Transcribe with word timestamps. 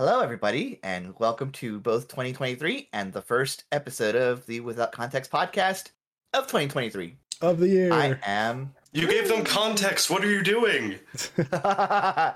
Hello, 0.00 0.20
everybody, 0.20 0.80
and 0.82 1.14
welcome 1.18 1.52
to 1.52 1.78
both 1.78 2.08
2023 2.08 2.88
and 2.94 3.12
the 3.12 3.20
first 3.20 3.64
episode 3.70 4.16
of 4.16 4.46
the 4.46 4.60
Without 4.60 4.92
Context 4.92 5.30
podcast 5.30 5.90
of 6.32 6.44
2023. 6.44 7.16
of 7.42 7.58
the 7.58 7.68
year. 7.68 7.92
I 7.92 8.18
am. 8.24 8.72
You 8.92 9.06
gave 9.06 9.28
them 9.28 9.44
context. 9.44 10.08
What 10.08 10.24
are 10.24 10.30
you 10.30 10.42
doing? 10.42 10.98
I 11.52 12.32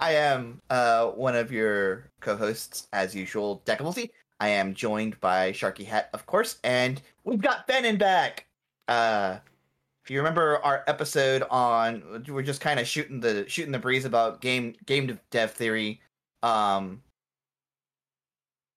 am 0.00 0.60
uh, 0.70 1.08
one 1.08 1.34
of 1.34 1.50
your 1.50 2.04
co-hosts, 2.20 2.86
as 2.92 3.16
usual, 3.16 3.62
Decibelty. 3.66 4.10
I 4.38 4.50
am 4.50 4.72
joined 4.72 5.18
by 5.18 5.50
Sharky 5.50 5.84
Hat, 5.84 6.08
of 6.14 6.24
course, 6.26 6.60
and 6.62 7.02
we've 7.24 7.42
got 7.42 7.66
Benin 7.66 7.98
back. 7.98 8.46
Uh, 8.86 9.38
if 10.04 10.10
you 10.12 10.18
remember 10.18 10.58
our 10.58 10.84
episode 10.86 11.42
on, 11.50 12.24
we're 12.28 12.42
just 12.42 12.60
kind 12.60 12.78
of 12.78 12.86
shooting 12.86 13.18
the 13.18 13.44
shooting 13.48 13.72
the 13.72 13.80
breeze 13.80 14.04
about 14.04 14.40
game 14.40 14.76
game 14.86 15.18
dev 15.32 15.50
theory. 15.50 16.00
Um, 16.42 17.02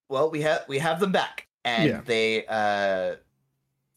well, 0.10 0.30
we 0.30 0.42
have 0.42 0.66
we 0.68 0.80
have 0.80 1.00
them 1.00 1.12
back, 1.12 1.48
and 1.64 1.90
Yeah. 1.90 2.02
they 2.06 2.46
uh 2.46 3.16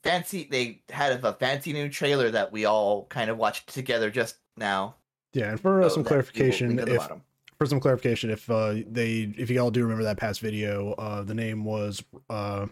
fancy 0.05 0.49
they 0.51 0.81
had 0.89 1.23
a 1.25 1.33
fancy 1.35 1.73
new 1.73 1.89
trailer 1.89 2.31
that 2.31 2.53
we 2.53 2.65
all 2.65 3.05
kind 3.07 3.31
of 3.31 3.37
watched 3.37 3.69
together 3.73 4.11
just 4.11 4.37
now. 4.57 4.95
yeah, 5.35 5.51
and 5.51 5.61
for 5.61 5.83
uh, 5.83 5.89
some 5.89 6.03
that 6.05 6.11
we 6.11 6.17
will 6.17 6.23
clarification, 6.23 6.69
link 6.69 6.81
at 6.81 6.87
the 6.87 6.95
if 6.95 6.99
bottom. 7.01 7.23
for 7.59 7.67
some 7.67 7.81
clarification, 7.81 8.31
if 8.31 8.49
uh, 8.51 8.75
they 8.87 9.33
if 9.37 9.51
you 9.51 9.61
all 9.61 9.71
do 9.71 9.83
remember 9.83 10.05
that 10.05 10.17
past 10.17 10.41
video, 10.41 10.93
uh, 10.93 11.23
the 11.23 11.35
name 11.35 11.65
was 11.65 12.03
uh, 12.31 12.67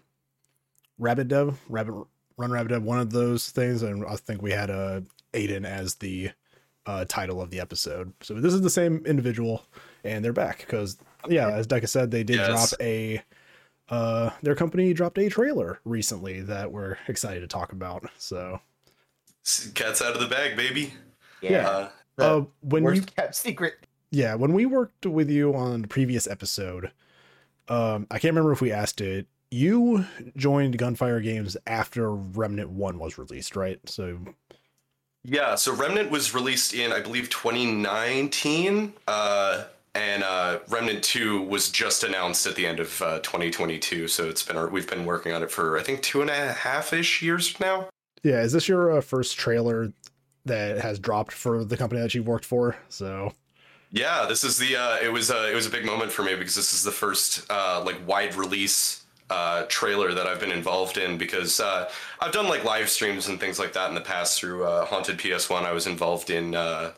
Rabbit 0.98 1.28
Dev, 1.28 1.60
Rabbit 1.68 1.94
Run 2.38 2.50
Rabbit 2.50 2.68
Dev, 2.70 2.82
one 2.82 2.98
of 2.98 3.10
those 3.10 3.50
things, 3.50 3.82
and 3.82 4.04
I 4.06 4.16
think 4.16 4.40
we 4.40 4.52
had 4.52 4.70
uh, 4.70 5.00
Aidan 5.34 5.64
as 5.66 5.96
the 5.96 6.30
uh, 6.86 7.04
title 7.06 7.42
of 7.42 7.50
the 7.50 7.60
episode. 7.60 8.12
So 8.22 8.34
this 8.34 8.54
is 8.54 8.60
the 8.62 8.70
same 8.70 9.04
individual, 9.06 9.64
and 10.06 10.24
they're 10.24 10.32
back 10.32 10.58
because 10.60 10.96
yeah, 11.28 11.48
as 11.50 11.66
Deca 11.66 11.88
said, 11.88 12.10
they 12.10 12.22
did 12.24 12.36
Yes. 12.36 12.70
drop 12.70 12.80
a. 12.80 13.22
Uh, 13.88 14.30
their 14.42 14.54
company 14.56 14.92
dropped 14.92 15.16
a 15.18 15.28
trailer 15.28 15.78
recently 15.84 16.40
that 16.40 16.72
we're 16.72 16.96
excited 17.06 17.40
to 17.40 17.46
talk 17.46 17.72
about. 17.72 18.08
So 18.18 18.60
Cat's 19.74 20.02
out 20.02 20.14
of 20.14 20.20
the 20.20 20.26
bag, 20.26 20.56
baby. 20.56 20.92
yeah, 21.40 21.88
Uh, 22.18 22.22
uh, 22.22 22.44
when 22.62 22.82
worst 22.82 23.00
you 23.02 23.06
kept 23.16 23.34
secret. 23.36 23.74
Yeah, 24.10 24.34
when 24.34 24.52
we 24.54 24.66
worked 24.66 25.06
with 25.06 25.30
you 25.30 25.54
on 25.54 25.82
the 25.82 25.88
previous 25.88 26.26
episode, 26.26 26.90
um, 27.68 28.06
I 28.10 28.18
can't 28.18 28.32
remember 28.32 28.52
if 28.52 28.60
we 28.60 28.72
asked 28.72 29.00
it. 29.00 29.26
You 29.52 30.04
joined 30.36 30.78
Gunfire 30.78 31.20
Games 31.20 31.56
after 31.66 32.10
Remnant 32.12 32.70
One 32.70 32.98
was 32.98 33.18
released, 33.18 33.54
right? 33.54 33.78
So 33.86 34.18
yeah, 35.22 35.54
so 35.54 35.74
Remnant 35.74 36.10
was 36.10 36.34
released 36.34 36.74
in, 36.74 36.92
I 36.92 37.00
believe, 37.00 37.30
2019. 37.30 38.92
Uh, 39.06 39.64
and 39.96 40.22
uh, 40.22 40.58
Remnant 40.68 41.02
2 41.02 41.42
was 41.42 41.70
just 41.70 42.04
announced 42.04 42.46
at 42.46 42.54
the 42.54 42.66
end 42.66 42.80
of 42.80 43.00
uh, 43.00 43.18
2022. 43.20 44.08
So 44.08 44.28
it's 44.28 44.42
been 44.42 44.70
we've 44.70 44.88
been 44.88 45.06
working 45.06 45.32
on 45.32 45.42
it 45.42 45.50
for 45.50 45.78
I 45.78 45.82
think 45.82 46.02
two 46.02 46.20
and 46.20 46.30
a 46.30 46.52
half 46.52 46.92
ish 46.92 47.22
years 47.22 47.58
now. 47.58 47.88
yeah, 48.22 48.42
is 48.42 48.52
this 48.52 48.68
your 48.68 48.98
uh, 48.98 49.00
first 49.00 49.38
trailer 49.38 49.92
that 50.44 50.78
has 50.78 50.98
dropped 50.98 51.32
for 51.32 51.64
the 51.64 51.76
company 51.76 52.00
that 52.02 52.14
you've 52.14 52.28
worked 52.28 52.44
for? 52.44 52.76
So 52.90 53.32
Yeah, 53.90 54.26
this 54.28 54.44
is 54.44 54.58
the 54.58 54.76
uh, 54.76 54.98
it 55.02 55.10
was 55.12 55.30
uh, 55.30 55.48
it 55.50 55.54
was 55.54 55.66
a 55.66 55.70
big 55.70 55.86
moment 55.86 56.12
for 56.12 56.22
me 56.22 56.34
because 56.34 56.54
this 56.54 56.74
is 56.74 56.82
the 56.84 56.92
first 56.92 57.50
uh, 57.50 57.82
like 57.84 58.06
wide 58.06 58.34
release 58.34 59.06
uh, 59.30 59.64
trailer 59.68 60.14
that 60.14 60.26
I've 60.26 60.40
been 60.40 60.52
involved 60.52 60.98
in 60.98 61.18
because 61.18 61.58
uh, 61.58 61.90
I've 62.20 62.32
done 62.32 62.48
like 62.48 62.64
live 62.64 62.88
streams 62.88 63.28
and 63.28 63.40
things 63.40 63.58
like 63.58 63.72
that 63.72 63.88
in 63.88 63.94
the 63.94 64.00
past 64.00 64.38
through 64.38 64.64
uh, 64.64 64.84
Haunted 64.84 65.18
PS1. 65.18 65.64
I 65.64 65.72
was 65.72 65.86
involved 65.86 66.30
in 66.30 66.54
uh, 66.54 66.92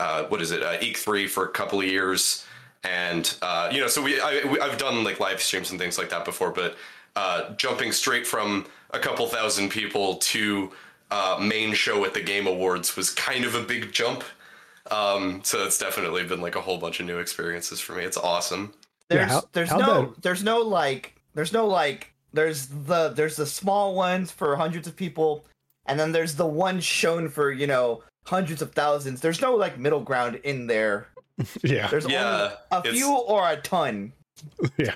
uh, 0.00 0.24
what 0.30 0.40
is 0.42 0.50
it 0.50 0.62
uh, 0.62 0.76
Eek 0.80 0.96
Three 0.96 1.26
for 1.28 1.44
a 1.44 1.48
couple 1.48 1.78
of 1.80 1.86
years, 1.86 2.46
and 2.84 3.24
uh, 3.42 3.68
you 3.72 3.80
know 3.80 3.86
so 3.88 4.00
we, 4.02 4.20
I, 4.20 4.42
we 4.50 4.58
I've 4.58 4.78
done 4.78 5.04
like 5.04 5.20
live 5.20 5.40
streams 5.42 5.70
and 5.70 5.78
things 5.78 5.98
like 5.98 6.08
that 6.10 6.24
before, 6.24 6.50
but 6.50 6.76
uh, 7.16 7.50
jumping 7.56 7.92
straight 7.92 8.26
from 8.26 8.66
a 8.92 8.98
couple 8.98 9.26
thousand 9.26 9.68
people 9.70 10.16
to 10.16 10.72
uh, 11.10 11.38
main 11.40 11.74
show 11.74 12.04
at 12.04 12.14
the 12.14 12.22
Game 12.22 12.46
Awards 12.46 12.96
was 12.96 13.10
kind 13.10 13.44
of 13.44 13.54
a 13.54 13.62
big 13.62 13.92
jump. 13.92 14.24
Um, 14.90 15.40
so 15.44 15.64
it's 15.64 15.78
definitely 15.78 16.24
been 16.24 16.40
like 16.40 16.56
a 16.56 16.60
whole 16.60 16.78
bunch 16.78 17.00
of 17.00 17.06
new 17.06 17.18
experiences 17.18 17.78
for 17.80 17.92
me. 17.94 18.02
It's 18.04 18.16
awesome. 18.16 18.72
Yeah, 19.10 19.16
There's 19.18 19.30
how- 19.30 19.48
there's 19.52 19.68
how'd 19.70 19.80
no 19.80 20.00
that- 20.06 20.22
there's 20.22 20.42
no 20.42 20.58
like 20.60 21.14
there's 21.34 21.52
no 21.52 21.66
like 21.66 22.12
there's 22.32 22.66
the 22.66 23.10
there's 23.10 23.36
the 23.36 23.46
small 23.46 23.94
ones 23.94 24.30
for 24.30 24.56
hundreds 24.56 24.86
of 24.88 24.96
people, 24.96 25.44
and 25.86 25.98
then 26.00 26.12
there's 26.12 26.36
the 26.36 26.46
one 26.46 26.80
shown 26.80 27.28
for 27.28 27.50
you 27.52 27.66
know 27.66 28.02
hundreds 28.24 28.62
of 28.62 28.72
thousands. 28.72 29.20
There's 29.20 29.40
no 29.40 29.54
like 29.56 29.78
middle 29.78 30.00
ground 30.00 30.36
in 30.44 30.66
there. 30.66 31.08
yeah, 31.62 31.88
There's 31.88 32.06
Yeah, 32.06 32.26
only 32.26 32.56
a 32.70 32.82
few 32.84 33.12
or 33.16 33.48
a 33.50 33.56
ton. 33.56 34.12
yeah, 34.78 34.94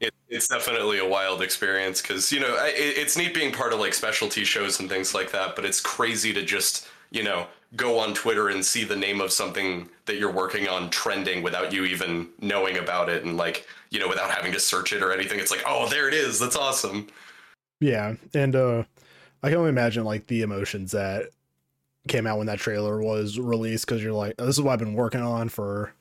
It, 0.00 0.12
it's 0.28 0.48
definitely 0.48 0.98
a 0.98 1.06
wild 1.08 1.42
experience 1.42 2.02
because 2.02 2.32
you 2.32 2.40
know 2.40 2.56
I- 2.58 2.68
it, 2.68 2.98
it's 2.98 3.16
neat 3.16 3.34
being 3.34 3.52
part 3.52 3.72
of 3.72 3.80
like 3.80 3.94
specialty 3.94 4.44
shows 4.44 4.80
and 4.80 4.88
things 4.88 5.14
like 5.14 5.32
that, 5.32 5.54
but 5.56 5.64
it's 5.64 5.80
crazy 5.80 6.32
to 6.32 6.42
just 6.42 6.88
you 7.10 7.22
know 7.22 7.46
go 7.76 7.98
on 7.98 8.14
Twitter 8.14 8.48
and 8.48 8.64
see 8.64 8.84
the 8.84 8.96
name 8.96 9.20
of 9.20 9.32
something 9.32 9.88
that 10.06 10.16
you're 10.16 10.32
working 10.32 10.68
on 10.68 10.90
trending 10.90 11.42
without 11.42 11.72
you 11.72 11.84
even 11.84 12.28
knowing 12.40 12.76
about 12.78 13.08
it 13.08 13.24
and 13.24 13.36
like 13.36 13.66
you 13.90 13.98
know 14.00 14.08
without 14.08 14.30
having 14.30 14.52
to 14.52 14.60
search 14.60 14.92
it 14.92 15.02
or 15.02 15.12
anything. 15.12 15.38
It's 15.40 15.50
like 15.50 15.62
oh 15.66 15.88
there 15.88 16.08
it 16.08 16.14
is. 16.14 16.38
That's 16.38 16.56
awesome. 16.56 17.08
yeah. 17.80 18.14
And 18.34 18.54
uh, 18.56 18.84
I 19.42 19.48
can 19.48 19.58
only 19.58 19.70
imagine 19.70 20.04
like 20.04 20.26
the 20.26 20.42
emotions 20.42 20.92
that 20.92 21.30
came 22.08 22.26
out 22.26 22.38
when 22.38 22.46
that 22.48 22.58
trailer 22.58 23.00
was 23.02 23.38
released 23.38 23.86
because 23.86 24.02
you're 24.02 24.12
like, 24.12 24.36
this 24.36 24.48
is 24.56 24.60
what 24.60 24.72
I've 24.72 24.78
been 24.78 24.94
working 24.94 25.22
on 25.22 25.48
for 25.48 25.92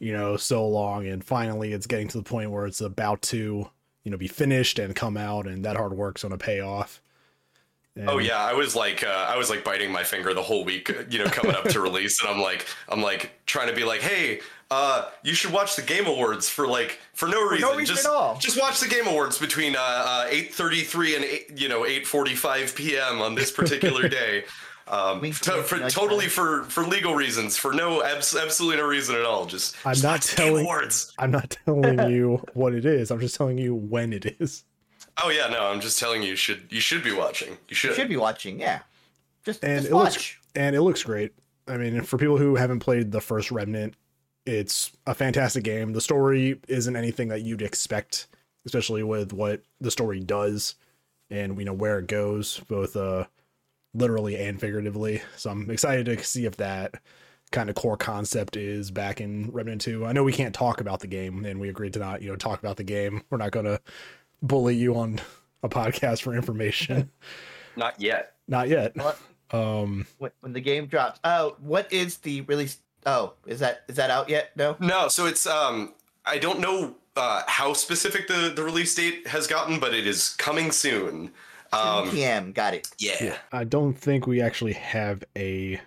you 0.00 0.12
know 0.12 0.36
so 0.36 0.66
long, 0.66 1.06
and 1.06 1.24
finally 1.24 1.72
it's 1.72 1.86
getting 1.86 2.08
to 2.08 2.18
the 2.18 2.24
point 2.24 2.50
where 2.50 2.66
it's 2.66 2.80
about 2.80 3.22
to 3.22 3.68
you 4.04 4.10
know 4.10 4.16
be 4.16 4.28
finished 4.28 4.78
and 4.78 4.94
come 4.96 5.16
out, 5.16 5.46
and 5.46 5.64
that 5.64 5.76
hard 5.76 5.92
work's 5.92 6.22
gonna 6.22 6.38
pay 6.38 6.60
off. 6.60 7.00
And- 7.94 8.08
Oh 8.08 8.18
yeah, 8.18 8.38
I 8.38 8.54
was 8.54 8.74
like, 8.74 9.04
uh, 9.04 9.26
I 9.28 9.36
was 9.36 9.50
like 9.50 9.62
biting 9.64 9.92
my 9.92 10.02
finger 10.02 10.32
the 10.32 10.42
whole 10.42 10.64
week, 10.64 10.88
uh, 10.90 11.02
you 11.10 11.18
know, 11.18 11.26
coming 11.26 11.54
up 11.54 11.64
to 11.64 11.80
release, 11.88 12.20
and 12.22 12.30
I'm 12.30 12.40
like, 12.40 12.66
I'm 12.88 13.02
like 13.02 13.32
trying 13.44 13.68
to 13.68 13.74
be 13.74 13.84
like, 13.84 14.00
hey, 14.00 14.40
uh, 14.70 15.10
you 15.22 15.34
should 15.34 15.52
watch 15.52 15.76
the 15.76 15.82
Game 15.82 16.06
Awards 16.06 16.48
for 16.48 16.66
like 16.66 16.98
for 17.12 17.28
no 17.28 17.42
reason, 17.46 17.68
no 17.68 17.76
reason 17.76 17.94
just 17.94 18.06
at 18.06 18.12
all. 18.12 18.38
just 18.38 18.58
watch 18.58 18.80
the 18.80 18.88
Game 18.88 19.06
Awards 19.06 19.38
between 19.38 19.76
uh, 19.76 19.78
uh, 19.80 20.26
8:33 20.30 21.16
and 21.16 21.24
8, 21.26 21.52
you 21.60 21.68
know 21.68 21.82
8:45 21.82 22.74
p.m. 22.74 23.20
on 23.20 23.34
this 23.34 23.50
particular 23.52 24.08
day. 24.20 24.44
Um, 24.88 25.20
Wink, 25.20 25.38
to- 25.40 25.62
for, 25.62 25.78
totally 25.88 26.28
for 26.28 26.64
for 26.64 26.84
legal 26.84 27.14
reasons, 27.14 27.56
for 27.56 27.72
no 27.72 28.02
abs- 28.02 28.34
absolutely 28.36 28.78
no 28.78 28.86
reason 28.86 29.14
at 29.16 29.24
all. 29.24 29.46
Just 29.46 29.76
I'm 29.86 29.92
just 29.94 30.04
not 30.04 30.12
watch 30.12 30.30
the 30.30 30.36
Game 30.36 30.64
telling-. 30.66 30.92
I'm 31.18 31.30
not 31.30 31.56
telling 31.64 32.10
you 32.10 32.42
what 32.54 32.74
it 32.74 32.84
is. 32.84 33.10
I'm 33.10 33.20
just 33.20 33.36
telling 33.36 33.58
you 33.58 33.74
when 33.74 34.12
it 34.12 34.36
is. 34.40 34.64
Oh 35.22 35.28
yeah, 35.30 35.46
no, 35.48 35.66
I'm 35.66 35.80
just 35.80 35.98
telling 35.98 36.22
you, 36.22 36.30
you 36.30 36.36
should 36.36 36.66
you 36.70 36.80
should 36.80 37.02
be 37.04 37.12
watching. 37.12 37.56
You 37.68 37.74
should. 37.76 37.90
You 37.90 37.96
should 37.96 38.08
be 38.08 38.16
watching, 38.16 38.58
yeah. 38.60 38.80
Just, 39.44 39.62
And 39.64 39.80
just 39.80 39.90
it 39.92 39.94
looks 39.94 40.14
watch. 40.14 40.40
and 40.54 40.74
it 40.76 40.82
looks 40.82 41.02
great. 41.02 41.32
I 41.68 41.76
mean, 41.76 42.02
for 42.02 42.16
people 42.18 42.38
who 42.38 42.56
haven't 42.56 42.80
played 42.80 43.12
the 43.12 43.20
first 43.20 43.50
Remnant, 43.50 43.94
it's 44.46 44.90
a 45.06 45.14
fantastic 45.14 45.64
game. 45.64 45.92
The 45.92 46.00
story 46.00 46.60
isn't 46.68 46.96
anything 46.96 47.28
that 47.28 47.42
you'd 47.42 47.62
expect, 47.62 48.26
especially 48.66 49.02
with 49.02 49.32
what 49.32 49.62
the 49.80 49.90
story 49.90 50.20
does 50.20 50.74
and 51.30 51.56
you 51.58 51.64
know 51.64 51.72
where 51.72 51.98
it 51.98 52.06
goes, 52.08 52.60
both 52.68 52.96
uh 52.96 53.24
literally 53.94 54.36
and 54.36 54.60
figuratively. 54.60 55.22
So 55.36 55.50
I'm 55.50 55.70
excited 55.70 56.06
to 56.06 56.22
see 56.24 56.46
if 56.46 56.56
that 56.56 56.94
kind 57.50 57.68
of 57.68 57.76
core 57.76 57.96
concept 57.96 58.56
is 58.56 58.90
back 58.90 59.20
in 59.20 59.50
Remnant 59.52 59.82
2. 59.82 60.06
I 60.06 60.12
know 60.12 60.24
we 60.24 60.32
can't 60.32 60.54
talk 60.54 60.80
about 60.80 61.00
the 61.00 61.06
game 61.06 61.44
and 61.44 61.60
we 61.60 61.68
agreed 61.68 61.92
to 61.94 61.98
not, 61.98 62.22
you 62.22 62.30
know, 62.30 62.36
talk 62.36 62.58
about 62.58 62.78
the 62.78 62.84
game. 62.84 63.22
We're 63.30 63.38
not 63.38 63.50
going 63.50 63.66
to 63.66 63.80
bully 64.40 64.74
you 64.74 64.96
on 64.96 65.20
a 65.62 65.68
podcast 65.68 66.22
for 66.22 66.34
information. 66.34 67.10
Not 67.76 67.98
yet. 67.98 68.34
not 68.48 68.68
yet. 68.68 68.94
What? 68.96 69.18
Um 69.50 70.06
when, 70.18 70.30
when 70.40 70.52
the 70.52 70.60
game 70.60 70.86
drops. 70.86 71.20
Oh, 71.24 71.56
what 71.58 71.90
is 71.90 72.18
the 72.18 72.42
release? 72.42 72.76
Oh, 73.06 73.32
is 73.46 73.60
that 73.60 73.84
is 73.88 73.96
that 73.96 74.10
out 74.10 74.28
yet? 74.28 74.50
No. 74.56 74.76
No, 74.78 75.08
so 75.08 75.24
it's 75.24 75.46
um 75.46 75.94
I 76.26 76.36
don't 76.36 76.60
know 76.60 76.96
uh, 77.16 77.42
how 77.46 77.72
specific 77.72 78.28
the 78.28 78.52
the 78.54 78.62
release 78.62 78.94
date 78.94 79.26
has 79.26 79.46
gotten, 79.46 79.78
but 79.80 79.94
it 79.94 80.06
is 80.06 80.30
coming 80.36 80.70
soon. 80.70 81.32
Um, 81.72 82.10
PM. 82.10 82.52
Got 82.52 82.74
it. 82.74 82.88
yeah. 82.98 83.36
I 83.52 83.64
don't 83.64 83.94
think 83.94 84.26
we 84.26 84.40
actually 84.40 84.74
have 84.74 85.22
a 85.36 85.80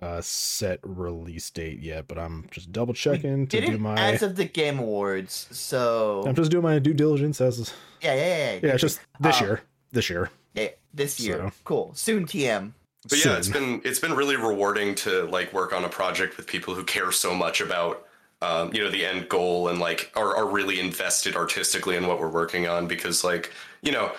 uh, 0.00 0.20
set 0.20 0.80
release 0.82 1.48
date 1.50 1.80
yet, 1.80 2.08
but 2.08 2.18
I'm 2.18 2.46
just 2.50 2.72
double 2.72 2.92
checking 2.94 3.46
to 3.48 3.60
do 3.60 3.78
my. 3.78 3.94
as 3.96 4.22
of 4.22 4.34
the 4.36 4.44
Game 4.44 4.78
Awards. 4.80 5.46
So 5.52 6.24
I'm 6.26 6.34
just 6.34 6.50
doing 6.50 6.64
my 6.64 6.78
due 6.80 6.94
diligence 6.94 7.40
as 7.40 7.72
yeah, 8.00 8.14
yeah, 8.14 8.26
yeah. 8.26 8.60
yeah, 8.64 8.72
it's 8.72 8.80
just 8.80 9.00
this 9.20 9.40
Uh, 9.40 9.44
year. 9.44 9.60
This 9.92 10.10
year. 10.10 10.30
yeah, 10.54 10.68
this 10.92 11.20
year. 11.20 11.36
So. 11.38 11.52
Cool. 11.64 11.92
Soon 11.94 12.26
TM. 12.26 12.72
But 13.08 13.24
yeah, 13.24 13.36
it's 13.36 13.46
Soon. 13.48 13.80
been 13.80 13.80
it's 13.84 13.98
been 14.00 14.14
really 14.14 14.36
rewarding 14.36 14.94
to 14.96 15.24
like 15.26 15.52
work 15.52 15.72
on 15.72 15.84
a 15.84 15.88
project 15.88 16.36
with 16.36 16.46
people 16.46 16.74
who 16.74 16.82
care 16.84 17.10
so 17.12 17.34
much 17.34 17.60
about 17.60 18.04
um, 18.40 18.72
you 18.74 18.82
know 18.82 18.90
the 18.90 19.04
end 19.04 19.28
goal 19.28 19.68
and 19.68 19.78
like 19.78 20.10
are, 20.16 20.36
are 20.36 20.46
really 20.48 20.80
invested 20.80 21.36
artistically 21.36 21.96
in 21.96 22.06
what 22.08 22.18
we're 22.20 22.28
working 22.30 22.66
on 22.68 22.86
because 22.88 23.22
like 23.24 23.52
you 23.82 23.92
know 23.92 24.12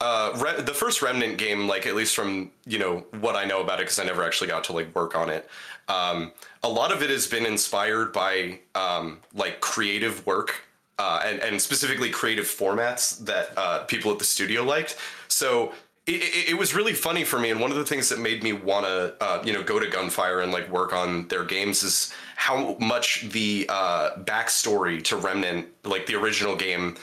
uh, 0.00 0.32
Re- 0.36 0.62
the 0.62 0.74
first 0.74 1.02
Remnant 1.02 1.38
game, 1.38 1.68
like 1.68 1.86
at 1.86 1.94
least 1.94 2.14
from 2.14 2.50
you 2.66 2.78
know 2.78 3.04
what 3.20 3.36
I 3.36 3.44
know 3.44 3.62
about 3.62 3.80
it, 3.80 3.84
because 3.84 3.98
I 3.98 4.04
never 4.04 4.22
actually 4.22 4.48
got 4.48 4.64
to 4.64 4.72
like 4.72 4.94
work 4.94 5.16
on 5.16 5.30
it. 5.30 5.48
Um, 5.88 6.32
a 6.62 6.68
lot 6.68 6.92
of 6.92 7.02
it 7.02 7.10
has 7.10 7.26
been 7.26 7.46
inspired 7.46 8.12
by 8.12 8.60
um, 8.74 9.18
like 9.34 9.60
creative 9.60 10.26
work 10.26 10.62
uh, 10.98 11.22
and 11.24 11.40
and 11.40 11.60
specifically 11.60 12.10
creative 12.10 12.46
formats 12.46 13.24
that 13.24 13.52
uh, 13.56 13.84
people 13.84 14.10
at 14.12 14.18
the 14.18 14.24
studio 14.24 14.62
liked. 14.62 14.96
So 15.28 15.72
it, 16.06 16.22
it, 16.22 16.50
it 16.50 16.58
was 16.58 16.74
really 16.74 16.92
funny 16.92 17.24
for 17.24 17.38
me, 17.38 17.50
and 17.50 17.60
one 17.60 17.70
of 17.70 17.76
the 17.76 17.84
things 17.84 18.08
that 18.08 18.18
made 18.18 18.42
me 18.42 18.52
want 18.52 18.86
to 18.86 19.14
uh, 19.20 19.42
you 19.44 19.52
know 19.52 19.62
go 19.62 19.78
to 19.78 19.88
Gunfire 19.88 20.40
and 20.40 20.52
like 20.52 20.70
work 20.70 20.92
on 20.92 21.28
their 21.28 21.44
games 21.44 21.82
is 21.82 22.12
how 22.36 22.76
much 22.80 23.28
the 23.30 23.66
uh, 23.68 24.10
backstory 24.18 25.02
to 25.04 25.16
Remnant, 25.16 25.68
like 25.84 26.06
the 26.06 26.14
original 26.14 26.56
game. 26.56 26.96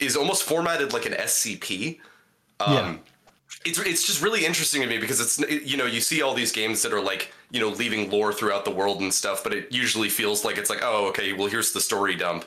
Is 0.00 0.16
almost 0.16 0.42
formatted 0.44 0.92
like 0.92 1.06
an 1.06 1.12
SCP. 1.12 1.98
Um, 2.58 2.72
Yeah. 2.72 2.96
It's 3.64 3.78
it's 3.78 4.06
just 4.06 4.22
really 4.22 4.46
interesting 4.46 4.80
to 4.80 4.86
me 4.86 4.98
because 4.98 5.20
it's 5.20 5.38
you 5.66 5.76
know 5.76 5.84
you 5.84 6.00
see 6.00 6.22
all 6.22 6.34
these 6.34 6.52
games 6.52 6.82
that 6.82 6.92
are 6.94 7.00
like 7.02 7.32
you 7.50 7.60
know 7.60 7.68
leaving 7.68 8.08
lore 8.10 8.32
throughout 8.32 8.64
the 8.64 8.70
world 8.70 9.00
and 9.02 9.12
stuff, 9.12 9.42
but 9.44 9.52
it 9.52 9.70
usually 9.70 10.08
feels 10.08 10.44
like 10.44 10.56
it's 10.56 10.70
like 10.70 10.80
oh 10.82 11.08
okay 11.08 11.32
well 11.34 11.48
here's 11.48 11.72
the 11.72 11.80
story 11.80 12.14
dump. 12.16 12.44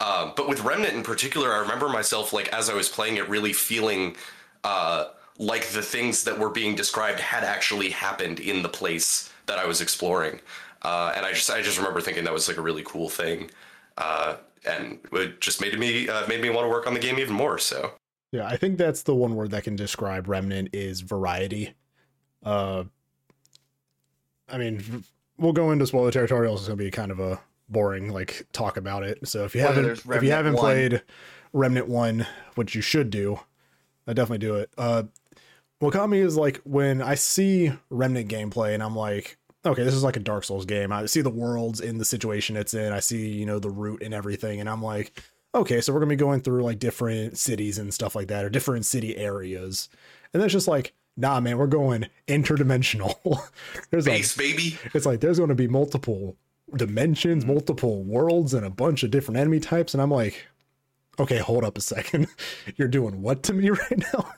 Um, 0.00 0.32
but 0.36 0.48
with 0.48 0.60
Remnant 0.64 0.94
in 0.94 1.02
particular, 1.02 1.52
I 1.52 1.58
remember 1.58 1.88
myself 1.88 2.32
like 2.32 2.48
as 2.52 2.70
I 2.70 2.74
was 2.74 2.88
playing 2.88 3.16
it, 3.18 3.28
really 3.28 3.52
feeling 3.52 4.16
uh, 4.64 5.06
like 5.38 5.66
the 5.68 5.82
things 5.82 6.24
that 6.24 6.38
were 6.38 6.50
being 6.50 6.74
described 6.74 7.20
had 7.20 7.44
actually 7.44 7.90
happened 7.90 8.40
in 8.40 8.62
the 8.62 8.68
place 8.68 9.30
that 9.46 9.58
I 9.58 9.66
was 9.66 9.80
exploring, 9.80 10.40
uh, 10.82 11.12
and 11.16 11.24
I 11.26 11.32
just 11.32 11.50
I 11.50 11.62
just 11.62 11.78
remember 11.78 12.00
thinking 12.00 12.24
that 12.24 12.32
was 12.32 12.48
like 12.48 12.56
a 12.56 12.62
really 12.62 12.82
cool 12.84 13.08
thing. 13.08 13.50
Uh, 13.96 14.36
and 14.68 15.00
it 15.12 15.40
just 15.40 15.60
made 15.60 15.78
me 15.78 16.08
uh, 16.08 16.26
made 16.28 16.40
me 16.40 16.50
want 16.50 16.64
to 16.64 16.68
work 16.68 16.86
on 16.86 16.94
the 16.94 17.00
game 17.00 17.18
even 17.18 17.34
more. 17.34 17.58
So 17.58 17.92
Yeah, 18.32 18.46
I 18.46 18.56
think 18.56 18.78
that's 18.78 19.02
the 19.02 19.14
one 19.14 19.34
word 19.34 19.50
that 19.52 19.64
can 19.64 19.76
describe 19.76 20.28
Remnant 20.28 20.70
is 20.72 21.00
variety. 21.00 21.74
Uh, 22.44 22.84
I 24.48 24.58
mean, 24.58 25.04
we'll 25.38 25.52
go 25.52 25.70
into 25.70 25.86
spoiler 25.86 26.10
territory. 26.10 26.50
It's 26.50 26.66
going 26.66 26.78
to 26.78 26.84
be 26.84 26.90
kind 26.90 27.10
of 27.10 27.20
a 27.20 27.40
boring 27.68 28.12
like 28.12 28.46
talk 28.52 28.76
about 28.76 29.02
it. 29.04 29.26
So 29.28 29.44
if 29.44 29.54
you 29.54 29.62
Spoilers, 29.62 30.02
haven't 30.02 30.16
if 30.16 30.22
you 30.22 30.30
haven't 30.30 30.54
1. 30.54 30.60
played 30.60 31.02
Remnant 31.52 31.88
One, 31.88 32.26
which 32.54 32.74
you 32.74 32.80
should 32.80 33.10
do, 33.10 33.40
I 34.06 34.12
definitely 34.12 34.46
do 34.46 34.56
it. 34.56 34.70
Uh, 34.78 35.04
what 35.78 35.92
got 35.92 36.10
me 36.10 36.20
is 36.20 36.36
like 36.36 36.60
when 36.64 37.00
I 37.02 37.14
see 37.14 37.72
Remnant 37.90 38.28
gameplay 38.30 38.74
and 38.74 38.82
I'm 38.82 38.96
like, 38.96 39.37
okay, 39.64 39.84
this 39.84 39.94
is 39.94 40.02
like 40.02 40.16
a 40.16 40.20
Dark 40.20 40.44
Souls 40.44 40.64
game. 40.64 40.92
I 40.92 41.06
see 41.06 41.20
the 41.20 41.30
worlds 41.30 41.80
in 41.80 41.98
the 41.98 42.04
situation 42.04 42.56
it's 42.56 42.74
in. 42.74 42.92
I 42.92 43.00
see 43.00 43.28
you 43.28 43.46
know 43.46 43.58
the 43.58 43.70
route 43.70 44.02
and 44.02 44.14
everything, 44.14 44.60
and 44.60 44.68
I'm 44.68 44.82
like, 44.82 45.20
okay, 45.54 45.80
so 45.80 45.92
we're 45.92 46.00
gonna 46.00 46.10
be 46.10 46.16
going 46.16 46.40
through 46.40 46.62
like 46.62 46.78
different 46.78 47.38
cities 47.38 47.78
and 47.78 47.92
stuff 47.92 48.14
like 48.14 48.28
that, 48.28 48.44
or 48.44 48.50
different 48.50 48.86
city 48.86 49.16
areas, 49.16 49.88
and 50.32 50.40
then 50.40 50.46
it's 50.46 50.52
just 50.52 50.68
like, 50.68 50.94
nah, 51.16 51.40
man, 51.40 51.58
we're 51.58 51.66
going 51.66 52.06
interdimensional. 52.26 53.14
there's 53.90 54.06
like, 54.06 54.18
base 54.18 54.36
baby. 54.36 54.78
it's 54.94 55.06
like 55.06 55.20
there's 55.20 55.38
going 55.38 55.48
to 55.48 55.54
be 55.54 55.68
multiple 55.68 56.36
dimensions, 56.76 57.44
hmm. 57.44 57.52
multiple 57.52 58.02
worlds, 58.04 58.54
and 58.54 58.64
a 58.64 58.70
bunch 58.70 59.02
of 59.02 59.10
different 59.10 59.38
enemy 59.38 59.60
types, 59.60 59.94
and 59.94 60.02
I'm 60.02 60.10
like, 60.10 60.46
okay, 61.18 61.38
hold 61.38 61.64
up 61.64 61.76
a 61.76 61.80
second, 61.80 62.28
you're 62.76 62.88
doing 62.88 63.20
what 63.22 63.42
to 63.44 63.52
me 63.52 63.70
right 63.90 63.98
now? 64.14 64.32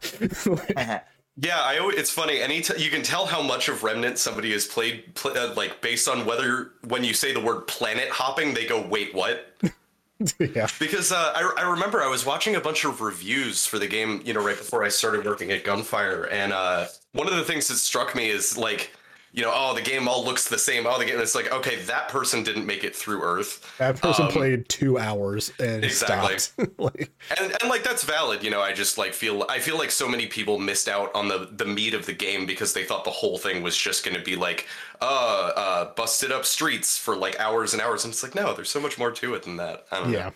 Like, 0.47 1.05
Yeah, 1.43 1.61
I. 1.61 1.79
always- 1.79 1.97
It's 1.97 2.11
funny. 2.11 2.41
Any 2.41 2.61
t- 2.61 2.83
you 2.83 2.91
can 2.91 3.03
tell 3.03 3.25
how 3.27 3.41
much 3.43 3.69
of 3.69 3.83
Remnant 3.83 4.19
somebody 4.19 4.53
has 4.53 4.67
played, 4.67 5.15
pl- 5.15 5.37
uh, 5.39 5.55
like 5.55 5.81
based 5.81 6.09
on 6.09 6.25
whether 6.27 6.73
when 6.89 7.03
you 7.05 7.15
say 7.15 7.33
the 7.33 7.41
word 7.41 7.67
planet 7.67 8.09
hopping, 8.11 8.53
they 8.55 8.67
go, 8.67 8.81
"Wait, 8.87 9.15
what?" 9.15 9.55
yeah, 10.39 10.67
Because 10.79 11.13
uh, 11.13 11.33
I, 11.35 11.55
I 11.59 11.71
remember 11.71 12.03
I 12.03 12.09
was 12.09 12.27
watching 12.27 12.57
a 12.57 12.61
bunch 12.61 12.85
of 12.85 13.01
reviews 13.01 13.65
for 13.67 13.79
the 13.79 13.87
game, 13.87 14.21
you 14.25 14.35
know, 14.35 14.45
right 14.45 14.57
before 14.59 14.85
I 14.85 14.89
started 14.89 15.25
working 15.25 15.51
at 15.51 15.65
Gunfire, 15.65 16.25
and 16.25 16.53
uh, 16.53 16.87
one 17.13 17.27
of 17.27 17.35
the 17.37 17.45
things 17.45 17.69
that 17.69 17.77
struck 17.77 18.15
me 18.15 18.29
is 18.29 18.59
like, 18.59 18.91
you 19.33 19.43
know, 19.43 19.53
oh, 19.55 19.75
the 19.75 19.83
game 19.83 20.09
all 20.09 20.25
looks 20.25 20.49
the 20.49 20.59
same. 20.59 20.87
Oh, 20.87 20.99
the 20.99 21.05
game. 21.05 21.21
It's 21.21 21.35
like, 21.37 21.53
okay, 21.53 21.77
that 21.83 22.09
person 22.09 22.43
didn't 22.43 22.67
make 22.67 22.83
it 22.83 22.97
through 22.97 23.23
Earth. 23.23 23.77
that 23.79 24.01
person 24.01 24.25
Um, 24.27 24.31
played 24.33 24.69
two 24.69 24.99
hours 24.99 25.53
and 25.61 25.85
exactly. 25.85 26.39
stopped. 26.39 26.71
like, 26.79 27.11
and 27.39 27.53
and 27.61 27.71
like 27.71 27.83
that's 27.85 28.03
valid 28.05 28.43
you 28.43 28.51
know 28.51 28.61
i 28.61 28.73
just 28.73 28.99
like 28.99 29.13
feel 29.15 29.45
i 29.49 29.59
feel 29.59 29.79
like 29.79 29.91
so 29.91 30.09
many 30.09 30.27
people 30.27 30.59
missed 30.59 30.89
out 30.89 31.15
on 31.15 31.29
the 31.29 31.49
the 31.53 31.65
meat 31.65 31.95
of 31.95 32.07
the 32.07 32.13
game 32.13 32.45
because 32.47 32.73
they 32.73 32.83
thought 32.85 33.05
the 33.05 33.11
whole 33.11 33.39
thing 33.39 33.63
was 33.63 33.77
just 33.77 34.05
going 34.05 34.17
to 34.17 34.23
be 34.23 34.35
like 34.37 34.67
uh 35.01 35.53
uh 35.57 35.95
busted 35.95 36.33
up 36.33 36.45
streets 36.45 36.99
for 36.99 37.15
like 37.17 37.39
hours 37.39 37.73
and 37.73 37.81
hours 37.83 38.05
and 38.05 38.13
it's 38.13 38.23
like 38.23 38.35
no 38.35 38.53
there's 38.55 38.71
so 38.71 38.81
much 38.81 38.99
more 38.99 39.11
to 39.11 39.35
it 39.35 39.43
than 39.45 39.57
that 39.57 39.85
i 39.93 40.01
don't 40.01 40.11
yeah, 40.13 40.25
know 40.27 40.33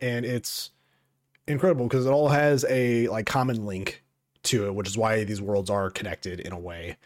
and 0.00 0.24
it's 0.26 0.70
incredible 1.46 1.86
because 1.86 2.06
it 2.06 2.10
all 2.10 2.28
has 2.28 2.64
a 2.68 3.08
like 3.08 3.26
common 3.26 3.66
link 3.66 4.02
to 4.44 4.66
it, 4.66 4.74
which 4.74 4.88
is 4.88 4.96
why 4.96 5.24
these 5.24 5.40
worlds 5.42 5.68
are 5.68 5.90
connected 5.90 6.40
in 6.40 6.52
a 6.52 6.58
way, 6.58 6.96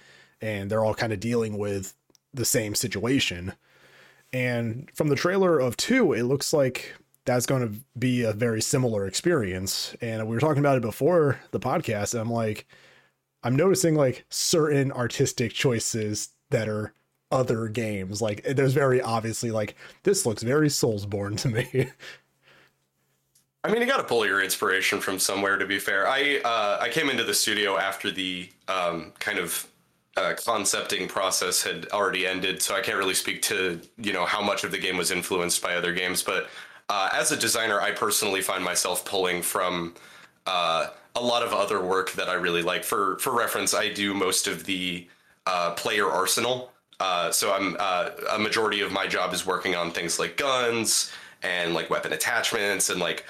and 0.44 0.70
they're 0.70 0.84
all 0.84 0.94
kind 0.94 1.12
of 1.12 1.20
dealing 1.20 1.56
with 1.56 1.94
the 2.34 2.44
same 2.44 2.74
situation. 2.74 3.54
And 4.30 4.90
from 4.94 5.08
the 5.08 5.16
trailer 5.16 5.58
of 5.58 5.76
two, 5.76 6.12
it 6.12 6.24
looks 6.24 6.52
like 6.52 6.94
that's 7.24 7.46
going 7.46 7.66
to 7.66 7.80
be 7.98 8.22
a 8.22 8.34
very 8.34 8.60
similar 8.60 9.06
experience. 9.06 9.96
And 10.02 10.28
we 10.28 10.36
were 10.36 10.40
talking 10.40 10.58
about 10.58 10.76
it 10.76 10.82
before 10.82 11.40
the 11.50 11.60
podcast, 11.60 12.12
and 12.12 12.20
I'm 12.20 12.30
like, 12.30 12.66
I'm 13.42 13.56
noticing 13.56 13.94
like 13.94 14.26
certain 14.28 14.92
artistic 14.92 15.52
choices 15.52 16.28
that 16.50 16.68
are 16.68 16.92
other 17.30 17.68
games. 17.68 18.20
Like 18.20 18.44
there's 18.44 18.74
very 18.74 19.00
obviously 19.00 19.50
like 19.50 19.76
this 20.02 20.26
looks 20.26 20.42
very 20.42 20.68
Soulsborne 20.68 21.38
to 21.38 21.48
me. 21.48 21.90
i 23.64 23.70
mean 23.70 23.80
you 23.80 23.86
got 23.86 23.96
to 23.96 24.04
pull 24.04 24.26
your 24.26 24.42
inspiration 24.42 25.00
from 25.00 25.18
somewhere 25.18 25.56
to 25.56 25.64
be 25.64 25.78
fair 25.78 26.06
i 26.06 26.38
uh 26.44 26.76
i 26.82 26.90
came 26.90 27.08
into 27.08 27.24
the 27.24 27.32
studio 27.32 27.78
after 27.78 28.10
the 28.10 28.46
um 28.68 29.10
kind 29.20 29.38
of 29.38 29.66
uh, 30.16 30.34
concepting 30.44 31.08
process 31.08 31.62
had 31.62 31.88
already 31.92 32.26
ended, 32.26 32.62
so 32.62 32.74
I 32.74 32.80
can't 32.80 32.98
really 32.98 33.14
speak 33.14 33.42
to 33.42 33.80
you 33.98 34.12
know 34.12 34.24
how 34.24 34.42
much 34.42 34.64
of 34.64 34.70
the 34.70 34.78
game 34.78 34.96
was 34.96 35.10
influenced 35.10 35.60
by 35.62 35.74
other 35.74 35.92
games. 35.92 36.22
But 36.22 36.48
uh, 36.88 37.08
as 37.12 37.32
a 37.32 37.36
designer, 37.36 37.80
I 37.80 37.90
personally 37.90 38.40
find 38.40 38.62
myself 38.62 39.04
pulling 39.04 39.42
from 39.42 39.94
uh, 40.46 40.88
a 41.16 41.20
lot 41.20 41.42
of 41.42 41.52
other 41.52 41.82
work 41.82 42.12
that 42.12 42.28
I 42.28 42.34
really 42.34 42.62
like. 42.62 42.84
For 42.84 43.18
for 43.18 43.36
reference, 43.36 43.74
I 43.74 43.92
do 43.92 44.14
most 44.14 44.46
of 44.46 44.64
the 44.64 45.06
uh, 45.46 45.72
player 45.72 46.08
arsenal. 46.08 46.70
Uh, 47.00 47.32
so 47.32 47.52
I'm 47.52 47.76
uh, 47.80 48.10
a 48.32 48.38
majority 48.38 48.82
of 48.82 48.92
my 48.92 49.08
job 49.08 49.34
is 49.34 49.44
working 49.44 49.74
on 49.74 49.90
things 49.90 50.20
like 50.20 50.36
guns 50.36 51.12
and 51.42 51.74
like 51.74 51.90
weapon 51.90 52.12
attachments 52.12 52.88
and 52.88 53.00
like 53.00 53.24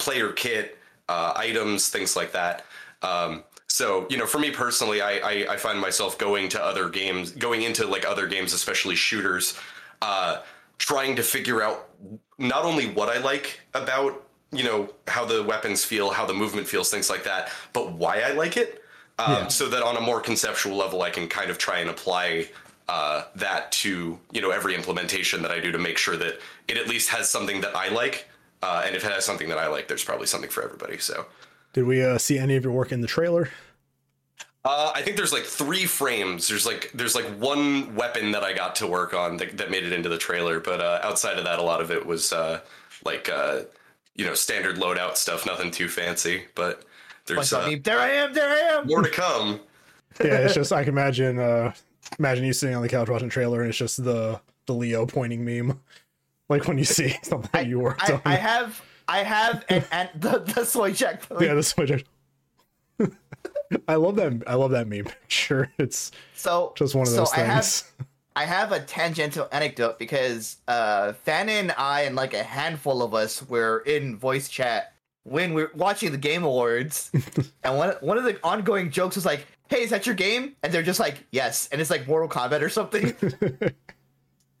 player 0.00 0.32
kit 0.32 0.76
items, 1.08 1.88
things 1.88 2.16
like 2.16 2.32
that. 2.32 2.64
Um, 3.02 3.44
so 3.70 4.04
you 4.10 4.16
know, 4.16 4.26
for 4.26 4.40
me 4.40 4.50
personally, 4.50 5.00
I, 5.00 5.18
I 5.18 5.52
I 5.52 5.56
find 5.56 5.78
myself 5.80 6.18
going 6.18 6.48
to 6.50 6.62
other 6.62 6.88
games, 6.88 7.30
going 7.30 7.62
into 7.62 7.86
like 7.86 8.04
other 8.04 8.26
games, 8.26 8.52
especially 8.52 8.96
shooters, 8.96 9.56
uh, 10.02 10.38
trying 10.78 11.14
to 11.14 11.22
figure 11.22 11.62
out 11.62 11.88
not 12.36 12.64
only 12.64 12.88
what 12.88 13.08
I 13.08 13.18
like 13.18 13.60
about 13.74 14.26
you 14.50 14.64
know 14.64 14.92
how 15.06 15.24
the 15.24 15.44
weapons 15.44 15.84
feel, 15.84 16.10
how 16.10 16.26
the 16.26 16.34
movement 16.34 16.66
feels, 16.66 16.90
things 16.90 17.08
like 17.08 17.22
that, 17.22 17.52
but 17.72 17.92
why 17.92 18.22
I 18.22 18.32
like 18.32 18.56
it. 18.56 18.82
Um, 19.20 19.32
Yeah. 19.32 19.48
So 19.48 19.68
that 19.68 19.84
on 19.84 19.96
a 19.96 20.00
more 20.00 20.20
conceptual 20.20 20.76
level, 20.76 21.02
I 21.02 21.10
can 21.10 21.28
kind 21.28 21.48
of 21.48 21.56
try 21.56 21.78
and 21.78 21.90
apply 21.90 22.48
uh, 22.88 23.26
that 23.36 23.70
to 23.70 24.18
you 24.32 24.40
know 24.40 24.50
every 24.50 24.74
implementation 24.74 25.42
that 25.42 25.52
I 25.52 25.60
do 25.60 25.70
to 25.70 25.78
make 25.78 25.96
sure 25.96 26.16
that 26.16 26.40
it 26.66 26.76
at 26.76 26.88
least 26.88 27.08
has 27.10 27.30
something 27.30 27.60
that 27.60 27.76
I 27.76 27.88
like. 27.90 28.28
Uh, 28.64 28.82
and 28.84 28.96
if 28.96 29.04
it 29.04 29.12
has 29.12 29.24
something 29.24 29.48
that 29.48 29.58
I 29.58 29.68
like, 29.68 29.86
there's 29.86 30.04
probably 30.04 30.26
something 30.26 30.50
for 30.50 30.64
everybody. 30.64 30.98
So. 30.98 31.26
Did 31.72 31.84
we 31.84 32.02
uh, 32.02 32.18
see 32.18 32.38
any 32.38 32.56
of 32.56 32.64
your 32.64 32.72
work 32.72 32.92
in 32.92 33.00
the 33.00 33.06
trailer? 33.06 33.50
Uh, 34.64 34.92
I 34.94 35.02
think 35.02 35.16
there's 35.16 35.32
like 35.32 35.44
three 35.44 35.86
frames. 35.86 36.48
There's 36.48 36.66
like 36.66 36.90
there's 36.92 37.14
like 37.14 37.24
one 37.38 37.94
weapon 37.94 38.32
that 38.32 38.42
I 38.42 38.52
got 38.52 38.74
to 38.76 38.86
work 38.86 39.14
on 39.14 39.38
that, 39.38 39.56
that 39.56 39.70
made 39.70 39.84
it 39.84 39.92
into 39.92 40.08
the 40.08 40.18
trailer, 40.18 40.60
but 40.60 40.80
uh, 40.80 41.00
outside 41.02 41.38
of 41.38 41.44
that, 41.44 41.58
a 41.58 41.62
lot 41.62 41.80
of 41.80 41.90
it 41.90 42.04
was 42.04 42.32
uh, 42.32 42.60
like 43.04 43.30
uh, 43.30 43.60
you 44.14 44.26
know 44.26 44.34
standard 44.34 44.76
loadout 44.76 45.16
stuff, 45.16 45.46
nothing 45.46 45.70
too 45.70 45.88
fancy. 45.88 46.42
But 46.54 46.84
there's 47.24 47.50
Bunch 47.50 47.52
of 47.52 47.72
uh, 47.72 47.80
there 47.82 48.00
I 48.00 48.10
am, 48.10 48.34
there 48.34 48.50
I 48.50 48.78
am. 48.78 48.86
more 48.86 49.02
to 49.02 49.10
come. 49.10 49.60
Yeah, 50.22 50.38
it's 50.38 50.54
just 50.54 50.72
I 50.72 50.82
can 50.82 50.92
imagine 50.92 51.38
uh 51.38 51.72
imagine 52.18 52.44
you 52.44 52.52
sitting 52.52 52.74
on 52.74 52.82
the 52.82 52.88
couch 52.88 53.08
watching 53.08 53.28
the 53.28 53.32
trailer 53.32 53.60
and 53.60 53.68
it's 53.68 53.78
just 53.78 54.02
the 54.04 54.40
the 54.66 54.74
Leo 54.74 55.06
pointing 55.06 55.44
meme. 55.44 55.80
Like 56.50 56.66
when 56.66 56.78
you 56.78 56.84
see 56.84 57.14
something 57.22 57.48
that 57.52 57.68
you 57.68 57.78
worked 57.78 58.10
I, 58.10 58.14
on. 58.14 58.22
I 58.24 58.34
have, 58.34 58.82
I 59.10 59.24
have, 59.24 59.64
and, 59.68 59.84
and 59.92 60.08
the 60.14 60.38
the 60.38 60.64
soy 60.64 60.92
checkpoint. 60.92 61.42
yeah, 61.42 61.54
the 61.54 61.58
is 61.58 61.72
what 61.76 62.02
I 63.88 63.94
love 63.96 64.16
that 64.16 64.42
I 64.46 64.54
love 64.54 64.70
that 64.72 64.86
meme 64.88 65.04
picture. 65.22 65.70
It's 65.78 66.12
So 66.34 66.72
just 66.76 66.94
one 66.94 67.02
of 67.02 67.08
so 67.08 67.16
those 67.16 67.32
I 67.32 67.40
have, 67.40 67.64
things. 67.64 67.90
I 68.36 68.44
have 68.44 68.72
a 68.72 68.80
tangential 68.80 69.48
anecdote 69.52 69.98
because 69.98 70.58
uh, 70.68 71.12
Fanny 71.24 71.54
and 71.54 71.72
I 71.76 72.02
and 72.02 72.14
like 72.16 72.34
a 72.34 72.42
handful 72.42 73.02
of 73.02 73.12
us 73.14 73.46
were 73.48 73.80
in 73.80 74.16
voice 74.16 74.48
chat 74.48 74.94
when 75.24 75.52
we 75.54 75.62
were 75.62 75.72
watching 75.74 76.12
the 76.12 76.18
Game 76.18 76.44
Awards, 76.44 77.10
and 77.64 77.76
one 77.76 77.90
one 78.00 78.16
of 78.16 78.24
the 78.24 78.38
ongoing 78.44 78.90
jokes 78.90 79.16
was 79.16 79.26
like, 79.26 79.46
"Hey, 79.68 79.82
is 79.82 79.90
that 79.90 80.06
your 80.06 80.14
game?" 80.14 80.54
And 80.62 80.72
they're 80.72 80.82
just 80.82 81.00
like, 81.00 81.26
"Yes," 81.32 81.68
and 81.72 81.80
it's 81.80 81.90
like 81.90 82.06
Mortal 82.06 82.28
Kombat 82.28 82.62
or 82.62 82.68
something. 82.70 83.14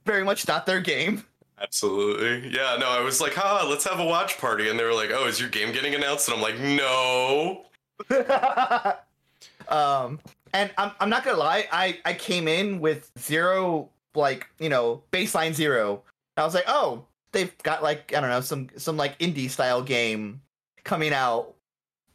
Very 0.06 0.24
much 0.24 0.48
not 0.48 0.66
their 0.66 0.80
game. 0.80 1.24
Absolutely. 1.60 2.50
Yeah, 2.50 2.76
no, 2.80 2.88
I 2.88 3.00
was 3.00 3.20
like, 3.20 3.36
ah, 3.36 3.66
let's 3.68 3.84
have 3.84 4.00
a 4.00 4.04
watch 4.04 4.38
party. 4.38 4.70
And 4.70 4.78
they 4.78 4.84
were 4.84 4.94
like, 4.94 5.10
oh, 5.12 5.26
is 5.26 5.38
your 5.38 5.50
game 5.50 5.72
getting 5.72 5.94
announced? 5.94 6.28
And 6.28 6.36
I'm 6.36 6.42
like, 6.42 6.58
no. 6.58 7.64
um, 9.68 10.18
and 10.54 10.70
I'm, 10.78 10.92
I'm 11.00 11.10
not 11.10 11.24
gonna 11.24 11.36
lie, 11.36 11.68
I, 11.70 11.98
I 12.04 12.14
came 12.14 12.48
in 12.48 12.80
with 12.80 13.10
zero, 13.18 13.90
like, 14.14 14.48
you 14.58 14.70
know, 14.70 15.02
baseline 15.12 15.52
zero. 15.52 16.02
I 16.36 16.44
was 16.44 16.54
like, 16.54 16.64
oh, 16.66 17.04
they've 17.32 17.56
got 17.58 17.82
like, 17.82 18.14
I 18.16 18.20
don't 18.20 18.30
know, 18.30 18.40
some, 18.40 18.68
some 18.76 18.96
like 18.96 19.18
indie 19.18 19.50
style 19.50 19.82
game 19.82 20.40
coming 20.84 21.12
out. 21.12 21.54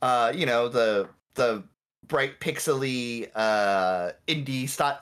Uh, 0.01 0.31
you 0.35 0.45
know, 0.47 0.67
the, 0.67 1.07
the 1.35 1.63
bright 2.07 2.39
pixely, 2.39 3.29
uh, 3.35 4.11
indie 4.27 4.67
style, 4.67 4.99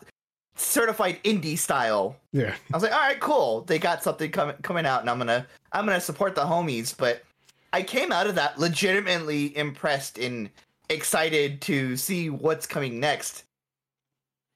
certified 0.56 1.22
indie 1.24 1.58
style. 1.58 2.16
Yeah. 2.32 2.56
I 2.72 2.76
was 2.76 2.84
like, 2.84 2.94
all 2.94 3.00
right, 3.00 3.20
cool. 3.20 3.62
They 3.62 3.80
got 3.80 4.04
something 4.04 4.32
coming 4.32 4.56
coming 4.62 4.86
out, 4.86 5.02
and 5.02 5.10
I'm 5.10 5.18
gonna 5.18 5.46
I'm 5.72 5.86
gonna 5.86 6.02
support 6.02 6.36
the 6.36 6.42
homies. 6.42 6.96
But 6.96 7.24
I 7.72 7.82
came 7.82 8.12
out 8.12 8.28
of 8.28 8.36
that 8.36 8.60
legitimately 8.60 9.56
impressed 9.58 10.18
and 10.18 10.50
excited 10.90 11.62
to 11.62 11.98
see 11.98 12.30
what's 12.30 12.68
coming 12.68 13.00
next. 13.00 13.46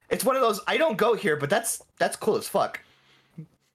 It's 0.10 0.24
one 0.24 0.36
of 0.36 0.42
those 0.42 0.62
I 0.68 0.77
don't 0.77 0.98
go 0.98 1.16
here, 1.16 1.36
but 1.36 1.50
that's 1.50 1.82
that's 1.98 2.16
cool 2.16 2.38
as 2.38 2.48
fuck. 2.48 2.80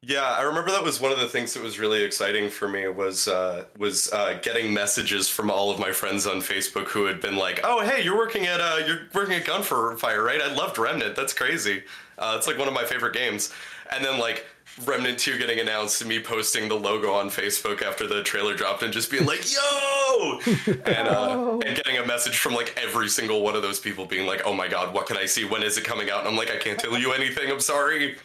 Yeah, 0.04 0.24
I 0.24 0.42
remember 0.42 0.72
that 0.72 0.82
was 0.82 1.00
one 1.00 1.12
of 1.12 1.20
the 1.20 1.28
things 1.28 1.54
that 1.54 1.62
was 1.62 1.78
really 1.78 2.02
exciting 2.02 2.50
for 2.50 2.66
me 2.66 2.88
was 2.88 3.28
uh, 3.28 3.66
was 3.78 4.12
uh, 4.12 4.36
getting 4.42 4.74
messages 4.74 5.28
from 5.28 5.48
all 5.48 5.70
of 5.70 5.78
my 5.78 5.92
friends 5.92 6.26
on 6.26 6.38
Facebook 6.38 6.88
who 6.88 7.04
had 7.04 7.20
been 7.20 7.36
like, 7.36 7.60
"Oh, 7.62 7.80
hey, 7.86 8.02
you're 8.02 8.16
working 8.16 8.46
at 8.46 8.60
uh, 8.60 8.80
you're 8.84 9.02
working 9.14 9.36
at 9.36 9.44
Gunfire, 9.44 10.24
right? 10.24 10.42
I 10.42 10.52
loved 10.54 10.76
Remnant. 10.76 11.14
That's 11.14 11.32
crazy. 11.32 11.84
Uh, 12.18 12.34
it's 12.36 12.48
like 12.48 12.58
one 12.58 12.66
of 12.66 12.74
my 12.74 12.84
favorite 12.84 13.14
games." 13.14 13.52
And 13.92 14.04
then 14.04 14.18
like 14.18 14.44
Remnant 14.84 15.20
2 15.20 15.38
getting 15.38 15.60
announced 15.60 16.00
and 16.00 16.08
me 16.08 16.18
posting 16.18 16.68
the 16.68 16.74
logo 16.74 17.12
on 17.12 17.28
Facebook 17.28 17.82
after 17.82 18.06
the 18.08 18.24
trailer 18.24 18.54
dropped 18.54 18.82
and 18.82 18.92
just 18.92 19.08
being 19.08 19.24
like, 19.24 19.44
"Yo!" 19.52 20.40
and 20.84 21.08
uh, 21.08 21.58
and 21.64 21.76
getting 21.76 21.98
a 21.98 22.06
message 22.06 22.38
from 22.38 22.54
like 22.54 22.76
every 22.76 23.08
single 23.08 23.42
one 23.42 23.54
of 23.54 23.62
those 23.62 23.78
people 23.78 24.04
being 24.04 24.26
like, 24.26 24.42
"Oh 24.44 24.52
my 24.52 24.66
god, 24.66 24.92
what 24.94 25.06
can 25.06 25.16
I 25.16 25.26
see? 25.26 25.44
When 25.44 25.62
is 25.62 25.78
it 25.78 25.84
coming 25.84 26.10
out?" 26.10 26.20
And 26.20 26.28
I'm 26.28 26.36
like, 26.36 26.50
"I 26.50 26.56
can't 26.56 26.80
tell 26.80 26.98
you 26.98 27.12
anything. 27.12 27.52
I'm 27.52 27.60
sorry." 27.60 28.16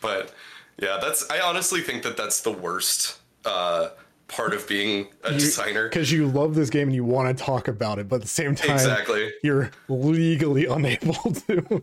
But 0.00 0.32
yeah, 0.78 0.98
that's. 1.00 1.28
I 1.30 1.40
honestly 1.40 1.80
think 1.80 2.02
that 2.02 2.16
that's 2.16 2.40
the 2.40 2.52
worst 2.52 3.18
uh, 3.44 3.88
part 4.28 4.54
of 4.54 4.66
being 4.68 5.08
a 5.24 5.32
You- 5.32 5.38
designer. 5.38 5.88
Because 5.88 6.10
you 6.12 6.26
love 6.28 6.54
this 6.54 6.70
game 6.70 6.88
and 6.88 6.94
you 6.94 7.04
want 7.04 7.36
to 7.36 7.44
talk 7.44 7.68
about 7.68 7.98
it, 7.98 8.08
but 8.08 8.16
at 8.16 8.22
the 8.22 8.28
same 8.28 8.54
time, 8.54 8.72
Exactly. 8.72 9.32
you're 9.42 9.70
legally 9.88 10.66
unable 10.66 11.14
to. 11.48 11.82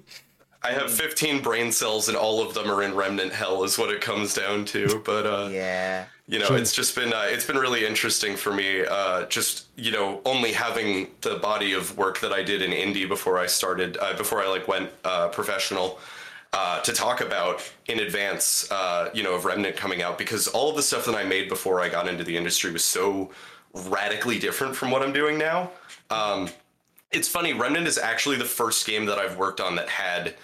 I 0.63 0.71
have 0.74 0.91
15 0.91 1.41
brain 1.41 1.71
cells 1.71 2.07
and 2.07 2.15
all 2.15 2.39
of 2.45 2.53
them 2.53 2.69
are 2.69 2.83
in 2.83 2.93
remnant 2.93 3.33
hell, 3.33 3.63
is 3.63 3.79
what 3.79 3.89
it 3.89 4.00
comes 4.00 4.36
down 4.36 4.63
to. 4.65 5.01
But 5.03 5.25
uh, 5.25 5.50
Yeah. 5.51 6.05
you 6.27 6.38
know, 6.38 6.45
Sure. 6.45 6.57
it's 6.57 6.71
just 6.75 6.93
been 6.95 7.12
uh, 7.13 7.25
it's 7.29 7.45
been 7.48 7.57
really 7.57 7.83
interesting 7.83 8.36
for 8.36 8.53
me. 8.53 8.86
Uh, 8.86 9.25
just 9.25 9.65
you 9.75 9.91
know, 9.91 10.21
only 10.24 10.51
having 10.51 11.07
the 11.21 11.38
body 11.38 11.74
of 11.74 11.98
work 11.98 12.19
that 12.19 12.31
I 12.31 12.43
did 12.43 12.62
in 12.62 12.69
indie 12.71 13.07
before 13.07 13.39
I 13.39 13.48
started, 13.48 13.98
uh, 14.00 14.13
before 14.15 14.39
I 14.43 14.48
like 14.50 14.67
went 14.67 14.91
uh, 15.03 15.29
professional. 15.29 15.98
Uh, 16.53 16.81
to 16.81 16.91
talk 16.91 17.22
about 17.22 17.63
in 17.88 18.01
advance, 18.01 18.70
uh, 18.72 19.10
you 19.13 19.24
know, 19.24 19.36
of 19.36 19.46
Remnant 19.46 19.77
coming 19.77 20.01
out 20.01 20.17
because 20.17 20.50
all 20.50 20.70
of 20.70 20.75
the 20.75 20.84
stuff 20.84 21.05
that 21.05 21.15
I 21.15 21.24
made 21.24 21.48
before 21.48 21.79
I 21.79 21.88
got 21.88 22.10
into 22.10 22.25
the 22.25 22.36
industry 22.36 22.72
was 22.72 22.84
so 22.84 23.31
radically 23.74 24.38
different 24.38 24.75
from 24.75 24.91
what 24.91 25.01
I'm 25.01 25.13
doing 25.13 25.38
now. 25.38 25.72
Um, 26.10 26.50
it's 27.12 27.29
funny, 27.29 27.53
Remnant 27.53 27.88
is 27.88 27.98
actually 27.98 28.36
the 28.36 28.43
first 28.43 28.86
game 28.86 29.05
that 29.05 29.17
I've 29.17 29.38
worked 29.38 29.62
on 29.62 29.75
that 29.75 29.88
had 29.88 30.36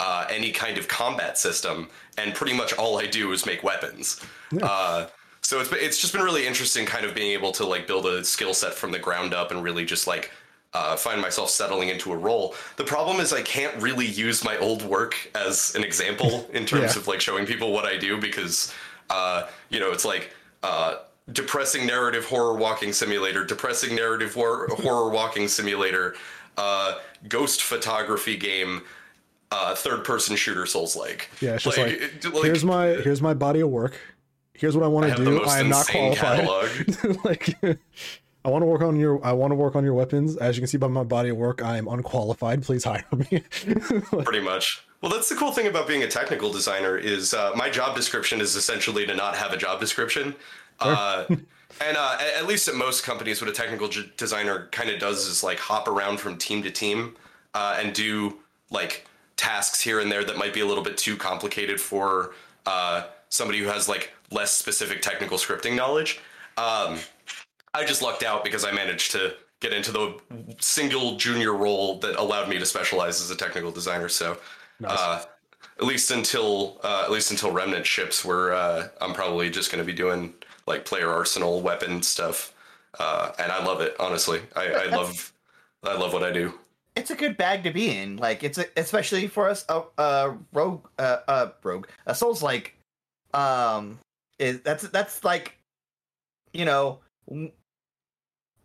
uh, 0.00 0.26
any 0.28 0.50
kind 0.50 0.76
of 0.76 0.88
combat 0.88 1.38
system, 1.38 1.88
and 2.18 2.34
pretty 2.34 2.54
much 2.54 2.74
all 2.74 2.98
I 2.98 3.06
do 3.06 3.32
is 3.32 3.46
make 3.46 3.62
weapons. 3.62 4.20
Uh, 4.62 5.06
so 5.40 5.60
it's 5.60 5.72
it's 5.72 6.00
just 6.00 6.12
been 6.12 6.22
really 6.22 6.46
interesting, 6.46 6.86
kind 6.86 7.04
of 7.04 7.14
being 7.14 7.32
able 7.32 7.52
to 7.52 7.64
like 7.66 7.86
build 7.86 8.06
a 8.06 8.24
skill 8.24 8.54
set 8.54 8.74
from 8.74 8.92
the 8.92 8.98
ground 8.98 9.34
up 9.34 9.50
and 9.50 9.62
really 9.62 9.84
just 9.84 10.06
like 10.06 10.30
uh, 10.74 10.96
find 10.96 11.20
myself 11.20 11.48
settling 11.50 11.88
into 11.88 12.12
a 12.12 12.16
role. 12.16 12.54
The 12.76 12.84
problem 12.84 13.20
is 13.20 13.32
I 13.32 13.42
can't 13.42 13.74
really 13.80 14.06
use 14.06 14.44
my 14.44 14.56
old 14.58 14.82
work 14.82 15.14
as 15.34 15.74
an 15.76 15.84
example 15.84 16.48
in 16.52 16.66
terms 16.66 16.94
Yeah. 16.94 17.00
of 17.00 17.08
like 17.08 17.20
showing 17.20 17.46
people 17.46 17.72
what 17.72 17.84
I 17.84 17.96
do 17.96 18.20
because 18.20 18.72
uh, 19.10 19.46
you 19.70 19.80
know 19.80 19.90
it's 19.92 20.04
like. 20.04 20.32
Uh, 20.62 20.96
depressing 21.32 21.86
narrative 21.86 22.26
horror 22.26 22.54
walking 22.54 22.92
simulator 22.92 23.44
depressing 23.46 23.94
narrative 23.96 24.34
hor- 24.34 24.66
horror 24.82 25.08
walking 25.10 25.48
simulator 25.48 26.14
uh, 26.58 26.98
ghost 27.30 27.62
photography 27.62 28.36
game 28.36 28.82
uh, 29.50 29.74
third 29.74 30.04
person 30.04 30.36
shooter 30.36 30.66
souls 30.66 30.94
like 30.96 31.30
Yeah, 31.40 31.54
it's 31.54 31.64
just 31.64 31.78
like, 31.78 31.92
it- 31.92 32.22
here's 32.42 32.62
my 32.64 32.88
here's 32.88 33.22
my 33.22 33.32
body 33.32 33.60
of 33.60 33.70
work. 33.70 33.98
Here's 34.52 34.76
what 34.76 34.84
I 34.84 34.88
want 34.88 35.16
to 35.16 35.24
do. 35.24 35.42
I 35.44 35.60
am 35.60 35.70
not 35.70 35.86
qualified. 35.88 36.46
like, 37.24 37.56
I 38.44 38.50
want 38.50 38.62
to 38.62 38.66
work 38.66 38.82
on 38.82 38.96
your 38.96 39.24
I 39.24 39.32
want 39.32 39.52
to 39.52 39.56
work 39.56 39.76
on 39.76 39.84
your 39.84 39.94
weapons. 39.94 40.36
As 40.36 40.56
you 40.56 40.60
can 40.60 40.68
see 40.68 40.78
by 40.78 40.88
my 40.88 41.04
body 41.04 41.30
of 41.30 41.36
work, 41.36 41.62
I 41.62 41.78
am 41.78 41.88
unqualified. 41.88 42.62
Please 42.62 42.84
hire 42.84 43.04
me. 43.12 43.42
pretty 44.24 44.40
much 44.40 44.84
well 45.04 45.12
that's 45.12 45.28
the 45.28 45.34
cool 45.34 45.52
thing 45.52 45.66
about 45.66 45.86
being 45.86 46.02
a 46.02 46.08
technical 46.08 46.50
designer 46.50 46.96
is 46.96 47.34
uh, 47.34 47.52
my 47.54 47.68
job 47.68 47.94
description 47.94 48.40
is 48.40 48.56
essentially 48.56 49.04
to 49.04 49.14
not 49.14 49.36
have 49.36 49.52
a 49.52 49.56
job 49.56 49.78
description 49.78 50.34
uh, 50.80 51.26
and 51.28 51.96
uh, 51.96 52.18
at, 52.38 52.46
least 52.46 52.68
at 52.68 52.74
most 52.74 53.04
companies 53.04 53.38
what 53.42 53.50
a 53.50 53.52
technical 53.52 53.86
j- 53.86 54.10
designer 54.16 54.66
kind 54.72 54.88
of 54.88 54.98
does 54.98 55.26
is 55.26 55.44
like 55.44 55.58
hop 55.58 55.88
around 55.88 56.18
from 56.18 56.38
team 56.38 56.62
to 56.62 56.70
team 56.70 57.14
uh, 57.52 57.78
and 57.78 57.92
do 57.92 58.38
like 58.70 59.06
tasks 59.36 59.78
here 59.78 60.00
and 60.00 60.10
there 60.10 60.24
that 60.24 60.38
might 60.38 60.54
be 60.54 60.60
a 60.60 60.66
little 60.66 60.82
bit 60.82 60.96
too 60.96 61.18
complicated 61.18 61.78
for 61.78 62.32
uh, 62.64 63.02
somebody 63.28 63.58
who 63.58 63.66
has 63.66 63.90
like 63.90 64.10
less 64.30 64.52
specific 64.52 65.02
technical 65.02 65.36
scripting 65.36 65.76
knowledge 65.76 66.18
um, 66.56 66.98
I 67.74 67.84
just 67.84 68.02
lucked 68.02 68.22
out 68.22 68.44
because 68.44 68.64
I 68.64 68.72
managed 68.72 69.10
to 69.12 69.34
get 69.60 69.72
into 69.72 69.92
the 69.92 70.20
single 70.60 71.16
junior 71.16 71.54
role 71.54 71.98
that 71.98 72.16
allowed 72.16 72.48
me 72.48 72.58
to 72.58 72.66
specialize 72.66 73.20
as 73.20 73.30
a 73.30 73.36
technical 73.36 73.70
designer. 73.70 74.08
So, 74.08 74.38
uh, 74.84 75.24
at 75.78 75.84
least 75.84 76.10
until 76.10 76.80
uh, 76.84 77.02
at 77.04 77.10
least 77.10 77.30
until 77.30 77.50
Remnant 77.50 77.84
ships, 77.86 78.24
where 78.24 78.54
uh, 78.54 78.88
I'm 79.00 79.12
probably 79.12 79.50
just 79.50 79.72
going 79.72 79.84
to 79.84 79.86
be 79.86 79.96
doing 79.96 80.34
like 80.66 80.84
player 80.84 81.10
arsenal 81.10 81.62
weapon 81.62 82.02
stuff, 82.02 82.54
uh, 82.98 83.32
and 83.38 83.50
I 83.50 83.64
love 83.64 83.80
it. 83.80 83.96
Honestly, 83.98 84.40
I, 84.54 84.66
I 84.68 84.84
love 84.86 85.32
I 85.82 85.96
love 85.96 86.12
what 86.12 86.22
I 86.22 86.30
do. 86.30 86.54
It's 86.94 87.10
a 87.10 87.16
good 87.16 87.36
bag 87.36 87.64
to 87.64 87.72
be 87.72 87.90
in. 87.96 88.18
Like 88.18 88.44
it's 88.44 88.58
a, 88.58 88.66
especially 88.76 89.26
for 89.26 89.48
us 89.48 89.64
a 89.68 89.82
uh 89.98 90.34
rogue 90.52 90.86
uh, 90.98 91.18
uh 91.26 91.48
rogue. 91.62 91.88
A 92.06 92.14
souls 92.14 92.42
like 92.42 92.76
um 93.32 93.98
is 94.38 94.60
that's 94.60 94.84
that's 94.88 95.24
like 95.24 95.56
you 96.52 96.64
know 96.64 97.00
w- 97.28 97.50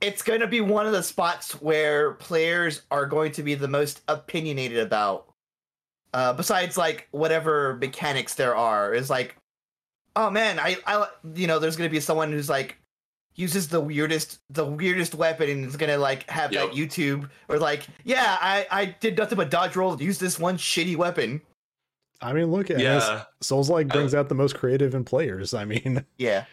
it's 0.02 0.22
going 0.22 0.40
to 0.40 0.48
be 0.48 0.62
one 0.62 0.86
of 0.86 0.94
the 0.94 1.04
spots 1.04 1.62
where 1.62 2.14
players 2.14 2.84
are 2.90 3.06
going 3.06 3.32
to 3.34 3.44
be 3.44 3.56
the 3.56 3.68
most 3.68 4.02
opinionated 4.08 4.80
about 4.80 5.26
uh 6.14 6.34
besides 6.34 6.78
like 6.78 7.08
whatever 7.12 7.78
mechanics 7.78 8.36
there 8.36 8.56
are 8.56 8.94
is 8.94 9.10
like 9.10 9.36
oh 10.16 10.30
man 10.30 10.60
i 10.60 10.76
i 10.88 11.06
you 11.36 11.48
know 11.48 11.60
there's 11.60 11.76
going 11.76 11.90
to 11.90 11.94
be 11.94 12.00
someone 12.00 12.32
who's 12.32 12.50
like 12.50 12.78
uses 13.40 13.70
the 13.70 13.80
weirdest 13.80 14.40
the 14.50 14.66
weirdest 14.66 15.16
weapon 15.16 15.50
and 15.50 15.66
is 15.66 15.78
gonna 15.78 15.98
like 15.98 16.30
have 16.30 16.52
that 16.52 16.72
YouTube 16.72 17.30
or 17.48 17.58
like, 17.58 17.88
yeah, 18.04 18.38
I 18.42 18.68
I 18.70 18.86
did 18.86 19.18
nothing 19.18 19.38
but 19.38 19.50
dodge 19.50 19.78
roll, 19.78 20.00
use 20.02 20.20
this 20.20 20.38
one 20.38 20.58
shitty 20.58 20.98
weapon. 20.98 21.42
I 22.22 22.34
mean, 22.34 22.52
look 22.52 22.70
at 22.70 22.80
Yeah. 22.80 23.24
Souls 23.40 23.70
like 23.70 23.88
brings 23.88 24.14
out 24.14 24.28
the 24.28 24.36
most 24.36 24.56
creative 24.56 24.94
in 24.94 25.06
players. 25.06 25.54
I 25.54 25.64
mean, 25.64 26.06
Yeah. 26.18 26.46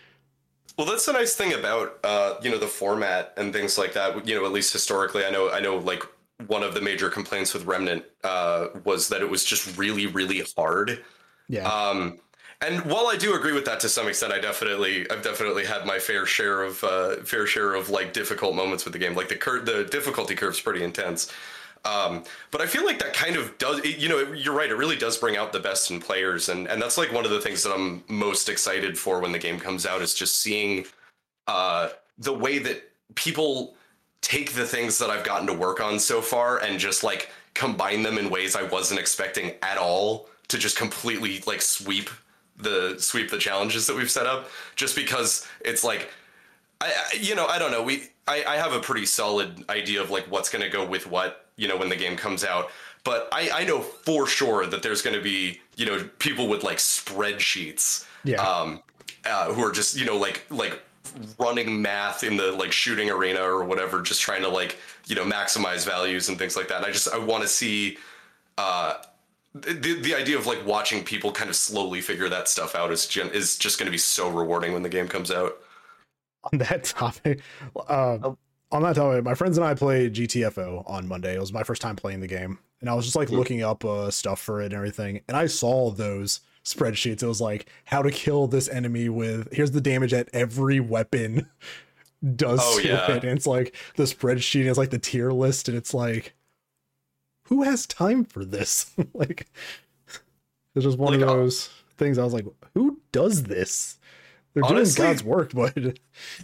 Well, 0.77 0.87
that's 0.87 1.07
the 1.07 1.13
nice 1.13 1.35
thing 1.35 1.55
about 1.55 1.99
uh, 2.05 2.35
you 2.43 2.51
know 2.51 2.59
the 2.59 2.67
format 2.67 3.33
and 3.37 3.53
things 3.53 3.79
like 3.79 3.95
that. 3.95 4.27
You 4.27 4.35
know, 4.35 4.45
at 4.45 4.53
least 4.53 4.73
historically, 4.73 5.25
I 5.25 5.31
know 5.31 5.51
I 5.51 5.61
know 5.61 5.77
like 5.79 6.03
one 6.49 6.63
of 6.63 6.75
the 6.75 6.81
major 6.83 7.09
complaints 7.09 7.55
with 7.55 7.65
Remnant 7.65 8.05
uh, 8.23 8.69
was 8.85 9.09
that 9.09 9.23
it 9.23 9.31
was 9.31 9.45
just 9.45 9.79
really 9.79 10.07
really 10.07 10.43
hard. 10.57 11.03
yeah, 11.49 11.71
Um, 11.71 12.21
and 12.61 12.85
while 12.87 13.07
I 13.09 13.17
do 13.17 13.35
agree 13.35 13.53
with 13.53 13.65
that 13.67 13.81
to 13.81 13.89
some 13.89 14.09
extent, 14.09 14.33
I 14.33 14.41
definitely 14.41 15.11
I've 15.11 15.23
definitely 15.23 15.65
had 15.67 15.87
my 15.87 15.99
fair 15.99 16.27
share 16.27 16.63
of 16.63 16.83
uh, 16.85 17.17
fair 17.25 17.47
share 17.47 17.75
of 17.75 17.91
like 17.91 18.13
difficult 18.13 18.55
moments 18.55 18.85
with 18.85 18.93
the 18.93 18.99
game. 18.99 19.15
Like 19.15 19.29
the 19.29 19.37
cur- 19.37 19.61
the 19.63 19.85
difficulty 19.85 20.35
curve's 20.35 20.61
pretty 20.61 20.83
intense. 20.85 21.33
Um, 21.87 22.25
but 22.51 22.61
I 22.61 22.67
feel 22.67 22.85
like 22.85 22.99
that 22.99 23.15
kind 23.15 23.37
of 23.37 23.57
does, 23.59 23.79
it, 23.81 23.99
you 23.99 24.09
know, 24.09 24.19
it, 24.19 24.39
you're 24.39 24.55
right. 24.55 24.69
It 24.69 24.75
really 24.75 24.97
does 24.97 25.17
bring 25.17 25.37
out 25.37 25.53
the 25.53 25.61
best 25.61 25.91
in 25.91 26.01
players, 26.01 26.49
and 26.49 26.67
and 26.67 26.83
that's 26.83 26.99
like 26.99 27.13
one 27.13 27.25
of 27.25 27.31
the 27.31 27.41
things 27.41 27.63
that 27.63 27.73
I'm 27.73 28.03
most 28.09 28.49
excited 28.49 28.99
for 28.99 29.21
when 29.21 29.31
the 29.31 29.39
game 29.39 29.61
comes 29.61 29.87
out 29.87 30.03
is 30.03 30.13
just 30.13 30.41
seeing 30.41 30.85
uh, 31.47 31.91
the 32.19 32.35
way 32.35 32.59
that 32.59 32.91
people 33.15 33.77
take 34.21 34.53
the 34.53 34.65
things 34.65 34.99
that 34.99 35.11
I've 35.11 35.25
gotten 35.25 35.47
to 35.47 35.53
work 35.53 35.81
on 35.81 36.01
so 36.01 36.21
far 36.21 36.59
and 36.59 36.81
just 36.81 37.05
like 37.05 37.31
combine 37.55 38.03
them 38.03 38.19
in 38.19 38.31
ways 38.31 38.57
I 38.57 38.65
wasn't 38.65 38.99
expecting 38.99 39.53
at 39.63 39.79
all 39.79 40.29
to 40.49 40.59
just 40.59 40.77
completely 40.77 41.43
like 41.47 41.63
sweep 41.63 42.11
the 42.57 42.97
sweep 42.99 43.31
the 43.31 43.39
challenges 43.39 43.87
that 43.87 43.95
we've 43.95 44.11
set 44.11 44.27
up. 44.27 44.49
Just 44.75 44.97
because 44.97 45.47
it's 45.61 45.85
like 45.85 46.11
I, 46.81 46.87
I 46.87 47.17
you 47.17 47.37
know 47.37 47.47
I 47.47 47.61
don't 47.61 47.71
know 47.71 47.83
we 47.83 48.09
I, 48.27 48.45
I 48.45 48.57
have 48.57 48.73
a 48.73 48.81
pretty 48.81 49.07
solid 49.07 49.65
idea 49.71 50.03
of 50.03 50.11
like 50.11 50.25
what's 50.25 50.51
to 50.51 50.69
go 50.69 50.85
with 50.85 51.07
what 51.07 51.46
you 51.57 51.69
know 51.69 51.77
when 51.77 51.89
the 51.89 51.97
game 51.97 52.17
comes 52.17 52.45
out 52.45 52.71
but 53.05 53.29
I, 53.33 53.51
I 53.63 53.65
know 53.65 53.81
for 53.81 54.27
sure 54.27 54.67
that 54.67 54.83
there's 54.83 55.03
going 55.03 55.17
to 55.17 55.23
be 55.23 55.61
you 55.77 55.87
know 55.87 56.09
people 56.19 56.49
with 56.49 56.63
like 56.65 56.79
spreadsheets 56.79 58.07
Yeah. 58.25 58.43
um 58.43 58.83
uh, 59.25 59.53
who 59.53 59.63
are 59.65 59.73
just 59.73 59.97
you 59.97 60.05
know 60.07 60.17
like 60.17 60.45
like 60.51 60.81
running 61.39 61.81
math 61.81 62.25
in 62.25 62.37
the 62.37 62.53
like 62.53 62.73
shooting 62.73 63.11
arena 63.11 63.41
or 63.41 63.65
whatever, 63.65 64.03
just 64.03 64.21
trying 64.21 64.43
to 64.43 64.49
like 64.49 64.79
you 65.07 65.15
know 65.15 65.25
maximize 65.25 65.87
values 65.87 66.29
and 66.29 66.39
things 66.39 66.57
like 66.57 66.69
that. 66.69 66.79
And 66.79 66.87
I 66.87 66.91
just 66.93 67.09
I 67.13 67.19
want 67.19 67.43
to 67.43 67.49
see. 67.49 67.99
Uh, 68.59 68.95
the, 69.55 69.99
the 70.03 70.15
idea 70.15 70.37
of 70.37 70.47
like 70.47 70.65
watching 70.67 71.03
people 71.03 71.33
kind 71.33 71.49
of 71.49 71.57
slowly 71.57 72.01
figure 72.03 72.29
that 72.29 72.47
stuff 72.49 72.75
out 72.75 72.93
is 72.93 73.07
gen- 73.07 73.31
is 73.31 73.57
just 73.57 73.79
going 73.79 73.87
to 73.87 73.91
be 73.91 73.99
so 73.99 74.29
rewarding 74.29 74.73
when 74.75 74.83
the 74.83 74.89
game 74.89 75.09
comes 75.09 75.31
out. 75.31 75.57
On 76.53 76.59
that 76.59 76.85
topic, 76.97 77.41
uh, 77.89 78.33
On 78.73 78.83
that 78.83 78.97
topic, 78.97 79.25
my 79.25 79.35
friends 79.35 79.57
and 79.57 79.65
I 79.67 79.75
played 79.75 80.15
GTFO 80.15 80.83
on 80.91 81.07
Monday. 81.07 81.37
It 81.37 81.41
was 81.41 81.53
my 81.53 81.63
first 81.63 81.81
time 81.81 81.95
playing 81.97 82.21
the 82.21 82.27
game, 82.27 82.59
and 82.81 82.91
I 82.91 82.95
was 82.95 83.05
just 83.05 83.17
like 83.17 83.29
Hmm. 83.29 83.37
looking 83.37 83.63
up 83.63 83.85
uh, 83.85 84.11
stuff 84.11 84.41
for 84.41 84.61
it 84.61 84.67
and 84.67 84.75
everything, 84.75 85.21
and 85.29 85.37
I 85.37 85.47
saw 85.47 85.91
those 85.91 86.41
spreadsheets. 86.65 87.23
It 87.23 87.27
was 87.27 87.41
like 87.41 87.67
how 87.85 88.03
to 88.03 88.11
kill 88.11 88.49
this 88.49 88.69
enemy 88.69 89.09
with 89.09 89.53
here's 89.53 89.71
the 89.71 89.81
damage 89.81 90.11
that 90.11 90.29
every 90.33 90.81
weapon 90.81 91.47
does 92.37 92.59
Oh, 92.61 92.81
to 92.81 92.89
yeah. 92.89 93.13
it. 93.13 93.23
And 93.25 93.37
it's 93.39 93.47
like 93.47 93.77
the 93.95 94.03
spreadsheet 94.03 94.65
is 94.67 94.77
like 94.79 94.91
the 94.91 94.99
tier 94.99 95.31
list, 95.31 95.69
and 95.69 95.77
it's 95.79 95.95
like 95.95 96.35
who 97.45 97.63
has 97.63 97.87
time 97.87 98.25
for 98.25 98.45
this? 98.45 98.91
like 99.15 99.47
it's 100.75 100.85
just 100.85 100.99
one 100.99 101.13
Like, 101.15 101.23
of 101.23 101.29
uh, 101.29 101.35
those 101.37 101.71
things. 101.99 102.19
I 102.19 102.25
was 102.25 102.33
like, 102.35 102.47
who 102.75 103.01
does 103.13 103.45
this? 103.45 103.99
They're 104.57 104.65
Honestly- 104.65 105.03
doing 105.03 105.11
God's 105.13 105.23
work, 105.23 105.53
but 105.53 105.75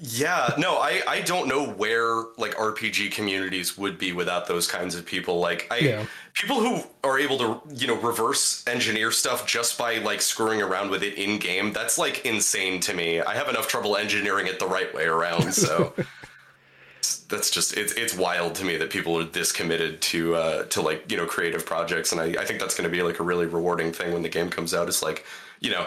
Yeah, 0.02 0.50
no, 0.58 0.76
I 0.76 1.00
I 1.08 1.22
don't 1.22 1.48
know 1.48 1.66
where 1.66 2.24
like 2.36 2.54
RPG 2.58 3.10
communities 3.10 3.78
would 3.78 3.96
be 3.96 4.12
without 4.12 4.46
those 4.46 4.66
kinds 4.68 4.94
of 4.94 5.06
people. 5.06 5.40
Like 5.40 5.66
I 5.70 5.78
Yeah. 5.78 6.04
people 6.34 6.60
who 6.60 6.82
are 7.02 7.18
able 7.18 7.38
to, 7.38 7.62
you 7.74 7.86
know, 7.86 7.94
reverse 7.94 8.62
engineer 8.66 9.12
stuff 9.12 9.46
just 9.46 9.78
by 9.78 9.96
like 9.96 10.20
screwing 10.20 10.60
around 10.60 10.90
with 10.90 11.02
it 11.02 11.14
in 11.14 11.38
game. 11.38 11.72
That's 11.72 11.96
like 11.96 12.26
insane 12.26 12.80
to 12.80 12.92
me. 12.92 13.22
I 13.22 13.34
have 13.34 13.48
enough 13.48 13.66
trouble 13.66 13.96
engineering 13.96 14.46
it 14.46 14.58
the 14.58 14.66
right 14.66 14.92
way 14.94 15.04
around, 15.06 15.54
so 15.54 15.94
that's 17.30 17.50
just 17.50 17.76
it's 17.78 17.92
it's 17.94 18.14
wild 18.14 18.54
to 18.56 18.64
me 18.66 18.76
that 18.76 18.90
people 18.90 19.18
are 19.18 19.24
this 19.24 19.52
committed 19.52 20.02
to 20.02 20.34
uh 20.34 20.64
to 20.66 20.82
like, 20.82 21.10
you 21.10 21.16
know, 21.16 21.24
creative 21.24 21.64
projects 21.64 22.12
and 22.12 22.20
I 22.20 22.26
I 22.42 22.44
think 22.44 22.60
that's 22.60 22.74
going 22.74 22.84
to 22.90 22.94
be 22.94 23.02
like 23.02 23.20
a 23.20 23.22
really 23.22 23.46
rewarding 23.46 23.90
thing 23.90 24.12
when 24.12 24.20
the 24.22 24.28
game 24.28 24.50
comes 24.50 24.74
out 24.74 24.86
it's 24.86 25.02
like, 25.02 25.24
you 25.60 25.70
know, 25.70 25.86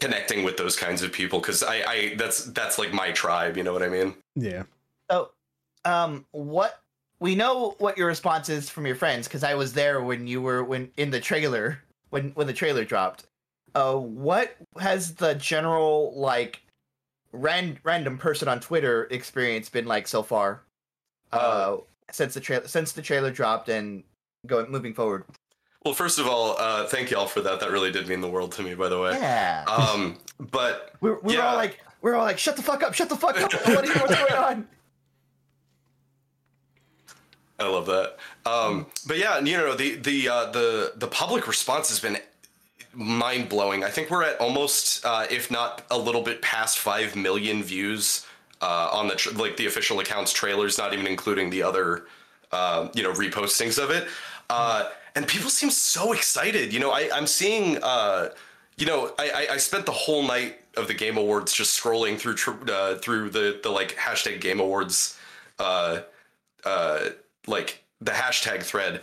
connecting 0.00 0.44
with 0.44 0.56
those 0.56 0.76
kinds 0.76 1.02
of 1.02 1.12
people 1.12 1.40
cuz 1.40 1.62
I 1.62 1.82
I 1.86 2.14
that's 2.16 2.46
that's 2.46 2.78
like 2.78 2.92
my 2.92 3.12
tribe, 3.12 3.56
you 3.56 3.62
know 3.62 3.72
what 3.72 3.82
I 3.82 3.88
mean? 3.88 4.14
yeah. 4.34 4.64
So, 5.10 5.30
um, 5.84 6.24
what 6.32 6.80
we 7.20 7.34
know 7.34 7.74
what 7.78 7.98
your 7.98 8.06
response 8.06 8.48
is 8.48 8.70
from 8.70 8.86
your 8.86 8.96
friends 8.96 9.28
because 9.28 9.44
I 9.44 9.54
was 9.54 9.72
there 9.72 10.02
when 10.02 10.26
you 10.26 10.40
were 10.40 10.64
when 10.64 10.90
in 10.96 11.10
the 11.10 11.20
trailer 11.20 11.82
when 12.08 12.30
when 12.30 12.46
the 12.46 12.52
trailer 12.52 12.84
dropped. 12.84 13.26
Uh, 13.74 13.94
what 13.94 14.56
has 14.80 15.14
the 15.14 15.34
general 15.34 16.12
like 16.16 16.60
ran, 17.32 17.78
random 17.84 18.18
person 18.18 18.48
on 18.48 18.58
Twitter 18.58 19.04
experience 19.12 19.68
been 19.68 19.86
like 19.86 20.08
so 20.08 20.22
far? 20.22 20.62
Uh, 21.32 21.76
since 22.10 22.34
the 22.34 22.40
trailer 22.40 22.66
since 22.66 22.92
the 22.92 23.02
trailer 23.02 23.30
dropped 23.30 23.68
and 23.68 24.02
going 24.46 24.70
moving 24.70 24.94
forward. 24.94 25.24
Well, 25.84 25.94
first 25.94 26.18
of 26.18 26.26
all, 26.26 26.56
uh, 26.58 26.86
thank 26.86 27.10
y'all 27.10 27.26
for 27.26 27.40
that. 27.40 27.60
That 27.60 27.70
really 27.70 27.90
did 27.90 28.06
mean 28.06 28.20
the 28.20 28.28
world 28.28 28.52
to 28.52 28.62
me, 28.62 28.74
by 28.74 28.88
the 28.90 29.00
way. 29.00 29.12
Yeah, 29.12 29.64
Um, 29.66 30.18
but 30.38 30.94
we 31.00 31.10
we 31.10 31.16
were 31.16 31.32
yeah. 31.32 31.48
all 31.48 31.56
like 31.56 31.80
we 32.02 32.10
were 32.10 32.16
all 32.16 32.24
like 32.24 32.38
shut 32.38 32.56
the 32.56 32.62
fuck 32.62 32.82
up, 32.82 32.92
shut 32.94 33.08
the 33.08 33.16
fuck 33.16 33.40
up. 33.40 33.52
you 33.52 33.58
what's 33.74 33.90
going 34.14 34.32
on? 34.44 34.68
I 37.58 37.66
love 37.68 37.86
that. 37.86 38.16
Um, 38.46 38.86
but 39.06 39.18
yeah, 39.18 39.38
you 39.38 39.56
know 39.56 39.74
the 39.74 39.96
the 39.96 40.28
uh, 40.28 40.50
the 40.50 40.92
the 40.96 41.06
public 41.06 41.46
response 41.46 41.88
has 41.88 42.00
been 42.00 42.18
mind 42.92 43.48
blowing. 43.48 43.84
I 43.84 43.88
think 43.90 44.10
we're 44.10 44.24
at 44.24 44.38
almost, 44.40 45.04
uh, 45.04 45.26
if 45.30 45.50
not 45.50 45.82
a 45.90 45.98
little 45.98 46.22
bit 46.22 46.42
past 46.42 46.78
five 46.78 47.14
million 47.16 47.62
views 47.62 48.26
uh, 48.60 48.88
on 48.92 49.08
the 49.08 49.14
tr- 49.14 49.30
like 49.36 49.56
the 49.56 49.66
official 49.66 50.00
accounts 50.00 50.32
trailers, 50.32 50.76
not 50.78 50.92
even 50.92 51.06
including 51.06 51.50
the 51.50 51.62
other 51.62 52.06
uh, 52.52 52.88
you 52.94 53.02
know 53.02 53.12
repostings 53.12 53.82
of 53.82 53.90
it. 53.90 54.08
Uh, 54.48 54.88
and 55.14 55.26
people 55.26 55.50
seem 55.50 55.70
so 55.70 56.12
excited. 56.12 56.72
You 56.72 56.80
know, 56.80 56.90
I, 56.90 57.10
I'm 57.12 57.26
seeing. 57.26 57.78
Uh, 57.82 58.30
you 58.76 58.86
know, 58.86 59.12
I, 59.18 59.48
I 59.50 59.56
spent 59.58 59.84
the 59.84 59.92
whole 59.92 60.22
night 60.22 60.58
of 60.74 60.88
the 60.88 60.94
Game 60.94 61.18
Awards 61.18 61.52
just 61.52 61.78
scrolling 61.78 62.18
through 62.18 62.36
uh, 62.72 62.94
through 62.96 63.28
the 63.28 63.60
the 63.62 63.68
like 63.68 63.94
hashtag 63.96 64.40
Game 64.40 64.58
Awards. 64.58 65.18
Uh, 65.58 66.00
uh, 66.64 67.10
like 67.46 67.84
the 68.00 68.12
hashtag 68.12 68.62
thread 68.62 69.02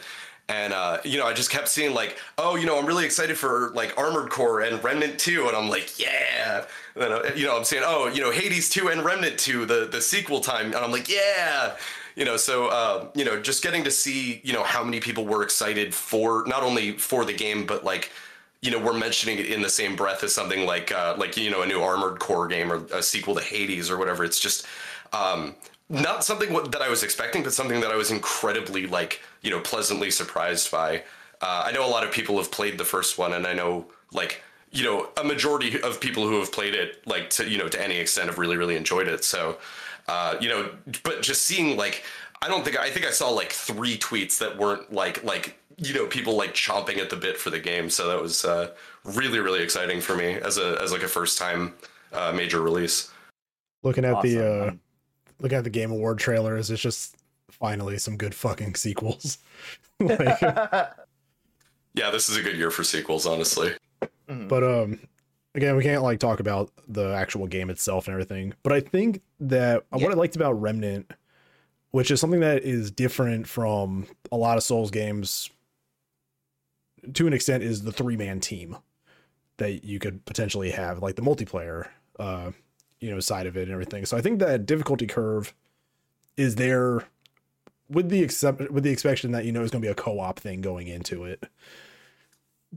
and 0.49 0.73
uh, 0.73 0.97
you 1.03 1.17
know 1.17 1.25
i 1.25 1.33
just 1.33 1.49
kept 1.49 1.67
seeing 1.67 1.93
like 1.93 2.17
oh 2.37 2.55
you 2.55 2.65
know 2.65 2.79
i'm 2.79 2.85
really 2.85 3.05
excited 3.05 3.37
for 3.37 3.71
like 3.75 3.97
armored 3.97 4.29
core 4.29 4.61
and 4.61 4.81
remnant 4.83 5.19
2 5.19 5.47
and 5.47 5.55
i'm 5.55 5.69
like 5.69 5.99
yeah 5.99 6.65
and 6.95 7.03
then, 7.03 7.11
uh, 7.11 7.21
you 7.35 7.45
know 7.45 7.57
i'm 7.57 7.63
saying 7.63 7.83
oh 7.85 8.07
you 8.07 8.21
know 8.21 8.31
hades 8.31 8.69
2 8.69 8.87
and 8.89 9.03
remnant 9.03 9.37
2 9.37 9.65
the 9.65 9.89
the 9.91 10.01
sequel 10.01 10.39
time 10.39 10.67
and 10.67 10.75
i'm 10.75 10.91
like 10.91 11.09
yeah 11.09 11.75
you 12.17 12.25
know 12.25 12.35
so 12.35 12.67
uh, 12.67 13.07
you 13.15 13.23
know 13.23 13.41
just 13.41 13.63
getting 13.63 13.85
to 13.85 13.91
see 13.91 14.41
you 14.43 14.51
know 14.51 14.63
how 14.63 14.83
many 14.83 14.99
people 14.99 15.25
were 15.25 15.43
excited 15.43 15.95
for 15.95 16.43
not 16.47 16.63
only 16.63 16.97
for 16.97 17.23
the 17.23 17.33
game 17.33 17.65
but 17.65 17.85
like 17.85 18.11
you 18.61 18.71
know 18.71 18.79
we're 18.79 18.91
mentioning 18.91 19.39
it 19.39 19.45
in 19.45 19.61
the 19.61 19.69
same 19.69 19.95
breath 19.95 20.23
as 20.23 20.35
something 20.35 20.65
like 20.65 20.91
uh, 20.91 21.15
like 21.17 21.37
you 21.37 21.49
know 21.49 21.61
a 21.61 21.65
new 21.65 21.81
armored 21.81 22.19
core 22.19 22.47
game 22.47 22.69
or 22.71 22.83
a 22.93 23.01
sequel 23.01 23.35
to 23.35 23.41
hades 23.41 23.89
or 23.89 23.97
whatever 23.97 24.25
it's 24.25 24.39
just 24.39 24.65
um, 25.13 25.55
not 25.89 26.23
something 26.23 26.53
that 26.53 26.81
I 26.81 26.89
was 26.89 27.03
expecting, 27.03 27.43
but 27.43 27.53
something 27.53 27.79
that 27.81 27.91
I 27.91 27.95
was 27.95 28.11
incredibly 28.11 28.87
like 28.87 29.21
you 29.41 29.51
know 29.51 29.59
pleasantly 29.59 30.11
surprised 30.11 30.71
by. 30.71 31.03
Uh, 31.41 31.63
I 31.65 31.71
know 31.71 31.85
a 31.85 31.89
lot 31.89 32.03
of 32.03 32.11
people 32.11 32.37
have 32.37 32.51
played 32.51 32.77
the 32.77 32.85
first 32.85 33.17
one, 33.17 33.33
and 33.33 33.47
I 33.47 33.53
know 33.53 33.85
like 34.11 34.41
you 34.71 34.83
know 34.83 35.09
a 35.17 35.23
majority 35.23 35.79
of 35.81 35.99
people 35.99 36.27
who 36.27 36.39
have 36.39 36.51
played 36.51 36.73
it 36.75 37.07
like 37.07 37.29
to 37.31 37.47
you 37.49 37.57
know 37.57 37.67
to 37.69 37.81
any 37.81 37.97
extent 37.97 38.27
have 38.27 38.37
really 38.37 38.57
really 38.57 38.75
enjoyed 38.75 39.07
it. 39.07 39.23
So 39.23 39.57
uh, 40.07 40.35
you 40.39 40.49
know, 40.49 40.69
but 41.03 41.21
just 41.21 41.43
seeing 41.43 41.77
like 41.77 42.03
I 42.41 42.47
don't 42.47 42.63
think 42.63 42.77
I 42.77 42.89
think 42.89 43.05
I 43.05 43.11
saw 43.11 43.29
like 43.29 43.51
three 43.51 43.97
tweets 43.97 44.37
that 44.39 44.57
weren't 44.57 44.93
like 44.93 45.23
like 45.23 45.57
you 45.77 45.93
know 45.93 46.07
people 46.07 46.35
like 46.35 46.53
chomping 46.53 46.97
at 46.97 47.09
the 47.09 47.15
bit 47.15 47.37
for 47.37 47.49
the 47.49 47.59
game. 47.59 47.89
So 47.89 48.07
that 48.07 48.21
was 48.21 48.45
uh, 48.45 48.71
really 49.03 49.39
really 49.39 49.61
exciting 49.63 50.01
for 50.01 50.15
me 50.15 50.33
as 50.35 50.57
a 50.57 50.77
as 50.81 50.91
like 50.91 51.03
a 51.03 51.07
first 51.07 51.37
time 51.37 51.73
uh, 52.13 52.31
major 52.31 52.61
release. 52.61 53.11
Looking 53.83 54.05
at 54.05 54.21
the 54.21 54.39
uh 54.39 54.65
Awesome. 54.65 54.79
looking 55.39 55.57
at 55.57 55.63
the 55.63 55.69
game 55.69 55.91
award 55.91 56.19
trailers, 56.19 56.69
it's 56.71 56.81
just 56.81 57.15
finally 57.51 57.97
some 57.97 58.17
good 58.17 58.33
fucking 58.35 58.75
sequels. 58.75 59.37
like, 59.99 60.41
Yeah, 61.93 62.11
this 62.11 62.29
is 62.29 62.37
a 62.37 62.41
good 62.43 62.55
year 62.57 62.69
for 62.69 62.83
sequels, 62.83 63.25
honestly. 63.25 63.73
Mhm. 64.29 64.47
but 64.47 64.63
um 64.63 64.99
again, 65.57 65.75
we 65.75 65.83
can't 65.83 66.03
like 66.03 66.19
talk 66.19 66.39
about 66.39 66.71
the 66.87 67.13
actual 67.13 67.47
game 67.47 67.69
itself 67.69 68.07
and 68.07 68.13
everything. 68.13 68.53
But 68.63 68.73
I 68.73 68.79
think 68.79 69.21
that 69.39 69.83
Yeah. 69.91 70.03
what 70.03 70.11
I 70.13 70.15
liked 70.15 70.35
about 70.35 70.53
Remnant, 70.53 71.11
which 71.91 72.11
is 72.11 72.21
something 72.21 72.39
that 72.41 72.63
is 72.63 72.91
different 72.91 73.47
from 73.47 74.07
a 74.31 74.37
lot 74.37 74.57
of 74.57 74.63
Souls 74.63 74.91
games 74.91 75.49
to 77.13 77.27
an 77.27 77.33
extent, 77.33 77.63
is 77.63 77.83
the 77.83 77.91
three 77.91 78.15
man 78.15 78.39
team 78.39 78.77
that 79.57 79.83
you 79.83 79.97
could 79.97 80.23
potentially 80.25 80.71
have, 80.71 81.01
like 81.01 81.15
the 81.15 81.21
multiplayer 81.21 81.87
uh, 82.19 82.51
you 82.99 83.11
know, 83.11 83.19
side 83.19 83.45
of 83.45 83.57
it 83.57 83.63
and 83.63 83.71
everything. 83.71 84.05
So 84.05 84.17
I 84.17 84.21
think 84.21 84.39
that 84.39 84.65
difficulty 84.65 85.07
curve 85.07 85.53
is 86.35 86.55
there 86.55 87.03
with 87.89 88.09
the 88.09 88.21
except 88.23 88.69
with 88.71 88.83
the 88.83 88.91
expectation 88.91 89.31
that 89.31 89.45
you 89.45 89.51
know 89.51 89.61
it's 89.61 89.71
going 89.71 89.81
to 89.81 89.87
be 89.87 89.91
a 89.91 89.95
co-op 89.95 90.39
thing 90.39 90.61
going 90.61 90.87
into 90.87 91.23
it. 91.23 91.45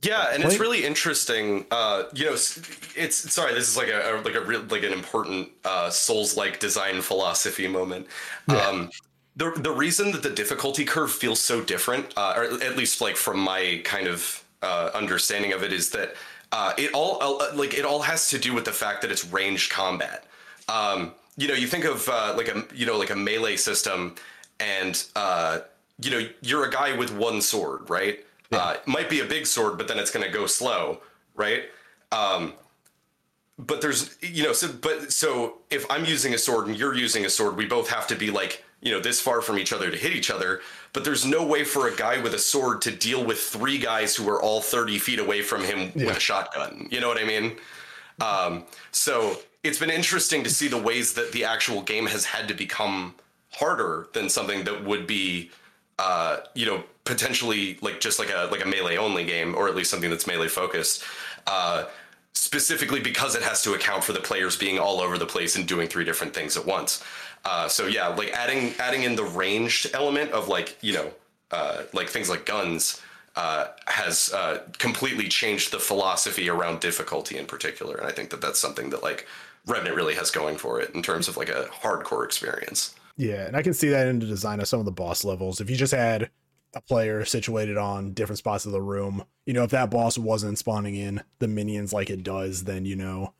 Yeah, 0.03 0.33
and 0.33 0.43
it's 0.45 0.59
really 0.59 0.85
interesting. 0.85 1.67
Uh, 1.71 2.05
you 2.15 2.25
know, 2.25 2.33
it's 2.33 3.33
sorry, 3.33 3.55
this 3.55 3.69
is 3.69 3.77
like 3.77 3.89
a, 3.89 4.15
a 4.15 4.23
like 4.23 4.35
a 4.35 4.41
real 4.41 4.63
like 4.71 4.85
an 4.85 4.93
important 4.93 5.51
uh, 5.65 5.91
Souls-like 5.91 6.61
design 6.61 7.03
philosophy 7.03 7.67
moment. 7.67 8.07
Um, 8.49 8.91
the 9.37 9.51
the 9.57 9.71
reason 9.73 10.13
that 10.13 10.23
the 10.23 10.31
difficulty 10.31 10.85
curve 10.85 11.11
feels 11.11 11.41
so 11.41 11.61
different, 11.63 12.15
uh, 12.17 12.35
or 12.37 12.45
at 12.63 12.77
least 12.77 13.01
like 13.01 13.17
from 13.17 13.41
my 13.41 13.81
kind 13.85 14.07
of 14.07 14.45
uh, 14.63 14.91
understanding 14.95 15.53
of 15.53 15.63
it, 15.65 15.73
is 15.73 15.91
that 15.91 16.15
uh, 16.53 16.73
it 16.79 16.93
all 16.95 17.21
uh, 17.23 17.51
like 17.55 17.75
it 17.75 17.85
all 17.85 18.03
has 18.03 18.31
to 18.31 18.39
do 18.39 18.55
with 18.55 18.65
the 18.65 18.73
fact 18.73 19.03
that 19.03 19.11
it's 19.11 19.25
ranged 19.27 19.71
combat. 19.73 20.25
Um, 20.69 21.13
you 21.37 21.49
know, 21.49 21.55
you 21.55 21.67
think 21.67 21.85
of 21.85 22.09
uh, 22.09 22.35
like 22.37 22.49
a 22.49 22.65
you 22.75 22.87
know 22.87 22.97
like 22.97 23.11
a 23.11 23.17
melee 23.17 23.57
system, 23.57 24.15
and 24.61 25.05
uh, 25.17 25.61
you 26.01 26.11
know 26.11 26.29
you're 26.43 26.65
a 26.65 26.71
guy 26.71 26.97
with 26.97 27.13
one 27.13 27.41
sword, 27.43 27.91
right? 27.91 28.25
Uh, 28.53 28.77
it 28.77 28.89
might 28.89 29.09
be 29.09 29.21
a 29.21 29.25
big 29.25 29.47
sword, 29.47 29.79
but 29.79 29.87
then 29.89 29.99
it's 29.99 30.11
going 30.11 30.25
to 30.25 30.33
go 30.33 30.47
slow, 30.47 31.01
right? 31.35 31.65
Um, 32.11 32.55
but 33.59 33.81
there's 33.81 34.17
you 34.23 34.43
know 34.43 34.53
so 34.53 34.73
but 34.73 35.13
so 35.13 35.59
if 35.71 35.89
I'm 35.91 36.05
using 36.05 36.35
a 36.35 36.39
sword 36.39 36.67
and 36.67 36.77
you're 36.77 36.95
using 36.95 37.25
a 37.25 37.31
sword, 37.31 37.57
we 37.57 37.67
both 37.67 37.91
have 37.91 38.07
to 38.09 38.17
be 38.17 38.31
like 38.31 38.65
you 38.81 38.91
know 38.91 39.01
this 39.01 39.21
far 39.21 39.43
from 39.43 39.59
each 39.59 39.73
other 39.73 39.91
to 39.91 39.97
hit 39.97 40.13
each 40.13 40.31
other. 40.31 40.61
But 40.93 41.05
there's 41.05 41.25
no 41.25 41.47
way 41.47 41.65
for 41.65 41.87
a 41.87 41.95
guy 41.95 42.21
with 42.21 42.35
a 42.35 42.39
sword 42.39 42.83
to 42.83 42.91
deal 42.91 43.25
with 43.25 43.39
three 43.39 43.79
guys 43.79 44.17
who 44.17 44.29
are 44.29 44.43
all 44.43 44.61
30 44.61 44.99
feet 44.99 45.19
away 45.21 45.43
from 45.43 45.63
him 45.63 45.93
with 45.95 46.17
a 46.17 46.21
shotgun. 46.21 46.89
You 46.91 47.01
know 47.01 47.07
what 47.07 47.21
I 47.21 47.25
mean? 47.25 47.57
Um, 48.21 48.65
so 48.91 49.37
it's 49.63 49.79
been 49.79 49.91
interesting 49.91 50.43
to 50.43 50.51
see 50.51 50.67
the 50.67 50.79
ways 50.79 51.13
that 51.15 51.31
the 51.33 51.45
actual 51.45 51.83
game 51.83 52.07
has 52.07 52.25
had 52.25 52.49
to 52.49 52.55
become 52.55 53.15
harder 53.53 54.09
than 54.15 54.29
something 54.29 54.65
that 54.65 54.85
would 54.85 55.07
be, 55.07 55.51
uh, 55.99 56.39
you 56.55 56.67
know, 56.67 56.83
potentially 57.11 57.77
like 57.83 58.01
just 58.01 58.19
like 58.19 58.31
a 58.31 58.49
like 58.51 58.65
a 58.65 58.69
melee 58.69 58.97
only 58.97 59.25
game, 59.25 59.55
or 59.55 59.69
at 59.69 59.75
least 59.75 59.91
something 59.91 60.11
that's 60.11 60.27
melee 60.27 60.49
focused. 60.49 61.03
Uh, 61.47 61.87
specifically 62.35 63.01
because 63.01 63.35
it 63.35 63.43
has 63.43 63.61
to 63.63 63.75
account 63.75 64.05
for 64.05 64.13
the 64.13 64.21
players 64.21 64.57
being 64.57 64.79
all 64.79 65.01
over 65.01 65.19
the 65.19 65.27
place 65.27 65.57
and 65.57 65.67
doing 65.67 65.89
three 65.89 66.05
different 66.05 66.33
things 66.33 66.57
at 66.57 66.65
once. 66.65 67.03
Uh, 67.45 67.69
so 67.69 67.87
yeah, 67.87 68.09
like 68.09 68.31
adding 68.31 68.73
adding 68.79 69.03
in 69.03 69.17
the 69.17 69.25
ranged 69.25 69.91
element 69.93 70.31
of 70.31 70.49
like 70.49 70.79
you 70.81 70.93
know 70.93 71.11
uh, 71.51 71.83
like 71.93 72.09
things 72.09 72.31
like 72.31 72.47
guns 72.47 73.03
uh, 73.35 73.67
has 73.87 74.33
uh, 74.33 74.63
completely 74.79 75.29
changed 75.29 75.73
the 75.73 75.79
philosophy 75.79 76.49
around 76.49 76.81
difficulty 76.81 77.37
in 77.39 77.47
particular, 77.47 77.97
and 77.97 78.07
I 78.07 78.13
think 78.13 78.31
that 78.31 78.41
that's 78.41 78.61
something 78.61 78.91
that 78.91 79.03
like 79.03 79.27
Remnant 79.67 79.97
really 79.97 80.15
has 80.15 80.31
going 80.31 80.57
for 80.57 80.81
it 80.81 80.95
in 80.95 81.03
terms 81.03 81.29
of 81.29 81.37
like 81.37 81.49
a 81.49 81.69
hardcore 81.83 82.25
experience. 82.25 82.95
Yeah, 83.17 83.47
and 83.47 83.57
I 83.57 83.63
can 83.63 83.75
see 83.75 83.89
that 83.91 84.07
in 84.07 84.19
the 84.19 84.27
design 84.27 84.61
of 84.61 84.69
some 84.69 84.81
of 84.81 84.87
the 84.87 84.93
boss 84.93 85.25
levels. 85.25 85.61
If 85.61 85.69
you 85.69 85.77
just 85.77 85.93
had 85.93 86.31
a 86.75 86.81
player 86.81 87.25
situated 87.25 87.77
on 87.77 88.13
different 88.13 88.39
spots 88.39 88.65
of 88.67 88.73
the 88.73 88.81
room, 88.83 89.25
you 89.47 89.53
know, 89.53 89.65
if 89.65 89.71
that 89.71 89.91
boss 89.91 90.17
wasn't 90.17 90.59
spawning 90.59 90.95
in 90.95 91.23
the 91.41 91.49
minions 91.49 91.93
like 91.93 92.11
it 92.11 92.23
does, 92.23 92.65
then 92.65 92.85
you 92.85 92.95
know, 92.97 93.35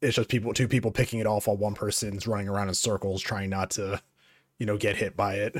it's 0.00 0.16
just 0.16 0.28
people 0.28 0.52
two 0.54 0.68
people 0.68 0.90
picking 0.90 1.18
it 1.18 1.26
off 1.26 1.46
while 1.46 1.56
one 1.56 1.74
person's 1.74 2.26
running 2.26 2.48
around 2.48 2.68
in 2.68 2.74
circles 2.74 3.20
trying 3.22 3.50
not 3.50 3.70
to, 3.70 4.00
you 4.58 4.66
know, 4.66 4.76
get 4.76 4.96
hit 4.96 5.16
by 5.16 5.34
it. 5.34 5.56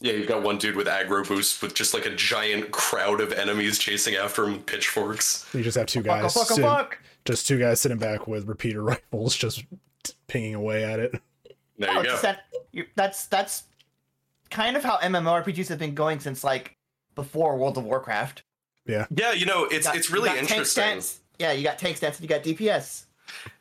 Yeah, 0.00 0.14
you've 0.14 0.26
got 0.26 0.42
one 0.42 0.58
dude 0.58 0.74
with 0.74 0.88
aggro 0.88 1.26
boost 1.26 1.62
with 1.62 1.74
just 1.74 1.94
like 1.94 2.06
a 2.06 2.14
giant 2.16 2.72
crowd 2.72 3.20
of 3.20 3.32
enemies 3.32 3.78
chasing 3.78 4.16
after 4.16 4.44
him 4.44 4.54
with 4.54 4.66
pitchforks. 4.66 5.48
You 5.54 5.62
just 5.62 5.76
have 5.78 5.86
two 5.86 6.02
Fuck, 6.02 6.22
guys, 6.22 6.34
fuck, 6.34 6.46
sitting- 6.48 6.64
fuck. 6.64 6.98
just 7.24 7.46
two 7.46 7.58
guys 7.60 7.80
sitting 7.80 7.98
back 7.98 8.26
with 8.26 8.48
repeater 8.48 8.82
rifles, 8.82 9.36
just 9.36 9.62
pinging 10.26 10.56
away 10.56 10.82
at 10.82 10.98
it. 10.98 11.14
There 11.78 11.88
Oh, 11.90 11.98
you 12.00 12.08
go. 12.08 12.18
that, 12.22 12.40
you, 12.72 12.84
that's 12.96 13.26
that's 13.26 13.62
kind 14.52 14.76
of 14.76 14.84
how 14.84 14.98
MMORPGs 14.98 15.68
have 15.68 15.78
been 15.78 15.94
going 15.94 16.20
since 16.20 16.44
like 16.44 16.76
before 17.14 17.56
World 17.56 17.76
of 17.78 17.84
Warcraft. 17.84 18.42
Yeah, 18.86 19.06
Yeah, 19.14 19.32
you 19.32 19.46
know, 19.46 19.64
it's 19.64 19.86
Got- 19.86 19.96
it's 19.96 20.10
really 20.10 20.28
got 20.28 20.36
tank 20.38 20.50
interesting. 20.50 20.84
stats. 20.98 21.18
Yeah, 21.38 21.52
you 21.52 21.62
got 21.64 21.78
tank 21.78 21.96
stats 21.98 22.16
and 22.16 22.20
you 22.20 22.28
got 22.28 22.42
DPS. 22.42 23.04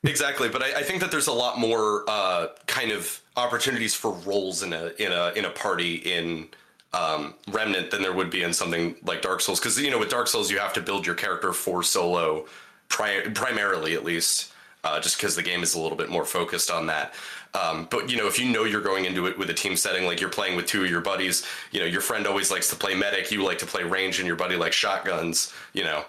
exactly, 0.03 0.49
but 0.49 0.61
I, 0.61 0.79
I 0.79 0.83
think 0.83 0.99
that 1.01 1.11
there's 1.11 1.27
a 1.27 1.31
lot 1.33 1.57
more 1.59 2.03
uh, 2.07 2.47
kind 2.67 2.91
of 2.91 3.21
opportunities 3.37 3.93
for 3.95 4.11
roles 4.25 4.61
in 4.63 4.73
a 4.73 4.91
in 4.99 5.11
a 5.11 5.31
in 5.35 5.45
a 5.45 5.49
party 5.49 5.95
in 5.95 6.47
um, 6.93 7.35
Remnant 7.49 7.89
than 7.91 8.01
there 8.01 8.11
would 8.13 8.29
be 8.29 8.43
in 8.43 8.51
something 8.53 8.95
like 9.03 9.21
Dark 9.21 9.39
Souls. 9.41 9.59
Because 9.59 9.79
you 9.79 9.89
know, 9.89 9.97
with 9.99 10.09
Dark 10.09 10.27
Souls, 10.27 10.51
you 10.51 10.59
have 10.59 10.73
to 10.73 10.81
build 10.81 11.05
your 11.05 11.15
character 11.15 11.53
for 11.53 11.83
solo, 11.83 12.45
pri- 12.89 13.21
primarily 13.33 13.93
at 13.93 14.03
least, 14.03 14.51
uh, 14.83 14.99
just 14.99 15.17
because 15.17 15.35
the 15.35 15.43
game 15.43 15.63
is 15.63 15.75
a 15.75 15.79
little 15.79 15.97
bit 15.97 16.09
more 16.09 16.25
focused 16.25 16.71
on 16.71 16.87
that. 16.87 17.13
Um, 17.53 17.87
but 17.89 18.09
you 18.09 18.17
know, 18.17 18.27
if 18.27 18.39
you 18.39 18.49
know 18.49 18.63
you're 18.63 18.81
going 18.81 19.05
into 19.05 19.27
it 19.27 19.37
with 19.37 19.49
a 19.49 19.53
team 19.53 19.75
setting, 19.75 20.05
like 20.05 20.19
you're 20.19 20.29
playing 20.29 20.55
with 20.55 20.65
two 20.65 20.83
of 20.83 20.89
your 20.89 21.01
buddies, 21.01 21.45
you 21.71 21.79
know, 21.79 21.85
your 21.85 22.01
friend 22.01 22.25
always 22.25 22.49
likes 22.49 22.69
to 22.69 22.75
play 22.75 22.95
medic, 22.95 23.31
you 23.31 23.43
like 23.43 23.57
to 23.59 23.65
play 23.65 23.83
range, 23.83 24.19
and 24.19 24.27
your 24.27 24.37
buddy 24.37 24.55
likes 24.55 24.75
shotguns. 24.75 25.53
You 25.73 25.83
know, 25.83 26.05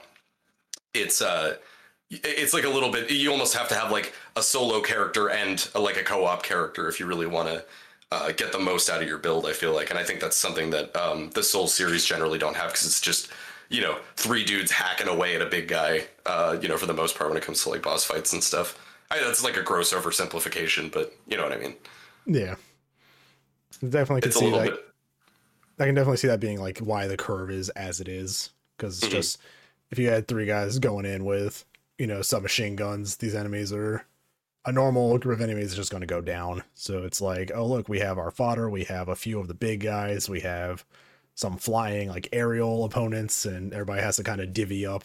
it's 0.95 1.21
uh 1.21 1.57
it's 2.11 2.53
like 2.53 2.65
a 2.65 2.69
little 2.69 2.91
bit 2.91 3.11
you 3.11 3.31
almost 3.31 3.55
have 3.55 3.69
to 3.69 3.75
have 3.75 3.91
like 3.91 4.13
a 4.37 4.43
solo 4.43 4.81
character 4.81 5.31
and 5.31 5.69
a, 5.75 5.81
like 5.81 5.97
a 5.97 6.03
co-op 6.03 6.43
character 6.43 6.89
if 6.89 7.01
you 7.01 7.07
really 7.07 7.27
want 7.27 7.49
to 7.49 7.65
uh, 8.11 8.31
get 8.33 8.53
the 8.53 8.59
most 8.59 8.91
out 8.91 9.01
of 9.01 9.09
your 9.09 9.17
build 9.17 9.47
i 9.47 9.53
feel 9.53 9.75
like 9.75 9.89
and 9.89 9.99
i 9.99 10.05
think 10.05 10.21
that's 10.21 10.37
something 10.37 10.69
that 10.69 10.95
um, 10.95 11.31
the 11.31 11.43
soul 11.43 11.67
series 11.67 12.05
generally 12.05 12.39
don't 12.39 12.55
have 12.57 12.71
because 12.71 12.87
it's 12.87 13.01
just 13.01 13.31
you 13.69 13.81
know 13.81 13.99
three 14.17 14.45
dudes 14.45 14.71
hacking 14.71 15.09
away 15.09 15.35
at 15.37 15.43
a 15.43 15.47
big 15.47 15.69
guy 15.69 16.05
uh, 16.27 16.57
you 16.61 16.69
know 16.69 16.77
for 16.77 16.87
the 16.87 16.95
most 16.95 17.17
part 17.17 17.31
when 17.31 17.37
it 17.37 17.43
comes 17.45 17.63
to 17.63 17.69
like 17.71 17.83
boss 17.83 18.05
fights 18.05 18.33
and 18.33 18.43
stuff 18.43 18.79
I, 19.11 19.19
that's 19.21 19.45
like 19.45 19.57
a 19.57 19.63
gross 19.63 19.93
oversimplification 19.93 20.93
but 20.93 21.15
you 21.27 21.37
know 21.37 21.43
what 21.45 21.53
i 21.53 21.59
mean 21.59 21.75
Yeah, 22.27 22.57
definitely 23.81 24.23
can 24.23 24.31
it's 24.31 24.39
see 24.39 24.51
that. 24.51 24.65
bit 24.65 24.85
I 25.79 25.87
can 25.87 25.95
definitely 25.95 26.19
see 26.19 26.29
that 26.29 26.41
being 26.41 26.61
like 26.61 26.79
why 26.79 27.07
the 27.07 27.17
curve 27.17 27.51
is 27.51 27.69
as 27.71 28.01
it 28.01 28.09
is 28.09 28.51
because 28.77 28.99
it's 28.99 29.09
Mhm. 29.09 29.11
just 29.17 29.39
if 29.91 29.99
you 29.99 30.09
had 30.09 30.29
three 30.29 30.47
guys 30.47 30.79
going 30.79 31.05
in 31.05 31.25
with 31.25 31.65
you 31.99 32.07
know 32.07 32.23
submachine 32.23 32.77
guns, 32.77 33.17
these 33.17 33.35
enemies 33.35 33.73
are 33.73 34.05
a 34.65 34.71
normal 34.73 35.19
group 35.19 35.39
of 35.39 35.43
enemies 35.43 35.71
is 35.73 35.77
just 35.77 35.91
going 35.91 36.03
to 36.03 36.07
go 36.07 36.21
down. 36.21 36.63
So 36.75 37.03
it's 37.03 37.21
like, 37.21 37.51
oh 37.53 37.67
look, 37.67 37.89
we 37.89 37.99
have 37.99 38.17
our 38.17 38.31
fodder, 38.31 38.71
we 38.71 38.85
have 38.85 39.09
a 39.09 39.17
few 39.17 39.41
of 39.41 39.49
the 39.49 39.55
big 39.55 39.81
guys, 39.81 40.29
we 40.29 40.41
have 40.41 40.85
some 41.35 41.57
flying 41.57 42.09
like 42.09 42.29
aerial 42.33 42.85
opponents, 42.85 43.45
and 43.45 43.73
everybody 43.73 44.03
has 44.03 44.17
to 44.17 44.25
kind 44.25 44.41
of 44.41 44.53
divvy 44.53 44.87
up, 44.87 45.05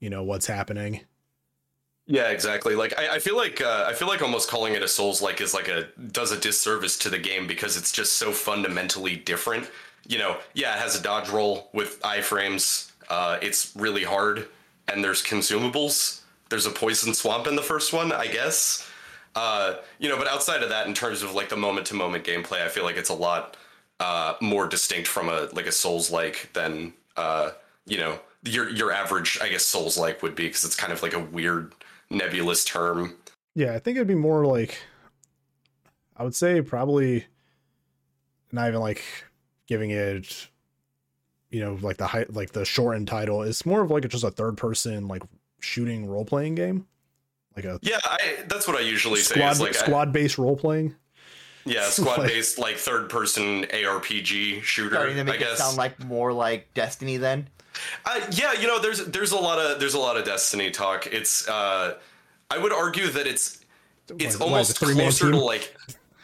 you 0.00 0.10
know, 0.10 0.22
what's 0.22 0.46
happening. 0.46 1.00
Yeah, 2.06 2.30
exactly. 2.30 2.74
Like 2.74 2.98
I, 2.98 3.16
I 3.16 3.18
feel 3.18 3.36
like 3.36 3.60
uh, 3.60 3.84
I 3.86 3.92
feel 3.92 4.08
like 4.08 4.22
almost 4.22 4.48
calling 4.48 4.74
it 4.74 4.82
a 4.82 4.88
Souls 4.88 5.20
like 5.20 5.42
is 5.42 5.52
like 5.52 5.68
a 5.68 5.88
does 6.10 6.32
a 6.32 6.40
disservice 6.40 6.96
to 6.98 7.10
the 7.10 7.18
game 7.18 7.46
because 7.46 7.76
it's 7.76 7.92
just 7.92 8.14
so 8.14 8.32
fundamentally 8.32 9.14
different. 9.14 9.70
You 10.06 10.16
know, 10.18 10.38
yeah, 10.54 10.74
it 10.74 10.78
has 10.80 10.98
a 10.98 11.02
dodge 11.02 11.28
roll 11.28 11.68
with 11.74 12.00
iframes. 12.00 12.92
Uh, 13.10 13.38
it's 13.42 13.72
really 13.76 14.04
hard, 14.04 14.48
and 14.88 15.04
there's 15.04 15.22
consumables. 15.22 16.22
There's 16.48 16.64
a 16.64 16.70
poison 16.70 17.12
swamp 17.12 17.46
in 17.46 17.56
the 17.56 17.62
first 17.62 17.92
one, 17.92 18.10
I 18.10 18.26
guess. 18.26 18.90
Uh, 19.34 19.74
you 19.98 20.08
know, 20.08 20.16
but 20.16 20.28
outside 20.28 20.62
of 20.62 20.70
that, 20.70 20.86
in 20.86 20.94
terms 20.94 21.22
of 21.22 21.34
like 21.34 21.50
the 21.50 21.56
moment 21.56 21.86
to 21.88 21.94
moment 21.94 22.24
gameplay, 22.24 22.62
I 22.62 22.68
feel 22.68 22.84
like 22.84 22.96
it's 22.96 23.10
a 23.10 23.14
lot 23.14 23.58
uh, 24.00 24.34
more 24.40 24.66
distinct 24.68 25.08
from 25.08 25.28
a 25.28 25.48
like 25.52 25.66
a 25.66 25.72
Souls 25.72 26.10
like 26.10 26.50
than 26.52 26.92
uh, 27.16 27.50
you 27.86 27.98
know 27.98 28.18
your 28.44 28.68
your 28.68 28.92
average, 28.92 29.38
I 29.42 29.48
guess 29.48 29.64
Souls 29.64 29.98
like 29.98 30.22
would 30.22 30.34
be 30.34 30.46
because 30.46 30.64
it's 30.64 30.76
kind 30.76 30.92
of 30.92 31.02
like 31.02 31.14
a 31.14 31.20
weird 31.20 31.72
nebulous 32.10 32.64
term. 32.64 33.16
Yeah, 33.54 33.74
I 33.74 33.78
think 33.78 33.96
it'd 33.96 34.08
be 34.08 34.14
more 34.14 34.46
like 34.46 34.78
I 36.16 36.24
would 36.24 36.34
say 36.34 36.62
probably 36.62 37.26
not 38.52 38.68
even 38.68 38.80
like 38.80 39.02
giving 39.66 39.90
it 39.90 40.48
you 41.50 41.60
know 41.60 41.78
like 41.80 41.96
the 41.96 42.06
height 42.06 42.32
like 42.32 42.52
the 42.52 42.64
shortened 42.64 43.08
title. 43.08 43.42
It's 43.42 43.66
more 43.66 43.80
of 43.80 43.90
like 43.90 44.08
just 44.08 44.24
a 44.24 44.30
third 44.30 44.56
person 44.56 45.08
like 45.08 45.22
shooting 45.60 46.06
role 46.06 46.24
playing 46.24 46.54
game. 46.54 46.86
Like 47.56 47.64
a 47.64 47.78
Yeah, 47.82 47.98
I, 48.04 48.44
that's 48.46 48.68
what 48.68 48.76
I 48.76 48.80
usually 48.80 49.20
say. 49.20 49.34
squad 49.34 49.50
Is 49.50 49.60
like 49.60 49.74
squad 49.74 50.12
based 50.12 50.38
role 50.38 50.56
playing. 50.56 50.94
Yeah, 51.68 51.84
squad 51.90 52.22
based 52.26 52.58
like 52.58 52.76
third 52.76 53.08
person 53.08 53.64
ARPG 53.64 54.62
shooter. 54.62 54.94
Starting 54.96 55.14
to 55.16 55.20
I 55.20 55.24
make 55.24 55.36
it 55.36 55.40
guess. 55.40 55.58
sound 55.58 55.76
like 55.76 56.02
more 56.04 56.32
like 56.32 56.72
Destiny 56.74 57.16
then. 57.16 57.48
Uh, 58.04 58.20
yeah, 58.32 58.52
you 58.54 58.66
know, 58.66 58.80
there's 58.80 59.04
there's 59.06 59.32
a 59.32 59.36
lot 59.38 59.58
of 59.58 59.78
there's 59.78 59.94
a 59.94 59.98
lot 59.98 60.16
of 60.16 60.24
Destiny 60.24 60.70
talk. 60.70 61.06
It's 61.06 61.48
uh, 61.48 61.94
I 62.50 62.58
would 62.58 62.72
argue 62.72 63.08
that 63.08 63.26
it's 63.26 63.60
it's 64.18 64.38
What- 64.38 64.46
what, 64.46 64.52
almost 64.52 64.78
three-man 64.78 65.04
closer 65.04 65.30
to 65.30 65.38
like 65.38 65.76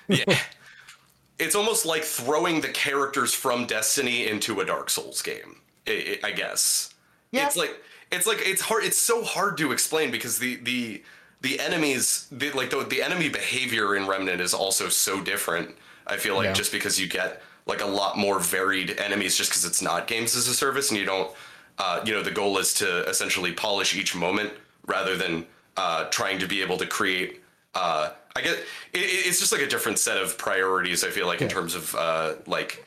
yeah. 0.09 0.38
it's 1.38 1.54
almost 1.54 1.87
like 1.87 2.02
throwing 2.04 2.61
the 2.61 2.68
characters 2.68 3.35
from 3.35 3.66
Destiny 3.66 4.26
into 4.26 4.61
a 4.61 4.64
Dark 4.64 4.90
Souls 4.90 5.22
game. 5.22 5.61
I, 5.87 6.18
I 6.24 6.28
I 6.28 6.33
guess. 6.33 6.94
Yeah. 7.30 7.46
It's 7.46 7.57
like 7.57 7.80
it's 8.11 8.26
like 8.26 8.38
it's 8.42 8.62
hard. 8.62 8.85
It's 8.85 8.98
so 8.98 9.22
hard 9.24 9.57
to 9.59 9.72
explain 9.72 10.11
because 10.11 10.38
the 10.38 10.57
the 10.57 11.02
the 11.44 11.61
enemies, 11.61 12.26
the, 12.33 12.50
like 12.52 12.70
the 12.70 12.83
the 12.94 13.00
enemy 13.09 13.28
behavior 13.28 13.87
in 13.96 14.07
Remnant 14.07 14.40
is 14.40 14.54
also 14.54 14.88
so 14.88 15.20
different. 15.33 15.66
I 16.07 16.16
feel 16.16 16.35
like 16.37 16.46
Yeah. 16.46 16.52
just 16.62 16.72
because 16.72 16.98
you 17.00 17.07
get 17.20 17.30
like 17.66 17.80
a 17.83 17.87
lot 18.00 18.18
more 18.18 18.38
varied 18.40 18.90
enemies, 18.98 19.37
just 19.37 19.50
because 19.50 19.64
it's 19.64 19.83
not 19.90 20.07
games 20.07 20.35
as 20.37 20.48
a 20.48 20.54
service, 20.54 20.90
and 20.90 20.98
you 21.00 21.07
don't, 21.07 21.30
uh, 21.78 22.00
you 22.07 22.12
know, 22.14 22.22
the 22.22 22.30
goal 22.42 22.59
is 22.59 22.74
to 22.74 22.88
essentially 23.09 23.52
polish 23.52 23.94
each 23.94 24.14
moment 24.14 24.50
rather 24.87 25.16
than 25.16 25.46
uh, 25.76 26.04
trying 26.18 26.38
to 26.38 26.46
be 26.46 26.61
able 26.62 26.76
to 26.78 26.87
create. 26.87 27.30
Uh, 27.74 28.11
I 28.37 28.40
get 28.42 28.54
it, 28.92 29.00
it- 29.00 29.26
it's 29.28 29.38
just 29.40 29.52
like 29.52 29.62
a 29.62 29.66
different 29.74 29.98
set 29.98 30.16
of 30.24 30.37
priorities. 30.38 31.04
I 31.04 31.11
feel 31.11 31.26
like 31.26 31.40
in 31.42 31.48
terms 31.48 31.74
of 31.74 31.94
uh, 31.94 32.35
like 32.46 32.85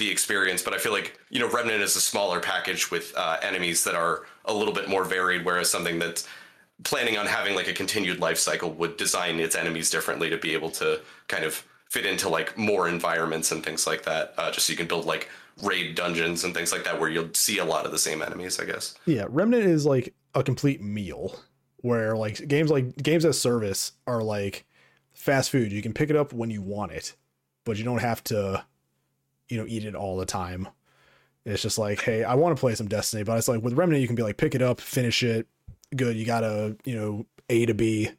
the 0.00 0.08
experience, 0.10 0.62
but 0.62 0.72
I 0.74 0.78
feel 0.78 0.92
like 0.92 1.18
you 1.30 1.40
know 1.40 1.48
Remnant 1.50 1.82
is 1.82 1.94
a 1.96 2.00
smaller 2.00 2.40
package 2.40 2.90
with 2.90 3.06
uh, 3.16 3.36
enemies 3.42 3.84
that 3.84 3.94
are 3.94 4.24
a 4.44 4.52
little 4.52 4.74
bit 4.74 4.88
more 4.88 5.04
varied, 5.04 5.44
whereas 5.44 5.70
something 5.70 5.98
that's 5.98 6.26
planning 6.84 7.18
on 7.18 7.26
having 7.26 7.54
like 7.54 7.68
a 7.68 7.72
continued 7.72 8.20
life 8.20 8.38
cycle 8.38 8.70
would 8.70 8.96
design 8.96 9.40
its 9.40 9.56
enemies 9.56 9.90
differently 9.90 10.30
to 10.30 10.36
be 10.36 10.52
able 10.52 10.70
to 10.70 11.00
kind 11.26 11.44
of 11.44 11.64
fit 11.90 12.06
into 12.06 12.28
like 12.28 12.56
more 12.56 12.88
environments 12.88 13.50
and 13.50 13.64
things 13.64 13.86
like 13.86 14.04
that. 14.04 14.34
Uh, 14.38 14.50
just 14.50 14.66
so 14.66 14.70
you 14.72 14.76
can 14.76 14.86
build 14.86 15.06
like 15.06 15.28
raid 15.62 15.94
dungeons 15.94 16.44
and 16.44 16.54
things 16.54 16.72
like 16.72 16.84
that 16.84 17.00
where 17.00 17.08
you'll 17.08 17.32
see 17.34 17.58
a 17.58 17.64
lot 17.64 17.84
of 17.84 17.92
the 17.92 17.98
same 17.98 18.22
enemies, 18.22 18.60
I 18.60 18.64
guess. 18.64 18.94
Yeah, 19.06 19.26
Remnant 19.28 19.64
is 19.64 19.86
like 19.86 20.14
a 20.34 20.42
complete 20.42 20.80
meal 20.80 21.38
where 21.78 22.16
like 22.16 22.46
games 22.48 22.70
like 22.70 22.96
games 22.96 23.24
as 23.24 23.40
service 23.40 23.92
are 24.06 24.22
like 24.22 24.66
fast 25.12 25.50
food. 25.50 25.72
You 25.72 25.82
can 25.82 25.92
pick 25.92 26.10
it 26.10 26.16
up 26.16 26.32
when 26.32 26.50
you 26.50 26.62
want 26.62 26.92
it, 26.92 27.16
but 27.64 27.76
you 27.76 27.84
don't 27.84 28.00
have 28.00 28.22
to 28.24 28.64
you 29.48 29.56
know 29.56 29.66
eat 29.66 29.84
it 29.84 29.94
all 29.94 30.16
the 30.16 30.26
time. 30.26 30.68
It's 31.44 31.62
just 31.62 31.78
like, 31.78 32.02
hey, 32.02 32.24
I 32.24 32.34
want 32.34 32.54
to 32.56 32.60
play 32.60 32.74
some 32.74 32.88
Destiny, 32.88 33.22
but 33.22 33.38
it's 33.38 33.48
like 33.48 33.62
with 33.62 33.74
Remnant 33.74 34.02
you 34.02 34.06
can 34.06 34.16
be 34.16 34.22
like 34.22 34.36
pick 34.36 34.54
it 34.54 34.62
up, 34.62 34.80
finish 34.80 35.22
it, 35.22 35.46
good. 35.94 36.16
You 36.16 36.24
got 36.24 36.44
a, 36.44 36.76
you 36.84 36.94
know, 36.94 37.26
A 37.48 37.66
to 37.66 37.74
B 37.74 38.10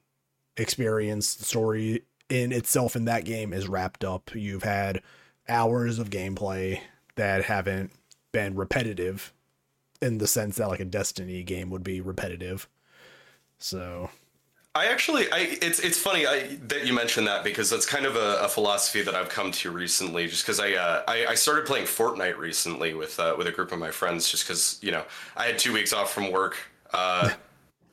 experience. 0.58 1.36
The 1.36 1.46
story 1.46 2.04
in 2.30 2.52
itself 2.52 2.96
in 2.96 3.06
that 3.06 3.26
game 3.26 3.54
is 3.54 3.68
wrapped 3.68 4.04
up. 4.04 4.32
You've 4.34 4.64
had 4.64 5.02
hours 5.48 6.00
of 6.00 6.10
gameplay 6.10 6.82
that 7.16 7.46
haven't 7.46 7.92
been 8.32 8.56
repetitive 8.56 9.34
in 10.02 10.20
the 10.20 10.28
sense 10.28 10.58
that 10.58 10.68
like 10.68 10.80
a 10.80 10.86
Destiny 10.86 11.44
game 11.44 11.70
would 11.70 11.84
be 11.84 12.02
repetitive. 12.02 12.68
So 13.58 14.10
I 14.76 14.86
actually, 14.86 15.30
I 15.32 15.58
it's 15.62 15.80
it's 15.80 15.98
funny 15.98 16.28
I, 16.28 16.58
that 16.68 16.86
you 16.86 16.94
mentioned 16.94 17.28
that 17.28 17.44
because 17.44 17.70
that's 17.70 17.86
kind 17.86 18.06
of 18.06 18.16
a, 18.16 18.38
a 18.42 18.48
philosophy 18.48 19.02
that 19.02 19.16
I've 19.16 19.28
come 19.28 19.52
to 19.54 19.72
recently. 19.72 20.28
Just 20.28 20.46
because 20.46 20.60
I, 20.60 20.74
uh, 20.74 21.04
I 21.08 21.26
I 21.30 21.36
started 21.36 21.66
playing 21.66 21.86
Fortnite 21.86 22.38
recently 22.38 22.94
with 22.94 23.20
uh, 23.20 23.36
with 23.38 23.48
a 23.48 23.52
group 23.52 23.72
of 23.72 23.80
my 23.80 23.92
friends, 23.92 24.30
just 24.30 24.48
because 24.48 24.80
you 24.82 24.92
know 24.92 25.04
I 25.36 25.48
had 25.48 25.58
two 25.58 25.74
weeks 25.74 25.92
off 25.92 26.14
from 26.14 26.32
work. 26.32 26.58
Uh, 26.94 27.32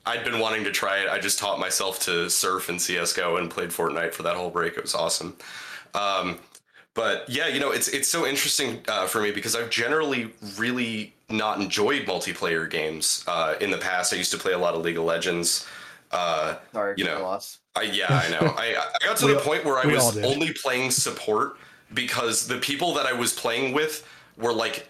I'd 0.07 0.25
been 0.25 0.39
wanting 0.39 0.65
to 0.65 0.71
try 0.71 0.99
it. 0.99 1.09
I 1.09 1.19
just 1.19 1.39
taught 1.39 1.59
myself 1.59 1.99
to 2.01 2.31
surf 2.31 2.69
in 2.69 2.79
CS:GO 2.79 3.37
and 3.37 3.51
played 3.51 3.71
Fortnite 3.71 4.13
for 4.13 4.23
that 4.23 4.37
whole 4.37 4.51
break. 4.51 4.77
It 4.77 4.83
was 4.83 4.95
awesome. 4.95 5.37
Um, 5.95 6.39
but 6.95 7.29
yeah, 7.29 7.49
you 7.49 7.61
know, 7.61 7.73
it's 7.73 7.89
it's 7.89 8.09
so 8.09 8.27
interesting 8.27 8.81
uh, 8.89 9.07
for 9.07 9.21
me 9.21 9.31
because 9.33 9.55
I've 9.57 9.69
generally 9.71 10.33
really 10.57 11.15
not 11.29 11.61
enjoyed 11.61 12.07
multiplayer 12.07 12.71
games 12.71 13.25
uh, 13.27 13.55
in 13.61 13.71
the 13.71 13.79
past. 13.79 14.13
I 14.15 14.17
used 14.17 14.31
to 14.33 14.39
play 14.39 14.53
a 14.53 14.59
lot 14.59 14.75
of 14.75 14.83
League 14.83 14.97
of 14.97 15.05
Legends. 15.05 15.67
Uh, 16.13 16.57
Sorry 16.73 16.95
you 16.97 17.05
for 17.05 17.11
know, 17.11 17.19
the 17.19 17.25
loss. 17.25 17.59
I, 17.75 17.83
yeah, 17.83 18.07
I 18.09 18.29
know. 18.31 18.55
I, 18.57 18.77
I 19.03 19.07
got 19.07 19.17
to 19.19 19.27
We 19.27 19.33
the 19.33 19.39
all- 19.39 19.45
point 19.45 19.65
where 19.65 19.79
I 19.79 19.87
was 19.87 20.17
only 20.19 20.53
playing 20.53 20.93
support 20.93 21.59
because 21.93 22.47
the 22.47 22.59
people 22.59 22.95
that 22.95 23.07
I 23.07 23.13
was 23.13 23.33
playing 23.33 23.75
with 23.75 24.07
were 24.39 24.53
like, 24.53 24.89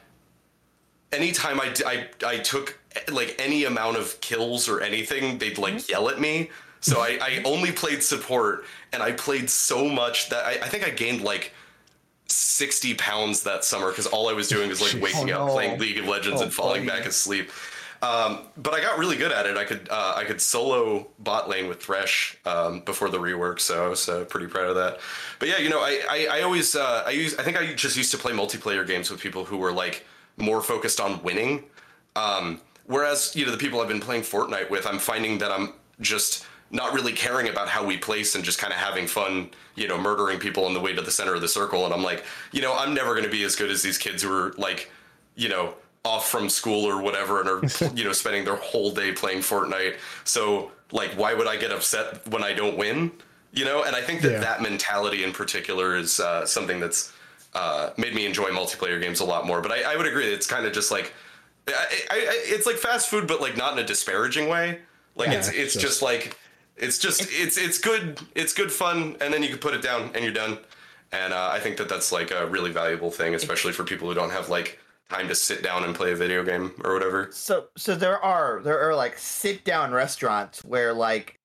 anytime 1.13 1.61
I, 1.61 1.75
I, 1.87 2.09
I 2.27 2.39
took 2.39 2.79
like 3.11 3.35
any 3.39 3.65
amount 3.65 3.97
of 3.97 4.21
kills 4.21 4.69
or 4.69 4.81
anything, 4.81 5.39
they'd 5.39 5.59
like 5.59 5.75
Mm-hmm. 5.75 5.91
yell 5.93 6.09
at 6.09 6.21
me. 6.21 6.51
So 6.81 7.01
I, 7.01 7.19
I 7.21 7.43
only 7.45 7.73
played 7.73 8.03
support 8.03 8.65
and 8.93 9.03
I 9.03 9.13
played 9.13 9.51
so 9.51 9.89
much 9.89 10.29
that 10.29 10.45
I, 10.45 10.53
I 10.53 10.69
think 10.69 10.85
I 10.85 10.91
gained 10.91 11.23
like 11.23 11.53
60 12.29 12.95
pounds 12.95 13.43
that 13.45 13.65
summer 13.65 13.91
because 13.91 14.07
all 14.07 14.29
I 14.29 14.33
was 14.33 14.49
doing 14.49 14.69
was 14.69 14.81
like 14.81 15.01
waking 15.03 15.31
Oh, 15.33 15.47
up 15.47 15.51
playing 15.53 15.79
League 15.81 15.99
of 15.99 16.07
Legends 16.07 16.41
Oh, 16.41 16.45
and 16.45 16.53
falling 16.55 16.87
back 16.87 17.07
asleep. 17.07 17.51
Um, 18.03 18.41
but 18.59 18.75
I 18.75 18.81
got 18.81 18.99
really 18.99 19.17
good 19.17 19.33
at 19.33 19.47
it. 19.47 19.57
I 19.57 19.65
could 19.65 19.89
uh, 19.91 20.13
I 20.17 20.25
could 20.25 20.41
solo 20.41 21.07
bot 21.19 21.49
lane 21.49 21.67
with 21.67 21.83
Thresh 21.83 22.37
um, 22.45 22.81
before 22.81 23.09
the 23.09 23.19
rework, 23.19 23.59
so 23.59 23.85
I 23.85 23.89
was 23.89 24.09
uh, 24.09 24.25
pretty 24.27 24.47
proud 24.49 24.67
of 24.67 24.75
that. 24.77 24.99
But 25.39 25.49
yeah, 25.49 25.59
you 25.59 25.71
know, 25.71 25.81
I 25.81 26.03
I, 26.09 26.29
I 26.39 26.43
always 26.43 26.77
uh, 26.77 27.05
I 27.07 27.11
use 27.11 27.35
I 27.39 27.43
think 27.43 27.57
I 27.57 27.73
just 27.73 27.97
used 27.97 28.11
to 28.13 28.19
play 28.19 28.33
multiplayer 28.33 28.87
games 28.87 29.11
with 29.11 29.19
people 29.21 29.45
who 29.47 29.57
were 29.57 29.73
like 29.73 30.05
more 30.37 30.61
focused 30.61 31.01
on 31.01 31.23
winning. 31.23 31.65
Um, 32.17 32.61
whereas 32.87 33.35
you 33.37 33.45
know 33.45 33.53
the 33.53 33.59
people 33.59 33.81
I've 33.81 33.89
been 33.89 34.01
playing 34.01 34.23
Fortnite 34.23 34.71
with, 34.71 34.87
I'm 34.87 34.99
finding 34.99 35.39
that 35.39 35.51
I'm 35.51 35.73
just 36.01 36.47
not 36.71 36.93
really 36.93 37.13
caring 37.13 37.49
about 37.49 37.69
how 37.69 37.85
we 37.85 37.97
place 37.97 38.35
and 38.35 38.45
just 38.45 38.59
kind 38.59 38.73
of 38.73 38.79
having 38.79 39.07
fun, 39.07 39.49
you 39.77 39.87
know, 39.87 39.97
murdering 39.97 40.39
people 40.39 40.65
on 40.65 40.75
the 40.75 40.81
way 40.81 40.93
to 40.93 41.01
the 41.01 41.11
center 41.13 41.33
of 41.35 41.41
the 41.41 41.49
circle. 41.49 41.85
And 41.85 41.95
I'm 41.95 42.03
like, 42.03 42.25
you 42.53 42.61
know, 42.61 42.75
I'm 42.77 42.93
never 42.93 43.13
going 43.13 43.25
to 43.25 43.31
be 43.31 43.45
as 43.45 43.55
good 43.55 43.71
as 43.71 43.83
these 43.83 43.99
kids 43.99 44.23
who 44.25 44.33
are 44.33 44.53
like, 44.59 44.91
you 45.37 45.49
know, 45.49 45.75
off 46.05 46.29
from 46.29 46.49
school 46.49 46.85
or 46.85 47.01
whatever 47.01 47.41
and 47.41 47.49
are, 47.49 47.91
you 47.95 48.03
know, 48.05 48.13
spending 48.13 48.45
their 48.45 48.57
whole 48.57 48.91
day 48.91 49.13
playing 49.13 49.39
Fortnite. 49.39 49.97
So 50.25 50.73
like, 50.91 51.13
why 51.13 51.35
would 51.35 51.47
I 51.47 51.57
get 51.57 51.71
upset 51.71 52.27
when 52.29 52.43
I 52.43 52.53
don't 52.53 52.77
win? 52.77 53.13
You 53.53 53.65
know, 53.65 53.85
and 53.85 53.95
I 53.95 54.03
think 54.03 54.21
that 54.23 54.33
Yeah. 54.33 54.41
that 54.41 54.61
mentality 54.61 55.23
in 55.23 55.33
particular 55.33 55.97
is 55.97 56.19
uh, 56.19 56.45
something 56.47 56.81
that's 56.81 57.13
uh, 57.55 57.91
made 57.97 58.15
me 58.15 58.27
enjoy 58.27 58.51
multiplayer 58.51 59.01
games 59.01 59.21
a 59.21 59.25
lot 59.25 59.47
more. 59.47 59.61
But 59.63 59.71
I, 59.73 59.93
I 59.93 59.97
would 59.97 60.07
agree, 60.07 60.27
it's 60.27 60.47
kind 60.49 60.67
of 60.67 60.73
just 60.73 60.91
like 60.91 61.15
I, 61.69 61.73
I, 61.73 62.17
I, 62.17 62.41
it's 62.45 62.67
like 62.67 62.77
fast 62.77 63.09
food, 63.09 63.27
but 63.27 63.41
like 63.41 63.57
not 63.57 63.73
in 63.73 63.79
a 63.79 63.87
disparaging 63.87 64.49
way. 64.49 64.81
Like 65.15 65.29
Yeah, 65.29 65.39
it's 65.39 65.49
it's 65.49 65.73
just- 65.75 65.85
just 65.85 66.03
like 66.03 66.37
it's 66.77 66.99
just 66.99 67.23
it's 67.31 67.57
it's 67.57 67.79
good 67.79 68.21
it's 68.35 68.53
good 68.53 68.71
fun, 68.71 69.17
and 69.21 69.33
then 69.33 69.43
you 69.43 69.49
can 69.49 69.59
put 69.59 69.75
it 69.75 69.83
down 69.83 70.11
and 70.15 70.23
you're 70.25 70.33
done. 70.33 70.59
And 71.13 71.33
uh, 71.33 71.49
I 71.53 71.61
think 71.61 71.77
that 71.79 71.89
that's 71.89 72.13
like 72.13 72.31
a 72.33 72.47
really 72.47 72.71
valuable 72.73 73.11
thing, 73.11 73.35
especially 73.35 73.73
for 73.73 73.85
people 73.85 74.09
who 74.09 74.15
don't 74.15 74.31
have 74.31 74.49
like 74.49 74.79
time 75.09 75.29
to 75.29 75.35
sit 75.35 75.63
down 75.63 75.85
and 75.85 75.95
play 75.95 76.13
a 76.13 76.17
video 76.17 76.43
game 76.45 76.73
or 76.85 76.93
whatever. 76.93 77.29
So 77.33 77.67
so 77.77 77.95
there 77.95 78.23
are 78.23 78.61
there 78.63 78.81
are 78.81 78.95
like 78.95 79.17
sit 79.19 79.65
down 79.65 79.93
restaurants 79.93 80.65
where 80.65 80.93
like 80.93 81.37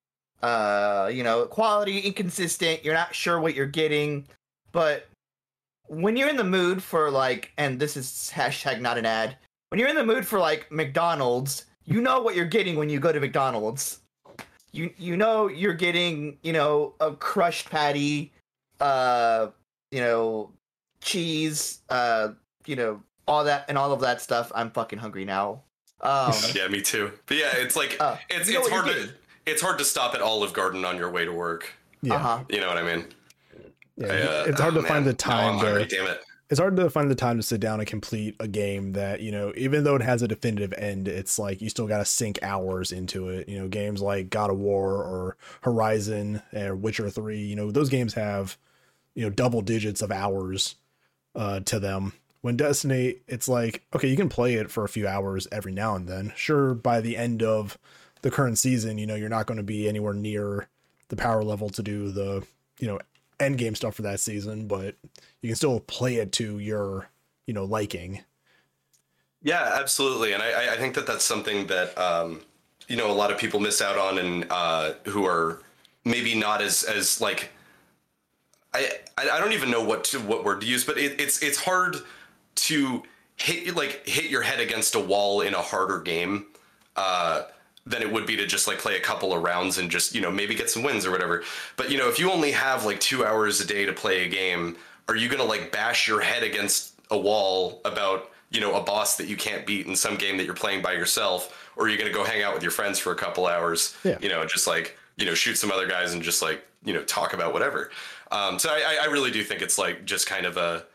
uh 0.44 1.10
you 1.14 1.24
know 1.24 1.46
quality 1.46 2.00
inconsistent 2.00 2.84
you're 2.84 2.96
not 2.96 3.14
sure 3.14 3.40
what 3.40 3.54
you're 3.54 3.68
getting 3.68 4.26
but 4.72 5.08
when 5.88 6.18
you're 6.18 6.30
in 6.30 6.36
the 6.36 6.44
mood 6.44 6.82
for 6.82 7.12
like 7.12 7.52
and 7.60 7.80
this 7.80 7.96
is 7.96 8.32
hashtag 8.34 8.82
not 8.82 8.98
an 8.98 9.06
ad 9.06 9.38
when 9.72 9.80
you're 9.80 9.90
in 9.90 9.96
the 9.96 10.06
mood 10.06 10.26
for 10.28 10.40
like 10.40 10.72
mcdonald's 10.72 11.66
you 11.86 12.02
know 12.02 12.22
what 12.22 12.36
you're 12.36 12.46
getting 12.46 12.76
when 12.76 12.90
you 12.90 13.00
go 13.00 13.12
to 13.12 13.20
mcdonald's 13.20 14.00
you 14.72 14.94
you 14.98 15.18
know 15.18 15.48
you're 15.48 15.74
getting 15.74 16.38
you 16.44 16.54
know 16.54 16.94
a 17.00 17.12
crushed 17.14 17.70
patty 17.70 18.32
uh 18.82 19.48
you 19.92 20.02
know 20.02 20.52
cheese 21.02 21.80
uh 21.90 22.30
you 22.66 22.76
know 22.76 23.02
all 23.28 23.44
that 23.44 23.66
and 23.70 23.78
all 23.78 23.94
of 23.94 24.02
that 24.02 24.22
stuff 24.22 24.52
i'm 24.54 24.70
fucking 24.72 25.00
hungry 25.00 25.26
now 25.26 25.62
um 26.02 26.34
Yeah, 26.56 26.68
me 26.68 26.82
too. 26.82 27.12
But 27.28 27.38
yeah, 27.38 27.52
it's 27.54 27.76
like 27.76 27.98
Uh, 28.00 28.18
it's 28.30 28.48
you 28.50 28.56
know 28.56 28.62
it's 28.62 28.70
hard 28.70 28.86
to 28.88 29.10
it's 29.46 29.62
hard 29.62 29.78
to 29.78 29.86
stop 29.86 30.16
at 30.16 30.22
Olive 30.22 30.54
Garden 30.54 30.84
on 30.86 30.98
your 30.98 31.12
way 31.12 31.26
to 31.26 31.32
work. 31.32 31.72
Yeah, 32.02 32.16
uh-huh 32.16 32.44
You 32.50 32.60
know 32.60 32.68
what 32.68 32.78
I 32.78 32.84
mean? 32.84 33.06
yeah. 33.98 34.08
I, 34.08 34.22
uh, 34.22 34.46
it's 34.48 34.60
hard 34.60 34.76
oh, 34.76 34.82
to 34.82 34.88
find 34.88 35.06
man. 35.06 35.16
the 35.16 35.28
Now 35.28 35.38
I'm 35.38 35.60
time 35.60 35.66
hungry, 35.66 35.86
damn 35.86 36.08
it. 36.08 36.24
It's 36.52 36.60
hard 36.60 36.76
to 36.76 36.90
find 36.90 37.10
the 37.10 37.16
time 37.16 37.38
to 37.38 37.44
sit 37.44 37.62
down 37.62 37.80
and 37.80 37.88
complete 37.88 38.36
a 38.42 38.48
game 38.48 38.92
that 38.92 39.22
you 39.22 39.32
know, 39.32 39.54
even 39.56 39.86
though 39.86 39.96
it 39.96 40.02
has 40.02 40.22
a 40.22 40.28
definitive 40.28 40.74
end, 40.74 41.08
it's 41.08 41.40
like 41.40 41.62
you 41.62 41.70
still 41.70 41.88
got 41.88 42.00
to 42.00 42.06
sink 42.06 42.40
hours 42.44 42.92
into 42.92 43.30
it. 43.30 43.48
You 43.48 43.58
know, 43.58 43.70
games 43.70 44.02
like 44.02 44.30
God 44.30 44.50
of 44.50 44.60
War 44.60 44.96
or 44.96 45.38
Horizon 45.62 46.42
or 46.54 46.76
Witcher 46.76 47.10
Three. 47.10 47.40
You 47.40 47.56
know, 47.56 47.72
those 47.72 47.90
games 47.90 48.16
have 48.16 48.58
you 49.16 49.24
know 49.24 49.30
double 49.30 49.62
digits 49.62 50.02
of 50.02 50.12
hours 50.12 50.76
uh, 51.36 51.62
to 51.62 51.80
them. 51.80 52.12
When 52.42 52.58
Destiny, 52.58 53.16
it's 53.30 53.48
like 53.48 53.86
okay, 53.96 54.10
you 54.10 54.18
can 54.18 54.28
play 54.28 54.56
it 54.56 54.70
for 54.70 54.84
a 54.84 54.90
few 54.90 55.08
hours 55.08 55.48
every 55.54 55.72
now 55.72 55.96
and 55.96 56.06
then. 56.06 56.34
Sure, 56.36 56.74
by 56.74 57.00
the 57.00 57.16
end 57.16 57.42
of 57.42 57.78
the 58.24 58.32
current 58.32 58.58
season, 58.58 58.98
you 58.98 59.08
know 59.08 59.16
you're 59.16 59.30
not 59.30 59.46
going 59.48 59.56
to 59.60 59.64
be 59.64 59.88
anywhere 59.88 60.14
near 60.14 60.68
the 61.08 61.16
power 61.16 61.46
level 61.46 61.70
to 61.70 61.82
do 61.82 62.12
the 62.12 62.46
you 62.78 62.88
know 62.88 63.00
end 63.42 63.58
game 63.58 63.76
stuff 63.76 63.96
for 63.96 64.04
that 64.04 64.20
season, 64.20 64.68
but 64.68 64.96
you 65.42 65.50
can 65.50 65.56
still 65.56 65.80
play 65.82 66.16
it 66.16 66.32
to 66.34 66.60
your 66.60 67.10
you 67.48 67.54
know 67.54 67.66
liking. 67.66 68.22
Yeah, 69.44 69.78
absolutely, 69.80 70.34
and 70.34 70.44
I, 70.44 70.74
I- 70.74 70.78
think 70.78 70.94
that 70.96 71.08
that's 71.08 71.24
something 71.26 71.68
that 71.68 71.98
um, 71.98 72.42
you 72.88 72.96
know 72.96 73.10
a 73.10 73.14
lot 73.14 73.32
of 73.32 73.38
people 73.38 73.60
miss 73.60 73.82
out 73.82 73.98
on, 73.98 74.18
and 74.20 74.46
uh, 74.50 74.94
who 75.06 75.26
are 75.26 75.62
maybe 76.06 76.36
not 76.36 76.62
as 76.62 76.84
as 76.84 77.20
like 77.22 77.50
I 78.74 78.90
I 79.18 79.30
I 79.32 79.40
don't 79.40 79.54
even 79.54 79.72
know 79.72 79.84
what 79.84 80.04
to, 80.06 80.20
what 80.20 80.44
word 80.44 80.62
to 80.62 80.68
use, 80.68 80.86
but 80.86 80.98
it, 80.98 81.20
it's 81.20 81.42
it's 81.42 81.58
hard 81.58 81.98
to 82.56 83.04
hit 83.38 83.76
like 83.76 84.08
hit 84.08 84.26
your 84.30 84.42
head 84.44 84.60
against 84.60 84.96
a 84.96 85.00
wall 85.00 85.42
in 85.42 85.54
a 85.54 85.62
harder 85.62 86.00
game 86.00 86.46
uh, 86.96 87.44
than 87.86 88.02
it 88.02 88.12
would 88.12 88.26
be 88.26 88.36
to 88.38 88.46
just 88.46 88.68
like 88.68 88.78
play 88.78 88.98
a 88.98 89.00
couple 89.00 89.34
of 89.34 89.42
rounds 89.42 89.78
and 89.78 89.90
just 89.90 90.14
you 90.14 90.22
know 90.22 90.32
maybe 90.32 90.56
get 90.56 90.70
some 90.70 90.84
wins 90.84 91.06
or 91.06 91.12
whatever. 91.12 91.44
But 91.78 91.92
you 91.92 91.98
know 91.98 92.10
if 92.10 92.20
you 92.20 92.32
only 92.32 92.52
have 92.52 92.86
like 92.86 93.00
two 93.00 93.26
hours 93.26 93.60
a 93.62 93.68
day 93.68 93.86
to 93.86 93.94
play 93.94 94.26
a 94.26 94.30
game, 94.30 94.78
are 95.08 95.16
you 95.16 95.30
gonna 95.30 95.44
like 95.44 95.72
bash 95.72 96.08
your 96.08 96.22
head 96.22 96.44
against 96.44 96.94
a 97.10 97.18
wall 97.18 97.82
about 97.86 98.32
you 98.50 98.62
know 98.62 98.76
a 98.76 98.84
boss 98.84 99.18
that 99.18 99.28
you 99.28 99.36
can't 99.36 99.66
beat 99.66 99.88
in 99.88 99.96
some 99.96 100.16
game 100.16 100.38
that 100.38 100.46
you're 100.46 100.54
playing 100.54 100.82
by 100.82 100.94
yourself, 100.94 101.72
or 101.76 101.86
are 101.86 101.90
you 101.90 101.98
gonna 101.98 102.14
go 102.14 102.24
hang 102.24 102.44
out 102.44 102.54
with 102.54 102.64
your 102.64 102.72
friends 102.72 103.00
for 103.00 103.12
a 103.12 103.16
couple 103.16 103.48
hours? 103.48 103.96
Yeah. 104.04 104.18
You 104.22 104.30
know, 104.30 104.46
just 104.46 104.68
like 104.68 104.98
you 105.18 105.26
know 105.26 105.34
shoot 105.34 105.56
some 105.56 105.72
other 105.72 105.88
guys 105.88 106.14
and 106.14 106.22
just 106.22 106.42
like 106.42 106.64
you 106.84 106.94
know 106.94 107.04
talk 107.04 107.34
about 107.34 107.54
whatever. 107.54 107.92
Um, 108.32 108.60
so 108.60 108.70
I, 108.70 109.00
I 109.02 109.06
really 109.08 109.32
do 109.32 109.44
think 109.44 109.62
it's 109.62 109.78
like 109.78 110.06
just 110.06 110.28
kind 110.28 110.46
of 110.46 110.56
a 110.58 110.86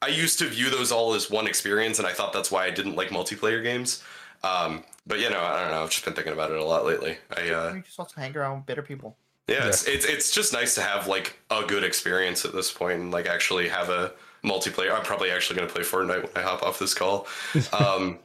I 0.00 0.08
used 0.08 0.38
to 0.38 0.46
view 0.46 0.70
those 0.70 0.92
all 0.92 1.14
as 1.14 1.30
one 1.30 1.46
experience, 1.46 1.98
and 1.98 2.06
I 2.06 2.12
thought 2.12 2.32
that's 2.32 2.50
why 2.50 2.64
I 2.64 2.70
didn't 2.70 2.94
like 2.94 3.08
multiplayer 3.08 3.62
games. 3.62 4.02
Um, 4.44 4.84
but 5.08 5.18
you 5.18 5.28
know, 5.30 5.40
I 5.40 5.62
don't 5.62 5.72
know. 5.72 5.82
I've 5.82 5.90
just 5.90 6.04
been 6.04 6.14
thinking 6.14 6.32
about 6.32 6.52
it 6.52 6.58
a 6.58 6.64
lot 6.64 6.86
lately. 6.86 7.18
I 7.36 7.50
uh, 7.50 7.72
you 7.74 7.82
just 7.82 7.98
also 7.98 8.20
hang 8.20 8.36
around 8.36 8.58
with 8.58 8.66
better 8.66 8.82
people 8.82 9.16
yeah, 9.48 9.66
It's, 9.68 9.86
it's 9.88 10.04
it's 10.04 10.30
just 10.30 10.52
nice 10.52 10.74
to 10.74 10.82
have 10.82 11.08
like 11.08 11.38
a 11.50 11.64
good 11.66 11.82
experience 11.82 12.44
at 12.44 12.52
this 12.52 12.70
point, 12.70 13.00
and 13.00 13.10
like 13.10 13.26
actually 13.26 13.68
have 13.68 13.88
a 13.88 14.12
multiplayer. 14.44 14.94
I'm 14.94 15.02
probably 15.02 15.30
actually 15.30 15.56
going 15.56 15.68
to 15.68 15.74
play 15.74 15.82
Fortnite 15.82 16.22
when 16.22 16.36
I 16.36 16.46
hop 16.46 16.62
off 16.62 16.78
this 16.78 16.94
call. 16.94 17.26
Um, 17.72 18.18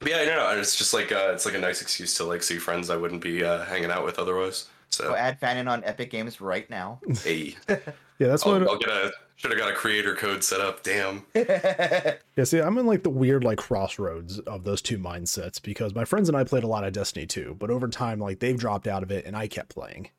but 0.00 0.10
yeah, 0.10 0.18
I 0.18 0.24
don't 0.26 0.36
know. 0.36 0.60
It's 0.60 0.76
just 0.76 0.94
like 0.94 1.12
uh, 1.12 1.30
it's 1.32 1.46
like 1.46 1.54
a 1.54 1.58
nice 1.58 1.80
excuse 1.80 2.14
to 2.14 2.24
like 2.24 2.42
see 2.42 2.58
friends 2.58 2.90
I 2.90 2.96
wouldn't 2.96 3.20
be 3.20 3.44
uh, 3.44 3.64
hanging 3.64 3.90
out 3.90 4.04
with 4.04 4.18
otherwise. 4.18 4.68
so 4.90 5.04
So 5.04 5.14
add 5.14 5.38
Fannon 5.38 5.68
on 5.68 5.82
epic 5.84 6.10
games 6.10 6.40
right 6.40 6.68
now 6.70 7.00
hey, 7.22 7.56
Yeah, 8.18 8.28
that's 8.28 8.46
I'll, 8.46 8.52
what. 8.52 8.68
I'll 8.68 8.78
get 8.78 8.88
a 8.88 9.12
should 9.38 9.52
have 9.52 9.60
got 9.60 9.70
a 9.70 9.74
creator 9.74 10.16
code 10.16 10.42
set 10.42 10.60
up. 10.60 10.82
Damn. 10.82 11.24
Yeah, 12.36 12.44
see, 12.44 12.60
I'm 12.60 12.78
in 12.78 12.86
like 12.86 13.02
the 13.02 13.10
weird 13.10 13.42
like 13.42 13.58
crossroads 13.58 14.38
of 14.40 14.62
those 14.62 14.80
two 14.80 14.96
mindsets 14.96 15.60
because 15.60 15.92
my 15.92 16.04
friends 16.04 16.28
and 16.28 16.38
I 16.38 16.44
played 16.44 16.62
a 16.62 16.68
lot 16.68 16.84
of 16.84 16.92
Destiny 16.92 17.26
2, 17.26 17.56
but 17.58 17.68
over 17.68 17.88
time, 17.88 18.20
like 18.20 18.38
they've 18.38 18.56
dropped 18.56 18.86
out 18.86 19.02
of 19.02 19.10
it 19.10 19.24
and 19.26 19.36
I 19.36 19.48
kept 19.48 19.70
playing. 19.70 20.10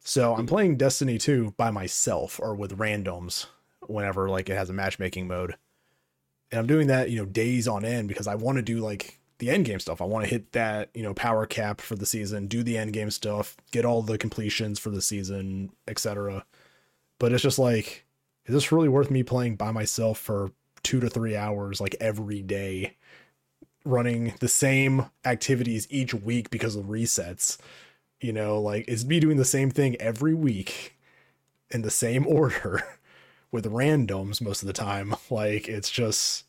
So 0.00 0.34
I'm 0.34 0.46
playing 0.46 0.78
Destiny 0.78 1.16
2 1.16 1.54
by 1.56 1.70
myself 1.70 2.40
or 2.42 2.56
with 2.56 2.78
randoms 2.78 3.46
whenever 3.86 4.28
like 4.28 4.48
it 4.48 4.56
has 4.56 4.68
a 4.68 4.72
matchmaking 4.72 5.28
mode. 5.28 5.54
And 6.50 6.58
I'm 6.58 6.66
doing 6.66 6.88
that, 6.88 7.10
you 7.10 7.18
know, 7.18 7.26
days 7.26 7.68
on 7.68 7.84
end 7.84 8.08
because 8.08 8.26
I 8.26 8.34
want 8.34 8.56
to 8.56 8.62
do 8.62 8.80
like 8.80 9.20
the 9.38 9.50
end 9.50 9.64
game 9.64 9.78
stuff. 9.78 10.02
I 10.02 10.06
want 10.06 10.24
to 10.24 10.30
hit 10.30 10.50
that, 10.52 10.90
you 10.92 11.04
know, 11.04 11.14
power 11.14 11.46
cap 11.46 11.80
for 11.80 11.94
the 11.94 12.06
season, 12.06 12.48
do 12.48 12.64
the 12.64 12.76
end 12.76 12.92
game 12.92 13.12
stuff, 13.12 13.56
get 13.70 13.84
all 13.84 14.02
the 14.02 14.18
completions 14.18 14.80
for 14.80 14.90
the 14.90 15.02
season, 15.02 15.70
etc. 15.86 16.44
But 17.20 17.32
it's 17.32 17.42
just 17.42 17.58
like, 17.60 18.06
is 18.46 18.54
this 18.54 18.72
really 18.72 18.88
worth 18.88 19.10
me 19.10 19.22
playing 19.22 19.54
by 19.54 19.70
myself 19.70 20.18
for 20.18 20.50
two 20.82 20.98
to 20.98 21.08
three 21.08 21.36
hours, 21.36 21.80
like 21.80 21.94
every 22.00 22.42
day, 22.42 22.96
running 23.84 24.34
the 24.40 24.48
same 24.48 25.06
activities 25.24 25.86
each 25.90 26.12
week 26.12 26.50
because 26.50 26.74
of 26.74 26.86
resets? 26.86 27.58
You 28.20 28.32
know, 28.32 28.60
like 28.60 28.88
is 28.88 29.04
me 29.04 29.20
doing 29.20 29.36
the 29.36 29.44
same 29.44 29.70
thing 29.70 29.96
every 30.00 30.34
week 30.34 30.96
in 31.70 31.82
the 31.82 31.90
same 31.90 32.26
order 32.26 32.82
with 33.52 33.66
randoms 33.66 34.40
most 34.40 34.62
of 34.62 34.66
the 34.66 34.72
time. 34.72 35.14
Like 35.30 35.68
it's 35.68 35.90
just 35.90 36.46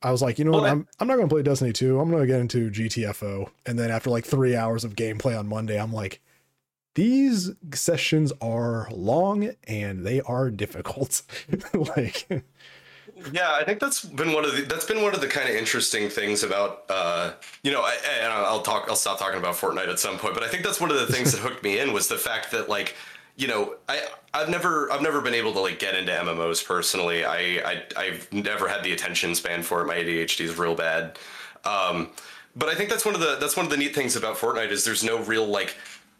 I 0.00 0.12
was 0.12 0.22
like, 0.22 0.38
you 0.38 0.46
know 0.46 0.52
what? 0.52 0.64
I'm 0.70 0.88
I'm 0.98 1.08
not 1.08 1.16
going 1.16 1.28
to 1.28 1.34
play 1.34 1.42
Destiny 1.42 1.74
2. 1.74 2.00
I'm 2.00 2.10
going 2.10 2.22
to 2.22 2.26
get 2.26 2.40
into 2.40 2.70
GTFO. 2.70 3.50
And 3.66 3.78
then 3.78 3.90
after 3.90 4.08
like 4.08 4.24
3 4.24 4.56
hours 4.56 4.82
of 4.84 4.96
gameplay 4.96 5.38
on 5.38 5.46
Monday, 5.46 5.78
I'm 5.78 5.92
like 5.92 6.22
these 6.98 7.52
sessions 7.74 8.32
are 8.40 8.88
long 8.90 9.52
and 9.68 10.04
they 10.04 10.20
are 10.22 10.50
difficult. 10.50 11.22
like 11.72 12.26
Yeah, 13.32 13.52
I 13.52 13.62
think 13.62 13.78
that's 13.78 14.04
been 14.04 14.32
one 14.32 14.44
of 14.44 14.56
the 14.56 14.62
that's 14.62 14.84
been 14.84 15.00
one 15.00 15.14
of 15.14 15.20
the 15.20 15.28
kind 15.28 15.48
of 15.48 15.54
interesting 15.54 16.08
things 16.08 16.42
about 16.42 16.82
uh, 16.88 17.34
you 17.62 17.70
know, 17.70 17.82
I, 17.82 17.96
and 18.20 18.32
I'll 18.32 18.62
talk 18.62 18.86
I'll 18.88 18.96
stop 18.96 19.20
talking 19.20 19.38
about 19.38 19.54
Fortnite 19.54 19.88
at 19.88 20.00
some 20.00 20.18
point, 20.18 20.34
but 20.34 20.42
I 20.42 20.48
think 20.48 20.64
that's 20.64 20.80
one 20.80 20.90
of 20.90 20.98
the 20.98 21.06
things 21.06 21.30
that 21.30 21.38
hooked 21.40 21.62
me 21.62 21.78
in 21.78 21.92
was 21.92 22.08
the 22.08 22.18
fact 22.18 22.50
that 22.50 22.68
like 22.68 22.96
you 23.36 23.46
know, 23.46 23.76
I 23.88 24.04
I've 24.34 24.48
never 24.48 24.90
I've 24.90 25.02
never 25.02 25.20
been 25.20 25.34
able 25.34 25.52
to 25.52 25.60
like 25.60 25.78
get 25.78 25.94
into 25.94 26.10
MMOs 26.10 26.66
personally. 26.66 27.24
I, 27.24 27.38
I 27.38 27.82
I've 27.96 28.32
never 28.32 28.66
had 28.66 28.82
the 28.82 28.92
attention 28.92 29.36
span 29.36 29.62
for 29.62 29.82
it. 29.82 29.86
My 29.86 29.94
ADHD 29.94 30.40
is 30.40 30.58
real 30.58 30.74
bad. 30.74 31.16
Um, 31.64 32.10
but 32.56 32.68
I 32.68 32.74
think 32.74 32.90
that's 32.90 33.04
one 33.04 33.14
of 33.14 33.20
the 33.20 33.36
that's 33.38 33.56
one 33.56 33.66
of 33.66 33.70
the 33.70 33.76
neat 33.76 33.94
things 33.94 34.16
about 34.16 34.36
Fortnite 34.36 34.72
is 34.72 34.84
there's 34.84 35.04
no 35.04 35.22
real 35.22 35.46
like 35.46 35.76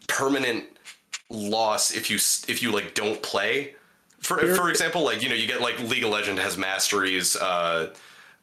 permanent 0.09 0.65
loss 1.29 1.91
if 1.91 2.09
you 2.09 2.17
if 2.51 2.61
you 2.61 2.71
like 2.71 2.93
don't 2.93 3.21
play. 3.21 3.75
For 4.19 4.37
for 4.55 4.69
example, 4.69 5.03
like 5.03 5.23
you 5.23 5.29
know 5.29 5.35
you 5.35 5.47
get 5.47 5.61
like 5.61 5.79
League 5.79 6.03
of 6.03 6.09
Legend 6.09 6.39
has 6.39 6.57
masteries. 6.57 7.37
Uh, 7.37 7.93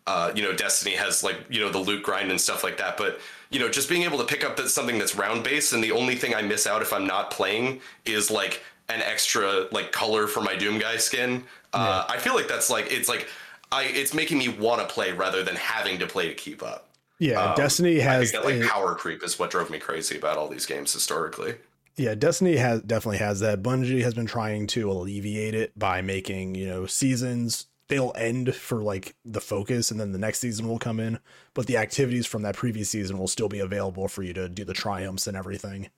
uh, 0.06 0.32
you 0.34 0.42
know, 0.42 0.52
Destiny 0.52 0.94
has 0.94 1.22
like 1.22 1.36
you 1.50 1.60
know 1.60 1.70
the 1.70 1.78
loot 1.78 2.02
grind 2.02 2.30
and 2.30 2.40
stuff 2.40 2.64
like 2.64 2.78
that. 2.78 2.96
But 2.96 3.20
you 3.50 3.58
know, 3.58 3.68
just 3.68 3.88
being 3.88 4.02
able 4.02 4.18
to 4.18 4.24
pick 4.24 4.44
up 4.44 4.56
that 4.56 4.68
something 4.70 4.98
that's 4.98 5.16
round 5.16 5.44
based, 5.44 5.72
and 5.72 5.82
the 5.84 5.92
only 5.92 6.14
thing 6.14 6.34
I 6.34 6.42
miss 6.42 6.66
out 6.66 6.80
if 6.80 6.92
I'm 6.92 7.06
not 7.06 7.30
playing 7.30 7.80
is 8.04 8.30
like 8.30 8.62
an 8.88 9.02
extra 9.02 9.66
like 9.72 9.92
color 9.92 10.26
for 10.26 10.40
my 10.40 10.56
Doom 10.56 10.78
guy 10.78 10.96
skin. 10.96 11.44
Uh, 11.72 12.06
I 12.08 12.16
feel 12.18 12.34
like 12.34 12.48
that's 12.48 12.70
like 12.70 12.90
it's 12.90 13.08
like 13.08 13.28
I 13.70 13.84
it's 13.84 14.14
making 14.14 14.38
me 14.38 14.48
want 14.48 14.80
to 14.80 14.92
play 14.92 15.12
rather 15.12 15.42
than 15.42 15.56
having 15.56 15.98
to 15.98 16.06
play 16.06 16.28
to 16.28 16.34
keep 16.34 16.62
up. 16.62 16.85
Yeah, 17.18 17.50
Um, 17.50 17.56
Destiny 17.56 17.98
has 18.00 18.32
that 18.32 18.44
like 18.44 18.62
a- 18.62 18.68
power 18.68 18.94
creep 18.94 19.22
is 19.22 19.38
what 19.38 19.50
drove 19.50 19.70
me 19.70 19.78
crazy 19.78 20.16
about 20.16 20.36
all 20.36 20.48
these 20.48 20.66
games 20.66 20.92
historically. 20.92 21.54
Yeah, 21.96 22.14
Destiny 22.14 22.56
has 22.56 22.82
definitely 22.82 23.18
has 23.18 23.40
that. 23.40 23.62
Bungie 23.62 24.02
has 24.02 24.12
been 24.12 24.26
trying 24.26 24.66
to 24.68 24.90
alleviate 24.90 25.54
it 25.54 25.78
by 25.78 26.02
making, 26.02 26.54
you 26.54 26.66
know, 26.66 26.86
seasons 26.86 27.66
they'll 27.88 28.12
end 28.16 28.52
for 28.54 28.82
like 28.82 29.14
the 29.24 29.40
focus 29.40 29.90
and 29.90 30.00
then 30.00 30.10
the 30.12 30.18
next 30.18 30.40
season 30.40 30.68
will 30.68 30.78
come 30.78 30.98
in, 30.98 31.18
but 31.54 31.66
the 31.66 31.76
activities 31.76 32.26
from 32.26 32.42
that 32.42 32.56
previous 32.56 32.90
season 32.90 33.16
will 33.16 33.28
still 33.28 33.48
be 33.48 33.60
available 33.60 34.08
for 34.08 34.22
you 34.24 34.32
to 34.32 34.48
do 34.48 34.64
the 34.64 34.74
triumphs 34.74 35.26
and 35.26 35.36
everything. 35.36 35.88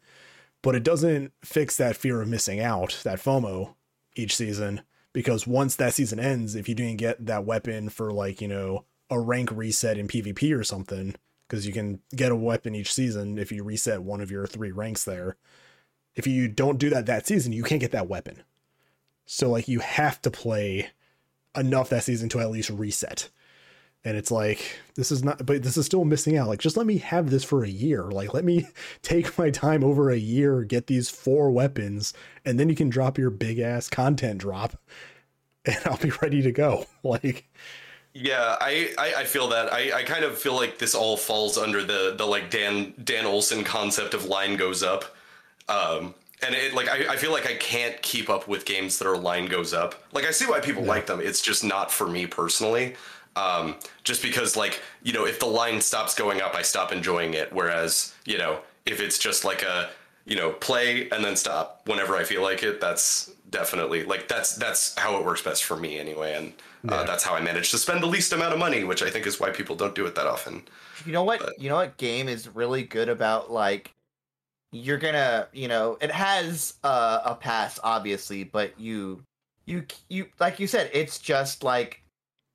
But 0.63 0.75
it 0.75 0.83
doesn't 0.83 1.33
fix 1.43 1.77
that 1.79 1.97
fear 1.97 2.21
of 2.21 2.29
missing 2.29 2.61
out, 2.61 3.01
that 3.05 3.21
FOMO 3.21 3.75
each 4.15 4.37
season 4.37 4.83
because 5.13 5.47
once 5.47 5.77
that 5.77 5.95
season 5.95 6.21
ends, 6.21 6.55
if 6.55 6.69
you 6.69 6.75
didn't 6.75 6.99
get 6.99 7.25
that 7.25 7.45
weapon 7.47 7.89
for 7.89 8.13
like, 8.13 8.41
you 8.41 8.49
know, 8.49 8.85
a 9.11 9.19
rank 9.19 9.51
reset 9.53 9.99
in 9.99 10.09
PvP 10.09 10.57
or 10.57 10.65
something, 10.65 11.15
because 11.47 11.67
you 11.67 11.73
can 11.73 12.01
get 12.15 12.33
a 12.33 12.37
weapon 12.37 12.75
each 12.75 12.93
season 12.93 13.39
if 13.39 13.51
you 13.51 13.65
reset 13.65 14.03
one 14.03 14.21
of 14.21 14.31
your 14.31 14.47
three 14.47 14.71
ranks 14.71 15.05
there 15.05 15.37
if 16.19 16.27
you 16.27 16.49
don't 16.49 16.79
do 16.79 16.91
that 16.91 17.07
that 17.07 17.27
season, 17.29 17.53
you 17.53 17.63
can't 17.63 17.81
get 17.81 17.93
that 17.93 18.09
weapon. 18.09 18.43
So 19.25 19.49
like 19.49 19.69
you 19.69 19.79
have 19.79 20.21
to 20.23 20.31
play 20.31 20.91
enough 21.57 21.91
that 21.91 22.03
season 22.03 22.29
to 22.31 22.41
at 22.41 22.51
least 22.51 22.71
reset. 22.71 23.31
And 24.05 24.17
it's 24.17 24.31
like 24.31 24.81
this 24.97 25.13
is 25.13 25.23
not 25.23 25.47
but 25.47 25.63
this 25.63 25.77
is 25.77 25.87
still 25.87 26.05
missing 26.05 26.37
out. 26.37 26.49
Like 26.49 26.59
just 26.59 26.77
let 26.77 26.87
me 26.87 26.99
have 26.99 27.31
this 27.31 27.45
for 27.45 27.63
a 27.63 27.69
year. 27.69 28.03
Like 28.03 28.35
let 28.35 28.45
me 28.45 28.67
take 29.03 29.39
my 29.39 29.51
time 29.51 29.85
over 29.85 30.11
a 30.11 30.17
year, 30.17 30.65
get 30.65 30.89
these 30.89 31.09
four 31.09 31.53
weapons, 31.53 32.13
and 32.45 32.59
then 32.59 32.69
you 32.69 32.75
can 32.75 32.89
drop 32.91 33.17
your 33.17 33.31
big 33.31 33.61
ass 33.61 33.89
content 33.89 34.41
drop 34.41 34.77
and 35.65 35.79
I'll 35.85 35.99
be 35.99 36.13
ready 36.21 36.43
to 36.43 36.53
go. 36.53 36.85
Like 37.05 37.49
Yeah, 38.15 38.57
I, 38.61 38.95
I, 38.99 39.15
I 39.19 39.25
feel 39.25 39.49
that. 39.49 39.73
I, 39.73 39.93
I 39.99 40.03
kind 40.03 40.25
of 40.25 40.37
feel 40.37 40.55
like 40.57 40.79
this 40.79 40.95
all 40.95 41.17
falls 41.17 41.57
under 41.57 41.85
the 41.85 42.15
the 42.17 42.27
like 42.27 42.51
Dan 42.51 42.95
Dan 43.05 43.27
Olson 43.27 43.65
concept 43.65 44.15
of 44.15 44.25
line 44.25 44.57
goes 44.57 44.83
up. 44.83 45.05
Um 45.69 46.15
and 46.43 46.55
it 46.55 46.75
like 46.75 46.89
I, 46.89 47.13
I 47.13 47.17
feel 47.17 47.33
like 47.33 47.47
I 47.47 47.55
can't 47.55 48.01
keep 48.03 48.31
up 48.31 48.49
with 48.49 48.65
games 48.65 48.99
that 48.99 49.07
are 49.07 49.17
line 49.17 49.47
goes 49.47 49.73
up. 49.73 50.03
Like 50.13 50.25
I 50.25 50.31
see 50.31 50.47
why 50.47 50.61
people 50.61 50.83
like 50.85 51.07
them. 51.07 51.21
It's 51.21 51.41
just 51.43 51.63
not 51.65 51.93
for 51.93 52.09
me 52.09 52.27
personally. 52.27 52.97
Um 53.37 53.77
just 54.05 54.23
because 54.23 54.57
like, 54.57 54.83
you 55.03 55.13
know, 55.13 55.27
if 55.27 55.39
the 55.39 55.47
line 55.47 55.81
stops 55.81 56.15
going 56.15 56.41
up, 56.41 56.55
I 56.55 56.63
stop 56.63 56.93
enjoying 56.93 57.35
it. 57.35 57.53
Whereas, 57.53 58.15
you 58.25 58.39
know, 58.39 58.61
if 58.87 59.01
it's 59.01 59.19
just 59.19 59.45
like 59.45 59.63
a 59.63 59.91
you 60.25 60.37
know, 60.37 60.51
play 60.53 61.09
and 61.11 61.25
then 61.25 61.37
stop 61.37 61.83
whenever 61.87 62.15
I 62.17 62.25
feel 62.25 62.43
like 62.43 62.63
it, 62.63 62.81
that's 62.81 63.31
definitely 63.51 64.05
like 64.05 64.29
that's 64.29 64.57
that's 64.57 64.99
how 64.99 65.19
it 65.19 65.25
works 65.25 65.43
best 65.43 65.65
for 65.65 65.77
me 65.77 65.99
anyway 65.99 66.35
and 66.35 66.53
uh, 66.89 67.05
that's 67.05 67.25
how 67.25 67.35
I 67.35 67.41
manage 67.41 67.71
to 67.73 67.79
spend 67.79 68.03
the 68.03 68.07
least 68.07 68.33
amount 68.33 68.53
of 68.53 68.59
money, 68.59 68.85
which 68.85 69.03
I 69.03 69.11
think 69.11 69.27
is 69.27 69.41
why 69.41 69.51
people 69.51 69.75
don't 69.75 69.95
do 69.95 70.07
it 70.07 70.15
that 70.15 70.27
often. 70.27 70.63
You 71.05 71.13
know 71.13 71.25
what? 71.25 71.61
You 71.61 71.69
know 71.69 71.77
what 71.77 71.97
game 71.97 72.29
is 72.29 72.49
really 72.49 72.83
good 72.83 73.09
about 73.09 73.51
like 73.51 73.95
you're 74.71 74.99
gonna, 74.99 75.49
you 75.53 75.69
know, 75.69 75.99
it 76.01 76.11
has 76.11 76.75
uh, 76.85 77.21
a 77.25 77.35
pass 77.35 77.81
obviously, 77.83 78.45
but 78.45 78.79
you 78.79 79.23
you 79.67 79.85
you 80.09 80.27
like 80.39 80.59
you 80.59 80.67
said 80.67 80.91
it's 80.93 81.19
just 81.19 81.63
like 81.63 82.03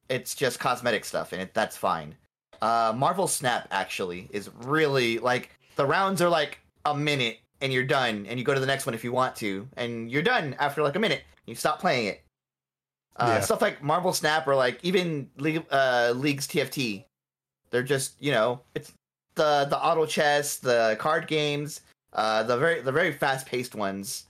it's 0.10 0.36
just 0.36 0.60
cosmetic 0.60 1.06
stuff 1.06 1.34
and 1.34 1.42
it, 1.42 1.54
that's 1.54 1.78
fine. 1.78 2.16
Uh 2.62 2.94
Marvel 2.96 3.28
Snap 3.28 3.68
actually 3.72 4.30
is 4.32 4.50
really 4.64 5.20
like 5.20 5.52
the 5.76 5.86
rounds 5.86 6.22
are 6.22 6.30
like 6.30 6.60
a 6.86 6.96
minute 6.96 7.40
and 7.62 7.72
you're 7.72 7.84
done 7.84 8.26
and 8.28 8.40
you 8.40 8.46
go 8.46 8.54
to 8.54 8.60
the 8.60 8.66
next 8.66 8.86
one 8.86 8.96
if 8.96 9.04
you 9.04 9.12
want 9.12 9.36
to 9.38 9.68
and 9.78 10.12
you're 10.12 10.22
done 10.22 10.56
after 10.60 10.82
like 10.82 10.96
a 10.96 11.00
minute. 11.00 11.24
You 11.46 11.56
stop 11.56 11.80
playing 11.80 12.08
it. 12.08 12.23
Uh, 13.18 13.36
Yeah. 13.38 13.40
Stuff 13.42 13.62
like 13.62 13.84
Marvel 13.84 14.14
Snap 14.14 14.48
or 14.48 14.56
like 14.56 14.80
even 14.84 15.30
League, 15.38 15.64
uh, 15.72 16.14
League's 16.16 16.48
TFT. 16.48 17.06
They're 17.70 17.84
just 17.84 18.16
you 18.20 18.32
know 18.32 18.62
it's 18.76 18.92
the 19.36 19.66
the 19.70 19.78
auto 19.78 20.06
chess, 20.06 20.58
the 20.58 20.96
card 21.00 21.28
games, 21.28 21.82
uh, 22.14 22.44
the 22.44 22.58
very 22.58 22.82
the 22.82 22.92
very 22.92 23.12
fast 23.12 23.46
paced 23.46 23.76
ones. 23.76 24.26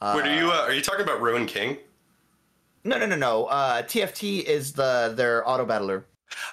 Uh, 0.00 0.14
Wait, 0.16 0.26
are 0.26 0.34
you 0.36 0.50
uh, 0.50 0.62
are 0.62 0.72
you 0.72 0.82
talking 0.82 1.02
about 1.02 1.20
Ruined 1.20 1.48
King? 1.48 1.78
No, 2.84 2.98
no, 2.98 3.06
no, 3.06 3.16
no. 3.16 3.44
Uh, 3.46 3.82
TFT 3.82 4.42
is 4.44 4.72
the 4.72 5.12
their 5.16 5.48
auto 5.48 5.64
battler. 5.64 6.04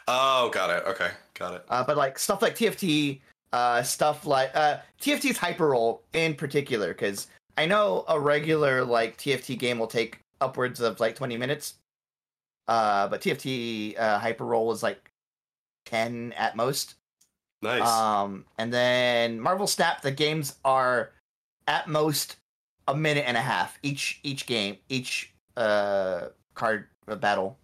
Oh, 0.07 0.49
got 0.53 0.69
it. 0.69 0.83
Okay, 0.85 1.09
got 1.33 1.55
it. 1.55 1.65
Uh, 1.69 1.83
but 1.83 1.97
like 1.97 2.19
stuff 2.19 2.41
like 2.41 2.55
TFT, 2.55 3.19
uh, 3.53 3.81
stuff 3.81 4.25
like 4.25 4.51
uh, 4.55 4.77
TFT's 5.01 5.37
hyper 5.37 5.69
roll 5.69 6.03
in 6.13 6.35
particular, 6.35 6.89
because 6.89 7.27
I 7.57 7.65
know 7.65 8.05
a 8.07 8.19
regular 8.19 8.83
like 8.85 9.17
TFT 9.17 9.57
game 9.57 9.79
will 9.79 9.87
take 9.87 10.19
upwards 10.41 10.79
of 10.79 10.99
like 10.99 11.15
twenty 11.15 11.37
minutes. 11.37 11.75
Uh, 12.67 13.07
but 13.07 13.21
TFT 13.21 13.99
uh, 13.99 14.19
hyper 14.19 14.45
roll 14.45 14.71
is 14.71 14.83
like 14.83 15.11
ten 15.85 16.33
at 16.33 16.55
most. 16.55 16.95
Nice. 17.61 17.87
Um, 17.87 18.45
and 18.57 18.73
then 18.73 19.39
Marvel 19.39 19.67
Snap, 19.67 20.01
the 20.01 20.11
games 20.11 20.55
are 20.63 21.11
at 21.67 21.87
most 21.87 22.37
a 22.87 22.95
minute 22.95 23.25
and 23.27 23.37
a 23.37 23.41
half 23.41 23.77
each 23.83 24.19
each 24.23 24.45
game, 24.45 24.77
each 24.87 25.33
uh 25.57 26.27
card 26.55 26.87
uh, 27.07 27.15
battle. 27.15 27.57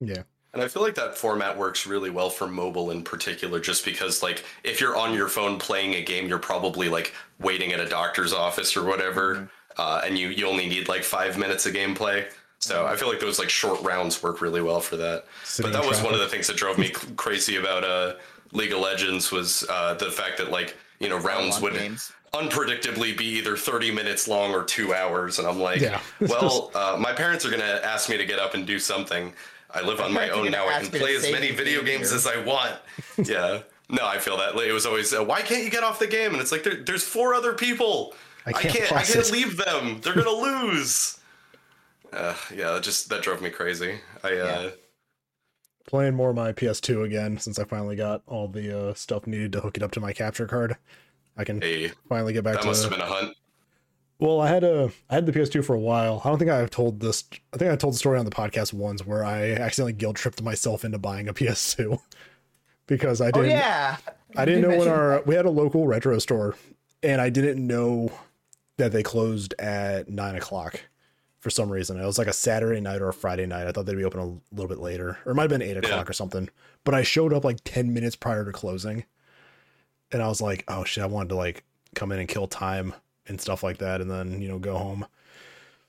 yeah. 0.00 0.22
And 0.54 0.62
I 0.62 0.68
feel 0.68 0.82
like 0.82 0.94
that 0.94 1.16
format 1.16 1.58
works 1.58 1.86
really 1.86 2.08
well 2.08 2.30
for 2.30 2.46
mobile 2.46 2.90
in 2.90 3.04
particular, 3.04 3.60
just 3.60 3.84
because 3.84 4.22
like 4.22 4.44
if 4.64 4.80
you're 4.80 4.96
on 4.96 5.12
your 5.12 5.28
phone 5.28 5.58
playing 5.58 5.94
a 5.94 6.02
game, 6.02 6.26
you're 6.26 6.38
probably 6.38 6.88
like 6.88 7.12
waiting 7.38 7.72
at 7.72 7.80
a 7.80 7.88
doctor's 7.88 8.32
office 8.32 8.76
or 8.76 8.84
whatever, 8.84 9.50
uh, 9.78 10.02
and 10.04 10.18
you 10.18 10.28
you 10.28 10.46
only 10.46 10.68
need 10.68 10.88
like 10.88 11.02
five 11.04 11.38
minutes 11.38 11.66
of 11.66 11.72
gameplay. 11.74 12.26
So 12.60 12.86
I 12.86 12.96
feel 12.96 13.08
like 13.08 13.20
those 13.20 13.38
like 13.38 13.50
short 13.50 13.80
rounds 13.82 14.20
work 14.22 14.40
really 14.40 14.60
well 14.60 14.80
for 14.80 14.96
that. 14.96 15.24
Sitting 15.44 15.70
but 15.70 15.76
that 15.78 15.84
in 15.84 15.88
was 15.90 16.02
one 16.02 16.12
of 16.14 16.20
the 16.20 16.28
things 16.28 16.48
that 16.48 16.56
drove 16.56 16.76
me 16.76 16.88
crazy 17.16 17.56
about 17.56 17.84
uh, 17.84 18.14
League 18.52 18.72
of 18.72 18.80
Legends 18.80 19.30
was 19.30 19.64
uh, 19.70 19.94
the 19.94 20.10
fact 20.10 20.38
that 20.38 20.50
like 20.50 20.76
you 20.98 21.08
know 21.08 21.18
rounds 21.18 21.60
would 21.60 21.74
games. 21.74 22.12
unpredictably 22.34 23.16
be 23.16 23.24
either 23.24 23.56
30 23.56 23.92
minutes 23.92 24.26
long 24.28 24.52
or 24.52 24.64
two 24.64 24.92
hours 24.92 25.38
and 25.38 25.46
i'm 25.48 25.58
like 25.60 25.80
Yeah. 25.80 26.00
well 26.20 26.70
uh, 26.74 26.96
my 26.98 27.12
parents 27.12 27.44
are 27.46 27.50
going 27.50 27.62
to 27.62 27.84
ask 27.84 28.08
me 28.10 28.16
to 28.16 28.26
get 28.26 28.38
up 28.38 28.54
and 28.54 28.66
do 28.66 28.78
something 28.78 29.32
i 29.70 29.80
live 29.80 30.00
on 30.00 30.12
my 30.12 30.28
parents 30.28 30.36
own 30.38 30.50
now 30.50 30.66
i 30.68 30.80
can 30.80 30.90
play 30.90 31.14
as 31.16 31.22
many 31.30 31.52
video 31.52 31.82
games 31.82 32.08
here. 32.10 32.16
as 32.16 32.26
i 32.26 32.42
want 32.44 32.74
yeah 33.28 33.60
no 33.88 34.04
i 34.06 34.18
feel 34.18 34.36
that 34.36 34.56
it 34.56 34.72
was 34.72 34.84
always 34.86 35.12
uh, 35.14 35.22
why 35.24 35.40
can't 35.40 35.62
you 35.64 35.70
get 35.70 35.82
off 35.84 35.98
the 35.98 36.06
game 36.06 36.32
and 36.32 36.40
it's 36.42 36.52
like 36.52 36.64
there, 36.64 36.82
there's 36.84 37.04
four 37.04 37.32
other 37.34 37.52
people 37.54 38.14
I 38.52 38.58
i 38.58 38.62
can't 38.62 38.74
can't 38.74 38.92
i 38.96 39.02
can't 39.02 39.26
it. 39.26 39.30
leave 39.30 39.56
them 39.56 40.00
they're 40.02 40.14
going 40.14 40.26
to 40.26 40.32
lose 40.32 41.18
uh, 42.12 42.36
yeah 42.54 42.72
that 42.72 42.82
just 42.82 43.08
that 43.10 43.22
drove 43.22 43.42
me 43.42 43.50
crazy 43.50 44.00
i 44.24 44.36
uh 44.36 44.62
Yeah. 44.62 44.70
Playing 45.86 46.14
more 46.14 46.30
of 46.30 46.36
my 46.36 46.52
PS2 46.52 47.02
again 47.02 47.38
since 47.38 47.58
I 47.58 47.64
finally 47.64 47.96
got 47.96 48.22
all 48.26 48.46
the 48.46 48.90
uh, 48.90 48.94
stuff 48.94 49.26
needed 49.26 49.52
to 49.52 49.60
hook 49.60 49.76
it 49.78 49.82
up 49.82 49.90
to 49.92 50.00
my 50.00 50.12
capture 50.12 50.46
card. 50.46 50.76
I 51.36 51.44
can 51.44 51.62
hey 51.62 51.92
finally 52.08 52.32
get 52.34 52.44
back 52.44 52.54
that 52.54 52.62
to 52.62 52.66
must 52.68 52.82
have 52.82 52.90
been 52.92 53.00
a 53.00 53.06
hunt 53.06 53.34
Well, 54.20 54.40
I 54.40 54.48
had 54.48 54.64
a 54.64 54.90
I 55.08 55.14
had 55.14 55.26
the 55.26 55.32
PS2 55.32 55.64
for 55.64 55.74
a 55.74 55.80
while. 55.80 56.20
I 56.24 56.28
don't 56.28 56.38
think 56.38 56.50
I've 56.50 56.70
told 56.70 57.00
this. 57.00 57.24
I 57.52 57.56
think 57.56 57.70
I 57.70 57.76
told 57.76 57.94
the 57.94 57.98
story 57.98 58.18
on 58.18 58.24
the 58.24 58.30
podcast 58.32 58.72
once 58.72 59.06
where 59.06 59.24
I 59.24 59.52
accidentally 59.52 59.92
guilt 59.92 60.16
tripped 60.16 60.42
myself 60.42 60.84
into 60.84 60.98
buying 60.98 61.28
a 61.28 61.34
PS2 61.34 61.98
because 62.86 63.20
I 63.20 63.30
Oh 63.32 63.42
didn't. 63.42 63.50
yeah, 63.50 63.98
I 64.36 64.44
didn't 64.44 64.60
You 64.60 64.62
know 64.62 64.74
when 64.74 64.88
mentioned 64.88 64.88
our 64.88 65.22
we 65.26 65.34
had 65.34 65.46
a 65.46 65.50
local 65.50 65.86
retro 65.86 66.18
store, 66.18 66.56
and 67.02 67.20
I 67.20 67.30
didn't 67.30 67.64
know 67.66 68.12
that 68.78 68.92
they 68.92 69.02
closed 69.02 69.54
at 69.58 70.08
nine 70.08 70.34
o'clock. 70.34 70.80
for 71.40 71.50
some 71.50 71.70
reason. 71.70 72.00
It 72.00 72.04
was 72.04 72.18
like 72.18 72.26
a 72.26 72.32
Saturday 72.32 72.80
night 72.80 73.00
or 73.00 73.08
a 73.08 73.12
Friday 73.14 73.46
night. 73.46 73.68
I 73.68 73.70
thought 73.72 73.86
they'd 73.86 73.96
be 73.96 74.02
open 74.04 74.18
a 74.18 74.54
little 74.54 74.68
bit 74.68 74.80
later, 74.80 75.18
or 75.24 75.30
it 75.32 75.34
might 75.36 75.42
have 75.42 75.50
been 75.50 75.62
eight 75.62 75.76
o'clock 75.76 76.10
or 76.10 76.12
something. 76.12 76.48
But 76.82 76.94
I 76.94 77.02
showed 77.04 77.32
up 77.32 77.44
like 77.44 77.58
ten 77.62 77.94
minutes 77.94 78.16
prior 78.16 78.44
to 78.44 78.50
closing, 78.52 79.04
and 80.10 80.20
I 80.22 80.26
was 80.28 80.40
like, 80.40 80.64
"Oh 80.66 80.82
shit!" 80.84 81.04
I 81.04 81.06
wanted 81.06 81.28
to 81.30 81.36
like 81.36 81.62
come 81.94 82.10
in 82.10 82.18
and 82.18 82.28
kill 82.28 82.48
time 82.48 82.92
and 83.28 83.40
stuff 83.40 83.62
like 83.62 83.78
that, 83.78 84.00
and 84.00 84.10
then 84.10 84.40
you 84.40 84.48
know 84.48 84.58
go 84.58 84.78
home. 84.78 85.06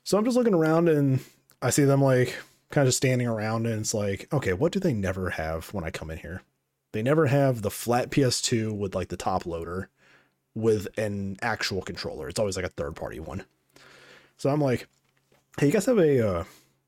So 0.04 0.16
I'm 0.18 0.24
just 0.24 0.36
looking 0.36 0.54
around 0.54 0.88
and 0.88 1.20
I 1.62 1.70
see 1.70 1.84
them 1.84 2.02
like 2.02 2.36
kind 2.70 2.86
of 2.86 2.88
just 2.88 2.98
standing 2.98 3.26
around, 3.26 3.66
and 3.66 3.80
it's 3.80 3.94
like, 3.94 4.28
okay, 4.32 4.52
what 4.52 4.70
do 4.72 4.78
they 4.78 4.92
never 4.92 5.30
have 5.30 5.72
when 5.74 5.82
I 5.84 5.90
come 5.90 6.10
in 6.10 6.18
here? 6.18 6.42
They 6.92 7.02
never 7.02 7.26
have 7.26 7.62
the 7.62 7.70
flat 7.70 8.10
PS2 8.10 8.76
with 8.76 8.94
like 8.94 9.08
the 9.08 9.16
top 9.16 9.46
loader 9.46 9.88
with 10.60 10.86
an 10.98 11.36
actual 11.42 11.82
controller. 11.82 12.28
It's 12.28 12.38
always 12.38 12.56
like 12.56 12.64
a 12.64 12.70
third 12.70 12.96
party 12.96 13.20
one. 13.20 13.44
So 14.36 14.50
I'm 14.50 14.60
like, 14.60 14.88
hey, 15.58 15.66
you 15.66 15.72
guys 15.72 15.86
have 15.86 15.98
a 15.98 16.26
uh, 16.26 16.44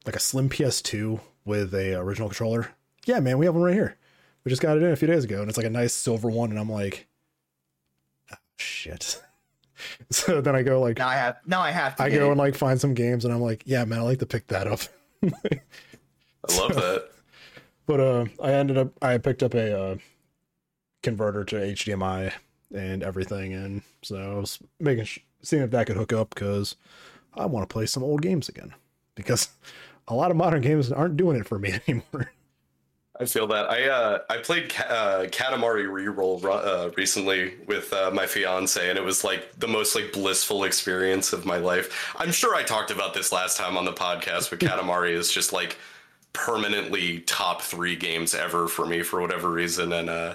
like 0.07 0.17
a 0.17 0.21
slim 0.21 0.49
PS2 0.49 1.21
with 1.45 1.75
a 1.75 1.95
original 1.95 2.29
controller? 2.29 2.71
Yeah, 3.05 3.21
man, 3.21 3.39
we 3.39 3.47
have 3.47 3.55
one 3.55 3.65
right 3.65 3.75
here. 3.75 3.97
We 4.45 4.51
just 4.51 4.63
got 4.63 4.77
it 4.77 4.83
in 4.83 4.91
a 4.91 4.97
few 4.97 5.09
days 5.09 5.25
ago, 5.25 5.41
and 5.41 5.49
it's 5.49 5.57
like 5.57 5.67
a 5.67 5.71
nice 5.71 5.93
silver 5.95 6.29
one. 6.29 6.51
And 6.51 6.59
I'm 6.59 6.71
like, 6.71 7.07
oh, 8.33 8.37
shit. 8.57 9.23
so 10.11 10.41
then 10.41 10.55
I 10.55 10.63
go 10.63 10.81
like, 10.81 10.99
Now 10.99 11.09
I 11.09 11.15
have. 11.15 11.37
Now 11.47 11.61
I 11.61 11.71
have. 11.71 11.97
To 11.97 12.03
I 12.05 12.11
get 12.11 12.19
go 12.19 12.29
it. 12.29 12.31
and 12.33 12.39
like 12.39 12.55
find 12.55 12.81
some 12.81 12.95
games, 12.95 13.25
and 13.25 13.33
I'm 13.33 13.41
like, 13.41 13.63
yeah, 13.67 13.85
man, 13.85 14.01
I 14.01 14.03
like 14.03 14.19
to 14.21 14.27
pick 14.27 14.49
that 14.49 14.67
up. 14.67 14.81
I 15.23 16.57
love 16.59 16.75
that. 16.75 17.09
But 17.87 18.01
uh, 18.01 18.25
I 18.43 18.53
ended 18.53 18.79
up 18.79 18.93
I 19.03 19.19
picked 19.19 19.43
up 19.43 19.55
a 19.55 19.79
uh, 19.79 19.97
converter 21.03 21.45
to 21.45 21.57
HDMI 21.57 22.33
and 22.75 23.03
everything, 23.03 23.53
and 23.53 23.83
so 24.03 24.17
I 24.17 24.35
was 24.39 24.59
making 24.81 25.05
sh- 25.05 25.21
seeing 25.43 25.63
if 25.63 25.71
that 25.71 25.87
could 25.87 25.97
hook 25.97 26.13
up 26.13 26.31
because 26.31 26.77
I 27.35 27.47
want 27.47 27.69
to 27.69 27.73
play 27.73 27.87
some 27.87 28.03
old 28.03 28.23
games 28.23 28.49
again 28.49 28.75
because 29.15 29.49
a 30.09 30.15
lot 30.15 30.31
of 30.31 30.37
modern 30.37 30.63
games 30.63 30.91
aren't 30.91 31.17
doing 31.17 31.39
it 31.39 31.47
for 31.47 31.59
me 31.59 31.79
anymore. 31.89 32.33
I 33.21 33.27
feel 33.27 33.47
that. 33.49 33.71
I 33.71 33.89
uh, 33.89 34.19
I 34.31 34.39
played 34.39 34.71
Ka- 34.71 34.85
uh, 34.85 35.27
Katamari 35.27 35.87
Reroll 35.87 36.45
uh, 36.45 36.91
recently 36.97 37.55
with 37.67 37.93
uh, 37.93 38.11
my 38.13 38.27
fiance, 38.27 38.89
and 38.89 38.99
it 38.99 39.05
was 39.05 39.23
like 39.23 39.59
the 39.61 39.69
most 39.69 39.95
like 39.95 40.13
blissful 40.13 40.65
experience 40.65 41.33
of 41.33 41.45
my 41.45 41.59
life. 41.59 42.15
I'm 42.19 42.33
sure 42.33 42.55
I 42.55 42.63
talked 42.63 42.91
about 42.91 43.13
this 43.15 43.31
last 43.31 43.57
time 43.59 43.77
on 43.77 43.85
the 43.85 43.93
podcast, 43.93 44.51
but 44.51 44.59
Katamari 44.61 45.13
is 45.13 45.31
just 45.31 45.53
like 45.53 45.79
permanently 46.33 47.21
top 47.21 47.63
three 47.63 47.95
games 47.95 48.35
ever 48.35 48.67
for 48.67 48.87
me 48.87 49.03
for 49.03 49.21
whatever 49.21 49.51
reason. 49.51 49.93
And 49.93 50.09
uh, 50.09 50.35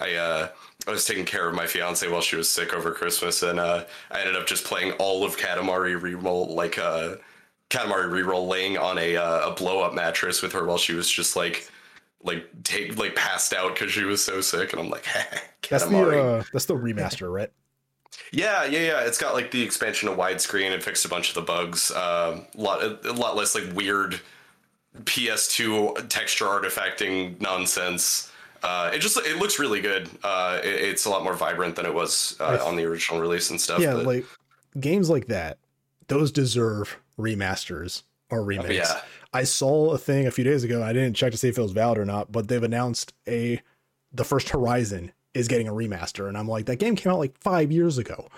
I 0.00 0.14
uh, 0.14 0.48
I 0.86 0.90
was 0.90 1.04
taking 1.06 1.24
care 1.24 1.48
of 1.48 1.54
my 1.54 1.66
fiance 1.66 2.06
while 2.08 2.20
she 2.20 2.36
was 2.36 2.50
sick 2.50 2.74
over 2.74 2.92
Christmas, 2.92 3.42
and 3.42 3.58
uh, 3.58 3.84
I 4.10 4.20
ended 4.20 4.36
up 4.36 4.46
just 4.46 4.64
playing 4.64 4.92
all 4.92 5.24
of 5.24 5.36
Katamari 5.36 5.98
Reroll 5.98 6.50
like 6.50 6.78
uh, 6.78 7.16
Katamari 7.70 8.08
Reroll 8.10 8.46
laying 8.48 8.76
on 8.78 8.98
a 8.98 9.16
uh, 9.16 9.50
a 9.50 9.54
blow 9.54 9.80
up 9.80 9.94
mattress 9.94 10.42
with 10.42 10.52
her 10.52 10.64
while 10.64 10.78
she 10.78 10.94
was 10.94 11.10
just 11.10 11.36
like 11.36 11.70
like 12.22 12.46
take 12.64 12.98
like 12.98 13.14
passed 13.14 13.52
out 13.54 13.74
because 13.74 13.92
she 13.92 14.04
was 14.04 14.22
so 14.24 14.40
sick, 14.40 14.72
and 14.72 14.80
I'm 14.80 14.90
like, 14.90 15.06
That's 15.70 15.84
the 15.86 15.90
Katamari. 15.90 16.40
uh, 16.40 16.44
that's 16.52 16.66
the 16.66 16.74
remaster, 16.74 17.32
right? 17.32 17.50
yeah, 18.32 18.64
yeah, 18.64 18.80
yeah. 18.80 19.00
It's 19.06 19.18
got 19.18 19.34
like 19.34 19.50
the 19.50 19.62
expansion 19.62 20.08
of 20.08 20.16
widescreen. 20.18 20.70
It 20.70 20.82
fixed 20.82 21.04
a 21.04 21.08
bunch 21.08 21.28
of 21.30 21.34
the 21.34 21.42
bugs. 21.42 21.90
A 21.90 22.44
lot, 22.54 22.82
a 23.04 23.12
lot 23.12 23.36
less 23.36 23.54
like 23.54 23.64
weird 23.74 24.20
PS2 25.04 26.08
texture 26.08 26.46
artifacting 26.46 27.40
nonsense. 27.40 28.30
Uh, 28.64 28.90
it 28.94 28.98
just 29.00 29.16
it 29.18 29.36
looks 29.38 29.58
really 29.58 29.80
good. 29.80 30.08
Uh, 30.22 30.58
it, 30.64 30.68
it's 30.74 31.04
a 31.04 31.10
lot 31.10 31.22
more 31.22 31.34
vibrant 31.34 31.76
than 31.76 31.84
it 31.86 31.92
was 31.94 32.36
uh, 32.40 32.58
on 32.64 32.76
the 32.76 32.84
original 32.84 33.20
release 33.20 33.50
and 33.50 33.60
stuff. 33.60 33.78
yeah, 33.80 33.92
but- 33.92 34.06
like 34.06 34.24
games 34.80 35.08
like 35.10 35.26
that, 35.26 35.58
those 36.08 36.32
deserve 36.32 36.96
remasters 37.18 38.02
or 38.30 38.42
remakes. 38.42 38.74
yeah. 38.74 39.00
I 39.32 39.44
saw 39.44 39.92
a 39.92 39.98
thing 39.98 40.26
a 40.26 40.30
few 40.30 40.44
days 40.44 40.64
ago. 40.64 40.82
I 40.82 40.92
didn't 40.92 41.14
check 41.14 41.32
to 41.32 41.36
see 41.38 41.48
if 41.48 41.58
it 41.58 41.62
was 41.62 41.72
valid 41.72 41.98
or 41.98 42.04
not, 42.04 42.30
but 42.32 42.48
they've 42.48 42.62
announced 42.62 43.12
a 43.28 43.60
the 44.12 44.24
first 44.24 44.48
Horizon 44.50 45.12
is 45.34 45.48
getting 45.48 45.66
a 45.68 45.72
remaster, 45.72 46.28
and 46.28 46.38
I'm 46.38 46.46
like, 46.48 46.66
that 46.66 46.76
game 46.76 46.94
came 46.96 47.12
out 47.12 47.18
like 47.18 47.36
five 47.40 47.70
years 47.72 47.98
ago. 47.98 48.28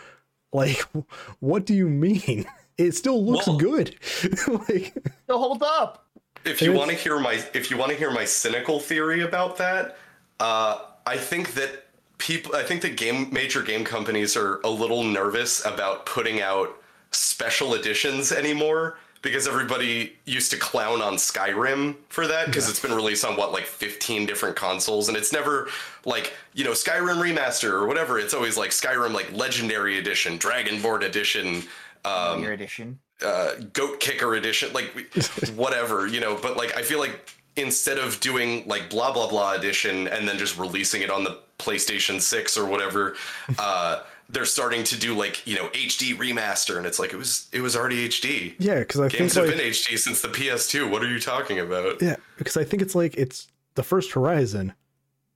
Like, 0.53 0.79
what 1.41 1.65
do 1.67 1.75
you 1.75 1.89
mean? 1.89 2.47
It 2.79 2.93
still 2.95 3.25
looks 3.25 3.47
Well- 3.47 3.57
good. 3.57 3.97
like, 4.49 4.93
Still 5.25 5.39
holds 5.39 5.63
up. 5.65 6.05
if 6.45 6.61
you 6.61 6.75
want 6.75 6.91
to 6.91 6.97
hear 6.97 7.19
my 7.19 7.43
if 7.55 7.71
you 7.71 7.79
want 7.79 7.91
to 7.91 7.97
hear 7.97 8.11
my 8.11 8.27
cynical 8.27 8.81
theory 8.81 9.23
about 9.23 9.57
that, 9.57 9.97
uh, 10.41 10.79
I 11.07 11.17
think 11.17 11.55
that 11.55 11.87
people 12.19 12.55
I 12.55 12.63
think 12.63 12.83
that 12.83 12.97
game 12.97 13.33
major 13.33 13.63
game 13.63 13.85
companies 13.85 14.37
are 14.37 14.61
a 14.65 14.71
little 14.71 15.05
nervous 15.05 15.65
about 15.65 16.07
putting 16.07 16.41
out 16.41 16.71
special 17.11 17.75
editions 17.75 18.33
anymore 18.33 18.99
because 19.23 19.49
everybody 19.49 20.17
used 20.25 20.51
to 20.53 20.57
clown 20.57 21.03
on 21.03 21.15
Skyrim 21.15 21.97
for 22.09 22.27
that 22.27 22.47
because 22.47 22.69
it's 22.69 22.81
been 22.81 22.95
released 22.95 23.25
on 23.25 23.37
what 23.37 23.53
like 23.53 23.65
15 23.65 24.27
different 24.27 24.57
consoles 24.57 25.09
and 25.09 25.17
it's 25.17 25.33
never 25.33 25.69
like 26.05 26.35
you 26.55 26.65
know 26.65 26.73
Skyrim 26.73 27.21
remaster 27.21 27.71
or 27.71 27.87
whatever 27.87 28.19
it's 28.19 28.35
always 28.35 28.57
like 28.57 28.71
Skyrim 28.71 29.13
like 29.13 29.33
legendary 29.33 29.99
edition 29.99 30.39
Dragonborn 30.39 31.03
edition 31.05 31.65
um, 32.07 32.43
Your 32.43 32.53
edition. 32.53 32.99
uh, 33.25 33.55
goat 33.73 33.99
kicker 34.01 34.35
edition, 34.37 34.73
like 34.73 34.95
whatever, 35.57 36.07
you 36.07 36.21
know. 36.21 36.39
But 36.41 36.57
like, 36.57 36.77
I 36.77 36.83
feel 36.83 37.01
like 37.01 37.36
instead 37.57 37.99
of 37.99 38.21
doing 38.21 38.67
like 38.67 38.91
blah 38.91 39.13
blah 39.13 39.29
blah 39.29 39.53
edition 39.53 40.09
and 40.09 40.29
then 40.29 40.39
just 40.39 40.59
releasing 40.59 41.03
it 41.03 41.11
on 41.11 41.25
the 41.25 41.39
PlayStation 41.59 42.21
Six 42.21 42.57
or 42.57 42.67
whatever, 42.67 43.17
uh, 43.59 44.03
they're 44.29 44.45
starting 44.45 44.85
to 44.85 44.99
do 44.99 45.15
like 45.15 45.47
you 45.47 45.57
know 45.57 45.69
HD 45.69 46.17
remaster, 46.17 46.77
and 46.77 46.87
it's 46.87 46.99
like 46.99 47.13
it 47.13 47.17
was 47.17 47.49
it 47.53 47.61
was 47.61 47.77
already 47.77 48.09
HD. 48.09 48.55
yeah, 48.59 48.81
because 48.81 49.01
I 49.01 49.09
Games 49.09 49.35
think 49.35 49.47
have 49.47 49.47
like, 49.47 49.57
been 49.57 49.73
HD 49.73 49.99
since 49.99 50.21
the 50.21 50.29
PS2. 50.29 50.91
What 50.91 51.03
are 51.03 51.09
you 51.09 51.21
talking 51.21 51.59
about? 51.59 52.03
yeah, 52.03 52.17
because 52.37 52.57
I 52.57 52.65
think 52.65 52.83
it's 52.83 52.95
like 52.95 53.15
it's 53.17 53.49
the 53.75 53.83
first 53.83 54.13
Horizon 54.13 54.75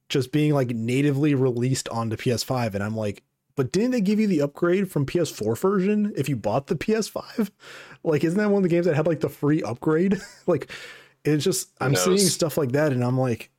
just 0.08 0.32
being 0.32 0.52
like 0.52 0.70
natively 0.70 1.34
released 1.34 1.88
onto 1.88 2.16
PS5, 2.16 2.74
and 2.74 2.82
I'm 2.82 2.96
like, 2.96 3.22
but 3.54 3.72
didn't 3.72 3.90
they 3.90 4.00
give 4.00 4.18
you 4.18 4.26
the 4.26 4.40
upgrade 4.40 4.90
from 4.90 5.06
PS4 5.06 5.58
version 5.58 6.12
if 6.16 6.28
you 6.28 6.36
bought 6.36 6.66
the 6.66 6.76
PS5? 6.76 7.50
Like, 8.02 8.24
isn't 8.24 8.38
that 8.38 8.48
one 8.48 8.60
of 8.60 8.62
the 8.62 8.74
games 8.74 8.86
that 8.86 8.96
had 8.96 9.06
like 9.06 9.20
the 9.20 9.28
free 9.28 9.62
upgrade? 9.62 10.18
like, 10.46 10.70
it's 11.24 11.44
just 11.44 11.70
I'm 11.80 11.94
seeing 11.94 12.18
stuff 12.18 12.56
like 12.56 12.72
that, 12.72 12.92
and 12.92 13.04
I'm 13.04 13.18
like, 13.18 13.50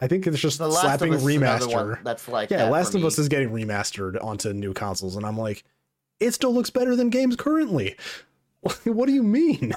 I 0.00 0.06
think 0.06 0.26
it's 0.26 0.38
just 0.38 0.58
The 0.58 0.68
Last 0.68 0.80
slapping 0.82 1.14
of 1.14 1.20
Us 1.20 1.26
is 1.26 1.36
remaster. 1.36 1.74
one 1.74 1.98
that's 2.02 2.28
like 2.28 2.50
yeah, 2.50 2.58
that 2.58 2.70
Last 2.72 2.94
of 2.94 3.00
me. 3.00 3.06
Us 3.06 3.18
is 3.18 3.28
getting 3.28 3.50
remastered 3.50 4.22
onto 4.22 4.52
new 4.52 4.72
consoles, 4.72 5.16
and 5.16 5.26
I'm 5.26 5.38
like, 5.38 5.64
it 6.20 6.32
still 6.32 6.54
looks 6.54 6.70
better 6.70 6.96
than 6.96 7.10
games 7.10 7.36
currently. 7.36 7.96
what 8.84 9.06
do 9.06 9.12
you 9.12 9.22
mean? 9.22 9.74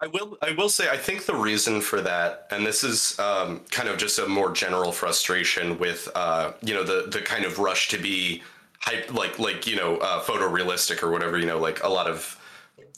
I 0.00 0.06
will. 0.08 0.38
I 0.42 0.52
will 0.52 0.68
say. 0.68 0.88
I 0.90 0.96
think 0.96 1.26
the 1.26 1.34
reason 1.34 1.80
for 1.80 2.00
that, 2.00 2.46
and 2.50 2.66
this 2.66 2.84
is 2.84 3.18
um, 3.18 3.60
kind 3.70 3.88
of 3.88 3.96
just 3.98 4.18
a 4.18 4.26
more 4.26 4.52
general 4.52 4.92
frustration 4.92 5.78
with, 5.78 6.10
uh, 6.14 6.52
you 6.62 6.74
know, 6.74 6.82
the 6.82 7.08
the 7.10 7.20
kind 7.20 7.44
of 7.44 7.58
rush 7.58 7.88
to 7.88 7.98
be 7.98 8.42
hype, 8.80 9.12
like 9.14 9.38
like 9.38 9.66
you 9.66 9.76
know, 9.76 9.96
uh, 9.98 10.22
photorealistic 10.22 11.02
or 11.02 11.10
whatever. 11.10 11.38
You 11.38 11.46
know, 11.46 11.58
like 11.58 11.82
a 11.84 11.88
lot 11.88 12.06
of 12.06 12.38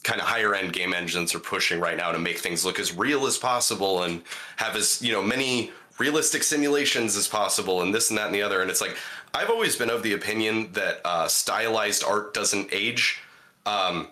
kind 0.02 0.20
of 0.20 0.26
higher 0.26 0.54
end 0.54 0.72
game 0.72 0.94
engines 0.94 1.34
are 1.34 1.40
pushing 1.40 1.80
right 1.80 1.96
now 1.96 2.12
to 2.12 2.18
make 2.18 2.38
things 2.38 2.64
look 2.64 2.78
as 2.78 2.96
real 2.96 3.26
as 3.26 3.36
possible 3.36 4.04
and 4.04 4.22
have 4.56 4.76
as 4.76 5.02
you 5.02 5.12
know 5.12 5.22
many 5.22 5.72
realistic 5.98 6.42
simulations 6.42 7.16
as 7.16 7.26
possible 7.26 7.82
and 7.82 7.94
this 7.94 8.10
and 8.10 8.18
that 8.18 8.26
and 8.26 8.34
the 8.34 8.42
other. 8.42 8.60
And 8.60 8.70
it's 8.70 8.80
like 8.80 8.96
I've 9.34 9.50
always 9.50 9.76
been 9.76 9.90
of 9.90 10.02
the 10.02 10.12
opinion 10.12 10.72
that 10.72 11.00
uh, 11.04 11.28
stylized 11.28 12.04
art 12.04 12.34
doesn't 12.34 12.68
age. 12.72 13.20
Um, 13.66 14.08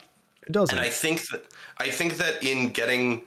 It 0.46 0.52
doesn't. 0.52 0.76
and 0.76 0.84
I 0.84 0.90
think 0.90 1.28
that 1.28 1.44
I 1.78 1.90
think 1.90 2.16
that 2.16 2.42
in 2.42 2.70
getting 2.70 3.22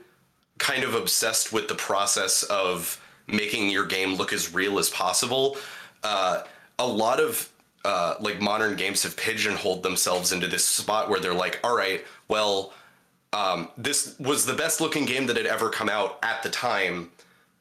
kind 0.58 0.84
of 0.84 0.94
obsessed 0.94 1.52
with 1.52 1.68
the 1.68 1.74
process 1.74 2.42
of 2.44 3.00
making 3.26 3.70
your 3.70 3.86
game 3.86 4.14
look 4.14 4.32
as 4.32 4.52
real 4.52 4.78
as 4.78 4.90
possible, 4.90 5.56
uh, 6.02 6.42
a 6.78 6.86
lot 6.86 7.20
of 7.20 7.50
uh, 7.84 8.14
like 8.20 8.40
modern 8.40 8.74
games 8.76 9.02
have 9.02 9.16
pigeonholed 9.16 9.82
themselves 9.82 10.32
into 10.32 10.46
this 10.46 10.64
spot 10.64 11.08
where 11.08 11.20
they're 11.20 11.34
like, 11.34 11.60
all 11.62 11.76
right, 11.76 12.04
well, 12.28 12.72
um, 13.32 13.68
this 13.76 14.18
was 14.18 14.46
the 14.46 14.54
best 14.54 14.80
looking 14.80 15.04
game 15.04 15.26
that 15.26 15.36
had 15.36 15.46
ever 15.46 15.68
come 15.68 15.88
out 15.88 16.18
at 16.22 16.42
the 16.42 16.50
time. 16.50 17.10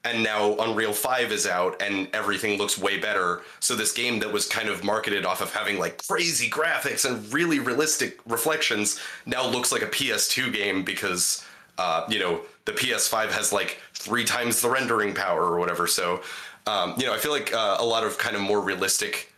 And 0.03 0.24
now 0.24 0.55
Unreal 0.57 0.93
5 0.93 1.34
is 1.34 1.45
out 1.45 1.82
and 1.82 2.07
everything 2.13 2.57
looks 2.57 2.78
way 2.78 2.97
better. 2.97 3.41
So, 3.59 3.76
this 3.76 3.91
game 3.91 4.20
that 4.20 4.32
was 4.32 4.47
kind 4.47 4.70
of 4.70 4.84
marketed 4.84 5.26
off 5.26 5.41
of 5.41 5.53
having 5.53 5.80
like 5.80 6.05
crazy 6.07 6.49
graphics 6.49 7.03
and 7.03 7.34
really 7.34 7.59
realistic 7.59 8.20
reflections 8.26 8.99
now 9.26 9.45
looks 9.45 9.72
like 9.72 9.82
a 9.82 9.88
PS2 9.88 10.53
game 10.53 10.84
because, 10.84 11.43
uh, 11.78 12.05
you 12.07 12.20
know, 12.20 12.41
the 12.63 12.72
PS5 12.72 13.32
has 13.32 13.51
like 13.51 13.82
three 13.93 14.24
times 14.24 14.61
the 14.61 14.70
rendering 14.70 15.13
power 15.13 15.43
or 15.43 15.59
whatever. 15.59 15.88
So, 15.88 16.22
um, 16.68 16.93
you 16.97 17.05
know, 17.05 17.13
I 17.13 17.18
feel 17.18 17.32
like 17.32 17.53
uh, 17.53 17.78
a 17.80 17.86
lot 17.86 18.05
of 18.05 18.18
kind 18.18 18.36
of 18.36 18.41
more 18.41 18.61
realistic 18.61 19.34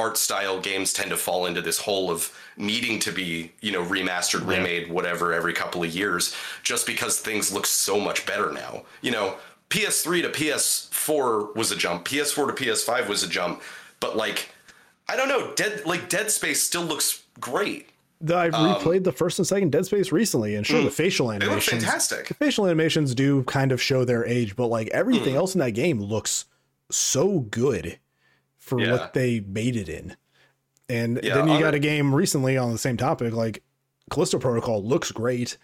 art 0.00 0.16
style 0.16 0.58
games 0.60 0.92
tend 0.92 1.10
to 1.10 1.16
fall 1.16 1.46
into 1.46 1.60
this 1.62 1.78
hole 1.78 2.10
of 2.10 2.32
needing 2.56 2.98
to 3.00 3.12
be 3.12 3.52
you 3.60 3.72
know 3.72 3.82
remastered 3.84 4.46
remade 4.46 4.90
whatever 4.90 5.32
every 5.32 5.52
couple 5.52 5.82
of 5.82 5.90
years 5.94 6.34
just 6.62 6.86
because 6.86 7.18
things 7.20 7.52
look 7.52 7.66
so 7.66 7.98
much 8.00 8.24
better 8.26 8.50
now. 8.52 8.82
You 9.02 9.12
know 9.12 9.36
ps3 9.70 10.22
to 10.22 10.30
ps4 10.30 11.54
was 11.56 11.70
a 11.72 11.76
jump. 11.76 12.04
Ps4 12.04 12.54
to 12.56 12.64
ps5 12.64 13.08
was 13.08 13.22
a 13.22 13.28
jump. 13.28 13.62
But 14.00 14.16
like 14.16 14.48
i 15.08 15.16
don't 15.16 15.28
know 15.28 15.52
dead 15.54 15.84
like 15.86 16.08
dead 16.08 16.30
space 16.30 16.60
still 16.62 16.82
looks 16.84 17.22
great. 17.40 17.88
I've 18.22 18.52
Um, 18.54 18.74
replayed 18.74 19.04
the 19.04 19.12
first 19.12 19.38
and 19.38 19.46
second 19.48 19.72
Dead 19.72 19.86
Space 19.86 20.12
recently, 20.12 20.54
and 20.56 20.66
sure, 20.66 20.82
the 20.84 20.90
facial 20.90 21.28
They 21.28 21.36
look 21.36 21.42
animations, 21.44 21.84
fantastic. 21.84 22.28
the 22.28 22.34
facial 22.34 22.66
animations 22.66 23.14
do 23.14 23.42
kind 23.44 23.72
of 23.72 23.80
show 23.80 24.04
their 24.04 24.26
age, 24.26 24.56
but 24.56 24.66
like 24.66 24.88
everything 24.88 25.32
Mm. 25.34 25.38
else 25.38 25.54
in 25.54 25.60
that 25.60 25.70
game 25.70 26.00
looks 26.02 26.44
so 26.90 27.40
good 27.40 27.98
for 28.70 28.80
Yeah. 28.80 28.92
what 28.92 29.12
they 29.14 29.40
made 29.40 29.76
it 29.76 29.88
in. 29.88 30.16
And 30.88 31.20
Yeah, 31.22 31.34
then 31.34 31.48
you 31.48 31.58
got 31.60 31.74
a 31.74 31.78
game 31.78 32.14
recently 32.14 32.56
on 32.56 32.72
the 32.72 32.78
same 32.78 32.96
topic, 32.96 33.34
like 33.34 33.62
Callisto 34.10 34.38
Protocol 34.38 34.82
looks 34.82 35.12
great 35.12 35.58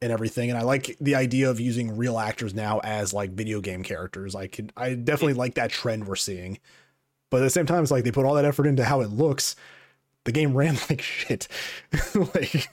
and 0.00 0.10
everything, 0.10 0.48
and 0.50 0.58
I 0.58 0.62
like 0.62 0.96
the 1.00 1.14
idea 1.14 1.50
of 1.50 1.60
using 1.60 1.96
real 1.96 2.18
actors 2.18 2.54
now 2.54 2.80
as 2.80 3.12
like 3.12 3.30
video 3.32 3.60
game 3.60 3.82
characters. 3.82 4.34
I 4.34 4.46
could, 4.46 4.72
I 4.76 4.94
definitely 4.94 5.34
like 5.34 5.54
that 5.54 5.70
trend 5.70 6.06
we're 6.08 6.16
seeing. 6.16 6.58
But 7.30 7.38
at 7.38 7.44
the 7.44 7.50
same 7.50 7.66
time, 7.66 7.82
it's 7.82 7.90
like 7.92 8.04
they 8.04 8.10
put 8.12 8.24
all 8.26 8.34
that 8.34 8.44
effort 8.44 8.66
into 8.66 8.84
how 8.84 9.00
it 9.00 9.10
looks. 9.10 9.56
The 10.24 10.32
game 10.32 10.54
ran 10.54 10.76
like 10.90 11.02
shit. 11.02 11.48
like 12.14 12.68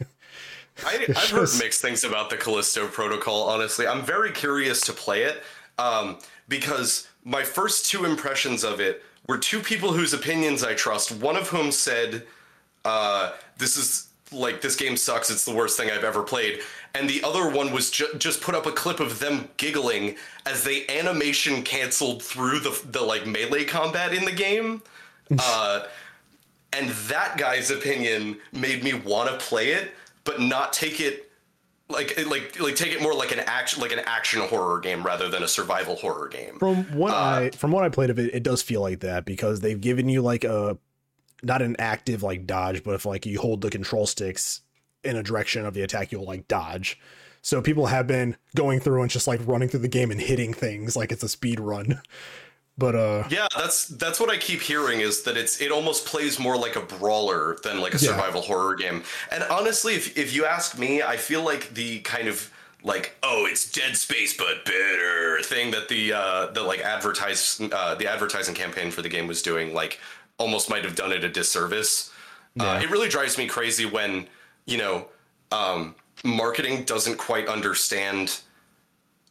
I, 0.85 1.05
It's 1.07 1.19
I've 1.23 1.29
heard 1.29 1.49
mixed 1.59 1.81
things 1.81 2.03
about 2.03 2.29
the 2.29 2.37
Callisto 2.37 2.87
Protocol. 2.87 3.43
Honestly, 3.43 3.87
I'm 3.87 4.03
very 4.03 4.31
curious 4.31 4.81
to 4.81 4.93
play 4.93 5.23
it 5.23 5.43
um, 5.77 6.17
because 6.47 7.07
my 7.23 7.43
first 7.43 7.85
two 7.89 8.05
impressions 8.05 8.63
of 8.63 8.79
it 8.79 9.03
were 9.29 9.37
two 9.37 9.59
people 9.59 9.93
whose 9.93 10.11
opinions 10.11 10.63
I 10.63 10.73
trust. 10.73 11.11
One 11.11 11.35
of 11.35 11.49
whom 11.49 11.71
said, 11.71 12.23
uh, 12.83 13.33
"This 13.59 13.77
is 13.77 14.07
like 14.31 14.59
this 14.61 14.75
game 14.75 14.97
sucks. 14.97 15.29
It's 15.29 15.45
the 15.45 15.53
worst 15.53 15.77
thing 15.77 15.91
I've 15.91 16.03
ever 16.03 16.23
played." 16.23 16.61
And 16.95 17.07
the 17.07 17.23
other 17.23 17.47
one 17.47 17.71
was 17.71 17.91
ju- 17.91 18.11
just 18.17 18.41
put 18.41 18.55
up 18.55 18.65
a 18.65 18.71
clip 18.71 18.99
of 18.99 19.19
them 19.19 19.47
giggling 19.57 20.15
as 20.47 20.63
they 20.63 20.87
animation 20.87 21.61
canceled 21.61 22.23
through 22.23 22.61
the 22.61 22.81
the 22.85 23.01
like 23.01 23.27
melee 23.27 23.65
combat 23.65 24.13
in 24.13 24.25
the 24.25 24.33
game. 24.33 24.81
Uh, 25.37 25.85
and 26.73 26.89
that 26.89 27.37
guy's 27.37 27.69
opinion 27.69 28.39
made 28.51 28.83
me 28.83 28.95
want 28.95 29.29
to 29.29 29.37
play 29.37 29.73
it 29.73 29.91
but 30.23 30.39
not 30.39 30.73
take 30.73 30.99
it 30.99 31.28
like 31.89 32.23
like 32.27 32.59
like 32.59 32.75
take 32.75 32.93
it 32.93 33.01
more 33.01 33.13
like 33.13 33.31
an 33.31 33.39
action 33.39 33.81
like 33.81 33.91
an 33.91 33.99
action 34.05 34.41
horror 34.41 34.79
game 34.79 35.01
rather 35.03 35.27
than 35.27 35.41
a 35.43 35.47
survival 35.47 35.95
horror 35.95 36.27
game 36.27 36.59
from 36.59 36.83
what 36.95 37.13
Uh, 37.13 37.17
I 37.17 37.49
from 37.51 37.71
what 37.71 37.83
I 37.83 37.89
played 37.89 38.09
of 38.09 38.19
it, 38.19 38.33
it 38.33 38.43
does 38.43 38.61
feel 38.61 38.81
like 38.81 38.99
that 38.99 39.25
because 39.25 39.59
they've 39.61 39.79
given 39.79 40.07
you 40.07 40.21
like 40.21 40.43
a 40.43 40.77
not 41.41 41.61
an 41.61 41.75
active 41.79 42.21
like 42.21 42.45
dodge, 42.45 42.83
but 42.83 42.93
if 42.93 43.05
like 43.05 43.25
you 43.25 43.39
hold 43.39 43.61
the 43.61 43.69
control 43.69 44.05
sticks 44.05 44.61
in 45.03 45.15
a 45.15 45.23
direction 45.23 45.65
of 45.65 45.73
the 45.73 45.81
attack, 45.81 46.11
you'll 46.11 46.25
like 46.25 46.47
dodge. 46.47 46.99
So 47.41 47.61
people 47.61 47.85
have 47.85 48.05
been 48.05 48.35
going 48.55 48.81
through 48.81 49.01
and 49.01 49.09
just 49.09 49.25
like 49.27 49.39
running 49.47 49.69
through 49.69 49.79
the 49.79 49.87
game 49.87 50.11
and 50.11 50.19
hitting 50.19 50.53
things 50.53 50.95
like 50.97 51.11
it's 51.11 51.23
a 51.23 51.29
speed 51.29 51.59
run. 51.59 52.01
But 52.79 52.95
uh 52.95 53.23
yeah 53.29 53.47
that's 53.57 53.87
that's 53.87 54.19
what 54.19 54.29
i 54.29 54.37
keep 54.37 54.61
hearing 54.61 55.01
is 55.01 55.23
that 55.23 55.35
it's 55.37 55.59
it 55.61 55.71
almost 55.71 56.05
plays 56.05 56.39
more 56.39 56.57
like 56.57 56.75
a 56.75 56.81
brawler 56.81 57.57
than 57.63 57.81
like 57.81 57.93
a 57.93 57.97
Yeah. 57.97 58.11
survival 58.11 58.41
horror 58.41 58.75
game. 58.75 59.03
And 59.31 59.43
honestly 59.43 59.93
if 59.95 60.17
if 60.17 60.33
you 60.33 60.45
ask 60.45 60.79
me 60.79 61.01
i 61.03 61.17
feel 61.17 61.43
like 61.43 61.73
the 61.73 61.99
kind 61.99 62.27
of 62.27 62.49
like 62.81 63.15
oh 63.21 63.45
it's 63.51 63.69
dead 63.69 63.97
space 63.97 64.37
but 64.37 64.63
better 64.63 65.41
thing 65.43 65.71
that 65.71 65.89
the 65.89 66.13
uh 66.13 66.45
the 66.53 66.63
like 66.63 66.79
advertise 66.79 67.59
uh 67.73 67.93
the 67.95 68.07
advertising 68.07 68.55
campaign 68.55 68.89
for 68.91 69.01
the 69.01 69.09
game 69.09 69.27
was 69.27 69.41
doing 69.41 69.73
like 69.73 69.99
almost 70.37 70.69
might 70.69 70.85
have 70.85 70.95
done 70.95 71.11
it 71.11 71.23
a 71.25 71.29
disservice. 71.29 72.11
Uh, 72.59 72.79
it 72.81 72.89
really 72.89 73.09
drives 73.09 73.37
me 73.37 73.45
crazy 73.47 73.85
when 73.85 74.25
you 74.65 74.77
know 74.77 75.05
um 75.51 75.93
marketing 76.23 76.83
doesn't 76.85 77.17
quite 77.17 77.47
understand 77.47 78.39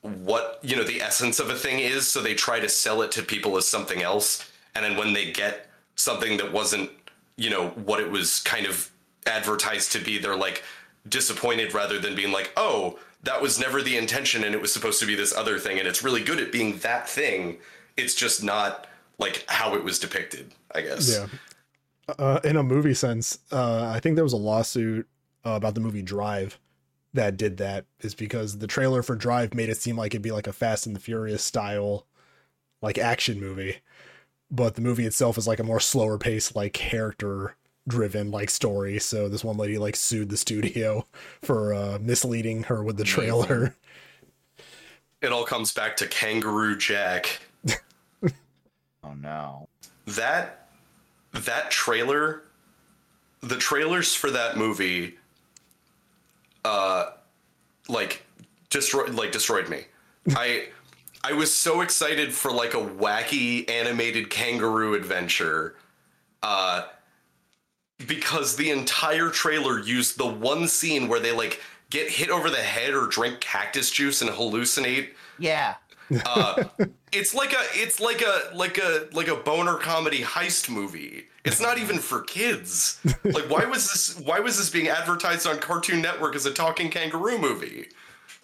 what 0.03 0.59
you 0.62 0.76
know 0.76 0.84
the 0.84 1.01
essence 1.01 1.40
of 1.40 1.51
a 1.51 1.55
thing 1.55 1.80
is 1.80 2.07
so 2.07 2.22
they 2.22 2.34
try 2.34 2.61
to 2.61 2.68
sell 2.68 3.03
it 3.03 3.11
to 3.12 3.22
people 3.22 3.57
as 3.57 3.66
something 3.66 4.03
else. 4.03 4.51
And 4.74 4.84
then 4.84 4.96
when 4.96 5.12
they 5.12 5.32
get 5.32 5.68
something 5.96 6.36
that 6.36 6.53
wasn't 6.53 6.90
you 7.36 7.51
know 7.51 7.68
what 7.70 8.01
it 8.01 8.11
was 8.11 8.40
kind 8.40 8.66
of 8.66 8.90
advertised 9.26 9.92
to 9.92 9.99
be 9.99 10.18
they're 10.18 10.36
like 10.36 10.62
disappointed 11.09 11.74
rather 11.74 11.99
than 11.99 12.14
being 12.14 12.32
like 12.32 12.53
oh 12.57 12.99
that 13.22 13.42
was 13.42 13.59
never 13.59 13.82
the 13.82 13.96
intention 13.96 14.44
and 14.44 14.55
it 14.55 14.61
was 14.61 14.72
supposed 14.72 15.01
to 15.01 15.07
be 15.07 15.14
this 15.14 15.34
other 15.34 15.59
thing 15.59 15.78
and 15.78 15.88
it's 15.88 16.03
really 16.05 16.22
good 16.22 16.38
at 16.38 16.53
being 16.53 16.78
that 16.78 17.09
thing. 17.09 17.59
It's 17.96 18.14
just 18.14 18.44
not 18.44 18.86
like 19.18 19.44
how 19.49 19.74
it 19.74 19.82
was 19.82 19.99
depicted 19.99 20.55
i 20.74 20.80
guess. 20.80 21.11
Yeah. 21.11 21.26
Uh, 22.18 22.40
in 22.44 22.57
a 22.57 22.62
movie 22.62 22.94
sense, 22.94 23.38
uh, 23.53 23.90
I 23.94 24.01
think 24.01 24.14
there 24.14 24.24
was 24.24 24.32
a 24.32 24.38
lawsuit 24.38 25.07
uh, 25.44 25.51
about 25.51 25.74
the 25.74 25.80
movie 25.80 26.01
Drive 26.01 26.59
that 27.18 27.36
did 27.36 27.56
that. 27.58 27.84
Is 28.00 28.14
because 28.14 28.58
the 28.58 28.66
trailer 28.66 29.02
for 29.02 29.16
Drive 29.16 29.54
made 29.54 29.68
it 29.68 29.76
seem 29.78 29.96
like 29.96 30.12
it'd 30.14 30.22
be 30.22 30.32
like 30.32 30.46
a 30.46 30.52
Fast 30.52 30.86
and 30.86 30.94
the 30.96 31.00
Furious 31.00 31.42
style, 31.42 32.06
like 32.80 32.96
action 32.98 33.40
movie, 33.40 33.78
but 34.50 34.74
the 34.76 34.80
movie 34.80 35.04
itself 35.06 35.36
is 35.36 35.46
like 35.46 35.58
a 35.58 35.64
more 35.64 35.80
slower 35.80 36.16
paced, 36.18 36.54
like 36.56 36.72
character 36.72 37.56
driven 37.86 38.30
like 38.30 38.50
story. 38.50 38.98
So 38.98 39.28
this 39.28 39.42
one 39.44 39.56
lady 39.56 39.78
like 39.78 39.96
sued 39.96 40.28
the 40.28 40.36
studio 40.36 41.06
for 41.42 41.74
uh, 41.74 41.98
misleading 42.00 42.64
her 42.64 42.82
with 42.82 42.96
the 42.96 43.04
trailer. 43.04 43.74
it 45.20 45.32
all 45.32 45.44
comes 45.44 45.72
back 45.72 45.96
to 45.96 46.06
kangaroo 46.06 46.76
jack 46.76 47.40
Oh 49.02 49.14
no. 49.14 49.68
that 50.06 50.68
that 51.32 51.70
trailer 51.70 52.44
the 53.42 53.56
trailers 53.56 54.14
for 54.14 54.30
that 54.30 54.56
movie 54.56 55.17
uh 56.68 57.12
like 57.88 58.22
destroyed 58.68 59.14
like 59.14 59.32
destroyed 59.32 59.68
me 59.68 59.84
i 60.36 60.66
i 61.24 61.32
was 61.32 61.52
so 61.52 61.80
excited 61.80 62.32
for 62.32 62.52
like 62.52 62.74
a 62.74 62.76
wacky 62.76 63.68
animated 63.70 64.28
kangaroo 64.28 64.94
adventure 64.94 65.76
uh 66.42 66.82
because 68.06 68.56
the 68.56 68.70
entire 68.70 69.30
trailer 69.30 69.80
used 69.80 70.18
the 70.18 70.26
one 70.26 70.68
scene 70.68 71.08
where 71.08 71.18
they 71.18 71.32
like 71.32 71.60
get 71.90 72.10
hit 72.10 72.28
over 72.28 72.50
the 72.50 72.56
head 72.56 72.92
or 72.92 73.06
drink 73.06 73.40
cactus 73.40 73.90
juice 73.90 74.20
and 74.20 74.30
hallucinate 74.30 75.08
Yeah. 75.38 75.74
Uh, 76.24 76.64
it's 77.12 77.34
like 77.34 77.52
a 77.52 77.62
it's 77.74 78.00
like 78.00 78.22
a 78.22 78.54
like 78.54 78.78
a 78.78 79.09
like 79.12 79.28
a 79.28 79.36
boner 79.36 79.74
comedy 79.74 80.22
heist 80.22 80.68
movie. 80.68 81.24
It's 81.44 81.61
not 81.61 81.78
even 81.78 81.98
for 81.98 82.22
kids. 82.22 83.00
Like 83.24 83.48
why 83.48 83.64
was 83.64 83.88
this 83.88 84.18
why 84.20 84.40
was 84.40 84.59
this 84.59 84.70
being 84.70 84.88
advertised 84.88 85.46
on 85.46 85.59
Cartoon 85.59 86.02
Network 86.02 86.34
as 86.34 86.46
a 86.46 86.52
talking 86.52 86.90
kangaroo 86.90 87.38
movie? 87.38 87.88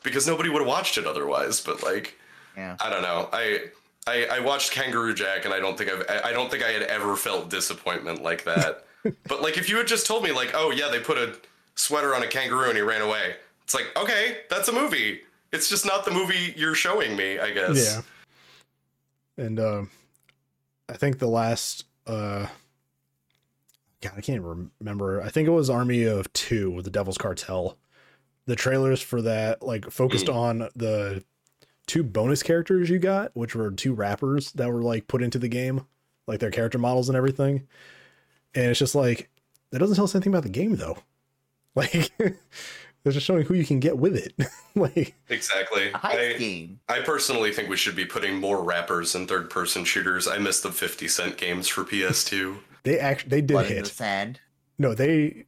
Because 0.03 0.27
nobody 0.27 0.49
would 0.49 0.61
have 0.61 0.69
watched 0.69 0.99
it 0.99 1.07
otherwise. 1.07 1.61
But 1.61 1.83
like 1.83 2.17
Yeah. 2.57 2.77
I 2.81 2.91
don't 2.91 3.03
know. 3.03 3.29
I 3.33 3.61
I, 4.07 4.27
I 4.33 4.41
watched 4.41 4.71
Kangaroo 4.73 5.15
Jack 5.15 5.45
and 5.47 5.55
I 5.55 5.61
don't 5.61 5.77
think 5.79 5.91
I've 5.91 6.05
I 6.09 6.31
I 6.31 6.33
don't 6.33 6.51
think 6.51 6.63
I 6.65 6.71
had 6.71 6.83
ever 6.83 7.17
felt 7.17 7.51
disappointment 7.51 8.23
like 8.23 8.45
that. 8.45 8.85
but 9.29 9.43
like 9.43 9.59
if 9.59 9.69
you 9.69 9.77
had 9.77 9.87
just 9.87 10.07
told 10.07 10.23
me 10.23 10.33
like 10.33 10.53
oh 10.55 10.71
yeah 10.71 10.89
they 10.89 11.01
put 11.01 11.19
a 11.19 11.37
sweater 11.75 12.15
on 12.15 12.23
a 12.23 12.27
kangaroo 12.27 12.69
and 12.69 12.77
he 12.77 12.83
ran 12.83 13.03
away. 13.03 13.35
It's 13.65 13.75
like 13.75 13.87
okay 13.97 14.39
that's 14.49 14.69
a 14.69 14.73
movie. 14.73 15.21
It's 15.55 15.69
just 15.69 15.87
not 15.87 16.05
the 16.05 16.11
movie 16.11 16.53
you're 16.57 16.75
showing 16.75 17.17
me. 17.17 17.39
I 17.39 17.53
guess. 17.53 18.03
Yeah. 19.39 19.45
And 19.45 19.59
uh, 19.61 19.83
I 20.89 20.95
think 20.95 21.19
the 21.19 21.29
last 21.29 21.85
uh 22.07 22.47
God, 24.01 24.13
I 24.19 24.21
can't 24.21 24.43
remember. 24.43 25.23
I 25.23 25.31
think 25.31 25.49
it 25.49 25.53
was 25.53 25.71
Army 25.71 26.05
of 26.05 26.31
Two 26.33 26.71
with 26.71 26.85
the 26.85 26.91
Devil's 26.91 27.17
Cartel. 27.17 27.79
The 28.47 28.57
trailers 28.57 29.01
for 29.01 29.23
that 29.23 29.63
like 29.63 29.91
focused 29.91 30.29
on 30.29 30.69
the 30.77 31.25
two 31.87 32.03
bonus 32.03 32.43
characters 32.43 32.91
you 32.91 32.99
got, 32.99 33.31
which 33.35 33.55
were 33.55 33.71
two 33.71 33.95
rappers 33.95 34.53
that 34.53 34.71
were 34.71 34.83
like 34.83 35.07
put 35.09 35.23
into 35.23 35.39
the 35.39 35.49
game, 35.49 35.87
like 36.27 36.41
their 36.41 36.51
character 36.51 36.79
models 36.79 37.09
and 37.09 37.17
everything. 37.17 37.67
And 38.55 38.67
it's 38.67 38.79
just 38.79 38.95
like 38.95 39.31
that 39.71 39.79
doesn't 39.79 39.97
tell 39.97 40.05
us 40.05 40.15
anything 40.15 40.33
about 40.33 40.43
the 40.43 40.49
game 40.51 40.77
though. 40.77 40.99
Like 41.77 42.13
they're 43.05 43.13
just 43.13 43.27
showing 43.27 43.45
who 43.45 43.55
you 43.55 43.65
can 43.65 43.79
get 43.81 43.99
with 43.99 44.17
it. 44.17 44.35
like 44.75 45.15
Exactly. 45.29 45.91
A 45.93 46.01
I, 46.03 46.33
game. 46.39 46.81
I 46.89 47.01
personally 47.01 47.53
think 47.53 47.69
we 47.69 47.77
should 47.77 47.95
be 47.95 48.05
putting 48.07 48.37
more 48.41 48.65
rappers 48.65 49.15
in 49.15 49.27
third 49.27 49.51
person 49.51 49.85
shooters. 49.85 50.27
I 50.27 50.39
miss 50.39 50.61
the 50.61 50.73
50 50.73 51.07
cent 51.09 51.37
games 51.37 51.69
for 51.69 51.85
PS2. 51.85 52.57
they 52.83 52.99
actually 52.99 53.31
they 53.31 53.41
did 53.43 53.53
Blood 53.55 53.67
in 53.67 53.69
the 53.69 53.75
hit. 53.75 53.87
sand. 53.87 54.41
no 54.79 54.95
they 54.95 55.45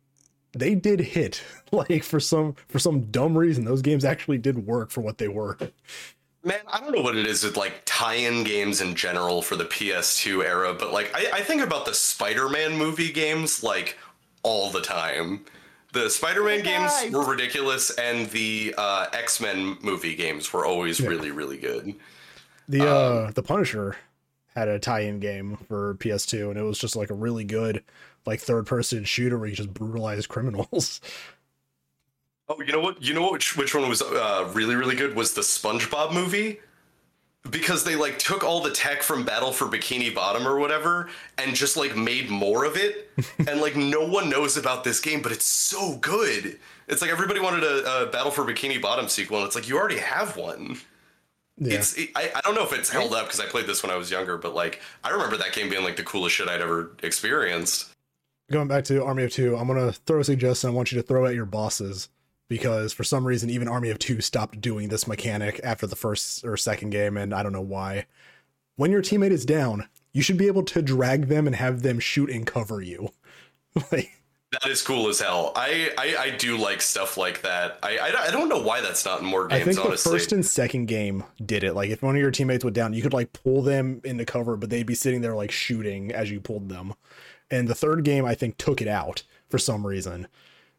they 0.52 0.74
did 0.74 1.00
hit 1.00 1.42
like 1.72 2.02
for 2.04 2.20
some 2.20 2.54
for 2.68 2.78
some 2.78 3.10
dumb 3.10 3.36
reason 3.36 3.64
those 3.64 3.82
games 3.82 4.04
actually 4.04 4.38
did 4.38 4.66
work 4.66 4.90
for 4.90 5.00
what 5.02 5.18
they 5.18 5.28
were 5.28 5.58
Man, 6.44 6.60
I 6.72 6.78
don't 6.78 6.92
know 6.94 7.02
what 7.02 7.16
it 7.16 7.26
is 7.26 7.42
with 7.42 7.56
like 7.56 7.82
tie-in 7.86 8.44
games 8.44 8.80
in 8.80 8.94
general 8.94 9.42
for 9.42 9.56
the 9.56 9.64
PS2 9.64 10.44
era, 10.44 10.72
but 10.78 10.92
like 10.92 11.10
I, 11.12 11.38
I 11.38 11.40
think 11.40 11.60
about 11.60 11.86
the 11.86 11.92
Spider-Man 11.94 12.76
movie 12.78 13.10
games 13.10 13.64
like 13.64 13.98
all 14.44 14.70
the 14.70 14.80
time. 14.80 15.44
The 15.96 16.10
Spider-Man 16.10 16.62
games 16.62 16.92
were 17.10 17.24
ridiculous, 17.24 17.90
and 17.90 18.28
the 18.30 18.74
uh, 18.76 19.06
X-Men 19.14 19.78
movie 19.80 20.14
games 20.14 20.52
were 20.52 20.66
always 20.66 21.00
really, 21.00 21.30
really 21.30 21.56
good. 21.56 21.94
the 22.68 22.86
uh 22.86 23.30
the 23.30 23.42
punisher 23.42 23.96
had 24.54 24.68
a 24.68 24.78
tie-in 24.78 25.20
game 25.20 25.56
for 25.68 25.94
ps2 25.96 26.50
and 26.50 26.58
it 26.58 26.62
was 26.62 26.78
just 26.78 26.96
like 26.96 27.10
a 27.10 27.14
really 27.14 27.44
good 27.44 27.82
like 28.26 28.40
third 28.40 28.66
person 28.66 29.04
shooter 29.04 29.38
where 29.38 29.48
you 29.48 29.54
just 29.54 29.72
brutalize 29.72 30.26
criminals 30.26 31.00
Oh, 32.48 32.60
you 32.60 32.72
know 32.72 32.80
what? 32.80 33.02
You 33.02 33.12
know 33.12 33.22
what? 33.22 33.32
Which, 33.32 33.56
which 33.56 33.74
one 33.74 33.88
was 33.88 34.00
uh, 34.02 34.48
really, 34.54 34.76
really 34.76 34.94
good? 34.94 35.16
Was 35.16 35.34
the 35.34 35.40
SpongeBob 35.40 36.12
movie? 36.12 36.60
Because 37.50 37.84
they 37.84 37.96
like 37.96 38.18
took 38.18 38.44
all 38.44 38.60
the 38.60 38.70
tech 38.70 39.02
from 39.02 39.24
Battle 39.24 39.52
for 39.52 39.66
Bikini 39.66 40.14
Bottom 40.14 40.46
or 40.46 40.58
whatever 40.58 41.08
and 41.38 41.54
just 41.54 41.76
like 41.76 41.96
made 41.96 42.30
more 42.30 42.64
of 42.64 42.76
it. 42.76 43.10
and 43.38 43.60
like 43.60 43.76
no 43.76 44.06
one 44.06 44.28
knows 44.28 44.56
about 44.56 44.84
this 44.84 45.00
game, 45.00 45.22
but 45.22 45.32
it's 45.32 45.44
so 45.44 45.96
good. 45.96 46.58
It's 46.88 47.02
like 47.02 47.10
everybody 47.10 47.40
wanted 47.40 47.64
a, 47.64 48.02
a 48.02 48.06
Battle 48.06 48.30
for 48.30 48.44
Bikini 48.44 48.80
Bottom 48.80 49.08
sequel, 49.08 49.38
and 49.38 49.46
it's 49.46 49.56
like 49.56 49.68
you 49.68 49.76
already 49.76 49.98
have 49.98 50.36
one. 50.36 50.78
Yeah. 51.58 51.78
It's 51.78 51.96
it, 51.96 52.10
I, 52.14 52.30
I 52.34 52.40
don't 52.42 52.54
know 52.54 52.64
if 52.64 52.72
it's 52.72 52.90
held 52.90 53.14
up 53.14 53.26
because 53.26 53.40
I 53.40 53.46
played 53.46 53.66
this 53.66 53.82
when 53.82 53.90
I 53.90 53.96
was 53.96 54.10
younger, 54.10 54.36
but 54.36 54.54
like 54.54 54.80
I 55.02 55.10
remember 55.10 55.36
that 55.38 55.52
game 55.52 55.70
being 55.70 55.84
like 55.84 55.96
the 55.96 56.04
coolest 56.04 56.36
shit 56.36 56.48
I'd 56.48 56.60
ever 56.60 56.92
experienced. 57.02 57.90
Going 58.50 58.68
back 58.68 58.84
to 58.84 59.02
Army 59.04 59.24
of 59.24 59.32
Two, 59.32 59.56
I'm 59.56 59.66
gonna 59.66 59.92
throw 59.92 60.20
a 60.20 60.24
suggestion. 60.24 60.70
I 60.70 60.72
want 60.72 60.92
you 60.92 61.00
to 61.00 61.06
throw 61.06 61.26
at 61.26 61.34
your 61.34 61.46
bosses 61.46 62.08
because 62.48 62.92
for 62.92 63.04
some 63.04 63.26
reason 63.26 63.50
even 63.50 63.68
Army 63.68 63.90
of 63.90 63.98
Two 63.98 64.20
stopped 64.20 64.60
doing 64.60 64.88
this 64.88 65.06
mechanic 65.06 65.60
after 65.62 65.86
the 65.86 65.96
first 65.96 66.44
or 66.44 66.56
second 66.56 66.90
game, 66.90 67.16
and 67.16 67.34
I 67.34 67.42
don't 67.42 67.52
know 67.52 67.60
why. 67.60 68.06
When 68.76 68.90
your 68.90 69.02
teammate 69.02 69.30
is 69.30 69.46
down, 69.46 69.88
you 70.12 70.22
should 70.22 70.36
be 70.36 70.46
able 70.46 70.62
to 70.64 70.82
drag 70.82 71.28
them 71.28 71.46
and 71.46 71.56
have 71.56 71.82
them 71.82 71.98
shoot 71.98 72.30
and 72.30 72.46
cover 72.46 72.80
you. 72.80 73.10
like 73.92 74.10
That 74.52 74.70
is 74.70 74.82
cool 74.82 75.08
as 75.08 75.20
hell. 75.20 75.52
I, 75.56 75.92
I, 75.98 76.16
I 76.16 76.30
do 76.30 76.56
like 76.56 76.80
stuff 76.80 77.16
like 77.16 77.42
that. 77.42 77.78
I, 77.82 77.98
I, 77.98 78.26
I 78.28 78.30
don't 78.30 78.48
know 78.48 78.62
why 78.62 78.80
that's 78.80 79.04
not 79.04 79.20
in 79.20 79.26
more 79.26 79.48
games. 79.48 79.62
I 79.62 79.64
think 79.64 79.76
the 79.76 79.84
honestly, 79.84 80.12
first 80.12 80.32
and 80.32 80.44
second 80.44 80.86
game 80.86 81.24
did 81.44 81.64
it. 81.64 81.74
Like 81.74 81.90
if 81.90 82.02
one 82.02 82.16
of 82.16 82.20
your 82.20 82.30
teammates 82.30 82.64
went 82.64 82.76
down, 82.76 82.92
you 82.92 83.02
could 83.02 83.12
like 83.12 83.32
pull 83.32 83.62
them 83.62 84.00
into 84.04 84.24
cover, 84.24 84.56
but 84.56 84.70
they'd 84.70 84.86
be 84.86 84.94
sitting 84.94 85.20
there 85.20 85.34
like 85.34 85.50
shooting 85.50 86.12
as 86.12 86.30
you 86.30 86.40
pulled 86.40 86.68
them. 86.68 86.94
And 87.50 87.68
the 87.68 87.74
third 87.74 88.04
game, 88.04 88.24
I 88.24 88.34
think, 88.34 88.56
took 88.56 88.80
it 88.80 88.88
out 88.88 89.22
for 89.48 89.58
some 89.58 89.86
reason. 89.86 90.28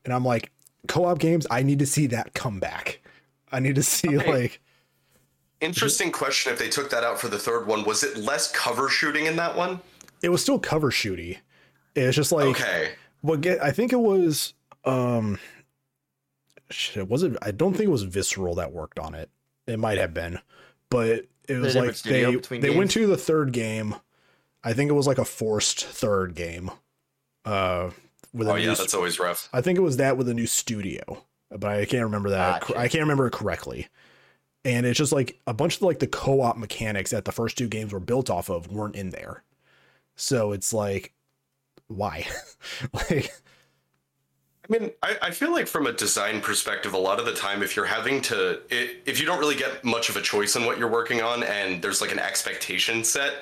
And 0.03 0.13
I'm 0.13 0.25
like, 0.25 0.51
co-op 0.87 1.19
games, 1.19 1.45
I 1.51 1.63
need 1.63 1.79
to 1.79 1.85
see 1.85 2.07
that 2.07 2.33
come 2.33 2.59
back. 2.59 2.99
I 3.51 3.59
need 3.59 3.75
to 3.75 3.83
see 3.83 4.17
Okay. 4.17 4.31
like 4.41 4.61
interesting 5.61 6.11
question. 6.11 6.51
If 6.53 6.59
they 6.59 6.69
took 6.69 6.89
that 6.91 7.03
out 7.03 7.19
for 7.19 7.27
the 7.29 7.39
third 7.39 7.65
one, 7.67 7.83
was 7.83 8.03
it 8.03 8.17
less 8.17 8.51
cover 8.51 8.89
shooting 8.89 9.25
in 9.25 9.35
that 9.37 9.55
one? 9.55 9.79
it 10.23 10.29
was 10.29 10.41
still 10.41 10.57
cover 10.59 10.89
shooty. 10.89 11.37
It's 11.95 12.15
just 12.15 12.31
like 12.31 12.47
Okay, 12.47 12.91
what 13.21 13.41
get 13.41 13.61
I 13.63 13.71
think 13.71 13.93
it 13.93 13.99
was 13.99 14.53
um 14.85 15.37
shit, 16.69 17.07
was 17.07 17.23
it 17.23 17.35
I 17.41 17.51
don't 17.51 17.73
think 17.73 17.87
it 17.87 17.91
was 17.91 18.03
Visceral 18.03 18.55
that 18.55 18.71
worked 18.73 18.99
on 18.99 19.13
it. 19.15 19.29
It 19.67 19.79
might 19.79 19.97
have 19.97 20.13
been. 20.13 20.39
But 20.89 21.25
it 21.47 21.55
was 21.55 21.73
different 21.73 21.87
like 21.87 21.95
studio 21.95 22.29
they 22.31 22.35
between 22.37 22.61
they 22.61 22.69
went 22.71 22.91
to 22.91 23.07
the 23.07 23.17
third 23.17 23.51
game. 23.51 23.95
I 24.63 24.73
think 24.73 24.89
it 24.89 24.93
was 24.93 25.07
like 25.07 25.17
a 25.17 25.25
forced 25.25 25.83
third 25.85 26.35
game. 26.35 26.71
Uh 27.45 27.91
with 28.37 28.47
a 28.47 28.51
oh 28.51 28.55
new 28.55 28.61
yeah, 28.61 28.73
st- 28.73 28.77
that's 28.79 28.93
always 28.93 29.19
rough. 29.19 29.49
I 29.53 29.61
think 29.61 29.77
it 29.77 29.81
was 29.81 29.97
that 29.97 30.17
with 30.17 30.29
a 30.29 30.33
new 30.33 30.47
studio, 30.47 31.23
but 31.49 31.65
I 31.65 31.85
can't 31.85 32.03
remember 32.03 32.29
that. 32.31 32.61
Gotcha. 32.61 32.77
I 32.77 32.87
can't 32.87 33.01
remember 33.01 33.27
it 33.27 33.33
correctly. 33.33 33.87
And 34.65 34.85
it's 34.85 34.97
just 34.97 35.13
like 35.13 35.39
a 35.47 35.53
bunch 35.53 35.77
of 35.77 35.83
like 35.83 35.99
the 35.99 36.07
co-op 36.07 36.57
mechanics 36.57 37.11
that 37.11 37.25
the 37.25 37.31
first 37.31 37.57
two 37.57 37.67
games 37.67 37.93
were 37.93 37.99
built 37.99 38.29
off 38.29 38.49
of 38.49 38.67
weren't 38.71 38.95
in 38.95 39.11
there. 39.11 39.43
So 40.15 40.51
it's 40.51 40.73
like, 40.73 41.13
why? 41.87 42.27
like, 42.93 43.31
I 44.69 44.73
mean, 44.73 44.91
I, 45.01 45.17
I 45.21 45.31
feel 45.31 45.51
like 45.51 45.67
from 45.67 45.87
a 45.87 45.93
design 45.93 46.41
perspective, 46.41 46.93
a 46.93 46.97
lot 46.97 47.19
of 47.19 47.25
the 47.25 47.33
time, 47.33 47.63
if 47.63 47.75
you're 47.75 47.85
having 47.85 48.21
to, 48.23 48.59
i 48.71 48.95
if 49.05 49.19
you 49.19 49.25
don't 49.25 49.39
really 49.39 49.55
get 49.55 49.85
much 49.85 50.09
of 50.09 50.17
a 50.17 50.21
choice 50.21 50.55
in 50.55 50.65
what 50.65 50.77
you're 50.77 50.89
working 50.89 51.21
on, 51.21 51.43
and 51.43 51.81
there's 51.81 52.01
like 52.01 52.11
an 52.11 52.19
expectation 52.19 53.03
set, 53.03 53.35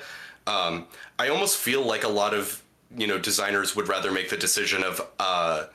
um, 0.46 0.86
I 1.18 1.28
almost 1.28 1.56
feel 1.56 1.82
like 1.82 2.04
a 2.04 2.08
lot 2.08 2.34
of 2.34 2.62
you 2.96 3.06
know 3.06 3.18
designers 3.18 3.76
would 3.76 3.88
rather 3.88 4.10
make 4.10 4.30
the 4.30 4.36
decision 4.36 4.82
of, 4.82 5.00
uh, 5.18 5.66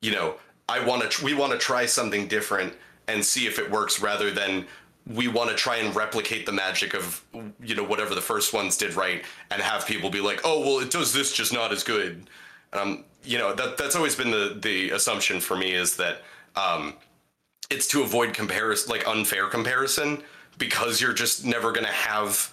you 0.00 0.12
know, 0.12 0.36
I 0.68 0.84
want 0.84 1.02
to, 1.02 1.08
tr- 1.08 1.24
we 1.24 1.34
want 1.34 1.52
to 1.52 1.58
try 1.58 1.86
something 1.86 2.28
different 2.28 2.74
and 3.08 3.24
see 3.24 3.46
if 3.46 3.58
it 3.58 3.70
works, 3.70 4.00
rather 4.00 4.30
than 4.30 4.66
we 5.06 5.26
want 5.28 5.48
to 5.48 5.56
try 5.56 5.76
and 5.76 5.96
replicate 5.96 6.44
the 6.44 6.52
magic 6.52 6.94
of 6.94 7.24
you 7.60 7.74
know 7.74 7.84
whatever 7.84 8.14
the 8.14 8.20
first 8.20 8.52
ones 8.52 8.76
did 8.76 8.94
right, 8.94 9.24
and 9.50 9.62
have 9.62 9.86
people 9.86 10.10
be 10.10 10.20
like, 10.20 10.40
oh 10.44 10.60
well, 10.60 10.78
it 10.80 10.90
does 10.90 11.12
this 11.12 11.32
just 11.32 11.52
not 11.52 11.72
as 11.72 11.82
good. 11.82 12.28
Um, 12.72 13.04
you 13.24 13.38
know 13.38 13.54
that 13.54 13.78
that's 13.78 13.96
always 13.96 14.14
been 14.14 14.30
the 14.30 14.58
the 14.60 14.90
assumption 14.90 15.40
for 15.40 15.56
me 15.56 15.72
is 15.72 15.96
that 15.96 16.22
um, 16.56 16.94
it's 17.70 17.86
to 17.88 18.02
avoid 18.02 18.34
comparison, 18.34 18.90
like 18.90 19.08
unfair 19.08 19.46
comparison, 19.46 20.22
because 20.58 21.00
you're 21.00 21.14
just 21.14 21.44
never 21.44 21.72
gonna 21.72 21.88
have, 21.88 22.52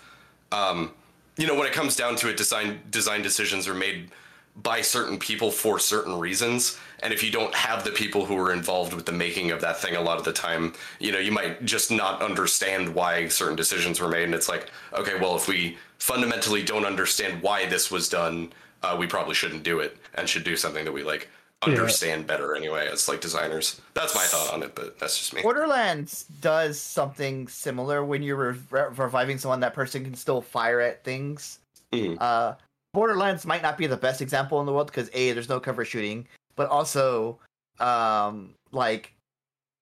um, 0.51 0.91
you 1.37 1.47
know, 1.47 1.55
when 1.55 1.67
it 1.67 1.73
comes 1.73 1.95
down 1.95 2.15
to 2.17 2.29
it, 2.29 2.37
design 2.37 2.79
design 2.89 3.21
decisions 3.21 3.67
are 3.67 3.73
made 3.73 4.11
by 4.55 4.79
certain 4.81 5.19
people 5.19 5.51
for 5.51 5.77
certain 5.79 6.17
reasons, 6.17 6.77
and 6.99 7.11
if 7.11 7.21
you 7.21 7.29
don't 7.29 7.53
have 7.53 7.83
the 7.83 7.91
people 7.91 8.25
who 8.25 8.37
are 8.37 8.53
involved 8.53 8.93
with 8.93 9.05
the 9.05 9.11
making 9.11 9.51
of 9.51 9.59
that 9.59 9.77
thing, 9.77 9.97
a 9.97 10.01
lot 10.01 10.17
of 10.17 10.23
the 10.23 10.31
time, 10.31 10.73
you 10.99 11.11
know, 11.11 11.19
you 11.19 11.31
might 11.31 11.65
just 11.65 11.91
not 11.91 12.21
understand 12.21 12.87
why 12.95 13.27
certain 13.27 13.57
decisions 13.57 13.99
were 13.99 14.07
made, 14.07 14.23
and 14.23 14.33
it's 14.33 14.47
like, 14.47 14.71
okay, 14.93 15.19
well, 15.19 15.35
if 15.35 15.49
we 15.49 15.77
fundamentally 15.97 16.63
don't 16.63 16.85
understand 16.85 17.41
why 17.41 17.65
this 17.65 17.91
was 17.91 18.07
done, 18.07 18.53
uh, 18.81 18.95
we 18.97 19.07
probably 19.07 19.35
shouldn't 19.35 19.63
do 19.63 19.81
it, 19.81 19.97
and 20.13 20.29
should 20.29 20.45
do 20.45 20.55
something 20.55 20.85
that 20.85 20.93
we 20.93 21.03
like 21.03 21.27
understand 21.63 22.27
better 22.27 22.55
anyway 22.55 22.87
as 22.91 23.07
like 23.07 23.21
designers. 23.21 23.81
That's 23.93 24.13
my 24.15 24.23
thought 24.23 24.53
on 24.53 24.63
it, 24.63 24.75
but 24.75 24.99
that's 24.99 25.17
just 25.17 25.33
me. 25.33 25.41
Borderlands 25.41 26.25
does 26.41 26.79
something 26.79 27.47
similar 27.47 28.03
when 28.05 28.21
you're 28.23 28.51
re- 28.53 28.59
re- 28.69 28.87
reviving 28.95 29.37
someone. 29.37 29.59
That 29.59 29.73
person 29.73 30.03
can 30.03 30.15
still 30.15 30.41
fire 30.41 30.79
at 30.79 31.03
things. 31.03 31.59
Mhm. 31.91 32.17
Uh, 32.19 32.55
Borderlands 32.93 33.45
might 33.45 33.61
not 33.61 33.77
be 33.77 33.87
the 33.87 33.97
best 33.97 34.21
example 34.21 34.59
in 34.59 34.65
the 34.65 34.71
world 34.73 34.87
because 34.87 35.09
a 35.13 35.31
there's 35.33 35.49
no 35.49 35.59
cover 35.59 35.83
shooting, 35.83 36.27
but 36.55 36.69
also, 36.69 37.39
um, 37.79 38.53
like, 38.71 39.13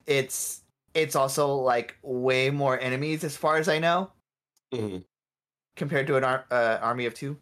it's 0.07 0.61
it's 0.93 1.15
also 1.15 1.53
like 1.55 1.97
way 2.03 2.49
more 2.51 2.79
enemies 2.79 3.23
as 3.23 3.35
far 3.35 3.57
as 3.57 3.67
I 3.67 3.79
know 3.79 4.11
Mhm. 4.73 5.03
compared 5.75 6.05
to 6.07 6.17
an 6.17 6.23
ar- 6.23 6.45
uh, 6.51 6.77
army 6.81 7.05
of 7.07 7.13
two. 7.15 7.37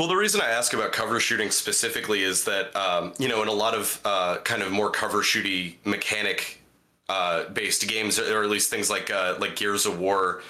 Well, 0.00 0.08
the 0.08 0.16
reason 0.16 0.40
I 0.40 0.48
ask 0.48 0.72
about 0.72 0.92
cover 0.92 1.20
shooting 1.20 1.50
specifically 1.50 2.22
is 2.22 2.44
that 2.44 2.74
um, 2.74 3.12
you 3.18 3.28
know 3.28 3.42
in 3.42 3.48
a 3.48 3.52
lot 3.52 3.74
of 3.74 4.00
uh, 4.02 4.38
kind 4.38 4.62
of 4.62 4.72
more 4.72 4.88
cover 4.88 5.18
shooty 5.18 5.74
mechanic 5.84 6.62
uh, 7.10 7.50
based 7.50 7.86
games, 7.86 8.18
or 8.18 8.42
at 8.42 8.48
least 8.48 8.70
things 8.70 8.88
like 8.88 9.10
uh, 9.10 9.36
like 9.38 9.56
Gears 9.56 9.84
of 9.84 10.00
War, 10.00 10.40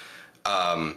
um, 0.45 0.95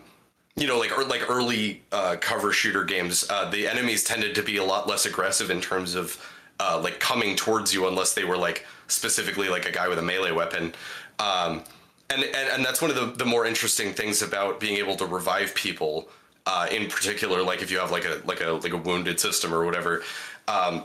you 0.54 0.68
know, 0.68 0.78
like 0.78 0.96
or 0.96 1.02
like 1.02 1.28
early 1.28 1.82
uh, 1.90 2.14
cover 2.20 2.52
shooter 2.52 2.84
games, 2.84 3.28
uh, 3.28 3.50
the 3.50 3.66
enemies 3.66 4.04
tended 4.04 4.36
to 4.36 4.42
be 4.44 4.58
a 4.58 4.64
lot 4.64 4.86
less 4.86 5.04
aggressive 5.04 5.50
in 5.50 5.60
terms 5.60 5.96
of 5.96 6.24
uh, 6.60 6.80
like 6.80 7.00
coming 7.00 7.34
towards 7.34 7.74
you 7.74 7.88
unless 7.88 8.14
they 8.14 8.22
were 8.22 8.36
like 8.36 8.64
specifically 8.86 9.48
like 9.48 9.68
a 9.68 9.72
guy 9.72 9.88
with 9.88 9.98
a 9.98 10.02
melee 10.02 10.30
weapon. 10.30 10.72
Um, 11.18 11.64
and, 12.08 12.22
and 12.22 12.48
and 12.52 12.64
that's 12.64 12.80
one 12.80 12.92
of 12.92 12.96
the, 12.96 13.06
the 13.16 13.28
more 13.28 13.46
interesting 13.46 13.92
things 13.92 14.22
about 14.22 14.60
being 14.60 14.76
able 14.76 14.94
to 14.94 15.06
revive 15.06 15.56
people 15.56 16.08
uh, 16.46 16.66
in 16.70 16.88
particular 16.88 17.42
like 17.42 17.62
if 17.62 17.70
you 17.70 17.78
have 17.78 17.90
like 17.90 18.04
a 18.04 18.20
like 18.24 18.40
a 18.40 18.52
like 18.52 18.72
a 18.72 18.76
wounded 18.76 19.18
system 19.18 19.54
or 19.54 19.64
whatever 19.64 20.02
um, 20.48 20.84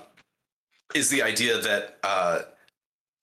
is 0.95 1.09
the 1.09 1.21
idea 1.21 1.59
that 1.59 1.97
uh, 2.03 2.39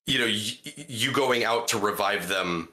you 0.07 0.19
know 0.19 0.27
y- 0.27 0.85
you 0.89 1.13
going 1.13 1.45
out 1.45 1.69
to 1.69 1.79
revive 1.79 2.29
them 2.29 2.69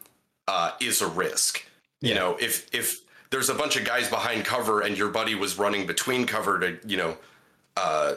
uh, 0.47 0.72
is 0.82 1.01
a 1.01 1.07
risk. 1.07 1.66
You 2.01 2.14
know 2.14 2.38
if 2.39 2.74
if 2.74 3.01
there's 3.30 3.49
a 3.49 3.55
bunch 3.55 3.78
of 3.78 3.86
guys 3.86 4.09
behind 4.09 4.45
cover 4.45 4.82
and 4.82 4.97
your 4.97 5.09
buddy 5.09 5.36
was 5.36 5.57
running 5.57 5.88
between 5.88 6.26
cover 6.26 6.59
to 6.59 6.78
you 6.86 6.97
know 6.97 7.18
uh, 7.78 8.16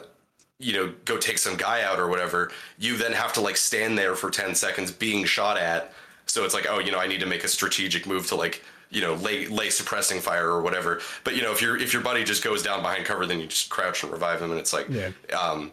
you 0.59 0.73
know 0.73 0.93
go 1.05 1.17
take 1.17 1.37
some 1.37 1.55
guy 1.55 1.83
out 1.83 1.99
or 1.99 2.07
whatever 2.07 2.51
you 2.77 2.97
then 2.97 3.13
have 3.13 3.31
to 3.33 3.41
like 3.41 3.55
stand 3.57 3.97
there 3.97 4.15
for 4.15 4.29
10 4.29 4.55
seconds 4.55 4.91
being 4.91 5.23
shot 5.25 5.57
at. 5.57 5.93
So 6.25 6.43
it's 6.43 6.53
like 6.53 6.67
oh 6.69 6.79
you 6.79 6.91
know 6.91 6.99
i 6.99 7.07
need 7.07 7.21
to 7.21 7.25
make 7.25 7.45
a 7.45 7.47
strategic 7.47 8.05
move 8.05 8.27
to 8.27 8.35
like 8.35 8.63
you 8.89 9.01
know 9.01 9.15
lay 9.15 9.47
lay 9.47 9.69
suppressing 9.69 10.19
fire 10.21 10.47
or 10.49 10.61
whatever. 10.61 11.01
But 11.23 11.35
you 11.35 11.41
know 11.41 11.51
if 11.51 11.61
your 11.61 11.77
if 11.77 11.93
your 11.93 12.01
buddy 12.01 12.23
just 12.23 12.43
goes 12.43 12.63
down 12.63 12.81
behind 12.81 13.05
cover 13.05 13.25
then 13.25 13.39
you 13.39 13.47
just 13.47 13.69
crouch 13.69 14.03
and 14.03 14.11
revive 14.11 14.41
him. 14.41 14.51
And 14.51 14.59
it's 14.59 14.73
like 14.73 14.87
Yeah. 14.89 15.11
um 15.37 15.71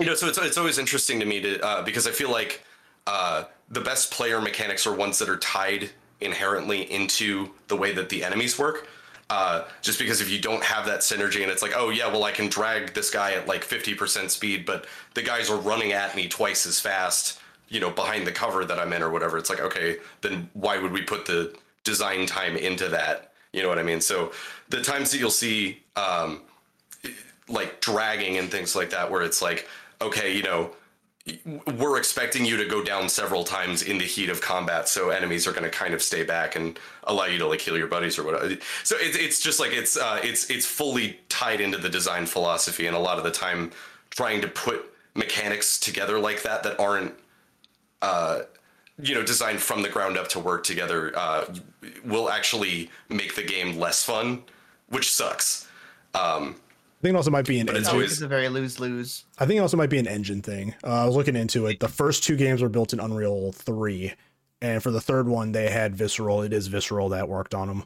you 0.00 0.06
know 0.06 0.14
so 0.14 0.28
it's, 0.28 0.38
it's 0.38 0.58
always 0.58 0.78
interesting 0.78 1.18
to 1.20 1.26
me 1.26 1.40
to 1.40 1.60
uh, 1.60 1.82
because 1.82 2.06
i 2.06 2.10
feel 2.10 2.30
like 2.30 2.62
uh, 3.06 3.44
the 3.70 3.80
best 3.80 4.12
player 4.12 4.38
mechanics 4.40 4.86
are 4.86 4.94
ones 4.94 5.18
that 5.18 5.28
are 5.30 5.38
tied 5.38 5.88
inherently 6.20 6.82
into 6.92 7.48
the 7.68 7.76
way 7.76 7.90
that 7.92 8.10
the 8.10 8.22
enemies 8.22 8.58
work. 8.58 8.86
Uh, 9.30 9.64
just 9.80 9.98
because 9.98 10.20
if 10.20 10.30
you 10.30 10.38
don't 10.38 10.62
have 10.62 10.84
that 10.86 11.00
synergy 11.00 11.42
and 11.42 11.50
it's 11.50 11.60
like 11.62 11.72
oh 11.76 11.90
yeah 11.90 12.06
well 12.06 12.24
i 12.24 12.30
can 12.32 12.48
drag 12.48 12.94
this 12.94 13.10
guy 13.10 13.32
at 13.32 13.46
like 13.46 13.62
50% 13.62 14.30
speed 14.30 14.64
but 14.64 14.86
the 15.14 15.22
guys 15.22 15.50
are 15.50 15.58
running 15.58 15.92
at 15.92 16.14
me 16.16 16.28
twice 16.28 16.66
as 16.66 16.80
fast 16.80 17.38
you 17.68 17.80
know 17.80 17.90
behind 17.90 18.26
the 18.26 18.32
cover 18.32 18.64
that 18.64 18.78
i'm 18.78 18.92
in 18.92 19.02
or 19.02 19.10
whatever 19.10 19.38
it's 19.38 19.50
like 19.50 19.60
okay 19.60 19.96
then 20.20 20.48
why 20.54 20.78
would 20.78 20.92
we 20.92 21.02
put 21.02 21.26
the 21.26 21.54
design 21.88 22.26
time 22.26 22.54
into 22.56 22.88
that? 22.90 23.32
You 23.52 23.62
know 23.62 23.68
what 23.68 23.78
i 23.78 23.82
mean? 23.82 24.00
So 24.00 24.32
the 24.68 24.82
times 24.82 25.10
that 25.10 25.18
you'll 25.18 25.30
see 25.30 25.82
um, 25.96 26.42
like 27.48 27.80
dragging 27.80 28.36
and 28.36 28.50
things 28.50 28.76
like 28.76 28.90
that 28.90 29.10
where 29.10 29.22
it's 29.22 29.40
like 29.40 29.66
okay 30.02 30.36
you 30.36 30.42
know 30.42 30.70
we're 31.78 31.98
expecting 31.98 32.44
you 32.44 32.56
to 32.58 32.66
go 32.66 32.84
down 32.84 33.08
several 33.08 33.42
times 33.44 33.82
in 33.82 33.98
the 33.98 34.04
heat 34.04 34.28
of 34.28 34.40
combat 34.40 34.88
so 34.88 35.10
enemies 35.10 35.46
are 35.46 35.52
going 35.52 35.64
to 35.64 35.70
kind 35.70 35.92
of 35.94 36.02
stay 36.02 36.22
back 36.22 36.56
and 36.56 36.78
allow 37.04 37.24
you 37.24 37.38
to 37.38 37.46
like 37.46 37.60
heal 37.60 37.76
your 37.76 37.86
buddies 37.86 38.18
or 38.18 38.24
whatever. 38.24 38.54
So 38.84 38.96
it's, 38.98 39.16
it's 39.16 39.40
just 39.40 39.58
like 39.58 39.72
it's 39.72 39.96
uh, 39.96 40.20
it's 40.22 40.50
it's 40.50 40.66
fully 40.66 41.18
tied 41.28 41.60
into 41.60 41.78
the 41.78 41.88
design 41.88 42.26
philosophy 42.26 42.86
and 42.86 42.94
a 42.94 42.98
lot 42.98 43.16
of 43.18 43.24
the 43.24 43.30
time 43.30 43.70
trying 44.10 44.42
to 44.42 44.48
put 44.48 44.84
mechanics 45.14 45.80
together 45.80 46.18
like 46.18 46.42
that 46.42 46.62
that 46.64 46.78
aren't 46.78 47.14
uh, 48.02 48.40
you 49.00 49.14
know 49.14 49.22
designed 49.22 49.60
from 49.60 49.82
the 49.82 49.88
ground 49.88 50.16
up 50.16 50.28
to 50.28 50.38
work 50.40 50.64
together 50.64 51.12
uh, 51.16 51.44
will 52.04 52.30
actually 52.30 52.90
make 53.08 53.34
the 53.36 53.42
game 53.42 53.78
less 53.78 54.04
fun, 54.04 54.42
which 54.88 55.10
sucks. 55.12 55.68
Um, 56.14 56.56
I 56.98 57.02
think 57.02 57.14
it 57.14 57.16
also 57.16 57.30
might 57.30 57.46
be 57.46 57.60
an 57.60 57.66
But 57.66 57.76
it's 57.76 57.86
engine. 57.86 57.94
always- 57.94 58.12
It's 58.12 58.20
a 58.22 58.26
very 58.28 58.48
lose 58.48 58.80
lose. 58.80 59.24
I 59.38 59.46
think 59.46 59.58
it 59.58 59.60
also 59.60 59.76
might 59.76 59.90
be 59.90 59.98
an 59.98 60.08
engine 60.08 60.42
thing. 60.42 60.74
Uh, 60.82 61.02
I 61.02 61.06
was 61.06 61.14
looking 61.14 61.36
into 61.36 61.66
it. 61.66 61.78
The 61.78 61.86
first 61.88 62.24
two 62.24 62.34
games 62.36 62.60
were 62.60 62.68
built 62.68 62.92
in 62.92 62.98
Unreal 62.98 63.52
3, 63.52 64.14
and 64.60 64.82
for 64.82 64.90
the 64.90 65.00
third 65.00 65.28
one, 65.28 65.52
they 65.52 65.70
had 65.70 65.94
Visceral. 65.94 66.42
It 66.42 66.52
is 66.52 66.66
Visceral 66.66 67.08
that 67.10 67.28
worked 67.28 67.54
on 67.54 67.68
them. 67.68 67.84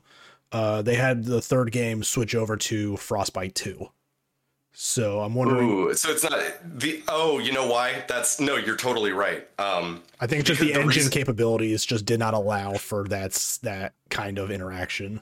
Uh, 0.51 0.81
they 0.81 0.95
had 0.95 1.25
the 1.25 1.43
third 1.43 1.73
game 1.73 2.03
switch 2.03 2.35
over 2.35 2.57
to 2.57 2.97
Frostbite 2.97 3.55
2. 3.55 3.91
So 4.75 5.21
I'm 5.21 5.35
wondering. 5.35 5.69
ooh, 5.69 5.95
so 5.95 6.11
it's 6.11 6.23
not 6.23 6.41
the 6.65 7.03
oh, 7.09 7.39
you 7.39 7.53
know 7.53 7.67
why? 7.67 8.05
That's 8.09 8.41
no, 8.41 8.57
you're 8.57 8.77
totally 8.77 9.13
right. 9.13 9.47
Um, 9.59 10.03
I 10.21 10.27
think 10.27 10.45
just 10.45 10.61
the 10.61 10.67
the 10.69 10.75
engine 10.75 10.89
reason- 10.89 11.13
capabilities 11.13 11.85
just 11.85 12.07
did 12.07 12.19
not 12.19 12.33
allow 12.35 12.75
for 12.75 13.05
that 13.09 13.33
that 13.63 13.93
kind 14.09 14.39
of 14.39 14.51
interaction. 14.51 15.21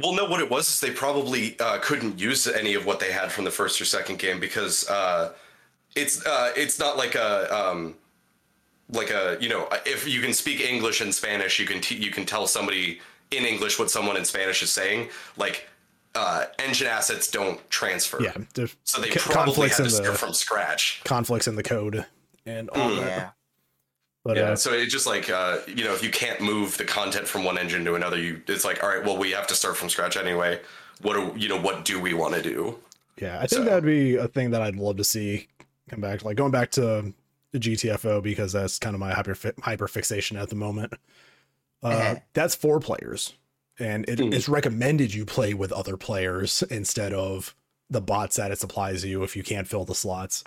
Well, 0.00 0.14
no, 0.14 0.24
what 0.24 0.40
it 0.40 0.48
was 0.48 0.68
is 0.68 0.80
they 0.80 0.90
probably 0.90 1.58
uh, 1.60 1.78
couldn't 1.82 2.18
use 2.18 2.46
any 2.46 2.74
of 2.74 2.86
what 2.86 2.98
they 2.98 3.12
had 3.12 3.30
from 3.30 3.44
the 3.44 3.50
first 3.50 3.78
or 3.80 3.84
second 3.84 4.18
game 4.18 4.40
because 4.40 4.88
uh, 4.88 5.32
it's 5.96 6.24
uh, 6.24 6.52
it's 6.56 6.78
not 6.78 6.96
like 6.96 7.14
a 7.16 7.52
um, 7.54 7.96
like 8.90 9.10
a 9.10 9.36
you 9.40 9.48
know 9.48 9.68
if 9.84 10.06
you 10.08 10.20
can 10.22 10.32
speak 10.32 10.60
English 10.60 11.00
and 11.00 11.12
Spanish, 11.14 11.58
you 11.58 11.66
can 11.66 11.80
t- 11.80 11.96
you 11.96 12.10
can 12.12 12.24
tell 12.24 12.46
somebody 12.46 13.00
in 13.32 13.44
English 13.44 13.78
what 13.78 13.90
someone 13.90 14.16
in 14.16 14.24
Spanish 14.24 14.62
is 14.62 14.70
saying. 14.70 15.08
Like 15.36 15.68
uh, 16.14 16.46
engine 16.58 16.86
assets 16.88 17.30
don't 17.30 17.58
transfer. 17.70 18.22
Yeah, 18.22 18.32
there's 18.54 18.76
So 18.84 19.00
they 19.00 19.08
co- 19.10 19.20
probably 19.20 19.52
conflicts 19.68 19.78
had 19.78 19.84
to 19.84 19.90
start 19.90 20.16
from 20.18 20.34
scratch. 20.34 21.00
conflicts 21.04 21.46
in 21.48 21.56
the 21.56 21.62
code 21.62 22.04
and 22.46 22.68
all 22.70 22.90
Mm. 22.90 22.96
that. 23.00 23.06
Yeah. 23.06 23.30
But 24.24 24.36
Yeah, 24.36 24.42
uh, 24.50 24.56
so 24.56 24.72
it's 24.72 24.92
just 24.92 25.06
like 25.06 25.30
uh, 25.30 25.58
you 25.66 25.84
know, 25.84 25.94
if 25.94 26.02
you 26.02 26.10
can't 26.10 26.40
move 26.40 26.76
the 26.78 26.84
content 26.84 27.26
from 27.26 27.44
one 27.44 27.58
engine 27.58 27.84
to 27.86 27.94
another, 27.94 28.18
you 28.18 28.42
it's 28.46 28.64
like, 28.64 28.82
all 28.82 28.88
right, 28.88 29.02
well, 29.04 29.16
we 29.18 29.30
have 29.32 29.46
to 29.48 29.54
start 29.54 29.76
from 29.76 29.88
scratch 29.88 30.16
anyway. 30.16 30.60
What 31.00 31.14
do 31.14 31.38
you 31.40 31.48
know? 31.48 31.60
What 31.60 31.84
do 31.84 31.98
we 32.00 32.14
want 32.14 32.34
to 32.34 32.42
do? 32.42 32.78
Yeah, 33.20 33.36
I 33.38 33.46
think 33.46 33.50
So- 33.50 33.64
that 33.64 33.74
would 33.74 33.84
be 33.84 34.16
a 34.16 34.28
thing 34.28 34.50
that 34.52 34.62
I'd 34.62 34.76
love 34.76 34.96
to 34.98 35.04
see 35.04 35.48
come 35.90 36.00
back. 36.00 36.24
Like 36.24 36.36
going 36.36 36.52
back 36.52 36.70
to 36.72 37.12
the 37.50 37.58
GTFO 37.58 38.22
because 38.22 38.52
that's 38.52 38.78
kind 38.78 38.94
of 38.94 39.00
my 39.00 39.12
hyper 39.12 39.36
hyper 39.62 39.88
fixation 39.88 40.36
at 40.36 40.48
the 40.50 40.54
moment. 40.56 40.92
Uh, 41.82 41.86
Uh-huh. 41.88 42.14
that's 42.34 42.54
four 42.54 42.78
players, 42.78 43.32
and 43.78 44.08
it, 44.08 44.18
Mhm. 44.18 44.34
it's 44.34 44.48
recommended 44.48 45.14
you 45.14 45.24
play 45.24 45.54
with 45.54 45.72
other 45.72 45.96
players 45.96 46.62
instead 46.70 47.12
of 47.12 47.54
the 47.90 48.00
bots 48.00 48.36
that 48.36 48.50
it 48.50 48.58
supplies 48.58 49.04
you 49.04 49.22
if 49.22 49.36
you 49.36 49.42
can't 49.42 49.68
fill 49.68 49.84
the 49.84 49.94
slots. 49.94 50.44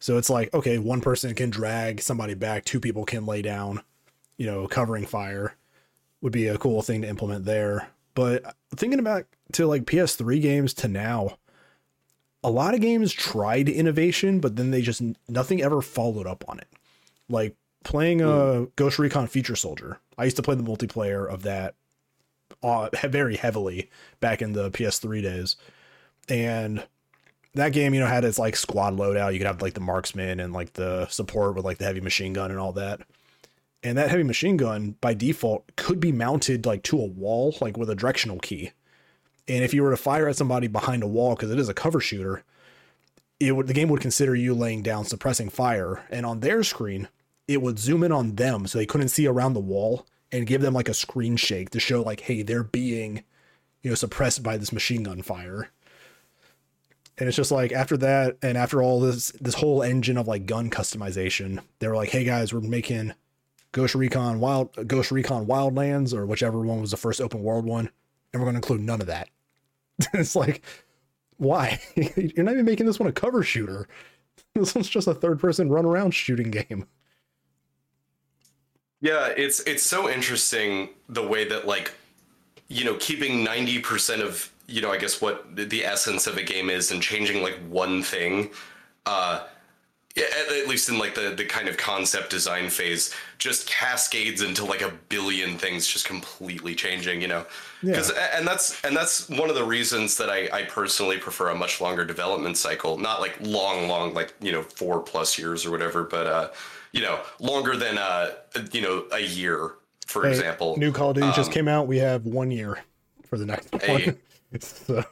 So 0.00 0.16
it's 0.16 0.30
like 0.30 0.52
okay, 0.54 0.78
one 0.78 1.00
person 1.00 1.34
can 1.34 1.50
drag 1.50 2.00
somebody 2.00 2.34
back, 2.34 2.64
two 2.64 2.80
people 2.80 3.04
can 3.04 3.26
lay 3.26 3.42
down, 3.42 3.82
you 4.36 4.46
know, 4.46 4.66
covering 4.68 5.06
fire 5.06 5.54
would 6.20 6.32
be 6.32 6.46
a 6.48 6.58
cool 6.58 6.82
thing 6.82 7.02
to 7.02 7.08
implement 7.08 7.44
there. 7.44 7.88
But 8.14 8.54
thinking 8.74 8.98
about 8.98 9.26
to 9.52 9.66
like 9.66 9.84
PS3 9.86 10.40
games 10.40 10.74
to 10.74 10.88
now, 10.88 11.38
a 12.42 12.50
lot 12.50 12.74
of 12.74 12.80
games 12.80 13.12
tried 13.12 13.68
innovation, 13.68 14.40
but 14.40 14.56
then 14.56 14.70
they 14.70 14.82
just 14.82 15.02
nothing 15.28 15.62
ever 15.62 15.82
followed 15.82 16.26
up 16.26 16.44
on 16.48 16.58
it. 16.58 16.68
Like 17.28 17.56
playing 17.84 18.20
a 18.20 18.66
Ghost 18.76 18.98
Recon 18.98 19.26
Future 19.26 19.56
Soldier. 19.56 19.98
I 20.16 20.24
used 20.24 20.36
to 20.36 20.42
play 20.42 20.54
the 20.54 20.62
multiplayer 20.62 21.28
of 21.28 21.42
that 21.42 21.70
uh, 21.70 21.74
Uh, 22.62 22.88
very 23.04 23.36
heavily 23.36 23.90
back 24.20 24.42
in 24.42 24.52
the 24.52 24.70
PS3 24.70 25.22
days, 25.22 25.56
and 26.28 26.84
that 27.54 27.72
game, 27.72 27.94
you 27.94 28.00
know, 28.00 28.06
had 28.06 28.24
its 28.24 28.38
like 28.38 28.56
squad 28.56 28.96
loadout. 28.96 29.32
You 29.32 29.38
could 29.38 29.46
have 29.46 29.62
like 29.62 29.74
the 29.74 29.80
marksman 29.80 30.40
and 30.40 30.52
like 30.52 30.74
the 30.74 31.06
support 31.08 31.54
with 31.54 31.64
like 31.64 31.78
the 31.78 31.84
heavy 31.84 32.00
machine 32.00 32.32
gun 32.32 32.50
and 32.50 32.60
all 32.60 32.72
that. 32.72 33.00
And 33.82 33.96
that 33.96 34.10
heavy 34.10 34.24
machine 34.24 34.56
gun 34.56 34.96
by 35.00 35.14
default 35.14 35.76
could 35.76 36.00
be 36.00 36.12
mounted 36.12 36.66
like 36.66 36.82
to 36.84 37.00
a 37.00 37.06
wall, 37.06 37.56
like 37.60 37.76
with 37.76 37.90
a 37.90 37.94
directional 37.94 38.38
key. 38.38 38.72
And 39.46 39.64
if 39.64 39.72
you 39.72 39.82
were 39.82 39.90
to 39.90 39.96
fire 39.96 40.28
at 40.28 40.36
somebody 40.36 40.66
behind 40.66 41.02
a 41.02 41.08
wall, 41.08 41.34
because 41.34 41.50
it 41.50 41.58
is 41.58 41.68
a 41.68 41.74
cover 41.74 42.00
shooter, 42.00 42.42
it 43.40 43.52
would 43.52 43.66
the 43.66 43.72
game 43.72 43.88
would 43.88 44.00
consider 44.00 44.34
you 44.34 44.54
laying 44.54 44.82
down 44.82 45.04
suppressing 45.04 45.48
fire. 45.48 46.04
And 46.10 46.26
on 46.26 46.40
their 46.40 46.62
screen, 46.64 47.08
it 47.46 47.62
would 47.62 47.78
zoom 47.78 48.02
in 48.02 48.12
on 48.12 48.34
them 48.34 48.66
so 48.66 48.78
they 48.78 48.86
couldn't 48.86 49.08
see 49.08 49.26
around 49.26 49.54
the 49.54 49.60
wall 49.60 50.06
and 50.32 50.46
give 50.46 50.60
them 50.60 50.74
like 50.74 50.88
a 50.88 50.94
screen 50.94 51.36
shake 51.36 51.70
to 51.70 51.80
show 51.80 52.02
like, 52.02 52.20
hey, 52.20 52.42
they're 52.42 52.64
being, 52.64 53.24
you 53.82 53.90
know, 53.90 53.94
suppressed 53.94 54.42
by 54.42 54.56
this 54.56 54.72
machine 54.72 55.02
gun 55.02 55.22
fire. 55.22 55.70
And 57.16 57.26
it's 57.26 57.36
just 57.36 57.50
like 57.50 57.72
after 57.72 57.96
that, 57.96 58.36
and 58.42 58.56
after 58.56 58.82
all 58.82 59.00
this 59.00 59.32
this 59.40 59.54
whole 59.54 59.82
engine 59.82 60.16
of 60.16 60.28
like 60.28 60.46
gun 60.46 60.70
customization, 60.70 61.60
they 61.80 61.88
were 61.88 61.96
like, 61.96 62.10
hey 62.10 62.24
guys, 62.24 62.52
we're 62.52 62.60
making 62.60 63.12
Ghost 63.72 63.94
Recon 63.94 64.40
Wild 64.40 64.86
Ghost 64.86 65.10
Recon 65.10 65.46
Wildlands 65.46 66.14
or 66.14 66.26
whichever 66.26 66.60
one 66.60 66.80
was 66.80 66.92
the 66.92 66.96
first 66.96 67.20
open 67.20 67.42
world 67.42 67.64
one, 67.64 67.90
and 68.32 68.40
we're 68.40 68.46
going 68.46 68.54
to 68.54 68.58
include 68.58 68.80
none 68.82 69.00
of 69.00 69.08
that. 69.08 69.28
it's 70.14 70.36
like, 70.36 70.62
why? 71.38 71.80
You're 71.96 72.44
not 72.44 72.54
even 72.54 72.64
making 72.64 72.86
this 72.86 73.00
one 73.00 73.08
a 73.08 73.12
cover 73.12 73.42
shooter. 73.42 73.88
This 74.54 74.74
one's 74.74 74.88
just 74.88 75.06
a 75.06 75.14
third 75.14 75.38
person 75.38 75.68
run 75.68 75.84
around 75.84 76.12
shooting 76.12 76.50
game. 76.50 76.86
Yeah, 79.00 79.28
it's 79.36 79.60
it's 79.60 79.82
so 79.82 80.08
interesting 80.08 80.90
the 81.08 81.26
way 81.26 81.46
that 81.48 81.66
like 81.66 81.92
you 82.68 82.84
know 82.84 82.96
keeping 82.96 83.44
ninety 83.44 83.78
percent 83.80 84.22
of 84.22 84.52
you 84.66 84.80
know 84.80 84.90
I 84.90 84.98
guess 84.98 85.20
what 85.20 85.54
the- 85.56 85.84
essence 85.84 86.26
of 86.26 86.36
a 86.36 86.42
game 86.42 86.68
is 86.70 86.90
and 86.90 87.02
changing 87.02 87.42
like 87.42 87.58
one 87.68 88.02
thing. 88.02 88.50
Uh, 89.06 89.46
at, 90.16 90.52
at 90.52 90.68
least 90.68 90.88
in 90.88 90.98
like 90.98 91.14
the 91.14 91.30
the 91.36 91.44
kind 91.44 91.68
of 91.68 91.76
concept 91.76 92.30
design 92.30 92.68
phase, 92.70 93.14
just 93.38 93.68
cascades 93.68 94.42
into 94.42 94.64
like 94.64 94.82
a 94.82 94.92
billion 95.08 95.56
things, 95.58 95.86
just 95.86 96.06
completely 96.06 96.74
changing. 96.74 97.22
You 97.22 97.28
know, 97.28 97.46
because 97.92 98.10
and 98.34 98.46
that's 98.46 98.84
and 98.84 98.96
that's 98.96 99.28
one 99.28 99.48
of 99.48 99.54
the 99.54 99.64
reasons 99.64 100.16
that 100.16 100.28
I 100.28 100.48
I 100.52 100.62
personally 100.64 101.18
prefer 101.18 101.50
a 101.50 101.54
much 101.54 101.80
longer 101.80 102.04
development 102.04 102.56
cycle, 102.56 102.98
not 102.98 103.20
like 103.20 103.36
long, 103.40 103.86
long, 103.88 104.12
like 104.12 104.34
you 104.40 104.50
know 104.50 104.62
four 104.62 105.00
plus 105.00 105.38
years 105.38 105.64
or 105.64 105.70
whatever, 105.70 106.02
but 106.02 106.26
uh, 106.26 106.48
you 106.92 107.00
know 107.02 107.20
longer 107.40 107.76
than 107.76 107.98
uh 107.98 108.30
you 108.72 108.80
know 108.80 109.06
a 109.12 109.20
year, 109.20 109.72
for 110.06 110.24
Hey, 110.24 110.30
example. 110.30 110.76
New 110.78 110.92
Call 110.92 111.10
of 111.10 111.16
Duty 111.16 111.30
just 111.32 111.50
Um, 111.50 111.54
came 111.54 111.68
out. 111.68 111.86
We 111.86 111.98
have 111.98 112.24
one 112.26 112.50
year 112.50 112.78
for 113.26 113.38
the 113.38 113.46
next 113.46 113.68
Hey. 113.80 114.06
one. 114.06 114.18
so, 114.60 115.04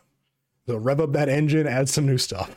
so 0.67 0.77
rev 0.77 1.01
up 1.01 1.13
that 1.13 1.29
engine, 1.29 1.67
add 1.67 1.89
some 1.89 2.07
new 2.07 2.19
stuff. 2.19 2.55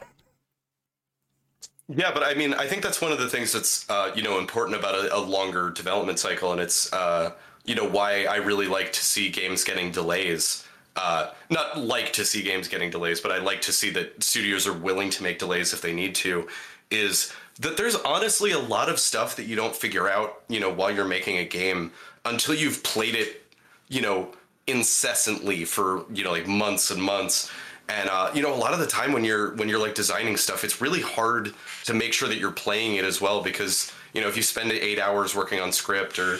Yeah, 1.87 2.11
but 2.13 2.23
I 2.23 2.35
mean, 2.35 2.53
I 2.53 2.67
think 2.67 2.83
that's 2.83 3.01
one 3.01 3.11
of 3.11 3.17
the 3.17 3.27
things 3.27 3.51
that's 3.51 3.89
uh, 3.89 4.11
you 4.15 4.21
know 4.21 4.37
important 4.37 4.77
about 4.77 4.93
a, 4.95 5.15
a 5.15 5.19
longer 5.19 5.71
development 5.71 6.19
cycle, 6.19 6.51
and 6.51 6.61
it's 6.61 6.91
uh, 6.93 7.31
you 7.65 7.73
know 7.75 7.87
why 7.89 8.25
I 8.25 8.37
really 8.37 8.67
like 8.67 8.93
to 8.93 9.03
see 9.03 9.29
games 9.29 9.63
getting 9.63 9.91
delays. 9.91 10.65
Uh, 10.95 11.31
not 11.49 11.79
like 11.79 12.11
to 12.13 12.25
see 12.25 12.43
games 12.43 12.67
getting 12.67 12.89
delays, 12.89 13.21
but 13.21 13.31
I 13.31 13.37
like 13.39 13.61
to 13.61 13.71
see 13.71 13.89
that 13.91 14.21
studios 14.21 14.67
are 14.67 14.73
willing 14.73 15.09
to 15.11 15.23
make 15.23 15.39
delays 15.39 15.73
if 15.73 15.81
they 15.81 15.93
need 15.93 16.13
to. 16.15 16.47
Is 16.91 17.31
that 17.59 17.77
there's 17.77 17.95
honestly 17.95 18.51
a 18.51 18.59
lot 18.59 18.89
of 18.89 18.99
stuff 18.99 19.35
that 19.35 19.45
you 19.45 19.55
don't 19.55 19.75
figure 19.75 20.09
out, 20.09 20.41
you 20.47 20.59
know, 20.59 20.71
while 20.71 20.91
you're 20.91 21.05
making 21.05 21.37
a 21.37 21.45
game 21.45 21.91
until 22.25 22.55
you've 22.55 22.83
played 22.83 23.15
it, 23.15 23.43
you 23.89 24.01
know, 24.01 24.31
incessantly 24.69 25.65
for 25.65 26.05
you 26.13 26.23
know 26.23 26.31
like 26.31 26.47
months 26.47 26.91
and 26.91 27.01
months. 27.01 27.51
And 27.89 28.07
uh, 28.07 28.31
you 28.35 28.43
know 28.43 28.53
a 28.53 28.55
lot 28.55 28.73
of 28.73 28.79
the 28.79 28.85
time 28.85 29.13
when 29.13 29.23
you're 29.23 29.55
when 29.55 29.67
you're 29.67 29.79
like 29.79 29.95
designing 29.95 30.37
stuff 30.37 30.63
it's 30.63 30.79
really 30.79 31.01
hard 31.01 31.55
to 31.85 31.93
make 31.95 32.13
sure 32.13 32.29
that 32.29 32.37
you're 32.37 32.51
playing 32.51 32.97
it 32.97 33.03
as 33.03 33.19
well 33.19 33.41
because 33.41 33.91
you 34.13 34.21
know 34.21 34.27
if 34.27 34.37
you 34.37 34.43
spend 34.43 34.71
eight 34.71 34.99
hours 34.99 35.35
working 35.35 35.59
on 35.59 35.71
script 35.71 36.19
or 36.19 36.37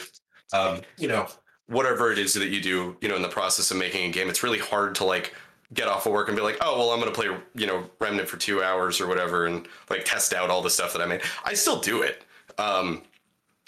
um, 0.54 0.82
you 0.98 1.08
know 1.08 1.28
whatever 1.66 2.12
it 2.12 2.20
is 2.20 2.36
that 2.36 2.50
you 2.50 2.62
do 2.62 2.96
you 3.02 3.10
know 3.10 3.16
in 3.16 3.24
the 3.24 3.28
process 3.28 3.72
of 3.72 3.78
making 3.78 4.08
a 4.08 4.14
game 4.14 4.30
it's 4.30 4.44
really 4.44 4.60
hard 4.60 4.94
to 4.94 5.04
like 5.04 5.34
get 5.74 5.88
off 5.88 6.06
of 6.06 6.12
work 6.12 6.28
and 6.28 6.36
be 6.38 6.42
like 6.42 6.58
oh 6.62 6.78
well 6.78 6.92
i'm 6.92 7.00
gonna 7.00 7.12
play 7.12 7.28
you 7.56 7.68
know 7.68 7.84
remnant 8.00 8.28
for 8.28 8.38
two 8.38 8.64
hours 8.64 9.00
or 9.00 9.08
whatever 9.08 9.46
and 9.46 9.68
like 9.90 10.04
test 10.04 10.34
out 10.34 10.50
all 10.50 10.62
the 10.62 10.70
stuff 10.70 10.94
that 10.94 11.02
i 11.02 11.06
made 11.06 11.22
i 11.46 11.54
still 11.54 11.80
do 11.80 12.02
it 12.02 12.24
um, 12.58 13.02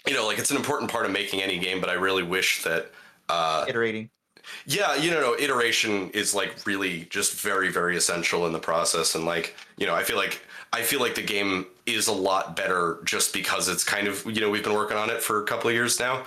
you 0.06 0.12
know 0.12 0.26
like 0.26 0.38
it's 0.38 0.50
an 0.50 0.56
important 0.56 0.90
part 0.90 1.06
of 1.06 1.12
making 1.12 1.40
any 1.40 1.58
game 1.58 1.80
but 1.80 1.88
i 1.88 1.94
really 1.94 2.22
wish 2.22 2.62
that 2.64 2.90
uh, 3.28 3.64
Iterating. 3.68 4.10
yeah, 4.66 4.94
you 4.94 5.10
know, 5.10 5.20
no, 5.20 5.36
iteration 5.38 6.10
is 6.10 6.34
like 6.34 6.66
really 6.66 7.06
just 7.10 7.40
very, 7.40 7.70
very 7.70 7.96
essential 7.96 8.46
in 8.46 8.52
the 8.52 8.58
process. 8.58 9.14
And 9.14 9.24
like, 9.24 9.56
you 9.78 9.86
know, 9.86 9.94
I 9.94 10.02
feel 10.02 10.16
like 10.16 10.44
I 10.72 10.82
feel 10.82 11.00
like 11.00 11.14
the 11.14 11.22
game 11.22 11.66
is 11.86 12.08
a 12.08 12.12
lot 12.12 12.56
better 12.56 12.98
just 13.04 13.32
because 13.32 13.68
it's 13.68 13.84
kind 13.84 14.06
of 14.06 14.24
you 14.26 14.40
know 14.40 14.50
we've 14.50 14.64
been 14.64 14.74
working 14.74 14.96
on 14.96 15.10
it 15.10 15.22
for 15.22 15.42
a 15.42 15.46
couple 15.46 15.68
of 15.68 15.74
years 15.74 15.98
now. 15.98 16.24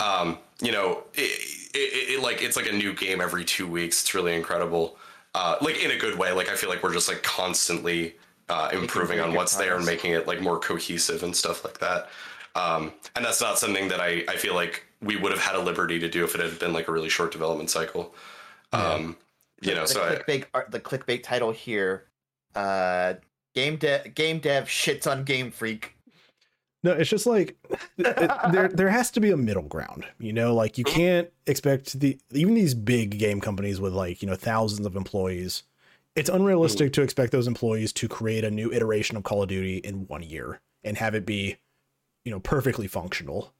Um, 0.00 0.38
you 0.60 0.72
know, 0.72 1.04
it, 1.14 1.40
it, 1.74 2.14
it 2.14 2.22
like 2.22 2.42
it's 2.42 2.56
like 2.56 2.68
a 2.68 2.72
new 2.72 2.92
game 2.92 3.20
every 3.20 3.44
two 3.44 3.66
weeks. 3.66 4.02
It's 4.02 4.14
really 4.14 4.34
incredible. 4.34 4.96
Uh, 5.34 5.56
like 5.60 5.82
in 5.82 5.90
a 5.90 5.96
good 5.96 6.16
way. 6.18 6.32
Like 6.32 6.48
I 6.48 6.54
feel 6.54 6.68
like 6.68 6.82
we're 6.82 6.92
just 6.92 7.08
like 7.08 7.22
constantly 7.22 8.14
uh, 8.48 8.70
improving 8.72 9.20
on 9.20 9.34
what's 9.34 9.56
there 9.56 9.76
and 9.76 9.84
making 9.84 10.12
it 10.12 10.26
like 10.26 10.40
more 10.40 10.58
cohesive 10.58 11.22
and 11.22 11.34
stuff 11.34 11.64
like 11.64 11.78
that. 11.78 12.08
Um, 12.54 12.92
and 13.16 13.24
that's 13.24 13.40
not 13.40 13.58
something 13.58 13.88
that 13.88 14.00
I, 14.00 14.24
I 14.28 14.36
feel 14.36 14.54
like 14.54 14.84
we 15.02 15.16
would 15.16 15.32
have 15.32 15.40
had 15.40 15.56
a 15.56 15.60
liberty 15.60 15.98
to 15.98 16.08
do 16.08 16.24
if 16.24 16.34
it 16.34 16.40
had 16.40 16.58
been 16.58 16.72
like 16.72 16.88
a 16.88 16.92
really 16.92 17.08
short 17.08 17.32
development 17.32 17.70
cycle. 17.70 18.14
Um, 18.72 19.16
you 19.60 19.74
know, 19.74 19.82
the 19.82 19.88
so 19.88 20.04
I, 20.04 20.16
clickbait, 20.16 20.44
art- 20.54 20.70
the 20.70 20.80
clickbait 20.80 21.22
title 21.22 21.50
here, 21.50 22.04
uh, 22.54 23.14
game 23.54 23.76
dev, 23.76 24.14
game 24.14 24.38
dev 24.38 24.66
shits 24.66 25.10
on 25.10 25.24
Game 25.24 25.50
Freak. 25.50 25.93
No, 26.84 26.92
it's 26.92 27.08
just 27.08 27.26
like 27.26 27.56
it, 27.96 28.52
there 28.52 28.68
there 28.68 28.90
has 28.90 29.10
to 29.12 29.20
be 29.20 29.30
a 29.30 29.38
middle 29.38 29.62
ground. 29.62 30.04
You 30.18 30.34
know, 30.34 30.54
like 30.54 30.76
you 30.76 30.84
can't 30.84 31.30
expect 31.46 31.98
the 31.98 32.18
even 32.30 32.52
these 32.54 32.74
big 32.74 33.18
game 33.18 33.40
companies 33.40 33.80
with 33.80 33.94
like, 33.94 34.20
you 34.22 34.28
know, 34.28 34.36
thousands 34.36 34.86
of 34.86 34.94
employees. 34.94 35.62
It's 36.14 36.28
unrealistic 36.28 36.92
to 36.92 37.02
expect 37.02 37.32
those 37.32 37.46
employees 37.48 37.92
to 37.94 38.06
create 38.06 38.44
a 38.44 38.50
new 38.50 38.70
iteration 38.70 39.16
of 39.16 39.24
Call 39.24 39.42
of 39.42 39.48
Duty 39.48 39.78
in 39.78 40.06
one 40.06 40.22
year 40.22 40.60
and 40.84 40.98
have 40.98 41.14
it 41.14 41.24
be, 41.24 41.56
you 42.24 42.30
know, 42.30 42.38
perfectly 42.38 42.86
functional. 42.86 43.54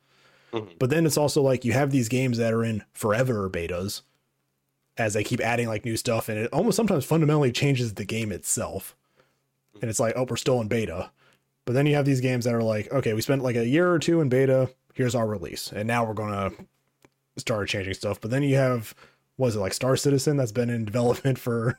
Mhm. 0.52 0.78
But 0.78 0.90
then 0.90 1.06
it's 1.06 1.16
also 1.16 1.40
like 1.40 1.64
you 1.64 1.72
have 1.72 1.90
these 1.90 2.10
games 2.10 2.36
that 2.36 2.52
are 2.52 2.62
in 2.62 2.84
forever 2.92 3.48
betas 3.48 4.02
as 4.98 5.14
they 5.14 5.24
keep 5.24 5.40
adding 5.40 5.66
like 5.66 5.86
new 5.86 5.96
stuff 5.96 6.28
and 6.28 6.38
it 6.38 6.52
almost 6.52 6.76
sometimes 6.76 7.06
fundamentally 7.06 7.50
changes 7.52 7.94
the 7.94 8.04
game 8.04 8.30
itself. 8.30 8.94
And 9.80 9.90
it's 9.90 9.98
like, 9.98 10.12
oh, 10.14 10.26
we're 10.28 10.36
still 10.36 10.60
in 10.60 10.68
beta. 10.68 11.10
But 11.66 11.72
then 11.72 11.86
you 11.86 11.94
have 11.94 12.04
these 12.04 12.20
games 12.20 12.44
that 12.44 12.54
are 12.54 12.62
like, 12.62 12.92
okay, 12.92 13.14
we 13.14 13.22
spent 13.22 13.42
like 13.42 13.56
a 13.56 13.66
year 13.66 13.90
or 13.90 13.98
two 13.98 14.20
in 14.20 14.28
beta. 14.28 14.70
Here's 14.92 15.14
our 15.14 15.26
release, 15.26 15.72
and 15.72 15.86
now 15.88 16.04
we're 16.04 16.14
gonna 16.14 16.52
start 17.36 17.68
changing 17.68 17.94
stuff. 17.94 18.20
But 18.20 18.30
then 18.30 18.42
you 18.42 18.56
have, 18.56 18.94
was 19.38 19.56
it 19.56 19.60
like 19.60 19.74
Star 19.74 19.96
Citizen 19.96 20.36
that's 20.36 20.52
been 20.52 20.70
in 20.70 20.84
development 20.84 21.38
for 21.38 21.78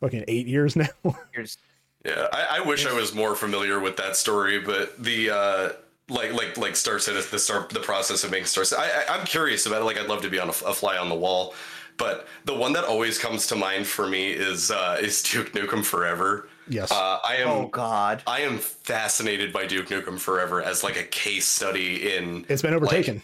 fucking 0.00 0.24
eight 0.28 0.46
years 0.46 0.76
now? 0.76 0.88
Here's 1.32 1.58
Yeah, 2.04 2.28
I, 2.32 2.58
I 2.58 2.60
wish 2.60 2.86
I 2.86 2.92
was 2.92 3.14
more 3.14 3.34
familiar 3.34 3.80
with 3.80 3.96
that 3.96 4.16
story, 4.16 4.60
but 4.60 5.02
the 5.02 5.30
uh, 5.30 5.68
like 6.10 6.32
like 6.34 6.58
like 6.58 6.76
Star 6.76 6.98
Citizen, 6.98 7.30
the 7.30 7.38
start 7.38 7.70
the 7.70 7.80
process 7.80 8.24
of 8.24 8.30
making 8.30 8.46
Star 8.46 8.64
Citizen. 8.64 8.84
I, 8.90 9.12
I 9.12 9.18
I'm 9.18 9.26
curious 9.26 9.64
about 9.64 9.82
it. 9.82 9.84
Like 9.84 9.98
I'd 9.98 10.08
love 10.08 10.22
to 10.22 10.30
be 10.30 10.38
on 10.38 10.48
a, 10.48 10.52
a 10.66 10.74
fly 10.74 10.98
on 10.98 11.08
the 11.08 11.14
wall, 11.14 11.54
but 11.96 12.26
the 12.44 12.54
one 12.54 12.72
that 12.74 12.84
always 12.84 13.18
comes 13.18 13.46
to 13.48 13.56
mind 13.56 13.86
for 13.86 14.06
me 14.06 14.30
is 14.30 14.70
uh, 14.70 14.98
is 15.00 15.22
Duke 15.22 15.52
Nukem 15.52 15.84
Forever. 15.84 16.48
Yes. 16.70 16.90
Uh, 16.90 17.18
I 17.22 17.36
am 17.36 17.48
oh 17.48 17.66
god. 17.68 18.22
I 18.26 18.40
am 18.40 18.58
fascinated 18.58 19.52
by 19.52 19.66
Duke 19.66 19.88
Nukem 19.88 20.18
Forever 20.18 20.62
as 20.62 20.82
like 20.82 20.98
a 20.98 21.04
case 21.04 21.46
study 21.46 22.14
in 22.14 22.46
it's 22.48 22.62
been 22.62 22.74
overtaken. 22.74 23.22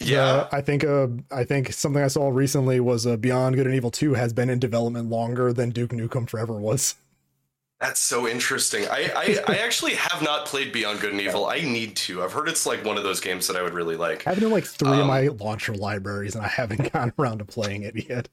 yeah. 0.00 0.22
Uh, 0.24 0.48
I 0.52 0.60
think 0.60 0.84
uh, 0.84 1.08
I 1.30 1.44
think 1.44 1.72
something 1.72 2.02
I 2.02 2.08
saw 2.08 2.28
recently 2.28 2.80
was 2.80 3.06
uh, 3.06 3.16
Beyond 3.16 3.56
Good 3.56 3.66
and 3.66 3.74
Evil 3.74 3.90
2 3.90 4.14
has 4.14 4.32
been 4.32 4.50
in 4.50 4.58
development 4.58 5.08
longer 5.08 5.52
than 5.52 5.70
Duke 5.70 5.90
Nukem 5.90 6.28
Forever 6.28 6.54
was. 6.54 6.96
That's 7.80 8.00
so 8.00 8.28
interesting. 8.28 8.84
I, 8.90 9.10
I, 9.16 9.52
I 9.54 9.56
actually 9.64 9.94
have 9.94 10.20
not 10.20 10.44
played 10.44 10.70
Beyond 10.70 11.00
Good 11.00 11.12
and 11.12 11.20
Evil. 11.20 11.46
I 11.46 11.60
need 11.60 11.96
to. 11.96 12.22
I've 12.22 12.32
heard 12.32 12.46
it's 12.48 12.66
like 12.66 12.84
one 12.84 12.98
of 12.98 13.04
those 13.04 13.20
games 13.20 13.46
that 13.46 13.56
I 13.56 13.62
would 13.62 13.72
really 13.72 13.96
like. 13.96 14.26
I 14.26 14.30
have 14.30 14.42
it 14.42 14.44
in 14.44 14.50
like 14.52 14.66
three 14.66 14.90
of 14.90 14.98
Um, 14.98 15.06
my 15.06 15.28
launcher 15.28 15.74
libraries, 15.74 16.34
and 16.34 16.44
I 16.44 16.48
haven't 16.48 16.92
gotten 16.92 17.14
around 17.18 17.38
to 17.38 17.46
playing 17.46 17.84
it 17.84 18.08
yet. 18.08 18.28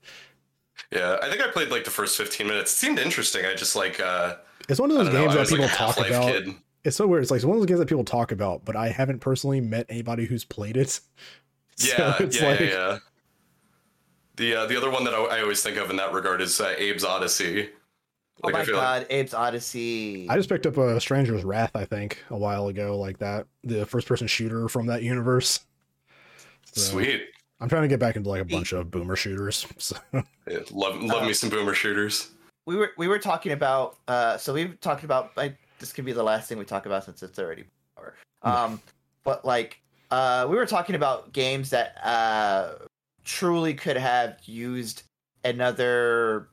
Yeah, 0.91 1.17
I 1.21 1.29
think 1.29 1.41
I 1.41 1.49
played 1.51 1.69
like 1.69 1.83
the 1.83 1.91
first 1.91 2.15
15 2.17 2.47
minutes. 2.47 2.71
It 2.73 2.75
seemed 2.77 2.99
interesting. 2.99 3.45
I 3.45 3.53
just 3.55 3.75
like 3.75 3.99
uh 3.99 4.35
It's 4.69 4.79
one 4.79 4.89
of 4.91 4.97
those 4.97 5.07
don't 5.07 5.15
know, 5.15 5.21
games 5.27 5.35
that 5.35 5.47
people 5.49 5.65
like 5.65 5.75
talk 5.75 5.97
about. 5.97 6.31
kid. 6.31 6.55
It's 6.83 6.95
so 6.95 7.05
weird. 7.07 7.23
It's 7.23 7.31
like 7.31 7.37
it's 7.39 7.45
one 7.45 7.55
of 7.57 7.61
those 7.61 7.67
games 7.67 7.79
that 7.79 7.89
people 7.89 8.05
talk 8.05 8.31
about, 8.31 8.63
but 8.63 8.75
I 8.77 8.89
haven't 8.89 9.19
personally 9.19 9.59
met 9.59 9.85
anybody 9.89 10.25
who's 10.25 10.45
played 10.45 10.77
it. 10.77 10.99
So 11.79 11.93
Yeah, 11.95 12.15
it's 12.21 12.41
yeah, 12.41 12.47
like- 12.47 12.59
yeah, 12.61 12.65
yeah. 12.67 12.97
The 14.37 14.55
uh, 14.55 14.65
the 14.67 14.77
other 14.77 14.89
one 14.89 15.03
that 15.03 15.13
I, 15.13 15.23
I 15.37 15.41
always 15.41 15.61
think 15.61 15.77
of 15.77 15.89
in 15.91 15.95
that 15.97 16.11
regard 16.13 16.41
is 16.41 16.59
uh, 16.61 16.73
Abe's 16.79 17.03
Oddysee. 17.03 17.69
Oh 18.43 18.49
my 18.51 18.59
I 18.61 18.65
feel 18.65 18.75
like 18.77 18.83
god, 18.83 19.07
Abe's 19.11 19.33
Oddysee. 19.33 20.27
I 20.29 20.35
just 20.37 20.47
picked 20.49 20.65
up 20.67 20.77
a 20.77 20.99
Stranger's 21.01 21.43
Wrath, 21.43 21.75
I 21.75 21.85
think, 21.85 22.23
a 22.29 22.37
while 22.37 22.67
ago, 22.67 22.97
like 22.97 23.17
that, 23.17 23.47
the 23.63 23.85
first-person 23.85 24.27
shooter 24.27 24.67
from 24.69 24.85
that 24.87 25.01
universe. 25.03 25.59
So, 26.73 26.81
sweet. 26.81 27.23
I'm 27.59 27.69
trying 27.69 27.81
to 27.83 27.87
get 27.87 27.99
back 27.99 28.15
into 28.15 28.29
like 28.29 28.41
a 28.41 28.45
bunch 28.45 28.71
of 28.73 28.91
boomer 28.91 29.15
shooters. 29.15 29.65
So 29.79 29.95
Yeah, 30.13 30.59
love 30.71 31.01
love 31.01 31.23
Uh, 31.23 31.25
me 31.27 31.33
some 31.33 31.49
boomer 31.49 31.73
shooters. 31.73 32.31
we 32.65 32.75
were 32.75 32.91
we 32.97 33.07
were 33.07 33.19
talking 33.19 33.51
about 33.51 33.97
uh 34.07 34.37
so 34.37 34.53
we've 34.53 34.79
talked 34.79 35.03
about 35.03 35.35
like 35.37 35.57
this 35.79 35.93
could 35.93 36.05
be 36.05 36.11
the 36.13 36.23
last 36.23 36.47
thing 36.49 36.57
we 36.57 36.65
talk 36.65 36.85
about 36.85 37.03
since 37.05 37.23
it's 37.23 37.39
already 37.39 37.65
over. 37.97 38.13
Um 38.43 38.81
but 39.23 39.43
like 39.45 39.81
uh 40.11 40.45
we 40.49 40.55
were 40.55 40.65
talking 40.65 40.95
about 40.95 41.33
games 41.33 41.69
that 41.71 41.97
uh 42.05 42.75
truly 43.23 43.73
could 43.73 43.97
have 43.97 44.37
used 44.45 45.03
another 45.43 46.49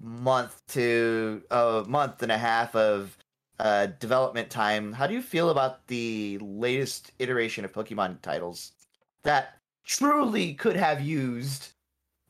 month 0.00 0.60
to 0.68 1.42
a 1.50 1.84
month 1.88 2.22
and 2.22 2.30
a 2.32 2.38
half 2.38 2.74
of 2.74 3.16
uh 3.58 3.86
development 4.00 4.50
time. 4.50 4.92
How 4.92 5.06
do 5.06 5.14
you 5.14 5.22
feel 5.22 5.50
about 5.50 5.86
the 5.86 6.38
latest 6.42 7.12
iteration 7.18 7.64
of 7.64 7.72
Pokemon 7.72 8.20
titles 8.22 8.72
that 9.22 9.55
truly 9.86 10.52
could 10.54 10.76
have 10.76 11.00
used 11.00 11.68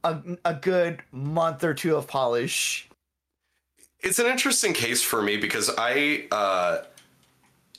a, 0.05 0.19
a 0.45 0.55
good 0.55 1.03
month 1.11 1.65
or 1.65 1.75
two 1.75 1.97
of 1.97 2.07
polish? 2.07 2.89
It's 4.01 4.19
an 4.19 4.27
interesting 4.27 4.73
case 4.73 5.03
for 5.03 5.23
me 5.23 5.37
because 5.37 5.71
I, 5.77 6.27
uh, 6.31 6.83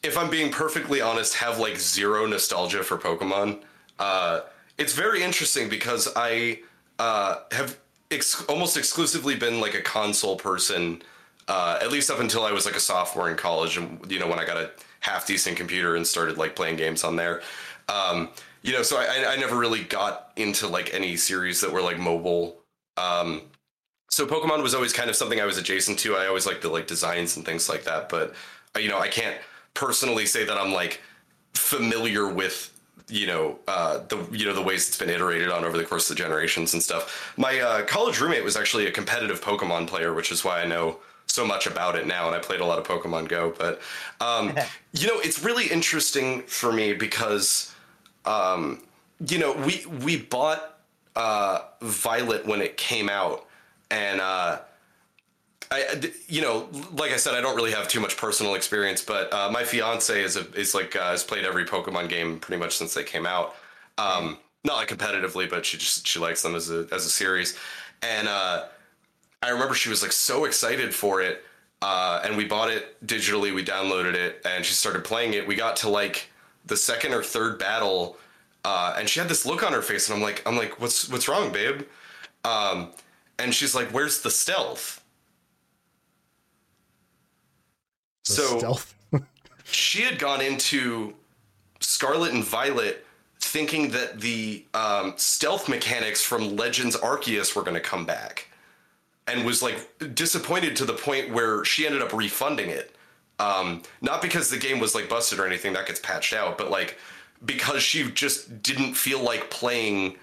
if 0.03 0.17
I'm 0.17 0.30
being 0.30 0.51
perfectly 0.51 0.99
honest, 0.99 1.36
have 1.36 1.59
like 1.59 1.78
zero 1.78 2.25
nostalgia 2.25 2.84
for 2.84 2.97
Pokemon. 2.97 3.61
Uh, 3.99 4.41
it's 4.78 4.93
very 4.93 5.23
interesting 5.23 5.69
because 5.69 6.09
I 6.15 6.59
uh, 6.99 7.38
have 7.51 7.78
ex- 8.11 8.43
almost 8.45 8.78
exclusively 8.78 9.36
been 9.36 9.61
like 9.61 9.75
a 9.75 9.82
console 9.82 10.36
person, 10.36 11.01
uh, 11.47 11.80
at 11.82 11.91
least 11.91 12.09
up 12.09 12.19
until 12.19 12.43
I 12.43 12.51
was 12.51 12.65
like 12.65 12.75
a 12.75 12.80
sophomore 12.80 13.30
in 13.30 13.38
college, 13.38 13.78
and 13.78 13.99
you 14.11 14.19
know 14.19 14.28
when 14.28 14.39
I 14.39 14.45
got 14.45 14.57
a 14.57 14.71
half 14.99 15.25
decent 15.25 15.55
computer 15.55 15.95
and 15.95 16.05
started 16.05 16.38
like 16.38 16.55
playing 16.55 16.75
games 16.75 17.03
on 17.03 17.15
there. 17.15 17.41
Um, 17.89 18.30
you 18.68 18.74
know, 18.74 18.84
so 18.84 18.97
I, 18.97 19.34
I 19.34 19.38
never 19.38 19.57
really 19.57 19.84
got 19.84 20.32
into 20.36 20.68
like 20.68 20.93
any 20.93 21.15
series 21.15 21.61
that 21.61 21.72
were 21.72 21.82
like 21.82 21.97
mobile. 21.97 22.57
Um, 22.97 23.43
so 24.09 24.28
Pokemon 24.28 24.61
was 24.61 24.76
always 24.76 24.91
kind 24.91 25.09
of 25.09 25.15
something 25.15 25.39
I 25.39 25.45
was 25.45 25.57
adjacent 25.57 25.97
to. 25.99 26.18
I 26.18 26.28
always 26.28 26.45
liked 26.45 26.61
the 26.61 26.70
like 26.70 26.86
designs 26.86 27.38
and 27.38 27.45
things 27.45 27.70
like 27.70 27.86
that, 27.86 28.09
but 28.09 28.36
uh, 28.76 28.80
you 28.80 28.89
know, 28.89 28.99
I 28.99 29.07
can't 29.07 29.38
personally 29.74 30.26
say 30.26 30.43
that 30.43 30.57
I'm 30.57 30.74
like 30.74 31.01
familiar 31.53 32.28
with 32.28 32.74
you 33.09 33.26
know 33.26 33.57
uh, 33.70 33.99
the 34.09 34.18
you 34.34 34.45
know 34.45 34.53
the 34.53 34.61
ways 34.61 34.86
it's 34.89 34.97
been 34.97 35.09
iterated 35.09 35.49
on 35.49 35.63
over 35.63 35.78
the 35.78 35.86
course 35.86 36.09
of 36.09 36.18
the 36.18 36.22
generations 36.22 36.74
and 36.74 36.84
stuff. 36.84 37.34
My 37.38 37.61
uh, 37.61 37.86
college 37.86 38.20
roommate 38.20 38.43
was 38.43 38.57
actually 38.57 38.88
a 38.88 38.91
competitive 38.91 39.39
Pokemon 39.39 39.88
player, 39.88 40.13
which 40.13 40.30
is 40.30 40.43
why 40.43 40.61
I 40.61 40.65
know 40.65 40.97
so 41.28 41.47
much 41.47 41.68
about 41.68 41.95
it 41.95 42.05
now, 42.05 42.28
and 42.28 42.36
I 42.36 42.39
played 42.39 42.59
a 42.59 42.65
lot 42.65 42.80
of 42.80 42.86
Pokemon 42.86 43.30
Go. 43.30 43.53
But 43.57 43.80
um, 44.20 44.57
you 44.91 45.07
know, 45.07 45.22
it's 45.22 45.41
really 45.41 45.68
interesting 45.68 46.41
for 46.41 46.74
me 46.74 46.91
because 46.91 47.74
um, 48.28 48.84
you 49.28 49.39
know 49.39 49.53
we 49.53 49.86
we 50.03 50.17
bought 50.17 50.80
uh, 51.15 51.61
Violet 51.82 52.45
when 52.45 52.61
it 52.61 52.78
came 52.78 53.09
out, 53.09 53.47
and 53.89 54.21
uh, 54.21 54.59
I, 55.71 56.11
you 56.28 56.41
know, 56.41 56.69
like 56.93 57.11
I 57.11 57.17
said, 57.17 57.34
I 57.34 57.41
don't 57.41 57.55
really 57.55 57.71
have 57.71 57.88
too 57.88 57.99
much 57.99 58.15
personal 58.15 58.55
experience, 58.55 59.03
but 59.03 59.34
uh, 59.34 59.49
my 59.51 59.63
fiance 59.63 60.21
is 60.21 60.38
a, 60.38 60.49
is 60.53 60.75
like 60.75 60.95
uh, 60.95 61.11
has 61.11 61.23
played 61.23 61.45
every 61.45 61.65
Pokemon 61.65 62.09
game 62.09 62.39
pretty 62.39 62.59
much 62.59 62.78
since 62.78 62.93
they 62.93 63.03
came 63.03 63.25
out. 63.25 63.55
Um, 63.97 64.38
not 64.63 64.75
like 64.75 64.89
competitively, 64.89 65.49
but 65.49 65.65
she 65.65 65.78
just 65.78 66.07
she 66.07 66.19
likes 66.19 66.41
them 66.41 66.55
as 66.55 66.69
a 66.69 66.88
as 66.91 67.05
a 67.05 67.09
series, 67.09 67.57
and 68.01 68.28
uh, 68.28 68.65
I 69.41 69.49
remember 69.49 69.73
she 69.73 69.89
was 69.89 70.01
like 70.01 70.11
so 70.11 70.45
excited 70.45 70.93
for 70.93 71.21
it, 71.21 71.43
uh, 71.82 72.21
and 72.23 72.38
we 72.38 72.45
bought 72.45 72.69
it 72.69 73.05
digitally. 73.05 73.53
We 73.53 73.63
downloaded 73.65 74.13
it, 74.13 74.41
and 74.45 74.63
she 74.63 74.73
started 74.73 75.03
playing 75.03 75.34
it. 75.34 75.47
We 75.47 75.55
got 75.55 75.78
to 75.78 75.89
like 75.89 76.30
the 76.68 76.78
second 76.78 77.13
or 77.13 77.24
third 77.24 77.57
battle, 77.57 78.18
uh, 78.63 78.95
and 78.97 79.09
she 79.09 79.20
had 79.20 79.30
this 79.30 79.45
look 79.45 79.63
on 79.63 79.74
her 79.74 79.82
face, 79.82 80.09
and 80.09 80.15
I'm 80.15 80.22
like, 80.22 80.43
I'm 80.45 80.57
like, 80.57 80.80
what's 80.80 81.09
what's 81.09 81.28
wrong, 81.28 81.51
babe? 81.51 81.84
Um, 82.43 82.91
and 83.39 83.53
she's 83.53 83.76
like, 83.76 83.89
"Where's 83.89 84.22
the 84.22 84.32
stealth?" 84.32 85.03
the 88.28 88.34
so 88.34 88.57
stealth. 88.57 88.95
she 89.63 90.01
had 90.01 90.20
gone 90.20 90.41
into 90.41 91.13
Scarlet 91.80 92.34
and 92.34 92.43
Violet 92.43 93.05
thinking 93.39 93.91
that 93.91 94.20
the 94.20 94.65
um, 94.74 95.13
stealth 95.15 95.70
mechanics 95.70 96.22
from 96.22 96.55
Legends 96.55 96.97
Arceus 96.97 97.55
were 97.55 97.61
going 97.61 97.76
to 97.76 97.82
come 97.82 98.05
back, 98.05 98.47
and 99.28 99.45
was 99.45 99.61
like 99.61 99.76
disappointed 100.13 100.76
to 100.78 100.86
the 100.86 100.93
point 100.93 101.32
where 101.32 101.63
she 101.63 101.86
ended 101.86 102.01
up 102.01 102.13
refunding 102.13 102.70
it. 102.70 102.97
Um, 103.39 103.83
not 104.01 104.21
because 104.21 104.49
the 104.49 104.57
game 104.57 104.79
was 104.79 104.95
like 104.95 105.09
busted 105.09 105.39
or 105.39 105.45
anything 105.45 105.73
that 105.73 105.85
gets 105.85 105.99
patched 105.99 106.33
out, 106.33 106.57
but 106.57 106.71
like 106.71 106.97
because 107.45 107.83
she 107.83 108.09
just 108.11 108.63
didn't 108.63 108.93
feel 108.95 109.21
like 109.21 109.49
playing. 109.49 110.17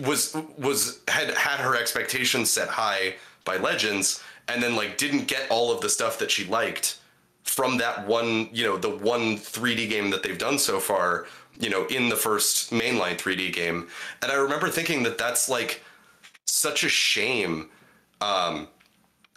Was 0.00 0.36
was 0.58 1.00
had 1.06 1.30
had 1.30 1.60
her 1.60 1.76
expectations 1.76 2.50
set 2.50 2.68
high 2.68 3.14
by 3.44 3.56
Legends, 3.56 4.22
and 4.48 4.60
then 4.60 4.74
like 4.74 4.98
didn't 4.98 5.28
get 5.28 5.48
all 5.50 5.70
of 5.70 5.80
the 5.80 5.88
stuff 5.88 6.18
that 6.18 6.30
she 6.30 6.44
liked 6.46 6.98
from 7.44 7.76
that 7.76 8.06
one, 8.06 8.48
you 8.52 8.64
know, 8.64 8.76
the 8.76 8.90
one 8.90 9.36
3D 9.36 9.88
game 9.88 10.10
that 10.10 10.22
they've 10.22 10.38
done 10.38 10.58
so 10.58 10.80
far, 10.80 11.26
you 11.60 11.68
know, 11.68 11.86
in 11.86 12.08
the 12.08 12.16
first 12.16 12.72
mainline 12.72 13.16
3D 13.16 13.52
game. 13.52 13.88
And 14.22 14.32
I 14.32 14.36
remember 14.36 14.68
thinking 14.70 15.02
that 15.04 15.18
that's 15.18 15.48
like 15.48 15.82
such 16.46 16.84
a 16.84 16.88
shame 16.88 17.68
um 18.20 18.68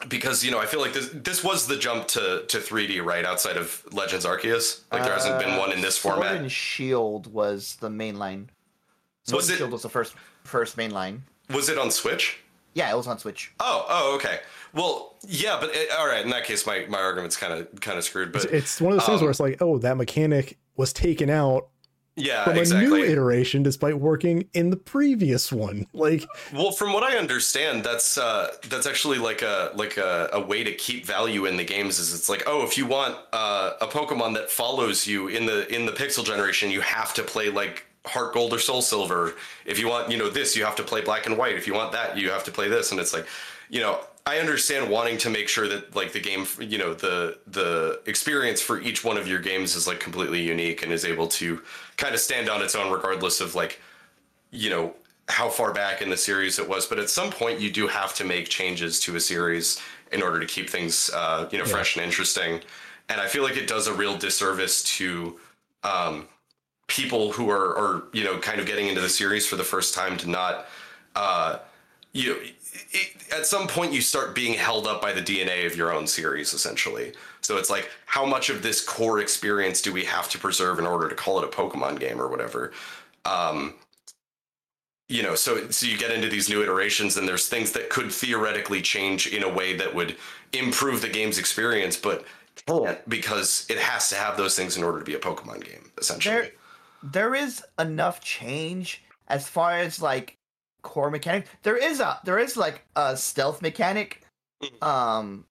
because 0.09 0.43
you 0.43 0.51
know, 0.51 0.59
I 0.59 0.65
feel 0.65 0.79
like 0.81 0.93
this 0.93 1.09
this 1.13 1.43
was 1.43 1.67
the 1.67 1.77
jump 1.77 2.07
to 2.09 2.43
to 2.47 2.57
3D 2.59 3.03
right 3.03 3.25
outside 3.25 3.57
of 3.57 3.83
Legends 3.91 4.25
Arceus. 4.25 4.81
Like 4.91 5.03
there 5.03 5.13
hasn't 5.13 5.39
been 5.39 5.57
one 5.57 5.71
in 5.71 5.81
this 5.81 5.97
Sword 5.97 6.15
format. 6.15 6.35
and 6.37 6.51
Shield 6.51 7.31
was 7.33 7.77
the 7.79 7.89
main 7.89 8.17
line. 8.17 8.49
Sword 9.23 9.37
Was 9.37 9.49
and 9.49 9.55
it- 9.55 9.57
Shield 9.57 9.71
was 9.71 9.81
the 9.81 9.89
first 9.89 10.13
first 10.43 10.77
main 10.77 10.91
line. 10.91 11.23
Was 11.49 11.69
it 11.69 11.77
on 11.77 11.91
Switch? 11.91 12.39
Yeah, 12.73 12.91
it 12.91 12.95
was 12.95 13.07
on 13.07 13.17
Switch. 13.17 13.51
Oh, 13.59 13.85
oh, 13.89 14.15
okay. 14.17 14.41
Well, 14.73 15.15
yeah, 15.27 15.57
but 15.59 15.71
it, 15.73 15.89
all 15.97 16.05
right. 16.05 16.23
In 16.23 16.29
that 16.29 16.43
case, 16.43 16.67
my, 16.67 16.85
my 16.87 16.99
argument's 16.99 17.35
kind 17.35 17.51
of 17.53 17.81
kind 17.81 17.97
of 17.97 18.03
screwed. 18.03 18.31
But 18.31 18.43
It's, 18.45 18.53
it's 18.53 18.81
one 18.81 18.93
of 18.93 18.99
those 18.99 19.07
things 19.07 19.19
um, 19.21 19.25
where 19.25 19.31
it's 19.31 19.39
like, 19.39 19.57
oh, 19.61 19.79
that 19.79 19.97
mechanic 19.97 20.57
was 20.75 20.93
taken 20.93 21.29
out 21.31 21.69
yeah, 22.17 22.43
from 22.43 22.57
a 22.57 22.81
new 22.81 22.95
iteration 22.95 23.63
despite 23.63 23.99
working 23.99 24.47
in 24.53 24.69
the 24.69 24.77
previous 24.77 25.51
one. 25.51 25.85
Like, 25.97 26.27
Well, 26.53 26.71
from 26.71 26.93
what 26.93 27.03
I 27.03 27.17
understand, 27.17 27.83
that's 27.83 28.17
uh, 28.17 28.51
that's 28.69 28.85
actually 28.85 29.17
like 29.17 29.41
a 29.41 29.71
like 29.73 29.97
a, 29.97 30.29
a 30.31 30.39
way 30.39 30.63
to 30.63 30.71
keep 30.73 31.05
value 31.05 31.45
in 31.45 31.57
the 31.57 31.63
games. 31.63 31.97
Is 31.97 32.13
it's 32.13 32.29
like, 32.29 32.43
oh, 32.45 32.63
if 32.63 32.77
you 32.77 32.85
want 32.85 33.17
uh, 33.33 33.73
a 33.81 33.87
Pokemon 33.87 34.35
that 34.35 34.51
follows 34.51 35.07
you 35.07 35.27
in 35.27 35.45
the 35.45 35.73
in 35.73 35.85
the 35.85 35.91
Pixel 35.91 36.23
generation, 36.23 36.69
you 36.69 36.81
have 36.81 37.13
to 37.15 37.23
play 37.23 37.49
like 37.49 37.86
Heart 38.07 38.33
Gold 38.33 38.53
or 38.53 38.59
Soul 38.59 38.81
Silver. 38.81 39.35
If 39.65 39.79
you 39.79 39.87
want, 39.87 40.11
you 40.11 40.17
know, 40.17 40.29
this, 40.29 40.55
you 40.55 40.65
have 40.65 40.75
to 40.77 40.83
play 40.83 41.01
Black 41.01 41.25
and 41.25 41.37
White. 41.37 41.55
If 41.55 41.67
you 41.67 41.73
want 41.73 41.91
that, 41.91 42.17
you 42.17 42.29
have 42.31 42.43
to 42.45 42.51
play 42.51 42.67
this. 42.67 42.91
And 42.91 42.99
it's 42.99 43.13
like, 43.13 43.27
you 43.69 43.81
know, 43.81 43.99
I 44.25 44.39
understand 44.39 44.89
wanting 44.89 45.17
to 45.19 45.29
make 45.29 45.47
sure 45.47 45.67
that 45.67 45.95
like 45.95 46.11
the 46.11 46.19
game, 46.19 46.45
you 46.59 46.77
know, 46.77 46.93
the 46.93 47.37
the 47.47 48.01
experience 48.05 48.61
for 48.61 48.81
each 48.81 49.03
one 49.03 49.17
of 49.17 49.27
your 49.27 49.39
games 49.39 49.75
is 49.75 49.87
like 49.87 49.99
completely 49.99 50.41
unique 50.41 50.83
and 50.83 50.91
is 50.91 51.05
able 51.05 51.27
to 51.27 51.61
kind 51.95 52.13
of 52.13 52.19
stand 52.19 52.49
on 52.49 52.61
its 52.61 52.75
own, 52.75 52.91
regardless 52.91 53.39
of 53.39 53.55
like 53.55 53.79
you 54.51 54.69
know 54.69 54.93
how 55.29 55.49
far 55.49 55.73
back 55.73 56.01
in 56.01 56.09
the 56.09 56.17
series 56.17 56.57
it 56.57 56.67
was 56.67 56.85
but 56.85 56.99
at 56.99 57.09
some 57.09 57.29
point 57.29 57.59
you 57.59 57.71
do 57.71 57.87
have 57.87 58.13
to 58.13 58.23
make 58.23 58.47
changes 58.47 58.99
to 58.99 59.15
a 59.15 59.19
series 59.19 59.81
in 60.11 60.21
order 60.21 60.39
to 60.39 60.45
keep 60.45 60.69
things 60.69 61.09
uh, 61.13 61.47
you 61.51 61.57
know 61.57 61.65
fresh 61.65 61.95
and 61.95 62.05
interesting 62.05 62.61
and 63.09 63.19
i 63.19 63.27
feel 63.27 63.43
like 63.43 63.57
it 63.57 63.67
does 63.67 63.87
a 63.87 63.93
real 63.93 64.17
disservice 64.17 64.83
to 64.83 65.37
um, 65.83 66.27
people 66.87 67.31
who 67.33 67.49
are 67.49 67.77
are 67.77 68.03
you 68.13 68.23
know 68.23 68.37
kind 68.39 68.59
of 68.59 68.65
getting 68.65 68.87
into 68.87 69.01
the 69.01 69.09
series 69.09 69.45
for 69.45 69.55
the 69.55 69.63
first 69.63 69.93
time 69.93 70.17
to 70.17 70.29
not 70.29 70.67
uh, 71.15 71.59
you 72.13 72.29
know, 72.29 72.39
it, 72.91 73.33
at 73.35 73.45
some 73.45 73.67
point 73.67 73.93
you 73.93 74.01
start 74.01 74.35
being 74.35 74.53
held 74.53 74.87
up 74.87 75.01
by 75.01 75.11
the 75.11 75.21
DNA 75.21 75.65
of 75.65 75.75
your 75.75 75.93
own 75.93 76.07
series, 76.07 76.53
essentially. 76.53 77.13
So 77.41 77.57
it's 77.57 77.69
like, 77.69 77.89
how 78.05 78.25
much 78.25 78.49
of 78.49 78.61
this 78.61 78.83
core 78.83 79.19
experience 79.19 79.81
do 79.81 79.91
we 79.91 80.05
have 80.05 80.29
to 80.29 80.37
preserve 80.37 80.79
in 80.79 80.85
order 80.85 81.09
to 81.09 81.15
call 81.15 81.39
it 81.39 81.43
a 81.43 81.47
Pokemon 81.47 81.99
game 81.99 82.21
or 82.21 82.27
whatever? 82.27 82.71
Um, 83.25 83.75
you 85.09 85.23
know, 85.23 85.35
so 85.35 85.69
so 85.69 85.85
you 85.85 85.97
get 85.97 86.11
into 86.11 86.27
these 86.27 86.49
new 86.49 86.61
iterations, 86.61 87.15
and 87.15 87.27
there's 87.27 87.47
things 87.47 87.71
that 87.71 87.89
could 87.89 88.11
theoretically 88.11 88.81
change 88.81 89.27
in 89.27 89.43
a 89.43 89.49
way 89.49 89.75
that 89.77 89.93
would 89.95 90.17
improve 90.53 91.01
the 91.01 91.07
game's 91.07 91.37
experience, 91.37 91.95
but 91.95 92.25
can't 92.65 93.07
because 93.07 93.65
it 93.69 93.77
has 93.77 94.09
to 94.09 94.15
have 94.15 94.35
those 94.35 94.55
things 94.55 94.75
in 94.75 94.83
order 94.83 94.99
to 94.99 95.05
be 95.05 95.13
a 95.13 95.19
Pokemon 95.19 95.63
game, 95.63 95.91
essentially. 95.97 96.35
There, 96.35 96.51
there 97.03 97.35
is 97.35 97.63
enough 97.79 98.21
change 98.21 99.03
as 99.27 99.47
far 99.47 99.71
as 99.73 100.01
like 100.01 100.37
core 100.81 101.09
mechanic. 101.11 101.47
There 101.63 101.77
is 101.77 101.99
a 101.99 102.19
there 102.23 102.39
is 102.39 102.57
like 102.57 102.83
a 102.95 103.15
stealth 103.17 103.61
mechanic, 103.61 104.21
Mm-hmm. 104.63 104.83
um, 104.83 105.45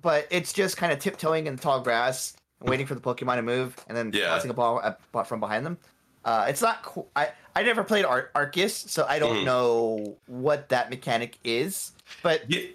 but 0.00 0.26
it's 0.30 0.52
just 0.52 0.76
kind 0.76 0.92
of 0.92 0.98
tiptoeing 0.98 1.46
in 1.46 1.56
the 1.56 1.62
tall 1.62 1.80
grass, 1.80 2.36
waiting 2.60 2.86
for 2.86 2.94
the 2.94 3.00
Pokemon 3.00 3.36
to 3.36 3.42
move, 3.42 3.76
and 3.88 3.96
then 3.96 4.10
Yeah. 4.12 4.26
tossing 4.28 4.50
a 4.50 4.54
ball 4.54 4.80
at, 4.82 5.00
from 5.28 5.38
behind 5.40 5.64
them. 5.64 5.78
Uh, 6.24 6.46
it's 6.48 6.60
not. 6.60 7.06
I 7.14 7.30
I 7.54 7.62
never 7.62 7.82
played 7.84 8.04
Ar- 8.04 8.30
Arceus, 8.34 8.88
so 8.88 9.06
I 9.08 9.18
don't 9.18 9.38
Mhm. 9.38 9.44
know 9.44 10.16
what 10.26 10.68
that 10.70 10.90
mechanic 10.90 11.38
is. 11.44 11.92
But 12.22 12.50
Yeah. 12.50 12.68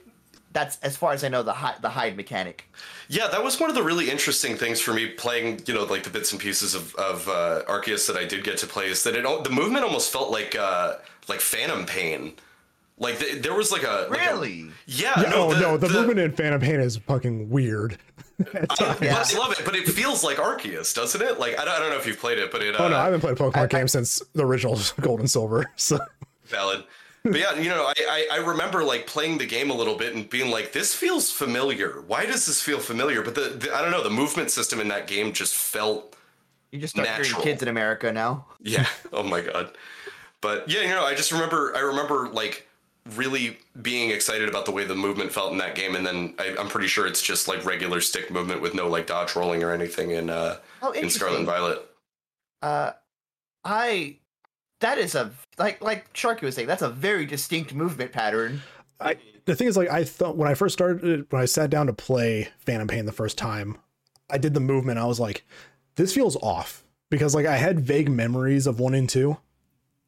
That's 0.54 0.78
as 0.82 0.96
far 0.96 1.12
as 1.14 1.24
I 1.24 1.30
know 1.30 1.44
the 1.44 1.54
hide 1.54 1.82
the 1.82 1.90
hide 1.90 2.16
mechanic. 2.16 2.70
Yeah, 3.10 3.28
that 3.28 3.44
was 3.44 3.60
one 3.60 3.70
of 3.70 3.76
the 3.76 3.84
really 3.84 4.10
interesting 4.10 4.56
things 4.56 4.80
for 4.80 4.94
me 4.94 5.08
playing, 5.08 5.62
you 5.66 5.74
know, 5.74 5.84
like 5.84 6.04
the 6.04 6.10
bits 6.10 6.32
and 6.32 6.40
pieces 6.40 6.74
of, 6.74 6.96
of 6.96 7.28
uh, 7.28 7.64
Arceus 7.68 8.08
that 8.08 8.16
I 8.16 8.24
did 8.26 8.44
get 8.44 8.58
to 8.60 8.68
play 8.68 8.88
is 8.88 9.04
that 9.04 9.16
it 9.16 9.26
al- 9.26 9.42
the 9.42 9.50
movement 9.50 9.84
almost 9.84 10.12
felt 10.12 10.32
like 10.32 10.56
uh, 10.56 10.96
like 11.28 11.40
Phantom 11.42 11.86
Pain. 11.86 12.34
Like 13.00 13.18
th- 13.20 13.42
there 13.42 13.56
was 13.56 13.72
like 13.72 13.84
a 13.84 14.08
like 14.10 14.20
a- 14.22 14.34
Really? 14.34 14.70
yeah, 14.86 15.14
yeah, 15.20 15.30
no, 15.32 15.52
oh 15.52 15.60
no, 15.60 15.78
the, 15.78 15.90
movement 15.90 16.20
in 16.20 16.32
Phantom 16.32 16.62
Pain 16.62 16.80
is 16.80 16.98
fucking 16.98 17.50
weird. 17.50 17.98
I, 18.54 18.66
times. 18.76 19.02
Yeah. 19.02 19.24
I 19.28 19.38
love 19.38 19.52
it, 19.52 19.66
but 19.66 19.76
it 19.76 19.88
feels 19.88 20.24
like 20.24 20.38
Arceus, 20.38 20.94
doesn't 20.94 21.22
it? 21.22 21.40
Like 21.40 21.60
I 21.60 21.66
don't, 21.66 21.74
I 21.74 21.80
don't 21.80 21.90
know 21.90 21.98
if 21.98 22.06
you've 22.06 22.20
played 22.20 22.38
it, 22.38 22.52
but 22.52 22.62
it. 22.62 22.76
Uh, 22.80 22.84
Oh 22.86 22.88
no, 22.90 22.98
I 22.98 23.06
haven't 23.06 23.22
played 23.22 23.34
a 23.34 23.36
Pokemon 23.36 23.58
I- 23.58 23.64
I- 23.64 23.68
game 23.68 23.88
since 23.88 24.22
the 24.34 24.46
original 24.46 24.78
Gold 25.02 25.20
and 25.20 25.30
Silver. 25.30 25.66
So 25.76 25.98
valid. 26.46 26.84
But 27.24 27.36
yeah, 27.40 27.54
you 27.56 27.70
know, 27.70 27.86
I, 27.88 27.94
I 27.98 28.28
I 28.34 28.38
remember 28.38 28.84
like 28.84 29.08
playing 29.08 29.38
the 29.38 29.46
game 29.46 29.70
a 29.70 29.74
little 29.74 29.96
bit 29.96 30.14
and 30.16 30.30
being 30.30 30.52
like, 30.52 30.74
this 30.74 30.94
feels 30.94 31.32
familiar. 31.32 32.02
Why 32.08 32.26
does 32.26 32.46
this 32.46 32.62
feel 32.62 32.80
familiar? 32.80 33.22
But 33.22 33.36
the, 33.36 33.42
the 33.50 33.74
I 33.74 33.82
don't 33.82 33.92
know, 33.92 34.04
the 34.04 34.10
movement 34.10 34.52
system 34.52 34.80
in 34.82 34.90
that 34.90 35.08
game 35.08 35.32
just 35.32 35.56
felt 35.56 36.16
You 36.72 36.80
just 36.80 36.94
start 36.96 37.08
hearing 37.08 37.22
Natural. 37.22 37.42
kids 37.44 37.62
in 37.62 37.70
America 37.70 38.12
now. 38.12 38.46
Yeah. 38.62 38.86
Oh 39.14 39.24
my 39.24 39.42
god. 39.42 39.72
But 40.42 40.68
yeah, 40.70 40.82
you 40.82 40.90
know, 40.90 41.06
I 41.06 41.16
just 41.16 41.32
remember 41.32 41.74
I 41.76 41.80
remember 41.80 42.28
like 42.28 42.68
really 43.16 43.58
being 43.82 44.12
excited 44.12 44.50
about 44.50 44.66
the 44.66 44.72
way 44.72 44.84
the 44.86 44.96
movement 44.96 45.32
felt 45.32 45.52
in 45.54 45.58
that 45.60 45.76
game, 45.76 45.96
and 45.96 46.06
then 46.06 46.34
I, 46.40 46.56
I'm 46.60 46.68
pretty 46.68 46.88
sure 46.88 47.06
it's 47.08 47.22
just 47.22 47.48
like 47.48 47.64
regular 47.66 48.02
stick 48.02 48.32
movement 48.32 48.62
with 48.62 48.74
no 48.74 48.90
like 48.90 49.08
dodge 49.08 49.36
rolling 49.36 49.64
or 49.64 49.72
anything 49.72 50.12
in 50.12 50.30
uh 50.30 50.58
Oh, 50.82 50.92
in 50.92 51.10
Scarlet 51.10 51.38
and. 51.38 51.46
Violet. 51.46 51.80
Uh, 52.62 52.92
I 53.64 54.18
that 54.84 54.98
is 54.98 55.16
a 55.16 55.32
like 55.58 55.82
like 55.82 56.12
Sharky 56.14 56.42
was 56.42 56.56
saying. 56.56 56.68
That's 56.68 56.82
a 56.82 56.90
very 56.90 57.26
distinct 57.26 57.74
movement 57.74 58.12
pattern. 58.12 58.62
I 59.00 59.18
the 59.46 59.56
thing 59.56 59.68
is 59.68 59.78
like 59.78 59.90
I 59.90 60.04
thought 60.04 60.38
when 60.38 60.50
I 60.50 60.54
first 60.54 60.74
started 60.74 61.26
when 61.32 61.42
I 61.42 61.46
sat 61.46 61.70
down 61.70 61.88
to 61.88 61.94
play 61.94 62.50
Phantom 62.60 62.88
Pain 62.88 63.06
the 63.06 63.12
first 63.12 63.38
time, 63.38 63.78
I 64.30 64.38
did 64.38 64.54
the 64.54 64.60
movement. 64.60 65.00
I 65.00 65.06
was 65.06 65.20
like, 65.20 65.46
this 65.96 66.14
feels 66.14 66.36
off 66.38 66.84
because 67.10 67.34
like 67.34 67.46
I 67.46 67.58
had 67.58 67.80
vague 67.80 68.10
memories 68.10 68.68
of 68.68 68.80
one 68.80 68.94
and 68.94 69.10
two. 69.10 69.38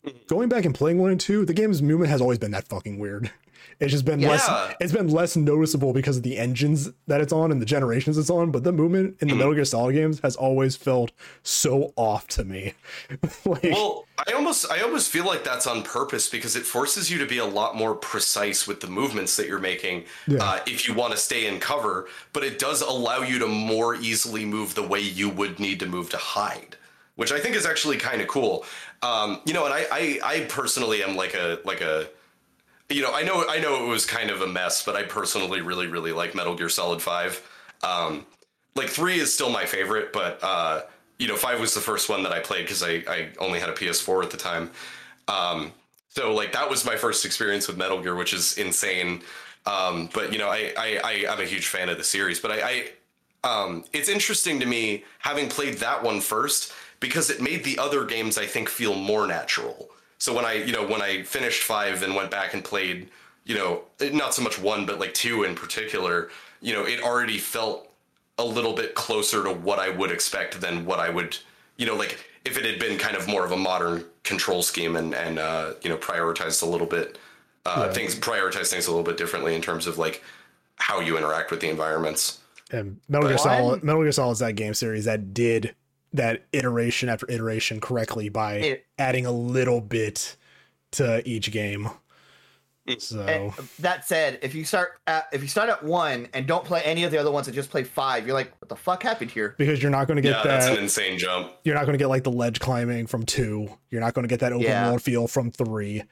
Mm-hmm. 0.05 0.17
Going 0.28 0.49
back 0.49 0.65
and 0.65 0.76
playing 0.76 0.99
one 0.99 1.11
and 1.11 1.19
two, 1.19 1.45
the 1.45 1.53
game's 1.53 1.82
movement 1.82 2.11
has 2.11 2.21
always 2.21 2.38
been 2.38 2.51
that 2.51 2.67
fucking 2.67 2.99
weird. 2.99 3.32
It's 3.80 3.91
just 3.91 4.05
been 4.05 4.21
less. 4.21 4.47
It's 4.80 4.93
been 4.93 5.07
less 5.09 5.36
noticeable 5.36 5.91
because 5.93 6.17
of 6.17 6.23
the 6.23 6.38
engines 6.38 6.89
that 7.07 7.21
it's 7.21 7.34
on 7.34 7.51
and 7.51 7.61
the 7.61 7.65
generations 7.65 8.17
it's 8.17 8.30
on. 8.30 8.51
But 8.51 8.63
the 8.63 8.71
movement 8.71 9.17
in 9.21 9.28
the 9.28 9.36
Metal 9.36 9.53
Gear 9.53 9.65
Solid 9.65 9.93
games 9.93 10.19
has 10.21 10.36
always 10.36 10.76
felt 10.76 11.11
so 11.43 11.91
off 11.95 12.28
to 12.30 12.43
me. 12.45 12.73
like, 13.45 13.63
Well, 13.63 14.05
I 14.28 14.32
almost 14.34 14.71
I 14.71 14.82
almost 14.82 15.09
feel 15.11 15.26
like 15.26 15.43
that's 15.43 15.67
on 15.67 15.84
purpose 15.84 16.30
because 16.30 16.55
it 16.55 16.63
forces 16.65 17.11
you 17.11 17.17
to 17.19 17.26
be 17.26 17.38
a 17.39 17.45
lot 17.45 17.76
more 17.76 17.95
precise 17.95 18.65
with 18.67 18.80
the 18.80 18.88
movements 18.88 19.36
that 19.36 19.47
you're 19.47 19.59
making 19.59 20.05
Yeah. 20.28 20.39
uh, 20.41 20.59
if 20.65 20.88
you 20.88 20.93
want 20.93 21.11
to 21.11 21.17
stay 21.17 21.47
in 21.47 21.59
cover, 21.59 22.07
but 22.34 22.43
it 22.43 22.59
does 22.59 22.82
allow 22.82 23.21
you 23.21 23.39
to 23.39 23.47
more 23.47 23.95
easily 23.95 24.45
move 24.45 24.76
the 24.76 24.84
way 24.88 24.99
you 25.01 25.30
would 25.30 25.59
need 25.59 25.80
to 25.82 25.86
move 25.86 26.09
to 26.11 26.17
hide, 26.17 26.78
which 27.15 27.32
I 27.32 27.39
think 27.39 27.55
is 27.55 27.65
actually 27.65 27.97
kind 27.97 28.21
of 28.21 28.28
cool. 28.28 28.63
Um, 29.01 29.41
you 29.45 29.53
know, 29.53 29.65
and 29.65 29.73
I, 29.73 29.86
I 29.91 30.19
I 30.23 30.39
personally 30.47 31.03
am 31.03 31.15
like 31.15 31.34
a 31.34 31.59
like 31.65 31.82
a 31.82 32.07
you 32.90 33.02
know, 33.02 33.14
I 33.14 33.24
know 33.24 33.46
I 33.48 33.60
know 33.60 33.84
it 33.86 33.88
was 33.88 34.06
kind 34.06 34.30
of 34.30 34.42
a 34.42 34.48
mess, 34.48 34.84
but 34.84 34.96
I 34.96 35.04
personally 35.04 35.62
really 35.62 35.88
really 35.88 36.12
like 36.12 36.36
Metal 36.36 36.56
Gear 36.56 36.70
Solid 36.70 37.02
5. 37.02 37.42
Um 37.84 38.26
like 38.76 38.90
3 38.90 39.20
is 39.20 39.34
still 39.34 39.50
my 39.50 39.66
favorite, 39.66 40.14
but 40.14 40.40
uh 40.44 40.82
you 41.18 41.28
know, 41.28 41.36
5 41.38 41.60
was 41.60 41.74
the 41.74 41.80
first 41.82 42.10
one 42.10 42.24
that 42.24 42.32
I 42.32 42.40
played 42.40 42.68
cuz 42.68 42.84
I 42.84 43.04
I 43.08 43.30
only 43.40 43.60
had 43.60 43.70
a 43.70 43.74
PS4 43.74 44.24
at 44.24 44.32
the 44.32 44.38
time. 44.38 44.72
Um 45.28 45.74
so 46.10 46.34
like 46.34 46.54
that 46.54 46.70
was 46.70 46.86
my 46.86 46.96
first 46.96 47.26
experience 47.26 47.68
with 47.68 47.78
Metal 47.78 48.02
Gear, 48.02 48.16
which 48.16 48.34
is 48.34 48.58
insane. 48.58 49.24
Um 49.66 50.10
but 50.14 50.32
you 50.32 50.38
know, 50.40 50.50
I 50.50 50.74
I, 50.78 51.00
I 51.04 51.34
I'm 51.34 51.40
a 51.42 51.46
huge 51.46 51.68
fan 51.68 51.90
of 51.90 51.98
the 51.98 52.04
series, 52.04 52.40
but 52.40 52.52
I, 52.52 52.62
I 52.62 52.90
um, 53.46 53.86
it's 53.94 54.10
interesting 54.10 54.60
to 54.60 54.66
me 54.66 55.04
having 55.20 55.50
played 55.50 55.76
that 55.76 56.02
one 56.04 56.20
first 56.20 56.74
because 57.00 57.30
it 57.30 57.42
made 57.42 57.64
the 57.64 57.78
other 57.78 58.04
games 58.04 58.38
I 58.38 58.48
think 58.48 58.70
feel 58.70 58.96
more 58.96 59.28
natural. 59.28 59.90
So 60.18 60.34
when 60.34 60.45
I, 60.45 60.53
you 60.53 60.72
know, 60.72 60.86
when 60.88 61.01
I 61.01 61.24
finished 61.24 61.63
five 61.63 62.03
and 62.03 62.16
went 62.16 62.32
back 62.32 62.53
and 62.53 62.63
played, 62.63 63.09
you 63.45 63.55
know, 63.55 63.84
not 63.99 64.34
so 64.34 64.41
much 64.41 64.59
one, 64.59 64.86
but 64.86 64.99
like 64.99 65.13
two 65.13 65.43
in 65.43 65.55
particular, 65.55 66.30
you 66.61 66.74
know, 66.74 66.84
it 66.86 67.01
already 67.01 67.38
felt 67.38 67.91
a 68.38 68.45
little 68.45 68.74
bit 68.74 68.95
closer 68.95 69.43
to 69.43 69.51
what 69.51 69.80
I 69.80 69.89
would 69.89 70.11
expect 70.11 70.59
than 70.61 70.86
what 70.86 70.99
I 70.99 71.09
would, 71.09 71.38
you 71.78 71.86
know, 71.86 71.95
like 71.95 72.18
if 72.45 72.57
it 72.57 72.66
had 72.66 72.80
been 72.80 72.97
kind 72.97 73.16
of 73.18 73.28
more 73.28 73.45
of 73.45 73.51
a 73.51 73.57
modern 73.57 74.05
control 74.24 74.61
scheme 74.63 74.95
and 74.95 75.13
and 75.13 75.39
uh, 75.39 75.74
you 75.82 75.89
know 75.89 75.97
prioritized 75.97 76.63
a 76.63 76.66
little 76.66 76.88
bit 76.88 77.18
uh, 77.66 77.86
Yeah. 77.88 77.93
things 77.93 78.16
prioritize 78.16 78.70
things 78.70 78.88
a 78.88 78.91
little 78.91 79.03
bit 79.03 79.18
differently 79.18 79.55
in 79.55 79.61
terms 79.61 79.88
of 79.88 79.97
like 79.97 80.24
how 80.78 80.99
you 80.99 81.18
interact 81.18 81.51
with 81.51 81.59
the 81.59 81.70
environments. 81.70 82.39
And 82.72 82.99
Metal 83.07 83.30
Gear 83.30 83.38
Solid, 83.38 83.84
Metal 83.84 84.01
Gear 84.01 84.11
Solid 84.11 84.34
is 84.34 84.39
that 84.39 84.55
game 84.55 84.74
series 84.74 85.05
that 85.05 85.34
did 85.34 85.76
that 86.18 86.45
iteration 86.53 87.09
after 87.09 87.30
iteration 87.30 87.80
correctly 87.80 88.30
by 88.30 88.53
It- 88.55 88.86
adding 88.97 89.26
a 89.26 89.32
little 89.32 89.82
bit 89.82 90.36
to 90.93 91.28
each 91.28 91.51
game. 91.51 91.89
Mm. 92.88 93.01
So 93.01 93.20
uh, 93.57 93.63
that 93.80 94.07
said, 94.07 94.38
if 94.43 94.53
you 94.53 94.63
start 94.63 94.99
at, 95.07 95.26
if 95.34 95.41
you 95.41 95.47
start 95.47 95.70
at 95.70 95.84
one 95.84 96.28
and 96.34 96.45
don't 96.45 96.63
play 96.63 96.82
any 96.84 97.03
of 97.03 97.11
the 97.11 97.18
other 97.18 97.32
ones 97.32 97.47
and 97.47 97.55
just 97.55 97.72
play 97.72 97.84
five, 97.84 98.28
you're 98.28 98.36
like, 98.36 98.53
what 98.61 98.70
the 98.70 98.76
fuck 98.76 99.01
happened 99.01 99.32
here? 99.32 99.55
because 99.57 99.82
you're 99.82 99.89
not 99.91 100.05
going 100.07 100.18
to 100.18 100.22
get 100.22 100.38
Yeah, 100.38 100.43
that's 100.43 100.68
an 100.68 100.76
that, 100.76 100.84
insane 100.84 101.18
jump. 101.18 101.51
you're 101.63 101.74
not 101.74 101.86
going 101.86 101.93
to 101.93 101.97
get 101.97 102.09
like 102.09 102.24
the 102.24 102.32
ledge 102.32 102.59
climbing 102.59 103.07
from 103.07 103.26
two. 103.26 103.68
You're 103.89 104.01
not 104.01 104.13
going 104.13 104.24
to 104.24 104.30
get 104.30 104.39
that 104.41 104.53
open 104.53 104.66
Yeah. 104.68 104.88
world 104.89 105.01
feel 105.01 105.28
from 105.28 105.49
three. 105.49 106.03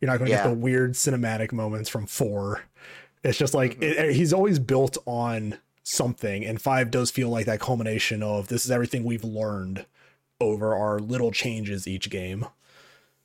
You're 0.00 0.10
not 0.10 0.18
going 0.18 0.30
to 0.30 0.34
Yeah. 0.36 0.42
get 0.44 0.48
the 0.48 0.54
weird 0.58 0.94
cinematic 0.94 1.52
moments 1.52 1.90
from 1.90 2.06
four. 2.06 2.62
It's 3.22 3.36
just 3.38 3.52
like 3.52 3.72
Mm-hmm. 3.74 3.82
it, 3.82 3.96
it- 3.98 4.14
he's 4.16 4.32
always 4.32 4.58
built 4.58 4.96
on 5.04 5.58
something, 5.82 6.44
and 6.44 6.60
five 6.60 6.90
does 6.90 7.10
feel 7.10 7.28
like 7.28 7.46
that 7.46 7.60
culmination 7.60 8.22
of 8.22 8.48
this 8.48 8.64
is 8.64 8.70
everything 8.70 9.04
we've 9.04 9.24
learned 9.24 9.86
over 10.40 10.74
our 10.74 10.98
little 10.98 11.30
changes 11.30 11.86
each 11.86 12.10
game. 12.10 12.46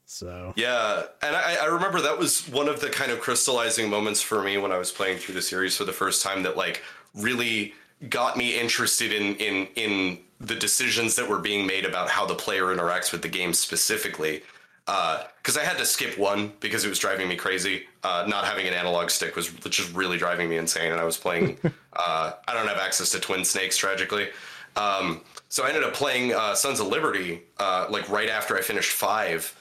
So 0.05 0.53
Yeah, 0.55 1.03
and 1.21 1.35
I, 1.35 1.57
I 1.63 1.65
remember 1.65 1.99
that 2.01 2.17
was 2.17 2.47
one 2.47 2.69
of 2.69 2.79
the 2.79 2.89
kind 2.89 3.11
of 3.11 3.19
crystallizing 3.19 3.89
moments 3.89 4.21
for 4.21 4.41
me 4.41 4.57
when 4.57 4.71
I 4.71 4.77
was 4.77 4.91
playing 4.91 5.17
through 5.17 5.35
the 5.35 5.41
series 5.41 5.75
for 5.75 5.83
the 5.83 5.93
first 5.93 6.23
time 6.23 6.43
that 6.43 6.55
like 6.55 6.81
really 7.13 7.73
got 8.09 8.37
me 8.37 8.57
interested 8.57 9.11
in 9.11 9.35
in 9.35 9.67
in 9.75 10.19
the 10.39 10.55
decisions 10.55 11.15
that 11.15 11.27
were 11.27 11.39
being 11.39 11.65
made 11.65 11.83
about 11.83 12.09
how 12.09 12.25
the 12.25 12.35
player 12.35 12.65
interacts 12.65 13.11
with 13.11 13.21
the 13.21 13.27
game 13.27 13.53
specifically. 13.53 14.43
Because 14.87 15.57
I 15.57 15.63
had 15.63 15.77
to 15.77 15.85
skip 15.85 16.17
one 16.17 16.53
because 16.61 16.85
it 16.85 16.89
was 16.89 16.97
driving 16.97 17.27
me 17.27 17.35
crazy. 17.35 17.83
Uh, 18.03 18.25
not 18.27 18.45
having 18.45 18.67
an 18.67 18.73
analog 18.73 19.09
stick 19.09 19.35
was 19.35 19.49
just 19.49 19.93
really 19.93 20.17
driving 20.17 20.49
me 20.49 20.57
insane, 20.57 20.91
and 20.91 20.99
I 20.99 21.03
was 21.03 21.17
playing. 21.17 21.59
uh, 21.93 22.33
I 22.47 22.53
don't 22.53 22.67
have 22.67 22.77
access 22.77 23.11
to 23.11 23.19
Twin 23.19 23.43
Snakes, 23.43 23.77
tragically. 23.77 24.29
Um, 24.77 25.21
so 25.49 25.63
I 25.63 25.69
ended 25.69 25.83
up 25.83 25.93
playing 25.93 26.33
uh, 26.33 26.55
Sons 26.55 26.79
of 26.79 26.87
Liberty 26.87 27.41
uh, 27.59 27.87
like 27.89 28.09
right 28.09 28.29
after 28.29 28.57
I 28.57 28.61
finished 28.61 28.91
five, 28.91 29.53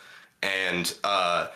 and 0.42 0.94
uh, 1.02 1.48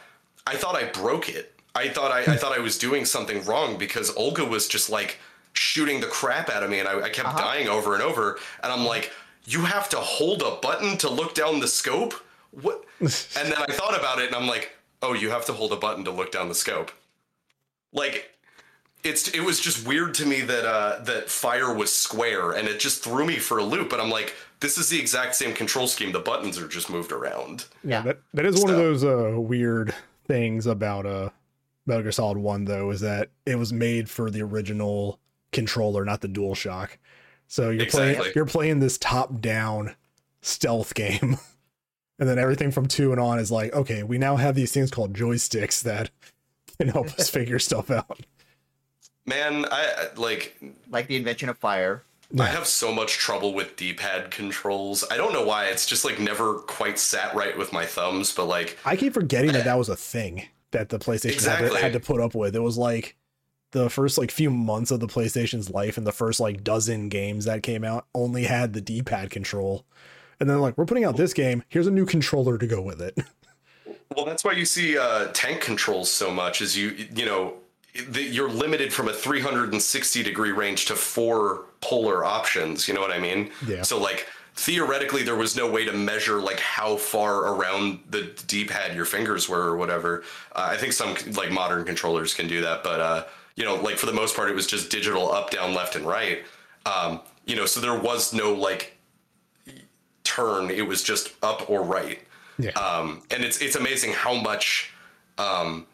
I 0.46 0.56
thought 0.56 0.76
I 0.76 0.84
broke 0.84 1.28
it. 1.28 1.54
I 1.74 1.88
thought 1.88 2.10
I, 2.10 2.20
I 2.32 2.36
thought 2.36 2.52
I 2.52 2.58
was 2.58 2.76
doing 2.78 3.04
something 3.04 3.44
wrong 3.44 3.78
because 3.78 4.14
Olga 4.16 4.44
was 4.44 4.66
just 4.66 4.90
like 4.90 5.18
shooting 5.52 6.00
the 6.00 6.06
crap 6.06 6.48
out 6.48 6.62
of 6.62 6.70
me, 6.70 6.80
and 6.80 6.88
I, 6.88 7.02
I 7.02 7.08
kept 7.08 7.36
dying 7.36 7.68
over 7.68 7.94
and 7.94 8.02
over. 8.02 8.38
And 8.62 8.72
I'm 8.72 8.84
like, 8.84 9.12
you 9.44 9.62
have 9.62 9.88
to 9.90 9.98
hold 9.98 10.42
a 10.42 10.56
button 10.62 10.96
to 10.98 11.10
look 11.10 11.34
down 11.34 11.60
the 11.60 11.68
scope. 11.68 12.14
What? 12.51 12.84
and 13.01 13.11
then 13.11 13.55
I 13.57 13.72
thought 13.72 13.98
about 13.98 14.18
it, 14.18 14.26
and 14.26 14.36
I'm 14.36 14.46
like, 14.46 14.76
oh, 15.03 15.14
you 15.14 15.30
have 15.30 15.46
to 15.46 15.53
hold 15.53 15.72
a 15.72 15.76
button 15.76 16.05
to 16.05 16.11
look 16.11 16.32
down 16.32 16.48
the 16.48 16.55
scope. 16.55 16.90
Like, 17.92 18.30
it's 19.03 19.28
it 19.28 19.40
was 19.40 19.61
just 19.61 19.86
weird 19.86 20.14
to 20.14 20.26
me 20.26 20.42
that 20.42 20.64
uh, 20.64 21.03
that 21.05 21.30
fire 21.30 21.72
was 21.72 21.92
square, 21.92 22.53
and 22.53 22.68
it 22.68 22.80
just 22.80 23.03
threw 23.03 23.24
me 23.24 23.36
for 23.38 23.59
a 23.59 23.64
loop. 23.64 23.90
But 23.90 24.01
I'm 24.01 24.11
like, 24.11 24.34
this 24.61 24.78
is 24.78 24.88
the 24.88 24.98
exact 24.98 25.34
same 25.34 25.55
control 25.55 25.86
scheme. 25.86 26.12
The 26.12 26.20
buttons 26.20 26.59
are 26.59 26.68
just 26.68 26.90
moved 26.90 27.12
around. 27.12 27.66
yeah, 27.82 28.03
that, 28.03 28.20
that 28.34 28.46
is 28.46 28.61
one 28.62 28.70
of 28.70 28.76
those 28.76 29.05
uh, 29.05 29.34
weird 29.36 29.94
things 30.26 30.66
about 30.66 31.07
uh, 31.07 31.30
Metal 31.86 32.03
Gear 32.03 32.12
Solid 32.12 32.38
One, 32.38 32.64
though, 32.64 32.90
is 32.90 33.01
that 33.01 33.30
it 33.46 33.57
was 33.57 33.72
made 33.72 34.09
for 34.09 34.30
the 34.30 34.42
original 34.42 35.18
controller, 35.53 36.05
not 36.05 36.20
the 36.20 36.28
DualShock. 36.28 36.90
So 37.48 37.70
you're 37.70 37.86
playing 37.86 38.22
you're 38.36 38.46
playing 38.46 38.78
this 38.78 38.96
top 38.98 39.40
down 39.40 39.96
stealth 40.42 40.94
game. 40.94 41.38
And 42.20 42.28
then 42.28 42.38
everything 42.38 42.70
from 42.70 42.86
two 42.86 43.10
and 43.12 43.20
on 43.20 43.38
is 43.38 43.50
like, 43.50 43.72
okay, 43.72 44.02
we 44.02 44.18
now 44.18 44.36
have 44.36 44.54
these 44.54 44.70
things 44.72 44.90
called 44.90 45.14
joysticks 45.14 45.82
that 45.82 46.10
can 46.78 46.88
help 46.88 47.06
us 47.18 47.28
figure 47.30 47.58
stuff 47.58 47.90
out. 47.90 48.20
Man, 49.26 49.64
I 49.64 49.86
I- 49.98 50.20
like 50.20 50.56
Like 50.90 51.08
the 51.08 51.16
invention 51.16 51.48
of 51.48 51.58
fire. 51.58 52.04
I 52.38 52.46
have 52.46 52.66
so 52.68 52.94
much 52.94 53.14
trouble 53.14 53.54
with 53.54 53.74
D-pad 53.74 54.30
controls. 54.30 55.02
I 55.10 55.16
don't 55.16 55.32
know 55.32 55.44
why. 55.44 55.64
It's 55.64 55.84
just 55.84 56.04
like 56.04 56.20
never 56.20 56.54
quite 56.60 56.96
sat 56.96 57.34
right 57.34 57.58
with 57.58 57.72
my 57.72 57.84
thumbs. 57.84 58.32
But 58.32 58.44
like, 58.44 58.78
I 58.84 58.94
keep 58.94 59.14
forgetting 59.14 59.50
that 59.52 59.64
that 59.64 59.76
was 59.76 59.88
a 59.88 59.96
thing 59.96 60.44
that 60.70 60.90
the 60.90 61.00
PlayStation 61.00 61.44
had, 61.44 61.72
to, 61.72 61.76
had 61.76 61.92
to 61.94 61.98
put 61.98 62.20
up 62.20 62.36
with. 62.36 62.54
It 62.54 62.60
was 62.62 62.78
like 62.78 63.16
the 63.72 63.90
first 63.90 64.16
like 64.16 64.30
few 64.30 64.48
months 64.48 64.92
of 64.92 65.00
the 65.00 65.08
PlayStation's 65.08 65.70
life 65.70 65.98
and 65.98 66.06
the 66.06 66.12
first 66.12 66.38
like 66.38 66.62
dozen 66.62 67.08
games 67.08 67.46
that 67.46 67.64
came 67.64 67.82
out 67.82 68.06
only 68.14 68.44
had 68.44 68.74
the 68.74 68.80
D-pad 68.80 69.30
control. 69.30 69.84
And 70.41 70.49
then 70.49 70.61
like 70.61 70.76
we're 70.78 70.86
putting 70.86 71.05
out 71.05 71.16
this 71.16 71.32
game, 71.34 71.62
here's 71.68 71.86
a 71.86 71.91
new 71.91 72.07
controller 72.07 72.59
to 72.59 72.66
go 72.66 72.80
with 72.80 73.01
it. 73.01 73.18
well, 74.16 74.24
that's 74.24 74.43
why 74.43 74.53
you 74.53 74.64
see 74.64 74.99
uh, 74.99 75.26
tank 75.32 75.61
controls 75.61 76.11
so 76.11 76.30
much. 76.30 76.61
Is 76.62 76.76
you 76.76 77.07
you 77.14 77.26
know 77.26 77.55
the, 78.09 78.22
you're 78.22 78.51
limited 78.51 78.93
from 78.93 79.09
a 79.09 79.12
360 79.12 80.22
degree 80.22 80.53
range 80.53 80.86
to 80.86 80.97
four 80.97 81.66
polar 81.80 82.24
options. 82.24 82.88
You 82.88 82.95
know 82.95 83.01
what 83.01 83.11
I 83.11 83.18
mean? 83.18 83.51
Yeah. 83.66 83.82
So 83.82 84.01
like 84.01 84.26
theoretically, 84.55 85.22
there 85.22 85.36
was 85.36 85.57
no 85.57 85.70
way 85.70 85.84
to 85.84 85.93
measure 85.93 86.41
like 86.41 86.61
how 86.61 86.97
far 86.97 87.55
around 87.55 88.01
the 88.11 88.32
D-pad 88.47 88.95
your 88.95 89.05
fingers 89.05 89.49
were 89.49 89.62
or 89.62 89.76
whatever. 89.76 90.22
Uh, 90.55 90.68
I 90.70 90.76
think 90.76 90.93
some 90.93 91.14
like 91.34 91.51
modern 91.51 91.84
controllers 91.84 92.34
can 92.34 92.49
do 92.49 92.61
that, 92.62 92.82
but 92.82 93.01
uh, 93.01 93.24
you 93.57 93.64
know, 93.64 93.76
like 93.76 93.97
for 93.97 94.07
the 94.07 94.12
most 94.12 94.36
part, 94.36 94.51
it 94.51 94.55
was 94.55 94.66
just 94.66 94.91
digital 94.91 95.32
up, 95.32 95.51
down, 95.51 95.74
left, 95.74 95.97
and 95.97 96.07
right. 96.07 96.45
Um, 96.86 97.20
you 97.47 97.57
know, 97.57 97.66
so 97.66 97.80
there 97.80 97.99
was 97.99 98.32
no 98.32 98.53
like 98.53 98.97
turn; 100.36 100.70
it 100.70 100.86
was 100.86 101.02
just 101.02 101.32
up 101.42 101.68
or 101.70 101.82
right. 101.82 102.20
Yeah. 102.58 102.70
Um, 102.72 103.22
and 103.30 103.42
it's 103.44 103.58
it's 103.60 103.76
amazing 103.76 104.12
how 104.12 104.34
much 104.34 104.92
um, 105.38 105.86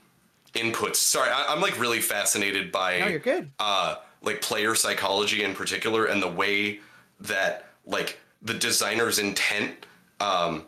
inputs. 0.55 0.97
Sorry, 0.97 1.31
I, 1.31 1.47
I'm 1.49 1.61
like 1.61 1.79
really 1.79 2.01
fascinated 2.01 2.73
by 2.73 2.99
No, 2.99 3.07
you're 3.07 3.19
good. 3.19 3.51
uh, 3.59 3.97
like 4.23 4.41
player 4.43 4.75
psychology 4.75 5.43
in 5.45 5.55
particular 5.55 6.07
and 6.07 6.23
the 6.23 6.29
way 6.43 6.81
that 7.21 7.53
like 7.85 8.19
the 8.43 8.55
designer's 8.55 9.19
intent 9.19 9.87
um, 10.21 10.65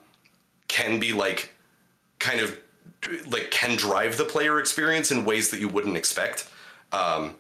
can 0.68 1.00
be 1.00 1.12
like 1.12 1.52
kind 2.18 2.40
of 2.40 2.56
like 3.30 3.50
can 3.50 3.76
drive 3.76 4.16
the 4.16 4.24
player 4.24 4.60
experience 4.60 5.10
in 5.10 5.24
ways 5.24 5.50
that 5.50 5.60
you 5.60 5.68
wouldn't 5.68 5.96
expect. 5.96 6.48
Um, 6.92 7.34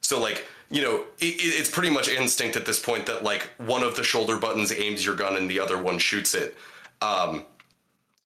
so 0.00 0.20
like 0.20 0.46
you 0.70 0.82
know 0.82 1.04
it, 1.18 1.26
it- 1.26 1.54
it's 1.60 1.70
pretty 1.70 1.90
much 1.90 2.08
instinct 2.08 2.56
at 2.56 2.66
this 2.66 2.78
point 2.80 3.06
that 3.06 3.22
like 3.24 3.50
one 3.58 3.82
of 3.82 3.96
the 3.96 4.04
shoulder 4.04 4.36
buttons 4.38 4.72
aims 4.72 5.04
your 5.04 5.16
gun 5.16 5.36
and 5.36 5.50
the 5.50 5.60
other 5.60 5.78
one 5.80 5.98
shoots 5.98 6.34
it. 6.34 6.56
Um, 7.00 7.44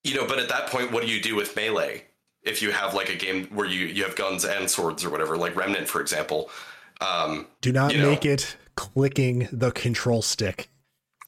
you 0.05 0.14
know, 0.14 0.26
but 0.26 0.38
at 0.38 0.49
that 0.49 0.66
point, 0.68 0.90
what 0.90 1.03
do 1.05 1.09
you 1.11 1.20
do 1.20 1.36
with 1.36 1.55
melee? 1.55 2.05
If 2.43 2.61
you 2.61 2.72
have 2.72 2.93
like 2.95 3.09
a 3.09 3.14
game 3.14 3.47
where 3.53 3.66
you 3.66 3.86
you 3.86 4.03
have 4.05 4.16
guns 4.16 4.45
and 4.45 4.68
swords 4.68 5.05
or 5.05 5.11
whatever, 5.11 5.36
like 5.36 5.55
Remnant, 5.55 5.88
for 5.88 6.01
example. 6.01 6.51
Um, 7.01 7.47
Do 7.61 7.72
not 7.72 7.93
You 7.93 8.01
know. 8.03 8.11
make 8.11 8.24
it 8.24 8.57
clicking 8.76 9.49
the 9.53 9.70
control 9.72 10.22
stick. 10.22 10.68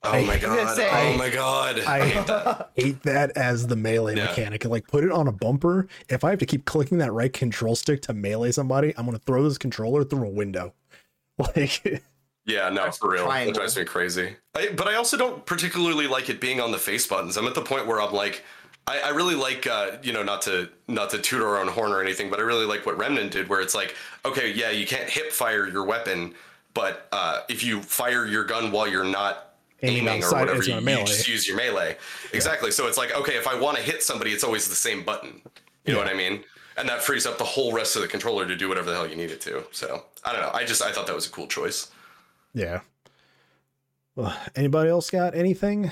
oh 0.02 0.10
I- 0.12 0.24
my 0.24 0.38
god! 0.38 0.74
say- 0.76 0.88
oh 0.90 1.16
my 1.16 1.28
god! 1.30 1.78
I- 1.80 2.08
hate 2.08 2.26
that. 2.26 2.70
Hate 2.74 3.02
that 3.04 3.30
as 3.36 3.66
the 3.68 3.76
melee 3.76 4.16
Yeah. 4.16 4.24
mechanic. 4.26 4.64
Like 4.64 4.86
put 4.88 5.04
it 5.04 5.12
on 5.12 5.28
a 5.28 5.32
bumper. 5.32 5.86
If 6.08 6.24
I 6.24 6.30
have 6.30 6.38
to 6.40 6.46
keep 6.46 6.64
clicking 6.64 6.98
that 6.98 7.12
right 7.12 7.32
control 7.32 7.76
stick 7.76 8.02
to 8.02 8.12
melee 8.14 8.50
somebody, 8.52 8.92
I'm 8.96 9.04
gonna 9.06 9.18
throw 9.18 9.42
this 9.44 9.58
controller 9.58 10.02
through 10.04 10.26
a 10.26 10.30
window. 10.30 10.74
Like 11.56 12.04
Yeah, 12.46 12.68
no, 12.68 12.90
for 12.90 13.10
real. 13.10 13.24
triangle. 13.24 13.52
That 13.52 13.58
drives 13.58 13.76
me 13.76 13.84
crazy. 13.84 14.36
I, 14.54 14.68
but 14.76 14.86
I 14.86 14.94
also 14.94 15.16
don't 15.16 15.44
particularly 15.46 16.06
like 16.06 16.28
it 16.28 16.40
being 16.40 16.60
on 16.60 16.70
the 16.72 16.78
face 16.78 17.06
buttons. 17.06 17.36
I'm 17.36 17.46
at 17.46 17.54
the 17.54 17.62
point 17.62 17.86
where 17.86 18.00
I'm 18.00 18.12
like, 18.12 18.44
I, 18.86 19.00
I 19.00 19.08
really 19.10 19.34
like, 19.34 19.66
uh, 19.66 19.92
you 20.02 20.12
know, 20.12 20.22
not 20.22 20.42
to 20.42 20.68
not 20.86 21.10
to 21.10 21.18
toot 21.18 21.42
our 21.42 21.58
own 21.58 21.68
horn 21.68 21.90
or 21.92 22.02
anything, 22.02 22.28
but 22.30 22.38
I 22.38 22.42
really 22.42 22.66
like 22.66 22.84
what 22.84 22.98
Remnant 22.98 23.32
did, 23.32 23.48
where 23.48 23.60
it's 23.60 23.74
like, 23.74 23.96
okay, 24.24 24.52
yeah, 24.52 24.70
you 24.70 24.86
can't 24.86 25.08
hip 25.08 25.32
fire 25.32 25.66
your 25.66 25.84
weapon, 25.84 26.34
but 26.74 27.08
uh, 27.12 27.40
if 27.48 27.64
you 27.64 27.80
fire 27.82 28.26
your 28.26 28.44
gun 28.44 28.70
while 28.72 28.86
you're 28.86 29.04
not 29.04 29.54
Aiming 29.82 30.08
aiming 30.08 30.24
or 30.24 30.32
whatever, 30.32 30.62
you, 30.62 30.78
you 30.78 31.04
just 31.04 31.28
use 31.28 31.46
your 31.46 31.56
melee. 31.56 31.96
Exactly. 32.32 32.70
So 32.70 32.86
it's 32.86 32.96
like, 32.96 33.14
okay, 33.14 33.36
if 33.36 33.46
I 33.46 33.58
want 33.58 33.76
to 33.76 33.82
hit 33.82 34.02
somebody, 34.02 34.30
it's 34.30 34.44
always 34.44 34.68
the 34.68 34.74
same 34.74 35.02
button. 35.02 35.42
You 35.84 35.92
know 35.92 35.98
what 35.98 36.08
I 36.08 36.14
mean? 36.14 36.42
And 36.76 36.88
that 36.88 37.02
frees 37.02 37.24
up 37.26 37.38
the 37.38 37.44
whole 37.44 37.72
rest 37.72 37.94
of 37.96 38.02
the 38.02 38.08
controller 38.08 38.46
to 38.46 38.56
do 38.56 38.68
whatever 38.68 38.90
the 38.90 38.96
hell 38.96 39.06
you 39.06 39.14
need 39.16 39.30
it 39.30 39.40
to. 39.42 39.64
So 39.70 40.04
I 40.24 40.32
don't 40.32 40.42
know. 40.42 40.50
I 40.52 40.64
just 40.64 40.82
I 40.82 40.90
thought 40.92 41.06
that 41.06 41.14
was 41.14 41.26
a 41.26 41.30
cool 41.30 41.46
choice. 41.46 41.90
Yeah. 42.52 42.80
Well, 44.16 44.36
anybody 44.54 44.90
else 44.90 45.10
got 45.10 45.34
anything 45.34 45.90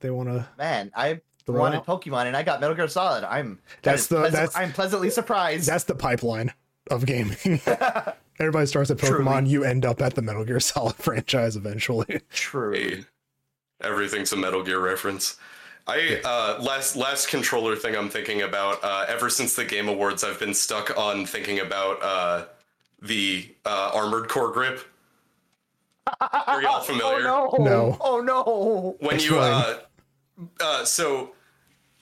they 0.00 0.10
want 0.10 0.28
to? 0.28 0.46
Man, 0.58 0.90
I 0.96 1.20
wanted 1.46 1.78
out? 1.78 1.86
Pokemon 1.86 2.26
and 2.26 2.36
I 2.36 2.42
got 2.42 2.60
Metal 2.60 2.74
Gear 2.76 2.88
Solid. 2.88 3.24
I'm 3.24 3.58
That's 3.82 3.82
that 3.82 3.94
is 3.94 4.08
the- 4.08 4.16
pleasant- 4.16 4.34
that's- 4.34 4.56
I'm 4.56 4.72
pleasantly 4.72 5.10
surprised. 5.10 5.66
That's 5.68 5.84
the 5.84 5.94
pipeline 5.94 6.52
of 6.90 7.04
gaming. 7.06 7.36
Everybody 8.38 8.66
starts 8.66 8.90
at 8.90 8.96
Pokemon. 8.98 9.40
Truly. 9.40 9.50
You 9.50 9.64
end 9.64 9.84
up 9.84 10.00
at 10.02 10.14
the 10.14 10.22
Metal 10.22 10.44
Gear 10.44 10.60
Solid 10.60 10.96
franchise 10.98 11.56
eventually. 11.56 12.20
True. 12.30 13.04
Everything's 13.82 14.32
a 14.32 14.36
Metal 14.36 14.62
Gear 14.62 14.80
reference. 14.80 15.36
I 15.86 16.20
uh, 16.24 16.62
last 16.62 16.94
last 16.96 17.28
controller 17.28 17.74
thing 17.76 17.96
I'm 17.96 18.08
thinking 18.08 18.42
about. 18.42 18.82
Uh, 18.84 19.04
ever 19.08 19.28
since 19.28 19.56
the 19.56 19.64
Game 19.64 19.88
Awards, 19.88 20.22
I've 20.22 20.38
been 20.38 20.54
stuck 20.54 20.96
on 20.96 21.26
thinking 21.26 21.58
about 21.60 22.02
uh, 22.02 22.44
the 23.00 23.48
uh, 23.66 23.90
Armored 23.94 24.28
Core 24.28 24.52
grip. 24.52 24.80
Are 26.20 26.62
y'all 26.62 26.80
familiar? 26.80 27.26
Oh 27.28 27.50
no! 27.58 27.64
No. 27.64 27.96
Oh 28.00 28.20
no! 28.20 28.96
when 29.06 29.18
you 29.20 29.38
uh, 29.38 29.78
uh, 30.60 30.84
so 30.84 31.32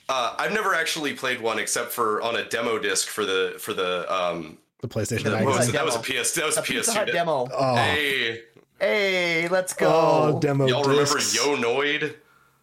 uh, 0.08 0.34
I've 0.38 0.52
never 0.52 0.74
actually 0.74 1.14
played 1.14 1.40
one 1.40 1.58
except 1.58 1.92
for 1.92 2.20
on 2.22 2.36
a 2.36 2.44
demo 2.48 2.78
disc 2.78 3.08
for 3.08 3.24
the 3.24 3.54
for 3.58 3.72
the 3.74 4.12
um 4.12 4.58
The 4.80 4.88
PlayStation 4.88 5.24
the, 5.24 5.30
what 5.32 5.44
was 5.44 5.54
magazine. 5.56 5.74
it? 5.74 5.78
that 5.78 5.84
was 5.84 5.96
a. 5.96 6.00
PS 6.00 6.34
that 6.34 6.44
was 6.46 6.56
a 6.56 6.60
A 6.60 6.64
PS2 6.64 6.94
Hut 6.94 7.08
demo. 7.12 7.48
Oh, 7.52 7.76
Hey, 7.76 8.42
Hey, 8.78 9.48
let's 9.48 9.72
go. 9.74 9.88
oh, 10.34 10.40
demo 10.40 10.66
y'all 10.66 10.82
remember 10.82 11.02
discs. 11.16 11.34
Yo 11.34 11.56
Noid? 11.56 12.14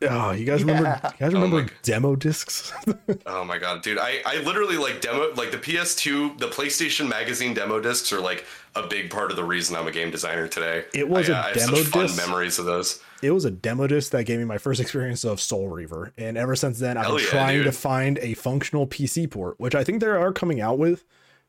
Oh, 0.04 0.32
you 0.32 0.46
guys 0.46 0.62
remember? 0.64 0.84
Yeah. 0.90 1.12
You 1.14 1.18
guys 1.20 1.34
remember 1.34 1.62
my- 1.64 1.70
demo 1.84 2.16
discs? 2.16 2.72
Oh 3.26 3.44
my 3.44 3.58
god, 3.58 3.82
dude! 3.82 3.98
I, 4.00 4.20
I 4.26 4.42
literally 4.44 4.78
like 4.78 5.02
demo 5.02 5.34
like 5.36 5.52
the 5.52 5.58
PS2, 5.58 6.38
the 6.40 6.48
PlayStation 6.48 7.08
Magazine 7.10 7.54
demo 7.54 7.80
discs 7.80 8.12
are 8.14 8.20
like 8.22 8.46
a 8.76 8.86
big 8.88 9.10
part 9.10 9.32
of 9.32 9.38
the 9.38 9.44
reason 9.44 9.76
I'm 9.76 9.88
a 9.88 9.92
game 9.92 10.12
designer 10.12 10.48
today. 10.48 10.86
It 10.94 11.08
was 11.10 11.30
I, 11.30 11.34
a 11.34 11.36
I 11.42 11.48
have 11.48 11.56
demo 11.56 11.76
such 11.78 11.86
fun 11.88 12.02
disc? 12.08 12.18
memories 12.18 12.60
of 12.60 12.66
those. 12.66 13.02
it 13.22 13.32
was 13.32 13.46
a 13.46 13.52
demo 13.52 13.88
disc 13.88 14.12
that 14.12 14.26
gave 14.26 14.40
me 14.40 14.46
my 14.46 14.58
first 14.58 14.80
experience 14.80 15.24
of 15.24 15.40
Soul 15.42 15.68
Reaver, 15.70 16.14
and 16.18 16.38
ever 16.38 16.56
since 16.56 16.80
then, 16.80 16.98
I've 16.98 17.06
Hell 17.06 17.16
been 17.16 17.26
yeah, 17.26 17.30
trying 17.32 17.64
to 17.64 17.72
find 17.72 18.18
a 18.20 18.34
functional 18.36 18.88
PC 18.88 19.30
port, 19.32 19.60
which 19.60 19.76
I 19.76 19.84
think 19.84 20.00
they 20.02 20.08
are 20.08 20.32
coming 20.34 20.62
out 20.62 20.78
with 20.78 21.06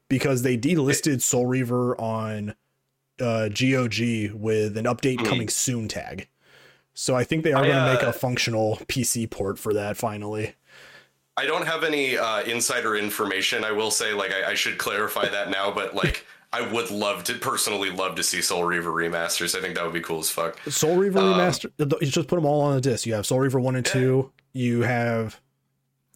because 0.09 0.43
they 0.43 0.57
delisted 0.57 1.21
Soul 1.23 1.47
Reaver 1.47 2.01
on 2.01 2.55
uh, 3.21 3.49
GOG 3.49 4.33
with 4.33 4.77
an 4.77 4.85
update 4.87 5.19
Mhm. 5.19 5.27
coming 5.27 5.49
soon 5.49 5.87
tag. 5.89 6.29
So 7.01 7.15
I 7.15 7.23
think 7.23 7.45
they 7.45 7.53
are 7.53 7.63
I, 7.63 7.69
going 7.69 7.77
to 7.87 7.95
make 7.95 8.03
uh, 8.03 8.09
a 8.09 8.13
functional 8.13 8.75
PC 8.89 9.31
port 9.31 9.57
for 9.57 9.73
that 9.75 9.97
finally. 9.97 10.55
I 11.37 11.47
don't 11.47 11.65
have 11.65 11.85
any 11.85 12.19
uh, 12.19 12.41
insider 12.43 12.97
information. 12.97 13.63
I 13.63 13.71
will 13.71 13.93
say, 13.93 14.13
like, 14.13 14.33
I, 14.33 14.51
I 14.51 14.55
should 14.55 14.79
clarify 14.79 15.29
that 15.29 15.49
now, 15.49 15.71
but 15.71 15.95
like, 15.95 16.27
I 16.53 16.61
would 16.73 16.91
love 16.91 17.23
to 17.25 17.35
personally 17.35 17.91
love 17.91 18.17
to 18.17 18.25
see 18.25 18.43
Soul 18.43 18.65
Reaver 18.65 18.91
remasters. 18.91 19.57
I 19.57 19.61
think 19.61 19.77
that 19.77 19.85
would 19.85 19.93
be 19.93 20.01
cool 20.01 20.19
as 20.19 20.29
fuck. 20.29 20.59
Soul 20.69 20.97
Reaver 20.97 21.21
Um, 21.21 21.35
remaster. 21.35 21.71
You 21.79 22.09
just 22.09 22.27
put 22.27 22.35
them 22.35 22.45
all 22.45 22.63
on 22.63 22.77
a 22.77 22.81
disc. 22.81 23.07
You 23.07 23.15
have 23.15 23.27
Soul 23.27 23.39
Reaver 23.39 23.61
one 23.61 23.77
and 23.77 23.87
Yeah. 23.87 23.93
two. 23.93 24.33
You 24.53 24.83
have 24.83 25.41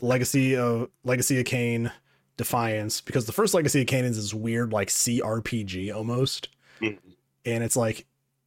Legacy 0.00 0.56
of 0.56 0.88
Legacy 1.04 1.38
of 1.38 1.46
Kain, 1.46 1.92
Defiance. 2.36 3.00
Because 3.00 3.26
the 3.26 3.32
first 3.32 3.54
Legacy 3.54 3.82
of 3.82 3.86
Kain 3.86 4.04
is 4.04 4.16
this 4.16 4.34
weird 4.34 4.72
like 4.72 4.88
CRPG 4.90 5.92
almost, 5.94 6.48
Mhm. 6.80 6.98
and 7.44 7.62
it's 7.62 7.76
like, 7.76 8.04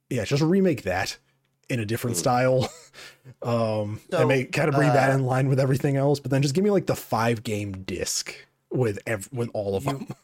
yeah, 0.09 0.25
just 0.25 0.43
remake 0.43 0.83
that 0.83 1.17
in 1.69 1.79
a 1.79 1.85
different 1.85 2.15
Mhm. 2.15 2.19
style. 2.19 2.69
um, 3.41 3.99
So, 4.11 4.19
and 4.19 4.27
make 4.27 4.51
kind 4.51 4.69
of 4.69 4.75
bring 4.75 4.89
that 4.93 5.11
uh, 5.11 5.15
in 5.15 5.25
line 5.25 5.47
with 5.49 5.59
everything 5.59 5.95
else. 5.97 6.19
But 6.19 6.31
then 6.31 6.41
just 6.41 6.53
give 6.55 6.63
me 6.63 6.69
like 6.71 6.85
the 6.85 6.95
five 6.95 7.43
game 7.43 7.71
disc 7.83 8.33
with 8.71 8.99
ev- 9.07 9.29
with 9.31 9.49
all 9.53 9.75
of 9.75 9.85
You- 9.85 9.91
them. 9.93 10.07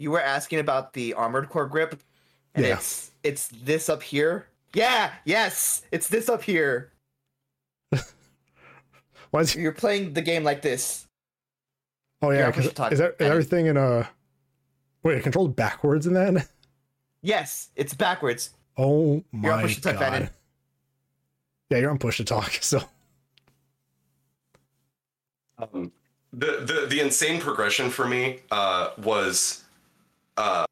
You 0.00 0.12
were 0.12 0.20
asking 0.22 0.60
about 0.60 0.92
the 0.92 1.14
armored 1.14 1.48
core 1.48 1.66
grip, 1.66 1.98
and 2.54 2.64
Yeah. 2.64 2.74
it's 2.74 3.10
it's 3.24 3.48
this 3.48 3.88
up 3.88 4.00
here. 4.00 4.46
Yeah, 4.72 5.12
yes, 5.24 5.82
it's 5.90 6.06
this 6.06 6.28
up 6.28 6.40
here. 6.44 6.92
Why 9.30 9.40
is 9.40 9.56
You're 9.56 9.72
playing 9.72 10.12
the 10.14 10.22
game 10.22 10.44
like 10.44 10.62
this. 10.62 11.06
oh 12.22 12.30
yeah? 12.30 12.36
Here, 12.36 12.46
I'll 12.46 12.52
'cause 12.52 12.62
push 12.64 12.70
it, 12.72 12.76
Todd. 12.76 12.92
is, 12.92 12.98
that, 13.00 13.16
is 13.18 13.28
everything 13.28 13.66
in 13.66 13.76
a 13.76 14.08
wait? 15.02 15.18
It 15.18 15.22
controls 15.24 15.48
backwards 15.54 16.06
in 16.06 16.14
that. 16.14 16.48
Yes, 17.20 17.70
it's 17.74 17.92
backwards. 17.94 18.50
Oh 18.78 19.24
You're 19.42 19.52
on 19.54 19.62
my 19.62 19.62
push 19.62 19.76
to 19.76 19.82
talk, 19.82 19.96
Brandon. 19.98 20.22
god. 20.24 20.30
Yeah, 21.70 21.78
you're 21.78 21.90
on 21.90 21.98
push 21.98 22.18
to 22.18 22.24
talk. 22.24 22.52
So 22.62 22.82
Um, 25.58 25.92
the, 26.32 26.62
the 26.64 26.86
the 26.88 27.00
insane 27.00 27.40
progression 27.40 27.90
for 27.90 28.06
me 28.06 28.40
uh, 28.52 28.90
was 29.02 29.64
uh, 30.36 30.64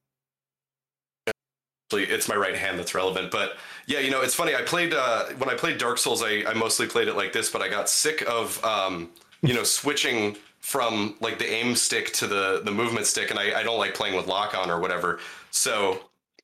actually 1.91 2.05
it's 2.05 2.29
my 2.29 2.37
right 2.37 2.57
hand 2.57 2.79
that's 2.79 2.95
relevant 2.95 3.31
but 3.31 3.57
yeah 3.87 4.01
you 4.01 4.11
know 4.11 4.21
it's 4.21 4.35
funny 4.35 4.55
i 4.55 4.63
played 4.63 4.93
uh, 4.95 5.25
when 5.39 5.49
i 5.49 5.55
played 5.55 5.79
dark 5.79 5.99
souls 5.99 6.23
I, 6.23 6.45
I 6.47 6.55
mostly 6.55 6.87
played 6.87 7.09
it 7.09 7.15
like 7.17 7.33
this 7.33 7.51
but 7.51 7.63
i 7.63 7.69
got 7.69 7.89
sick 7.89 8.23
of 8.29 8.63
um, 8.65 9.11
you 9.43 9.55
know 9.55 9.65
switching 9.65 10.37
from 10.61 11.17
like 11.21 11.39
the 11.39 11.49
aim 11.49 11.77
stick 11.77 12.13
to 12.15 12.27
the 12.27 12.63
the 12.65 12.73
movement 12.73 13.07
stick 13.07 13.31
and 13.31 13.39
i, 13.39 13.61
I 13.61 13.63
don't 13.63 13.79
like 13.79 13.95
playing 13.95 14.17
with 14.17 14.27
lock 14.27 14.57
on 14.57 14.71
or 14.71 14.81
whatever 14.81 15.21
so 15.51 16.01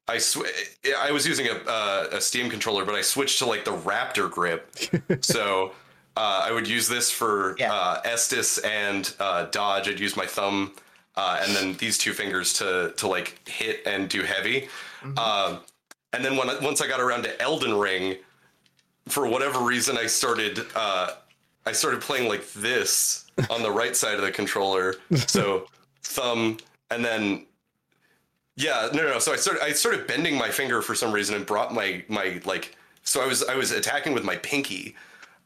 I 0.08 0.18
sw- 0.18 0.38
I 0.98 1.12
was 1.12 1.26
using 1.26 1.46
a, 1.48 1.54
uh, 1.70 2.08
a 2.12 2.20
Steam 2.20 2.50
controller, 2.50 2.84
but 2.84 2.94
I 2.94 3.02
switched 3.02 3.38
to 3.38 3.46
like 3.46 3.64
the 3.64 3.70
Raptor 3.72 4.30
grip. 4.30 4.74
so 5.24 5.72
uh, 6.16 6.42
I 6.44 6.52
would 6.52 6.68
use 6.68 6.88
this 6.88 7.10
for 7.10 7.54
Yeah. 7.58 7.72
uh, 7.72 8.02
Estus 8.02 8.62
and 8.64 9.14
uh, 9.20 9.46
dodge. 9.46 9.88
I'd 9.88 10.00
use 10.00 10.16
my 10.16 10.26
thumb 10.26 10.72
uh, 11.16 11.40
and 11.42 11.54
then 11.54 11.74
these 11.74 11.98
two 11.98 12.12
fingers 12.12 12.52
to 12.54 12.92
to 12.96 13.06
like 13.06 13.46
hit 13.48 13.80
and 13.86 14.08
do 14.08 14.22
heavy. 14.22 14.68
Mhm. 15.02 15.18
Um, 15.18 15.60
and 16.12 16.24
then 16.24 16.36
when 16.36 16.48
once 16.62 16.80
I 16.80 16.88
got 16.88 17.00
around 17.00 17.22
to 17.24 17.40
Elden 17.42 17.74
Ring, 17.78 18.16
for 19.08 19.26
whatever 19.26 19.60
reason, 19.60 19.96
I 19.96 20.06
started 20.06 20.66
uh, 20.74 21.12
I 21.64 21.72
started 21.72 22.00
playing 22.00 22.28
like 22.28 22.50
this 22.52 23.26
on 23.50 23.62
the 23.62 23.70
right 23.70 23.94
side 23.96 24.16
of 24.16 24.22
the 24.22 24.32
controller. 24.32 24.96
So 25.28 25.68
thumb 26.02 26.58
and 26.90 27.04
then 27.04 27.46
yeah 28.62 28.88
no 28.92 29.02
no. 29.02 29.08
no. 29.14 29.18
So 29.18 29.32
I 29.32 29.36
started 29.36 29.62
I 29.62 29.72
started 29.72 30.06
bending 30.06 30.36
my 30.36 30.48
finger 30.50 30.82
for 30.82 30.94
some 30.94 31.12
reason 31.12 31.34
and 31.34 31.44
brought 31.46 31.72
my 31.74 32.04
my 32.08 32.40
like 32.44 32.76
so 33.02 33.22
I 33.22 33.26
was 33.26 33.42
I 33.44 33.56
was 33.56 33.70
attacking 33.72 34.12
with 34.14 34.24
my 34.24 34.36
pinky. 34.36 34.94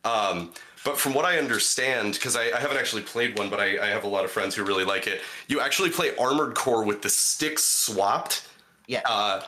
Um, 0.05 0.53
but 0.85 0.97
from 0.99 1.15
what 1.15 1.25
I 1.25 1.39
understand, 1.39 2.13
because 2.15 2.37
I, 2.37 2.45
I 2.57 2.61
haven't 2.61 2.77
actually 2.77 3.03
played 3.03 3.37
one, 3.37 3.51
but 3.51 3.59
I, 3.59 3.85
I 3.85 3.87
have 3.89 4.05
a 4.05 4.07
lot 4.07 4.25
of 4.25 4.31
friends 4.31 4.55
who 4.55 4.63
really 4.65 4.85
like 4.85 5.09
it. 5.09 5.21
You 5.49 5.59
actually 5.61 5.91
play 5.91 6.15
Armored 6.17 6.55
Core 6.55 6.85
with 6.85 7.03
the 7.03 7.09
sticks 7.11 7.65
swapped, 7.65 8.47
Yeah. 8.87 9.01
uh, 9.05 9.43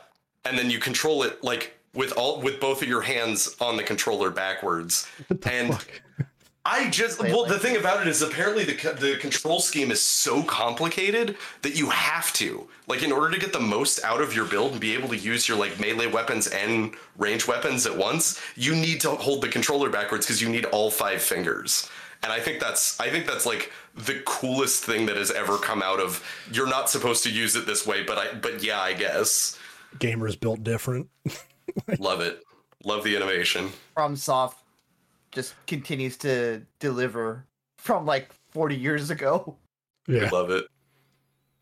and 0.44 0.58
then 0.58 0.68
you 0.68 0.80
control 0.80 1.22
it 1.22 1.44
like 1.44 1.78
with 1.94 2.10
all 2.16 2.40
with 2.40 2.58
both 2.58 2.82
of 2.82 2.88
your 2.88 3.02
hands 3.02 3.54
on 3.60 3.76
the 3.76 3.84
controller 3.84 4.30
backwards. 4.30 5.06
the 5.28 5.38
And- 5.52 5.74
fuck? 5.74 5.86
I 6.70 6.90
just 6.90 7.18
Play 7.18 7.32
well, 7.32 7.42
like 7.42 7.52
the 7.52 7.58
thing 7.58 7.76
about 7.78 8.02
it 8.02 8.08
is 8.08 8.20
apparently 8.20 8.62
the 8.62 8.74
the 8.92 9.16
control 9.16 9.58
scheme 9.58 9.90
is 9.90 10.02
so 10.02 10.42
complicated 10.42 11.38
that 11.62 11.74
you 11.74 11.88
have 11.88 12.30
to 12.34 12.68
like 12.86 13.02
in 13.02 13.10
order 13.10 13.30
to 13.30 13.40
get 13.40 13.54
the 13.54 13.60
most 13.60 14.04
out 14.04 14.20
of 14.20 14.36
your 14.36 14.44
build 14.44 14.72
and 14.72 14.80
be 14.80 14.92
able 14.92 15.08
to 15.08 15.16
use 15.16 15.48
your 15.48 15.56
like 15.56 15.80
melee 15.80 16.06
weapons 16.06 16.46
and 16.48 16.94
range 17.16 17.48
weapons 17.48 17.86
at 17.86 17.96
once, 17.96 18.38
you 18.54 18.74
need 18.74 19.00
to 19.00 19.10
hold 19.10 19.40
the 19.40 19.48
controller 19.48 19.88
backwards 19.88 20.26
because 20.26 20.42
you 20.42 20.48
need 20.50 20.66
all 20.66 20.90
five 20.90 21.22
fingers. 21.22 21.88
And 22.22 22.30
I 22.30 22.38
think 22.38 22.60
that's 22.60 23.00
I 23.00 23.08
think 23.08 23.26
that's 23.26 23.46
like 23.46 23.72
the 23.94 24.20
coolest 24.26 24.84
thing 24.84 25.06
that 25.06 25.16
has 25.16 25.30
ever 25.30 25.56
come 25.56 25.82
out 25.82 26.00
of 26.00 26.22
you're 26.52 26.68
not 26.68 26.90
supposed 26.90 27.24
to 27.24 27.30
use 27.30 27.56
it 27.56 27.64
this 27.64 27.86
way, 27.86 28.02
but 28.02 28.18
I 28.18 28.34
but 28.34 28.62
yeah, 28.62 28.80
I 28.80 28.92
guess. 28.92 29.58
Gamers 29.96 30.38
built 30.38 30.62
different. 30.64 31.08
Love 31.98 32.20
it. 32.20 32.42
Love 32.84 33.04
the 33.04 33.16
innovation. 33.16 33.70
FromSoft 33.96 34.54
just 35.38 35.54
continues 35.68 36.16
to 36.16 36.60
deliver 36.80 37.44
from 37.78 38.04
like 38.04 38.32
40 38.50 38.74
years 38.74 39.10
ago. 39.10 39.56
Yeah. 40.08 40.28
Love 40.30 40.50
it. 40.50 40.64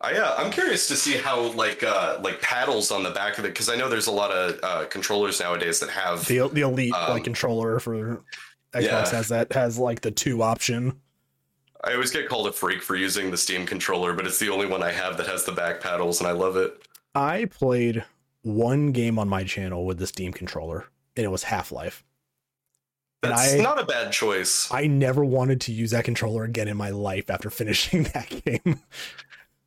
I 0.01 0.15
uh, 0.15 0.35
I'm 0.39 0.51
curious 0.51 0.89
to 0.89 0.97
see 0.97 1.17
how 1.17 1.53
like 1.53 1.83
uh, 1.83 2.19
like 2.23 2.41
paddles 2.41 2.91
on 2.91 3.03
the 3.03 3.11
back 3.11 3.39
of 3.39 3.45
it 3.45 3.49
because 3.49 3.69
I 3.69 3.77
know 3.77 3.89
there's 3.89 4.07
a 4.07 4.13
lot 4.13 4.31
of 4.31 4.61
uh, 4.63 4.85
controllers 4.87 5.41
nowadays 5.41 5.81
that 5.81 5.91
have 5.91 6.27
The 6.27 6.49
the 6.49 6.61
elite 6.63 6.95
Um, 6.95 7.11
like 7.11 7.25
controller 7.25 7.81
for 7.81 8.23
Xbox 8.73 8.83
yeah. 8.83 9.11
has 9.11 9.29
that 9.29 9.53
has 9.53 9.79
like 9.79 10.03
the 10.03 10.11
two 10.11 10.43
option. 10.43 11.01
I 11.83 11.93
always 11.93 12.11
get 12.11 12.29
called 12.29 12.47
a 12.47 12.53
freak 12.53 12.83
for 12.83 12.95
using 12.97 13.31
the 13.31 13.37
Steam 13.37 13.67
controller, 13.67 14.13
but 14.13 14.27
it's 14.27 14.39
the 14.39 14.49
only 14.49 14.67
one 14.67 14.83
I 14.83 14.93
have 14.93 15.17
that 15.17 15.27
has 15.27 15.45
the 15.45 15.53
back 15.53 15.81
paddles, 15.81 16.21
and 16.21 16.29
I 16.29 16.33
love 16.33 16.57
it. 16.57 16.87
I 17.15 17.47
played 17.47 18.05
one 18.43 18.93
game 18.93 19.19
on 19.19 19.29
my 19.29 19.45
channel 19.45 19.85
with 19.87 19.99
the 19.99 20.07
Steam 20.07 20.33
controller, 20.33 20.87
and 21.17 21.25
it 21.25 21.31
was 21.31 21.43
Half 21.43 21.73
Life. 21.73 22.05
That's 23.31 23.55
I- 23.55 23.59
not 23.59 23.81
a 23.81 23.85
bad 23.85 24.13
choice. 24.13 24.69
I 24.73 24.87
never 24.87 25.25
wanted 25.25 25.61
to 25.63 25.73
use 25.73 25.91
that 25.93 26.05
controller 26.05 26.45
again 26.45 26.69
in 26.69 26.77
my 26.77 26.91
life 26.91 27.31
after 27.31 27.51
finishing 27.61 28.05
that 28.15 28.29
game. 28.45 28.81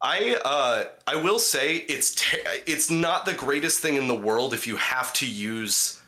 I 0.02 0.38
uh, 0.45 0.84
I 1.07 1.15
will 1.22 1.40
say 1.40 1.76
it's 1.77 2.15
te- 2.15 2.38
it's 2.65 2.90
not 2.90 3.26
the 3.26 3.34
greatest 3.34 3.80
thing 3.81 3.95
in 3.95 4.07
the 4.07 4.15
world 4.15 4.53
if 4.53 4.65
you 4.65 4.77
have 4.77 5.11
to 5.14 5.27
use 5.27 5.99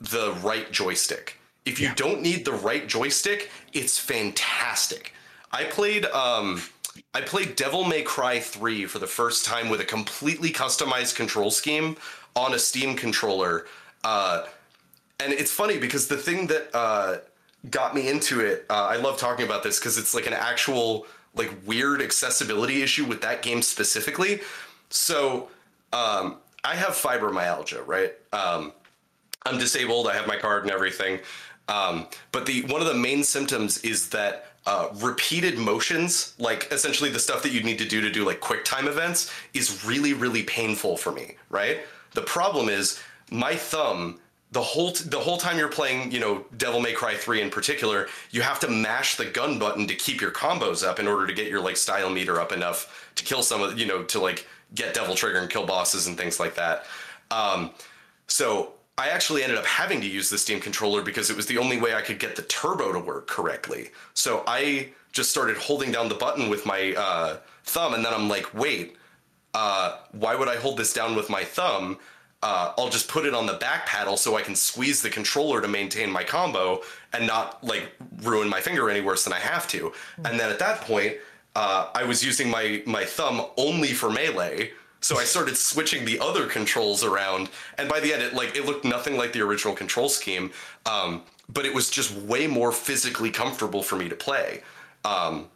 the 0.00 0.32
right 0.42 0.70
joystick. 0.72 1.38
If 1.66 1.78
you 1.80 1.88
Yeah. 1.88 1.94
don't 1.94 2.22
need 2.22 2.44
the 2.44 2.52
right 2.52 2.86
joystick, 2.86 3.50
it's 3.72 3.98
fantastic. 3.98 5.12
I 5.52 5.64
played 5.64 6.06
um 6.06 6.62
I 7.12 7.20
played 7.20 7.54
Devil 7.56 7.84
May 7.84 8.02
Cry 8.02 8.40
3 8.40 8.86
for 8.86 8.98
the 8.98 9.06
first 9.06 9.44
time 9.44 9.68
with 9.68 9.80
a 9.80 9.84
completely 9.84 10.50
customized 10.50 11.14
control 11.14 11.50
scheme 11.50 11.96
on 12.34 12.54
a 12.54 12.58
Steam 12.58 12.96
controller. 12.96 13.66
Uh 14.04 14.46
and 15.20 15.32
it's 15.32 15.52
funny 15.52 15.78
because 15.78 16.08
the 16.08 16.16
thing 16.16 16.46
that 16.48 16.74
uh 16.74 17.18
got 17.70 17.94
me 17.94 18.08
into 18.08 18.40
it, 18.40 18.66
uh, 18.68 18.86
I 18.86 18.96
love 18.96 19.18
talking 19.18 19.46
about 19.46 19.62
this 19.62 19.78
because 19.78 19.96
it's 19.96 20.14
like 20.14 20.26
an 20.26 20.34
actual 20.34 21.06
like 21.34 21.50
weird 21.66 22.02
accessibility 22.02 22.82
issue 22.82 23.06
with 23.06 23.22
that 23.22 23.42
game 23.42 23.62
specifically. 23.62 24.40
So 24.90 25.48
um 25.92 26.38
I 26.62 26.74
have 26.76 26.90
fibromyalgia, 26.90 27.86
right? 27.86 28.12
Um 28.32 28.72
I'm 29.46 29.58
disabled. 29.58 30.08
I 30.08 30.14
have 30.14 30.26
my 30.26 30.36
card 30.36 30.62
and 30.62 30.72
everything. 30.72 31.20
Um, 31.68 32.06
but 32.32 32.46
the 32.46 32.62
one 32.62 32.80
of 32.80 32.86
the 32.86 32.94
main 32.94 33.24
symptoms 33.24 33.78
is 33.78 34.08
that 34.10 34.52
uh, 34.66 34.88
repeated 34.94 35.58
motions, 35.58 36.34
like 36.38 36.68
essentially 36.70 37.10
the 37.10 37.18
stuff 37.18 37.42
that 37.42 37.52
you 37.52 37.62
need 37.62 37.78
to 37.78 37.84
do 37.84 38.00
to 38.00 38.10
do 38.10 38.24
like 38.24 38.40
quick 38.40 38.64
time 38.64 38.88
events, 38.88 39.30
is 39.52 39.84
really 39.84 40.14
really 40.14 40.42
painful 40.42 40.96
for 40.96 41.12
me. 41.12 41.36
Right. 41.50 41.80
The 42.12 42.22
problem 42.22 42.68
is 42.68 43.02
my 43.30 43.54
thumb. 43.54 44.20
The 44.54 44.62
whole 44.62 44.92
t- 44.92 45.08
the 45.08 45.18
whole 45.18 45.36
time 45.36 45.58
you're 45.58 45.68
playing, 45.68 46.12
you 46.12 46.20
know, 46.20 46.44
Devil 46.56 46.80
May 46.80 46.92
Cry 46.92 47.14
3 47.14 47.42
in 47.42 47.50
particular, 47.50 48.06
you 48.30 48.40
have 48.42 48.60
to 48.60 48.68
mash 48.68 49.16
the 49.16 49.26
gun 49.26 49.58
button 49.58 49.86
to 49.88 49.94
keep 49.94 50.20
your 50.20 50.30
combos 50.30 50.86
up 50.86 50.98
in 50.98 51.08
order 51.08 51.26
to 51.26 51.34
get 51.34 51.48
your 51.48 51.60
like 51.60 51.76
style 51.76 52.08
meter 52.08 52.40
up 52.40 52.52
enough 52.52 53.10
to 53.16 53.24
kill 53.24 53.42
some 53.42 53.62
of 53.62 53.78
you 53.78 53.86
know 53.86 54.04
to 54.04 54.20
like 54.20 54.46
get 54.74 54.94
Devil 54.94 55.14
Trigger 55.14 55.38
and 55.38 55.50
kill 55.50 55.66
bosses 55.66 56.06
and 56.06 56.16
things 56.16 56.38
like 56.38 56.54
that. 56.54 56.84
Um, 57.30 57.72
so 58.28 58.74
I 58.96 59.08
actually 59.08 59.42
ended 59.42 59.58
up 59.58 59.66
having 59.66 60.00
to 60.00 60.06
use 60.06 60.30
the 60.30 60.38
Steam 60.38 60.60
controller 60.60 61.02
because 61.02 61.30
it 61.30 61.36
was 61.36 61.46
the 61.46 61.58
only 61.58 61.80
way 61.80 61.94
I 61.94 62.00
could 62.00 62.20
get 62.20 62.36
the 62.36 62.42
turbo 62.42 62.92
to 62.92 63.00
work 63.00 63.26
correctly. 63.26 63.90
So 64.14 64.44
I 64.46 64.90
just 65.12 65.30
started 65.30 65.56
holding 65.56 65.90
down 65.90 66.08
the 66.08 66.14
button 66.14 66.48
with 66.48 66.64
my 66.64 66.94
uh, 66.96 67.38
thumb, 67.64 67.94
and 67.94 68.04
then 68.04 68.14
I'm 68.14 68.28
like, 68.28 68.54
wait, 68.54 68.96
uh, 69.52 69.98
why 70.12 70.34
would 70.36 70.48
I 70.48 70.56
hold 70.56 70.76
this 70.76 70.92
down 70.92 71.16
with 71.16 71.28
my 71.28 71.44
thumb? 71.44 71.98
Uh, 72.44 72.74
I'll 72.76 72.90
just 72.90 73.08
put 73.08 73.24
it 73.24 73.32
on 73.32 73.46
the 73.46 73.54
back 73.54 73.86
paddle 73.86 74.18
so 74.18 74.36
I 74.36 74.42
can 74.42 74.54
squeeze 74.54 75.00
the 75.00 75.08
controller 75.08 75.62
to 75.62 75.66
maintain 75.66 76.10
my 76.10 76.22
combo 76.22 76.82
and 77.14 77.26
not 77.26 77.64
like 77.64 77.90
ruin 78.22 78.50
my 78.50 78.60
finger 78.60 78.90
any 78.90 79.00
worse 79.00 79.24
than 79.24 79.32
I 79.32 79.38
have 79.38 79.66
to. 79.68 79.94
And 80.26 80.38
then 80.38 80.50
at 80.50 80.58
that 80.58 80.82
point, 80.82 81.14
uh, 81.56 81.88
I 81.94 82.04
was 82.04 82.22
using 82.22 82.50
my 82.50 82.82
my 82.84 83.04
thumb 83.04 83.46
only 83.56 83.92
for 83.94 84.10
melee. 84.10 84.72
So 85.00 85.18
I 85.18 85.24
started 85.24 85.56
switching 85.56 86.04
the 86.04 86.20
other 86.20 86.46
controls 86.46 87.02
around, 87.02 87.48
and 87.78 87.88
by 87.88 88.00
the 88.00 88.12
end, 88.12 88.22
it 88.22 88.34
like 88.34 88.54
it 88.56 88.66
looked 88.66 88.84
nothing 88.84 89.16
like 89.16 89.32
the 89.32 89.40
original 89.40 89.74
control 89.74 90.10
scheme, 90.10 90.50
um, 90.84 91.22
but 91.48 91.64
it 91.64 91.74
was 91.74 91.88
just 91.88 92.12
way 92.12 92.46
more 92.46 92.72
physically 92.72 93.30
comfortable 93.30 93.82
for 93.82 93.96
me 93.96 94.10
to 94.10 94.14
play. 94.14 94.62
Um, 95.04 95.48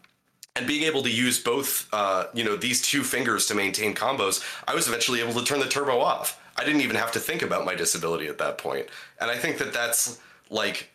and 0.56 0.66
being 0.66 0.84
able 0.84 1.02
to 1.02 1.10
use 1.10 1.38
both, 1.38 1.88
uh, 1.92 2.26
you 2.34 2.44
know, 2.44 2.56
these 2.56 2.82
two 2.82 3.02
fingers 3.04 3.46
to 3.46 3.54
maintain 3.54 3.94
combos, 3.94 4.42
I 4.66 4.74
was 4.74 4.88
eventually 4.88 5.20
able 5.20 5.34
to 5.34 5.44
turn 5.44 5.60
the 5.60 5.68
turbo 5.68 6.00
off. 6.00 6.40
I 6.58 6.64
didn't 6.64 6.80
even 6.80 6.96
have 6.96 7.12
to 7.12 7.20
think 7.20 7.42
about 7.42 7.64
my 7.64 7.74
disability 7.74 8.26
at 8.26 8.38
that 8.38 8.58
point. 8.58 8.86
And 9.20 9.30
I 9.30 9.36
think 9.36 9.58
that 9.58 9.72
that's 9.72 10.18
like 10.50 10.90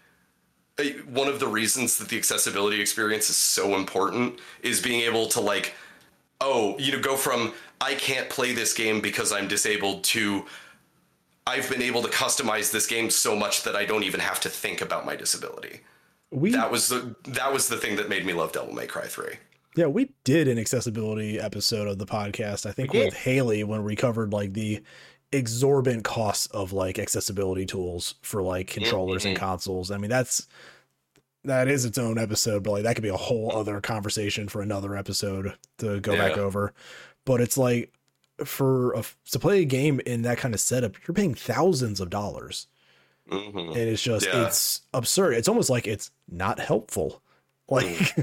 a- 0.80 0.94
one 1.02 1.28
of 1.28 1.40
the 1.40 1.48
reasons 1.48 1.98
that 1.98 2.10
the 2.10 2.18
accessibility 2.18 2.82
experience 2.82 3.30
is 3.30 3.38
so 3.38 3.76
important 3.76 4.40
is 4.62 4.82
being 4.82 5.02
able 5.02 5.28
to 5.28 5.40
like, 5.40 5.74
oh, 6.42 6.78
you 6.78 6.92
know, 6.92 7.00
go 7.00 7.16
from 7.16 7.54
I 7.80 7.96
can't 7.96 8.30
play 8.30 8.54
this 8.54 8.74
game 8.74 9.02
because 9.02 9.32
I'm 9.32 9.48
disabled 9.48 10.04
to 10.06 10.46
I've 11.46 11.70
been 11.70 11.82
able 11.82 12.02
to 12.04 12.08
customize 12.10 12.72
this 12.72 12.88
game 12.88 13.10
so 13.10 13.36
much 13.36 13.64
that 13.64 13.76
I 13.76 13.86
don't 13.86 14.04
even 14.04 14.22
have 14.22 14.40
to 14.42 14.50
think 14.50 14.82
about 14.82 15.06
my 15.06 15.16
disability. 15.16 15.82
We 16.32 16.52
That 16.52 16.72
was 16.72 16.88
the 16.90 17.16
that 17.26 17.54
was 17.54 17.68
the 17.68 17.78
thing 17.78 17.98
that 17.98 18.10
made 18.10 18.26
me 18.26 18.34
love 18.34 18.52
Devil 18.54 18.74
May 18.74 18.88
Cry 18.88 19.06
3. 19.06 19.36
Yeah, 19.76 19.88
we 19.88 20.12
did 20.24 20.48
an 20.48 20.60
accessibility 20.60 21.40
episode 21.40 21.88
of 21.88 21.98
the 21.98 22.06
podcast, 22.06 22.66
I 22.68 22.72
think 22.72 22.94
with 22.94 23.14
Haley 23.14 23.64
when 23.64 23.84
we 23.84 23.96
covered 23.96 24.32
like 24.32 24.54
the 24.54 24.82
exorbitant 25.34 26.04
costs 26.04 26.46
of 26.48 26.72
like 26.74 27.00
accessibility 27.00 27.66
tools 27.66 28.16
for 28.22 28.42
like 28.44 28.68
controllers 28.68 29.26
and 29.26 29.36
Mhm. 29.36 29.40
consoles. 29.40 29.92
I 29.92 29.98
mean, 29.98 30.10
that's 30.10 30.48
that 31.46 31.68
is 31.68 31.84
its 31.84 31.98
own 31.98 32.18
episode, 32.18 32.64
but 32.64 32.72
like 32.72 32.84
that 32.84 32.96
could 32.96 33.04
be 33.04 33.10
a 33.10 33.18
whole 33.18 33.54
other 33.56 33.82
conversation 33.82 34.48
for 34.48 34.62
another 34.62 34.96
episode 34.96 35.54
to 35.80 36.00
go 36.00 36.16
back 36.16 36.38
over. 36.38 36.74
But 37.26 37.42
it's 37.42 37.58
like 37.58 37.92
for 38.46 38.94
a, 38.94 39.04
to 39.32 39.40
play 39.40 39.62
a 39.62 39.66
game 39.66 40.00
in 40.06 40.22
that 40.24 40.38
kind 40.38 40.54
of 40.54 40.60
setup, 40.62 40.96
you're 41.08 41.14
paying 41.16 41.34
thousands 41.36 42.00
of 42.00 42.10
dollars. 42.10 42.68
hmm 43.30 43.58
and 43.58 43.78
it's 43.78 44.02
just 44.02 44.26
Yeah. 44.26 44.48
it's 44.48 44.82
absurd 44.94 45.36
it's 45.36 45.48
almost 45.48 45.70
like 45.70 45.88
it's 45.88 46.12
not 46.30 46.60
helpful 46.60 47.22
like 47.70 48.18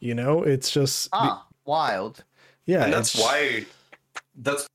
you 0.00 0.14
know 0.14 0.42
it's 0.42 0.70
just 0.70 1.10
Ah, 1.12 1.46
wild. 1.66 2.24
yeah 2.64 2.84
and 2.84 2.92
that's 2.94 3.14
it's- 3.14 3.22
why 3.30 3.66
that's 4.36 4.66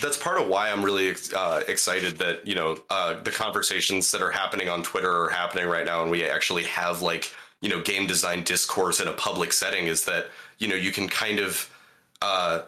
that's 0.00 0.16
part 0.16 0.40
of 0.40 0.48
why 0.48 0.70
I'm 0.70 0.84
really 0.84 1.14
uh, 1.36 1.62
excited 1.68 2.18
that 2.18 2.46
you 2.46 2.54
know 2.54 2.78
uh, 2.90 3.20
the 3.22 3.30
conversations 3.30 4.10
that 4.12 4.22
are 4.22 4.30
happening 4.30 4.68
on 4.68 4.82
Twitter 4.82 5.24
are 5.24 5.30
happening 5.30 5.66
right 5.66 5.84
now, 5.84 6.02
and 6.02 6.10
we 6.10 6.24
actually 6.24 6.64
have 6.64 7.02
like 7.02 7.32
you 7.60 7.68
know 7.68 7.80
game 7.80 8.06
design 8.06 8.42
discourse 8.42 9.00
in 9.00 9.08
a 9.08 9.12
public 9.12 9.52
setting. 9.52 9.86
Is 9.86 10.04
that 10.04 10.26
you 10.58 10.68
know 10.68 10.74
you 10.74 10.92
can 10.92 11.08
kind 11.08 11.38
of 11.38 11.70
uh, 12.22 12.62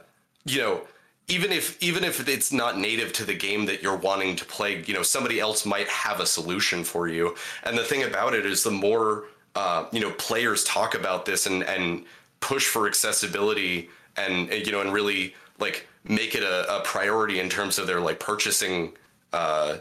you 0.44 0.60
know 0.60 0.82
even 1.28 1.52
if 1.52 1.82
even 1.82 2.04
if 2.04 2.28
it's 2.28 2.52
not 2.52 2.78
native 2.78 3.12
to 3.14 3.24
the 3.24 3.34
game 3.34 3.66
that 3.66 3.82
you're 3.82 3.96
wanting 3.96 4.36
to 4.36 4.44
play, 4.44 4.82
you 4.86 4.94
know 4.94 5.02
somebody 5.02 5.40
else 5.40 5.64
might 5.64 5.88
have 5.88 6.20
a 6.20 6.26
solution 6.26 6.84
for 6.84 7.08
you. 7.08 7.34
And 7.64 7.76
the 7.76 7.84
thing 7.84 8.02
about 8.02 8.34
it 8.34 8.44
is 8.44 8.62
the 8.62 8.70
more 8.70 9.24
uh, 9.54 9.86
you 9.92 10.00
know 10.00 10.10
players 10.12 10.64
talk 10.64 10.94
about 10.94 11.24
this 11.24 11.46
and 11.46 11.62
and 11.62 12.04
push 12.40 12.66
for 12.66 12.86
accessibility 12.88 13.88
and 14.16 14.50
you 14.50 14.72
know 14.72 14.80
and 14.80 14.92
really 14.92 15.34
like 15.58 15.86
make 16.04 16.34
it 16.34 16.42
a, 16.42 16.76
a 16.76 16.80
priority 16.82 17.40
in 17.40 17.48
terms 17.48 17.78
of 17.78 17.86
their 17.86 18.00
like 18.00 18.18
purchasing 18.20 18.92
uh 19.32 19.78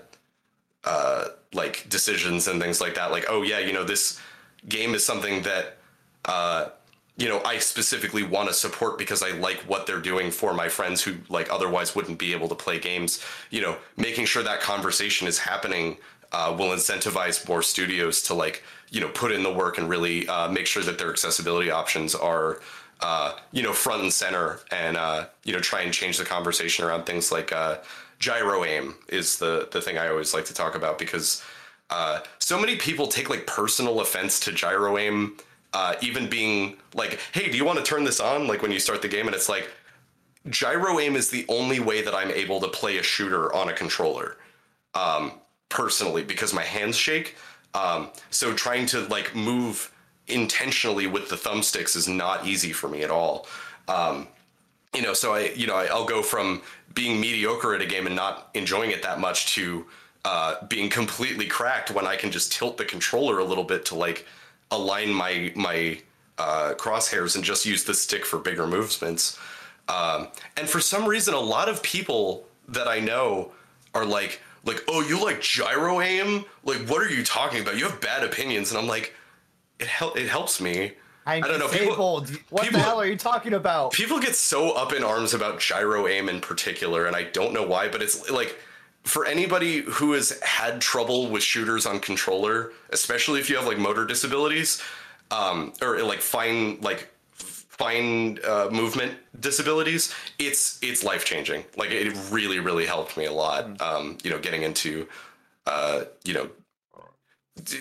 uh 0.84 1.26
like 1.53 1.88
decisions 1.89 2.48
and 2.48 2.61
things 2.61 2.80
like 2.81 2.95
that. 2.95 3.11
Like 3.11 3.26
oh 3.30 3.41
yeah 3.41 3.60
you 3.60 3.73
know 3.73 3.84
this 3.84 4.19
game 4.68 4.93
is 4.93 5.06
something 5.06 5.41
that 5.43 5.77
uh 6.26 6.69
you 7.18 7.27
know 7.27 7.41
i 7.43 7.57
specifically 7.57 8.23
want 8.23 8.48
to 8.48 8.53
support 8.53 8.98
because 8.98 9.22
i 9.22 9.31
like 9.31 9.57
what 9.61 9.85
they're 9.85 9.99
doing 9.99 10.31
for 10.31 10.53
my 10.53 10.69
friends 10.69 11.02
who 11.02 11.15
like 11.30 11.52
otherwise 11.52 11.95
wouldn't 11.95 12.18
be 12.18 12.31
able 12.31 12.48
to 12.48 12.56
play 12.56 12.80
games. 12.80 13.23
You 13.49 13.61
know 13.61 13.77
making 13.98 14.26
sure 14.26 14.43
that 14.43 14.61
conversation 14.61 15.27
is 15.27 15.38
happening 15.38 15.98
uh, 16.31 16.56
will 16.57 16.69
incentivize 16.69 17.48
more 17.48 17.61
studios 17.61 18.22
to 18.23 18.34
like 18.34 18.64
you 18.89 19.02
know 19.02 19.10
put 19.10 19.31
in 19.31 19.43
the 19.43 19.52
work 19.52 19.77
and 19.77 19.89
really 19.89 20.27
uh, 20.27 20.49
make 20.49 20.65
sure 20.68 20.84
that 20.84 20.98
their 20.98 21.10
accessibility 21.10 21.69
options 21.69 22.15
are 22.15 22.61
uh, 23.02 23.34
you 23.52 23.64
know 23.64 23.73
front 23.73 24.02
and 24.02 24.14
center 24.14 24.60
and 24.72 24.98
uh, 24.98 25.26
you 25.44 25.53
know 25.53 25.60
try 25.60 25.82
and 25.82 25.94
change 25.94 26.18
the 26.18 26.26
conversation 26.26 26.86
around 26.86 27.06
things 27.06 27.32
like 27.32 27.52
uh, 27.52 27.78
gyro 28.19 28.64
aim 28.64 28.95
is 29.07 29.38
the 29.38 29.68
the 29.72 29.82
thing 29.82 29.98
I 29.98 30.07
always 30.07 30.34
like 30.34 30.45
to 30.45 30.53
talk 30.53 30.76
about 30.76 30.98
because 30.98 31.44
uh, 31.90 32.22
so 32.40 32.60
many 32.60 32.76
people 32.78 33.07
take 33.07 33.30
like 33.30 33.48
personal 33.48 33.99
offense 34.02 34.40
to 34.41 34.52
gyro 34.52 34.98
aim 34.98 35.38
uh, 35.73 35.95
even 36.02 36.30
being 36.30 36.78
like 36.94 37.19
hey 37.34 37.49
do 37.49 37.57
you 37.57 37.65
want 37.65 37.80
to 37.80 37.86
turn 37.86 38.03
this 38.03 38.19
on 38.19 38.48
like 38.48 38.61
when 38.61 38.72
you 38.72 38.80
start 38.80 39.02
the 39.02 39.07
game 39.07 39.26
and 39.26 39.36
it's 39.36 39.49
like 39.49 39.69
gyro 40.49 40.99
aim 40.99 41.15
is 41.15 41.30
the 41.30 41.45
only 41.48 41.80
way 41.80 42.02
that 42.02 42.15
I'm 42.15 42.32
able 42.32 42.60
to 42.61 42.68
play 42.68 42.98
a 42.98 43.03
shooter 43.03 43.53
on 43.53 43.69
a 43.69 43.73
controller 43.73 44.38
um, 44.94 45.34
personally 45.69 46.23
because 46.23 46.53
my 46.53 46.64
hands 46.64 46.98
shake. 46.98 47.36
Um, 47.73 48.10
so 48.30 48.53
trying 48.53 48.86
to 48.88 49.02
like 49.07 49.36
move 49.36 49.91
intentionally 50.27 51.07
with 51.07 51.30
the 51.30 51.35
thumbsticks 51.35 51.95
is 51.95 52.07
not 52.07 52.45
easy 52.45 52.72
for 52.73 52.88
me 52.88 53.03
at 53.03 53.11
all. 53.11 53.48
Um, 53.88 54.27
you 54.93 55.02
know, 55.02 55.14
so 55.14 55.34
I, 55.34 55.52
you 55.56 55.68
know, 55.68 55.76
I, 55.76 55.85
I'll 55.85 56.06
go 56.06 56.22
from 56.22 56.61
being 56.93 57.19
mediocre 57.19 57.73
at 57.73 57.81
a 57.81 57.85
game 57.85 58.07
and 58.07 58.15
not 58.15 58.49
enjoying 58.53 58.91
it 58.91 59.02
that 59.03 59.19
much 59.19 59.53
to 59.56 59.85
uh, 60.26 60.65
being 60.68 60.89
completely 60.89 61.48
cracked 61.48 61.91
when 61.91 62.06
I 62.06 62.15
can 62.15 62.31
just 62.31 62.52
tilt 62.52 62.77
the 62.77 62.85
controller 62.85 63.39
a 63.39 63.43
little 63.43 63.64
bit 63.64 63.85
to 63.85 63.95
like 63.95 64.26
align 64.69 65.11
my 65.14 65.52
my 65.56 65.99
uh, 66.38 66.73
crosshairs 66.77 67.35
and 67.35 67.43
just 67.43 67.65
use 67.65 67.84
the 67.84 67.93
stick 67.93 68.26
for 68.26 68.39
bigger 68.39 68.68
movements. 68.68 69.39
Um, 69.88 70.27
and 70.57 70.69
for 70.69 70.80
some 70.80 71.06
reason, 71.06 71.34
a 71.34 71.39
lot 71.39 71.69
of 71.69 71.84
people 71.84 72.45
that 72.69 72.88
I 72.88 72.99
know 72.99 73.52
are 73.93 74.06
like, 74.06 74.41
like, 74.64 74.84
oh, 74.88 75.02
you 75.02 75.23
like 75.23 75.41
gyro 75.41 76.02
aim? 76.02 76.45
Like, 76.64 76.88
what 76.88 77.02
are 77.02 77.10
you 77.10 77.23
talking 77.23 77.61
about? 77.61 77.77
You 77.77 77.85
have 77.85 77.99
bad 77.99 78.23
opinions. 78.23 78.72
And 78.72 78.80
I'm 78.80 78.88
like, 78.88 79.14
it 79.82 79.88
hel- 79.88 80.14
it 80.14 80.28
helps 80.30 80.62
me. 80.62 80.94
I'm 81.26 81.44
I 81.44 81.48
don't 81.48 81.60
know, 81.60 81.68
people- 81.68 82.22
what 82.49 82.64
people- 82.64 82.80
the 82.80 82.86
hell 82.86 82.99
are 82.99 83.06
you 83.06 83.16
talking 83.18 83.53
about? 83.53 83.91
People 83.94 84.20
get 84.20 84.36
so 84.36 84.72
up 84.72 84.91
in 84.94 85.03
arms 85.03 85.34
about 85.34 85.60
gyro 85.60 86.08
aim 86.08 86.30
in 86.30 86.41
particular, 86.41 87.06
and 87.06 87.16
I 87.16 87.24
don't 87.24 87.53
know 87.53 87.64
why, 87.64 87.90
but 87.90 88.02
it's 88.02 88.30
like 88.32 88.58
for 89.03 89.26
anybody 89.26 89.82
who 89.82 90.14
has 90.14 90.40
had 90.41 90.82
trouble 90.82 91.28
with 91.28 91.44
shooters 91.44 91.86
on 91.86 91.99
controller, 91.99 92.72
especially 92.90 93.40
if 93.40 93.49
you 93.49 93.56
have 93.56 93.68
like 93.68 93.78
motor 93.78 94.06
disabilities, 94.06 94.82
um, 95.32 95.74
or 95.82 96.02
like 96.03 96.22
fine 96.22 96.80
like 96.82 97.08
fine 97.36 98.40
uh, 98.48 98.68
movement 98.72 99.14
disabilities, 99.40 100.14
it's 100.40 100.78
it's 100.82 101.03
life 101.03 101.24
changing. 101.26 101.64
Like 101.78 101.91
it 101.91 102.16
really 102.32 102.60
really 102.60 102.86
helped 102.86 103.16
me 103.18 103.26
a 103.26 103.32
lot. 103.34 103.80
Um, 103.82 104.18
you 104.24 104.30
know, 104.32 104.40
getting 104.40 104.64
into 104.64 105.08
uh, 105.68 106.03
you 106.24 106.34
know 106.34 106.49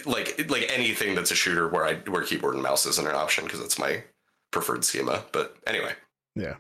like 0.07 0.49
like 0.51 0.71
anything 0.73 1.15
that's 1.15 1.31
a 1.31 1.35
shooter 1.35 1.69
where 1.69 1.85
I 1.85 1.95
where 2.09 2.23
keyboard 2.23 2.55
and 2.55 2.63
mouse 2.63 2.87
isn't 2.87 3.07
an 3.07 3.15
option 3.15 3.45
because 3.45 3.61
it's 3.61 3.79
my 3.79 4.03
preferred 4.51 4.85
schema. 4.85 5.25
But 5.33 5.57
anyway. 5.67 5.93
yeah 6.35 6.55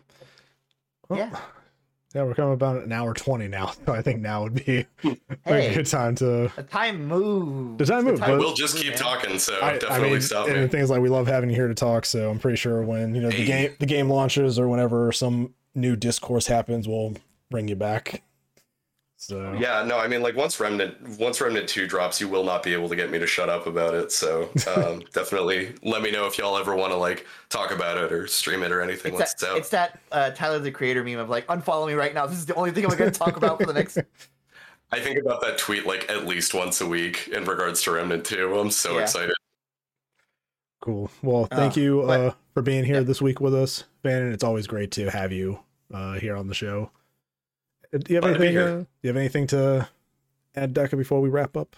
Well, 1.08 1.18
Yeah. 1.18 1.38
yeah 2.14 2.22
we're 2.24 2.34
coming 2.34 2.54
about 2.54 2.82
an 2.82 2.92
hour 2.92 3.14
20 3.14 3.46
now 3.48 3.70
so 3.86 3.92
i 3.92 4.02
think 4.02 4.20
now 4.20 4.42
would 4.42 4.54
be 4.66 4.84
a 5.04 5.74
good 5.74 5.86
time 5.86 6.14
to 6.16 6.50
the 6.56 6.62
time 6.70 7.06
moves. 7.06 7.78
The 7.78 7.86
time 7.86 8.04
moves, 8.04 8.20
but- 8.20 8.38
We'll 8.38 8.54
just 8.54 8.76
keep 8.76 8.90
man. 8.90 8.98
talking, 8.98 9.38
so 9.38 9.54
I, 9.60 9.70
I 9.74 9.78
definitely 9.78 10.10
mean, 10.10 10.20
stop 10.20 10.46
and 10.48 10.56
me. 10.56 10.62
the 10.62 10.68
thing 10.68 10.80
is, 10.80 10.90
like, 10.90 11.00
we 11.00 11.08
love 11.08 11.26
having 11.28 11.50
you 11.50 11.56
here 11.56 11.68
to 11.68 11.74
talk. 11.74 12.04
So 12.04 12.30
I'm 12.30 12.38
pretty 12.38 12.56
sure 12.56 12.82
when 12.82 13.14
you 13.14 13.20
know 13.22 13.30
the 13.30 13.44
game 13.44 13.74
the 13.78 13.86
game 13.86 14.08
launches 14.10 14.58
or 14.58 14.68
whenever 14.68 15.12
some 15.12 15.54
new 15.74 15.94
discourse 15.96 16.46
happens, 16.48 16.86
we'll 16.88 17.14
bring 17.50 17.68
you 17.68 17.76
back. 17.76 18.22
So 19.22 19.52
Yeah, 19.52 19.82
no, 19.86 19.98
I 19.98 20.08
mean, 20.08 20.22
like 20.22 20.34
once 20.34 20.58
Remnant, 20.58 20.96
once 21.18 21.42
Remnant 21.42 21.68
Two 21.68 21.86
drops, 21.86 22.22
you 22.22 22.26
will 22.28 22.42
not 22.42 22.62
be 22.62 22.72
able 22.72 22.88
to 22.88 22.96
get 22.96 23.10
me 23.10 23.18
to 23.18 23.26
shut 23.26 23.50
up 23.50 23.66
about 23.66 23.92
it. 23.92 24.10
So 24.12 24.48
um, 24.74 25.02
definitely 25.12 25.74
let 25.82 26.00
me 26.00 26.10
know 26.10 26.26
if 26.26 26.38
y'all 26.38 26.56
ever 26.56 26.74
want 26.74 26.90
to 26.92 26.96
like 26.96 27.26
talk 27.50 27.70
about 27.70 27.98
it 27.98 28.12
or 28.12 28.26
stream 28.26 28.62
it 28.62 28.72
or 28.72 28.80
anything 28.80 29.12
It's 29.12 29.20
once 29.20 29.34
that, 29.34 29.34
it's 29.34 29.44
out. 29.44 29.58
it's 29.58 29.68
that 29.68 30.00
uh, 30.10 30.30
Tyler 30.30 30.58
the 30.58 30.70
Creator 30.70 31.04
meme 31.04 31.18
of 31.18 31.28
like, 31.28 31.46
unfollow 31.48 31.86
me 31.86 31.92
right 31.92 32.14
now. 32.14 32.26
This 32.26 32.38
is 32.38 32.46
the 32.46 32.54
only 32.54 32.70
thing 32.70 32.86
I'm 32.86 32.96
going 32.96 33.12
to 33.12 33.18
talk 33.18 33.36
about 33.36 33.60
for 33.60 33.66
the 33.66 33.74
next. 33.74 33.98
I 34.90 35.00
think 35.00 35.18
about 35.20 35.42
that 35.42 35.58
tweet 35.58 35.86
like 35.86 36.10
at 36.10 36.26
least 36.26 36.54
once 36.54 36.80
a 36.80 36.86
week 36.86 37.28
in 37.28 37.44
regards 37.44 37.82
to 37.82 37.90
Remnant 37.92 38.24
Two. 38.24 38.58
I'm 38.58 38.70
so 38.70 38.96
Yeah. 38.96 39.02
excited. 39.02 39.34
cool. 40.80 41.10
Well, 41.22 41.44
thank 41.44 41.76
Uh, 41.76 41.80
you 41.80 42.02
but- 42.06 42.20
uh, 42.20 42.34
for 42.54 42.62
being 42.62 42.84
here 42.84 42.94
yeah. 42.96 43.00
this 43.02 43.20
week 43.20 43.38
with 43.38 43.54
us, 43.54 43.84
Fannon. 44.02 44.32
It's 44.32 44.42
always 44.44 44.66
great 44.66 44.90
to 44.92 45.10
have 45.10 45.30
you 45.30 45.60
uh, 45.92 46.14
here 46.14 46.36
on 46.36 46.48
the 46.48 46.54
show. 46.54 46.90
Uh, 47.92 47.98
Do 47.98 48.12
you 48.12 48.16
have 48.16 48.24
Glad 48.24 48.36
anything? 48.40 48.58
Uh, 48.58 48.76
do 48.78 48.86
you 49.02 49.08
have 49.08 49.16
anything 49.16 49.46
to 49.48 49.88
add, 50.54 50.74
Deca, 50.74 50.96
before 50.96 51.20
we 51.20 51.28
wrap 51.28 51.56
up? 51.56 51.76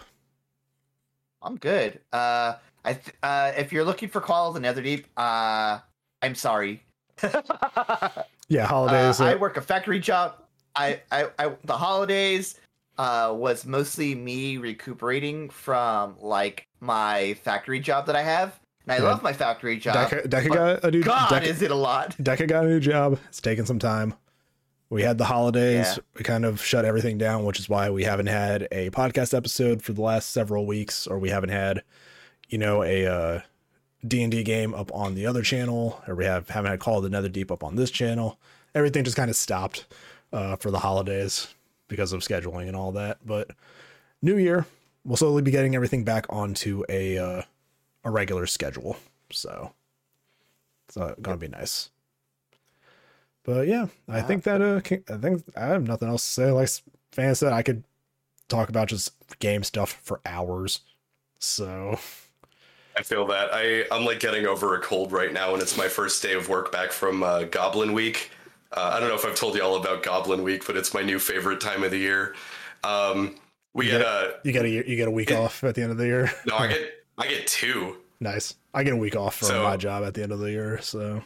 I'm 1.41 1.57
good. 1.57 1.99
Uh, 2.11 2.55
I 2.85 2.93
th- 2.93 3.15
uh, 3.23 3.51
if 3.57 3.73
you're 3.73 3.83
looking 3.83 4.09
for 4.09 4.21
Call 4.21 4.49
of 4.55 4.61
the 4.61 4.67
Netherdeep, 4.67 5.05
uh, 5.17 5.79
I'm 6.21 6.35
sorry. 6.35 6.83
Yeah, 8.49 8.65
holidays. 8.67 9.19
Uh, 9.21 9.23
uh, 9.25 9.27
I 9.29 9.35
work 9.35 9.55
a 9.57 9.61
factory 9.61 9.99
job. 9.99 10.35
I, 10.75 10.99
I, 11.11 11.29
I 11.39 11.53
the 11.63 11.77
holidays 11.77 12.59
uh, 12.97 13.33
was 13.35 13.65
mostly 13.65 14.13
me 14.13 14.57
recuperating 14.57 15.49
from 15.49 16.15
like 16.19 16.67
my 16.81 17.35
factory 17.35 17.79
job 17.79 18.05
that 18.07 18.15
I 18.17 18.21
have, 18.21 18.59
and 18.85 18.91
I 18.91 18.97
Yeah. 18.97 19.03
love 19.09 19.23
my 19.23 19.31
factory 19.33 19.77
job. 19.77 19.95
Deca, 20.09 20.27
Deca 20.27 20.49
got 20.53 20.83
a 20.83 20.91
new. 20.91 21.01
Job. 21.03 21.29
God, 21.29 21.41
Deca, 21.41 21.47
is 21.47 21.61
it 21.61 21.71
a 21.71 21.75
lot? 21.75 22.15
Deca 22.17 22.47
got 22.47 22.65
a 22.65 22.67
new 22.67 22.81
job. 22.81 23.17
It's 23.29 23.39
taken 23.41 23.65
some 23.65 23.79
time. 23.79 24.13
We 24.93 25.01
had 25.01 25.17
the 25.17 25.25
holidays. 25.25 25.95
Yeah. 25.97 26.03
We 26.15 26.23
kind 26.23 26.45
of 26.45 26.63
shut 26.63 26.85
everything 26.85 27.17
down, 27.17 27.45
which 27.45 27.59
is 27.59 27.67
why 27.67 27.89
we 27.89 28.03
haven't 28.03 28.27
had 28.27 28.67
a 28.71 28.91
podcast 28.91 29.35
episode 29.35 29.81
for 29.81 29.91
the 29.91 30.03
last 30.03 30.29
several 30.29 30.67
weeks, 30.67 31.07
or 31.07 31.17
we 31.17 31.31
haven't 31.31 31.49
had, 31.49 31.81
you 32.47 32.59
know, 32.59 32.83
a 32.83 33.07
uh, 33.07 33.39
D&D 34.07 34.43
game 34.43 34.75
up 34.75 34.93
on 34.93 35.15
the 35.15 35.25
other 35.25 35.41
channel, 35.41 35.99
or 36.07 36.13
we 36.13 36.25
have 36.25 36.49
haven't 36.49 36.69
had 36.69 36.79
Call 36.79 37.03
of 37.03 37.09
the 37.11 37.17
Netherdeep 37.17 37.49
up 37.49 37.63
on 37.63 37.75
this 37.75 37.89
channel. 37.89 38.37
Everything 38.75 39.03
just 39.03 39.17
kind 39.17 39.31
of 39.31 39.35
stopped 39.35 39.87
uh, 40.31 40.57
for 40.57 40.69
the 40.69 40.77
holidays 40.77 41.47
because 41.87 42.13
of 42.13 42.21
scheduling 42.21 42.67
and 42.67 42.75
all 42.75 42.91
that. 42.91 43.17
But 43.25 43.49
New 44.21 44.37
Year, 44.37 44.67
we'll 45.03 45.17
slowly 45.17 45.41
be 45.41 45.49
getting 45.49 45.73
everything 45.73 46.03
back 46.03 46.27
onto 46.29 46.83
a 46.87 47.17
uh, 47.17 47.41
a 48.03 48.11
regular 48.11 48.45
schedule. 48.45 48.97
So 49.31 49.73
it's 50.87 50.97
uh, 50.97 51.15
gonna 51.19 51.37
be 51.37 51.47
nice. 51.47 51.89
But 53.43 53.67
yeah, 53.67 53.87
I 54.07 54.21
think 54.21 54.43
that 54.43 54.61
uh, 54.61 54.77
I 54.77 55.17
think 55.17 55.43
I 55.57 55.65
have 55.65 55.83
nothing 55.87 56.07
else 56.07 56.25
to 56.25 56.31
say. 56.31 56.51
Like 56.51 56.69
Fan 57.11 57.35
said, 57.35 57.51
I 57.53 57.61
could 57.61 57.83
talk 58.47 58.69
about 58.69 58.87
just 58.87 59.11
game 59.39 59.63
stuff 59.63 59.99
for 60.03 60.21
hours. 60.25 60.81
So 61.39 61.99
I 62.97 63.03
feel 63.03 63.25
that 63.27 63.49
I 63.51 63.83
I'm 63.91 64.05
like 64.05 64.19
getting 64.21 64.45
over 64.45 64.75
a 64.75 64.79
cold 64.79 65.11
right 65.11 65.33
now, 65.33 65.53
and 65.53 65.61
it's 65.61 65.77
my 65.77 65.87
first 65.89 66.21
day 66.23 66.33
of 66.35 66.47
work 66.47 66.71
back 66.71 66.91
from 66.91 67.21
uh, 67.23 67.43
Goblin 67.43 67.91
Week. 67.93 68.31
Uh, 68.71 68.91
I 68.93 68.99
don't 68.99 69.09
know 69.09 69.15
if 69.15 69.25
I've 69.25 69.35
told 69.35 69.55
you 69.55 69.61
all 69.63 69.75
about 69.75 70.03
Goblin 70.03 70.41
Week, 70.41 70.65
but 70.65 70.77
it's 70.77 70.93
my 70.93 71.01
new 71.03 71.19
favorite 71.19 71.59
time 71.61 71.83
of 71.83 71.91
the 71.91 71.97
year. 71.97 72.35
Um, 72.83 73.35
we 73.73 73.87
get 73.87 74.01
a 74.01 74.35
you 74.43 74.51
get 74.53 74.65
a 74.65 74.69
you 74.69 74.95
get 74.95 75.07
a 75.07 75.11
week 75.11 75.31
off 75.31 75.63
at 75.63 75.75
the 75.75 75.81
end 75.81 75.91
of 75.91 75.97
the 75.97 76.05
year. 76.05 76.31
no, 76.45 76.55
I 76.57 76.67
get 76.69 76.91
I 77.17 77.27
get 77.27 77.45
two. 77.47 77.97
nice. 78.19 78.55
I 78.73 78.83
get 78.83 78.93
a 78.93 78.97
week 78.97 79.15
off 79.15 79.35
from 79.35 79.49
So- 79.49 79.63
my 79.63 79.75
job 79.77 80.03
at 80.05 80.13
the 80.13 80.23
end 80.23 80.31
of 80.31 80.39
the 80.39 80.49
year. 80.49 80.79
So 80.81 81.21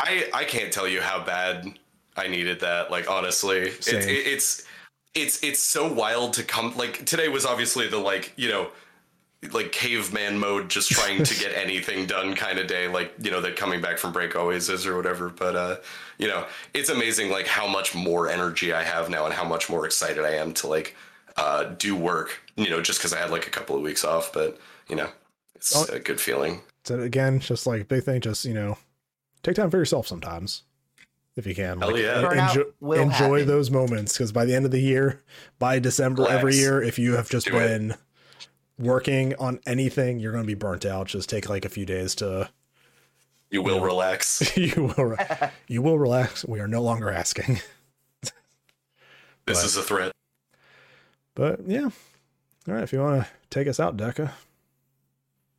I 0.00 0.28
I 0.32 0.44
can't 0.44 0.72
tell 0.72 0.88
you 0.88 1.00
how 1.00 1.22
bad 1.24 1.78
I 2.16 2.26
needed 2.26 2.60
that. 2.60 2.90
Like 2.90 3.08
honestly, 3.10 3.58
it's 3.58 3.88
it, 3.88 4.08
it's 4.08 4.64
it's 5.14 5.42
it's 5.42 5.60
so 5.60 5.92
wild 5.92 6.32
to 6.34 6.42
come. 6.42 6.76
Like 6.76 7.04
today 7.06 7.28
was 7.28 7.44
obviously 7.46 7.86
the 7.88 7.98
like 7.98 8.32
you 8.36 8.48
know 8.48 8.68
like 9.52 9.72
caveman 9.72 10.38
mode, 10.38 10.68
just 10.68 10.90
trying 10.90 11.22
to 11.24 11.34
get 11.40 11.54
anything 11.56 12.06
done 12.06 12.34
kind 12.34 12.58
of 12.58 12.66
day. 12.66 12.88
Like 12.88 13.12
you 13.22 13.30
know 13.30 13.40
that 13.40 13.56
coming 13.56 13.80
back 13.80 13.98
from 13.98 14.12
break 14.12 14.36
always 14.36 14.68
is 14.68 14.86
or 14.86 14.96
whatever. 14.96 15.28
But 15.28 15.56
uh, 15.56 15.76
you 16.18 16.28
know 16.28 16.46
it's 16.74 16.88
amazing 16.88 17.30
like 17.30 17.46
how 17.46 17.66
much 17.66 17.94
more 17.94 18.28
energy 18.28 18.72
I 18.72 18.82
have 18.82 19.10
now 19.10 19.24
and 19.26 19.34
how 19.34 19.44
much 19.44 19.68
more 19.70 19.86
excited 19.86 20.24
I 20.24 20.32
am 20.36 20.52
to 20.54 20.66
like 20.66 20.96
uh, 21.36 21.64
do 21.64 21.94
work. 21.96 22.40
You 22.56 22.70
know 22.70 22.80
just 22.82 22.98
because 22.98 23.12
I 23.12 23.18
had 23.18 23.30
like 23.30 23.46
a 23.46 23.50
couple 23.50 23.76
of 23.76 23.82
weeks 23.82 24.04
off, 24.04 24.32
but 24.32 24.58
you 24.88 24.96
know 24.96 25.08
it's 25.54 25.74
Oh. 25.76 25.84
a 25.94 25.98
good 25.98 26.20
feeling. 26.20 26.60
so 26.84 27.00
again, 27.00 27.38
just 27.40 27.66
like 27.66 27.86
big 27.88 28.04
thing, 28.04 28.20
just 28.20 28.44
you 28.44 28.54
know, 28.54 28.76
take 29.42 29.56
time 29.56 29.70
for 29.70 29.78
yourself 29.78 30.06
sometimes 30.06 30.62
if 31.36 31.46
you 31.46 31.54
can. 31.54 31.80
Hell 31.80 31.92
Like, 31.92 32.02
yeah. 32.02 32.30
en- 32.30 32.48
enjoy, 32.48 32.92
enjoy 33.02 33.38
happen. 33.40 33.46
those 33.46 33.70
moments 33.70 34.12
because 34.14 34.32
by 34.32 34.44
the 34.44 34.54
end 34.54 34.64
of 34.64 34.70
the 34.72 34.80
year, 34.80 35.22
by 35.58 35.78
December 35.78 36.26
every 36.28 36.56
year, 36.56 36.82
if 36.82 36.98
you 36.98 37.14
have 37.16 37.30
just 37.30 37.46
Do 37.46 37.56
it. 37.56 37.60
been 37.68 37.94
working 38.78 39.34
on 39.36 39.60
anything, 39.66 40.18
you're 40.18 40.32
going 40.32 40.44
to 40.44 40.46
be 40.48 40.54
burnt 40.54 40.84
out. 40.84 41.06
Just 41.06 41.28
take 41.30 41.48
like 41.48 41.64
a 41.64 41.68
few 41.68 41.86
days 41.86 42.14
to 42.16 42.50
You 43.50 43.62
will 43.62 43.80
relax. 43.80 44.54
you 44.56 44.92
will 44.96 45.04
re- 45.04 45.50
you 45.68 45.82
will 45.82 45.98
relax. 45.98 46.44
We 46.44 46.60
are 46.60 46.68
no 46.68 46.82
longer 46.82 47.10
asking. 47.10 47.60
This 48.22 48.32
But- 49.58 49.64
is 49.64 49.76
a 49.76 49.82
threat. 49.82 50.12
But 51.34 51.60
yeah. 51.66 51.88
All 52.68 52.74
right, 52.74 52.82
if 52.82 52.92
you 52.92 53.00
want 53.00 53.22
to 53.22 53.28
take 53.48 53.66
us 53.66 53.80
out, 53.80 53.96
Deca. 53.96 54.32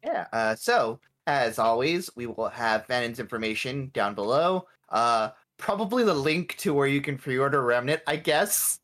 Yeah. 0.03 0.27
Uh, 0.31 0.55
so 0.55 0.99
as 1.39 1.59
always, 1.59 2.09
we 2.15 2.25
will 2.27 2.49
have 2.49 2.85
Fannon's 2.85 3.19
information 3.19 3.89
down 3.93 4.13
below. 4.15 4.67
Uh, 4.89 5.29
probably 5.57 6.03
the 6.03 6.13
link 6.13 6.55
to 6.57 6.73
where 6.73 6.87
you 6.87 7.01
can 7.01 7.17
pre-order 7.17 7.61
Remnant, 7.61 8.01
I 8.07 8.17
guess. 8.17 8.79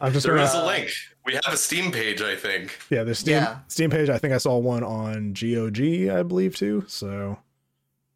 I'm 0.00 0.12
just 0.12 0.24
There 0.24 0.34
gonna 0.36 0.46
is 0.46 0.54
a 0.54 0.58
Uh, 0.58 0.66
link. 0.66 0.90
We 1.26 1.34
have 1.34 1.52
a 1.52 1.56
Steam 1.56 1.92
page, 1.92 2.22
I 2.22 2.34
think. 2.36 2.78
yeah, 2.90 3.04
the 3.04 3.14
Steam 3.14 3.34
Yeah. 3.34 3.58
Steam 3.68 3.90
page. 3.90 4.08
I 4.08 4.18
think 4.18 4.32
I 4.32 4.38
saw 4.38 4.56
one 4.58 4.82
on 4.84 5.32
GOG, 5.34 6.08
I 6.10 6.22
believe 6.22 6.56
too. 6.56 6.84
So, 6.88 7.38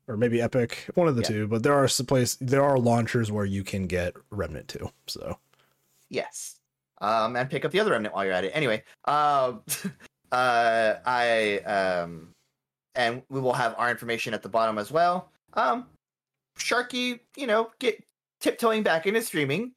or 0.09 0.17
maybe 0.17 0.41
Epic, 0.41 0.87
one 0.95 1.09
of 1.09 1.17
the 1.17 1.23
Yeah. 1.23 1.29
two. 1.29 1.47
But 1.49 1.63
there 1.63 1.75
are 1.75 1.89
some 1.89 2.07
place 2.07 2.37
there 2.41 2.63
are 2.65 2.79
launchers 2.79 3.31
where 3.31 3.45
you 3.45 3.63
can 3.65 3.87
get 3.87 4.15
Remnant 4.31 4.69
too. 4.69 4.91
So 5.07 5.39
Yes. 6.09 6.61
Um, 6.99 7.37
and 7.37 7.51
pick 7.51 7.65
up 7.65 7.73
the 7.73 7.81
other 7.81 7.91
remnant 7.91 8.15
while 8.15 8.25
you're 8.25 8.33
at 8.33 8.45
it. 8.45 8.53
Anyway, 8.55 8.83
um, 9.05 9.63
uh, 10.33 10.95
I 11.05 11.59
um, 11.59 12.35
and 12.97 13.23
we 13.29 13.41
will 13.41 13.53
have 13.53 13.75
our 13.79 13.91
information 13.91 14.35
at 14.35 14.43
the 14.43 14.49
bottom 14.49 14.79
as 14.79 14.91
well. 14.91 15.31
Um, 15.55 15.87
Sharky, 16.59 17.21
you 17.37 17.47
know, 17.47 17.71
get 17.79 18.03
tiptoeing 18.41 18.83
back 18.83 19.07
into 19.07 19.23
streaming, 19.23 19.73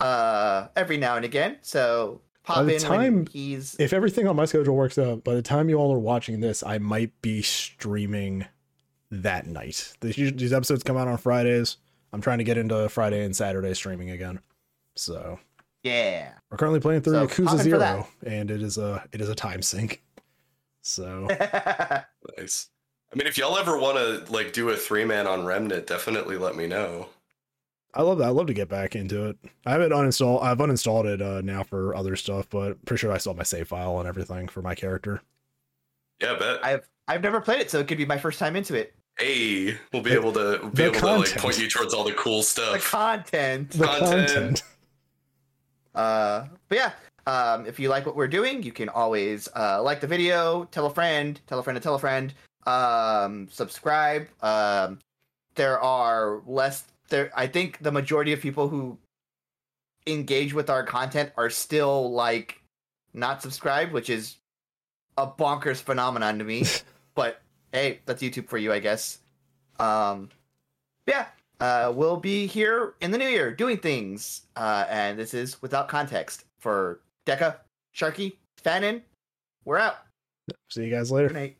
uh, 0.00 0.68
every 0.76 0.96
now 0.96 1.16
and 1.16 1.24
again. 1.24 1.58
So 1.62 2.20
pop 2.44 2.56
By 2.58 2.62
the 2.64 2.74
in 2.76 2.80
time- 2.80 3.14
when 3.16 3.26
he's 3.26 3.76
if 3.78 3.92
everything 3.92 4.26
on 4.28 4.36
my 4.36 4.44
schedule 4.44 4.76
works 4.76 4.98
out, 4.98 5.24
by 5.24 5.34
the 5.34 5.42
time 5.42 5.68
you 5.68 5.76
all 5.76 5.92
are 5.92 5.98
watching 5.98 6.40
this, 6.40 6.62
I 6.62 6.78
might 6.78 7.12
be 7.22 7.42
streaming 7.42 8.46
that 9.10 9.46
night. 9.46 9.92
These, 10.00 10.16
these 10.34 10.52
episodes 10.52 10.82
come 10.82 10.96
out 10.96 11.08
on 11.08 11.16
Fridays. 11.16 11.76
I'm 12.12 12.20
trying 12.20 12.38
to 12.38 12.44
get 12.44 12.56
into 12.58 12.88
Friday 12.88 13.24
and 13.24 13.34
Saturday 13.36 13.74
streaming 13.74 14.10
again. 14.10 14.40
So 14.94 15.38
yeah. 15.82 16.32
we're 16.50 16.56
currently 16.56 16.80
playing 16.80 17.02
through 17.02 17.14
So, 17.14 17.26
Yakuza 17.26 17.44
pop 17.44 17.52
in 17.54 17.58
for 17.58 17.64
Zero, 17.64 18.08
and 18.24 18.50
it 18.50 18.62
is 18.62 18.78
a 18.78 19.04
it 19.12 19.20
is 19.20 19.28
a 19.28 19.34
time 19.34 19.62
sink. 19.62 20.02
So 20.86 21.26
Nice. 22.38 22.68
I 23.12 23.16
mean, 23.16 23.26
if 23.26 23.36
y'all 23.38 23.56
ever 23.58 23.78
want 23.78 23.96
to 23.98 24.32
like 24.32 24.52
do 24.52 24.68
a 24.70 24.76
three 24.76 25.04
man 25.04 25.26
on 25.26 25.44
Remnant, 25.44 25.86
definitely 25.86 26.36
let 26.38 26.54
me 26.56 26.66
know. 26.66 27.08
I 27.94 28.02
love 28.02 28.18
that. 28.18 28.26
I 28.26 28.28
love 28.30 28.46
to 28.48 28.54
get 28.54 28.68
back 28.68 28.94
into 28.94 29.26
it. 29.26 29.38
I 29.64 29.72
haven't 29.72 29.90
uninstalled. 29.90 30.42
I've 30.42 30.58
uninstalled 30.58 31.06
it 31.06 31.22
uh, 31.22 31.40
now 31.40 31.62
for 31.62 31.94
other 31.96 32.14
stuff, 32.14 32.46
but 32.50 32.84
pretty 32.84 33.00
sure 33.00 33.10
I 33.12 33.16
still 33.18 33.32
have 33.32 33.38
my 33.38 33.42
save 33.42 33.68
file 33.68 33.98
and 33.98 34.06
everything 34.08 34.48
for 34.48 34.60
my 34.62 34.74
character. 34.74 35.22
Yeah, 36.20 36.36
bet. 36.38 36.64
I've 36.64 36.88
I've 37.08 37.22
never 37.22 37.40
played 37.40 37.60
it, 37.60 37.70
so 37.70 37.78
it 37.80 37.88
could 37.88 37.98
be 37.98 38.04
my 38.06 38.18
first 38.18 38.38
time 38.38 38.54
into 38.54 38.74
it. 38.74 38.92
hey, 39.18 39.78
we'll 39.92 40.02
be 40.02 40.10
The- 40.10 40.16
able 40.16 40.32
to 40.34 40.58
be 40.74 40.82
the 40.82 40.84
able 40.90 41.00
to 41.00 41.06
like 41.16 41.36
point 41.38 41.58
you 41.58 41.68
towards 41.70 41.94
all 41.94 42.04
the 42.04 42.12
cool 42.12 42.42
stuff. 42.42 42.74
The 42.74 42.80
stuff. 42.80 42.90
content. 42.92 43.70
The 43.70 43.86
Content. 43.86 44.10
content. 44.28 44.62
Uh, 45.94 46.46
but 46.68 46.76
yeah, 46.78 46.92
um, 47.26 47.66
if 47.66 47.80
you 47.80 47.88
like 47.88 48.06
what 48.06 48.16
we're 48.16 48.28
doing, 48.28 48.62
you 48.62 48.72
can 48.72 48.88
always 48.88 49.48
uh, 49.56 49.82
like 49.82 50.00
the 50.00 50.06
video, 50.06 50.64
tell 50.70 50.86
a 50.86 50.94
friend, 50.94 51.40
tell 51.46 51.58
a 51.58 51.62
friend 51.62 51.76
to 51.76 51.82
tell 51.82 51.96
a 51.96 51.98
friend, 51.98 52.32
um, 52.66 53.48
subscribe. 53.50 54.28
Um, 54.42 55.00
there 55.56 55.80
are 55.80 56.42
less 56.46 56.84
there. 57.08 57.30
I 57.34 57.48
think 57.48 57.78
the 57.80 57.90
majority 57.90 58.32
of 58.32 58.40
people 58.40 58.68
who 58.68 58.98
engage 60.06 60.54
with 60.54 60.70
our 60.70 60.84
content 60.84 61.32
are 61.36 61.50
still 61.50 62.12
like 62.12 62.62
not 63.12 63.42
subscribed, 63.42 63.92
which 63.92 64.08
is 64.08 64.36
a 65.16 65.26
bonkers 65.26 65.80
phenomenon 65.80 66.38
to 66.38 66.44
me. 66.44 66.64
but 67.14 67.40
hey, 67.72 68.00
that's 68.06 68.22
YouTube 68.22 68.48
for 68.48 68.58
you, 68.58 68.72
I 68.72 68.78
guess. 68.78 69.18
Um, 69.80 70.30
yeah, 71.06 71.26
uh, 71.58 71.92
we'll 71.94 72.18
be 72.18 72.46
here 72.46 72.94
in 73.00 73.10
the 73.10 73.18
new 73.18 73.28
year 73.28 73.52
doing 73.52 73.78
things. 73.78 74.42
Uh, 74.54 74.84
and 74.88 75.18
this 75.18 75.34
is 75.34 75.60
without 75.60 75.88
context 75.88 76.44
for 76.58 77.00
Deca, 77.26 77.56
Sharky, 77.94 78.36
Fannon, 78.58 79.02
we're 79.64 79.78
out. 79.78 79.96
See 80.70 80.84
you 80.84 80.90
guys 80.90 81.10
later. 81.10 81.54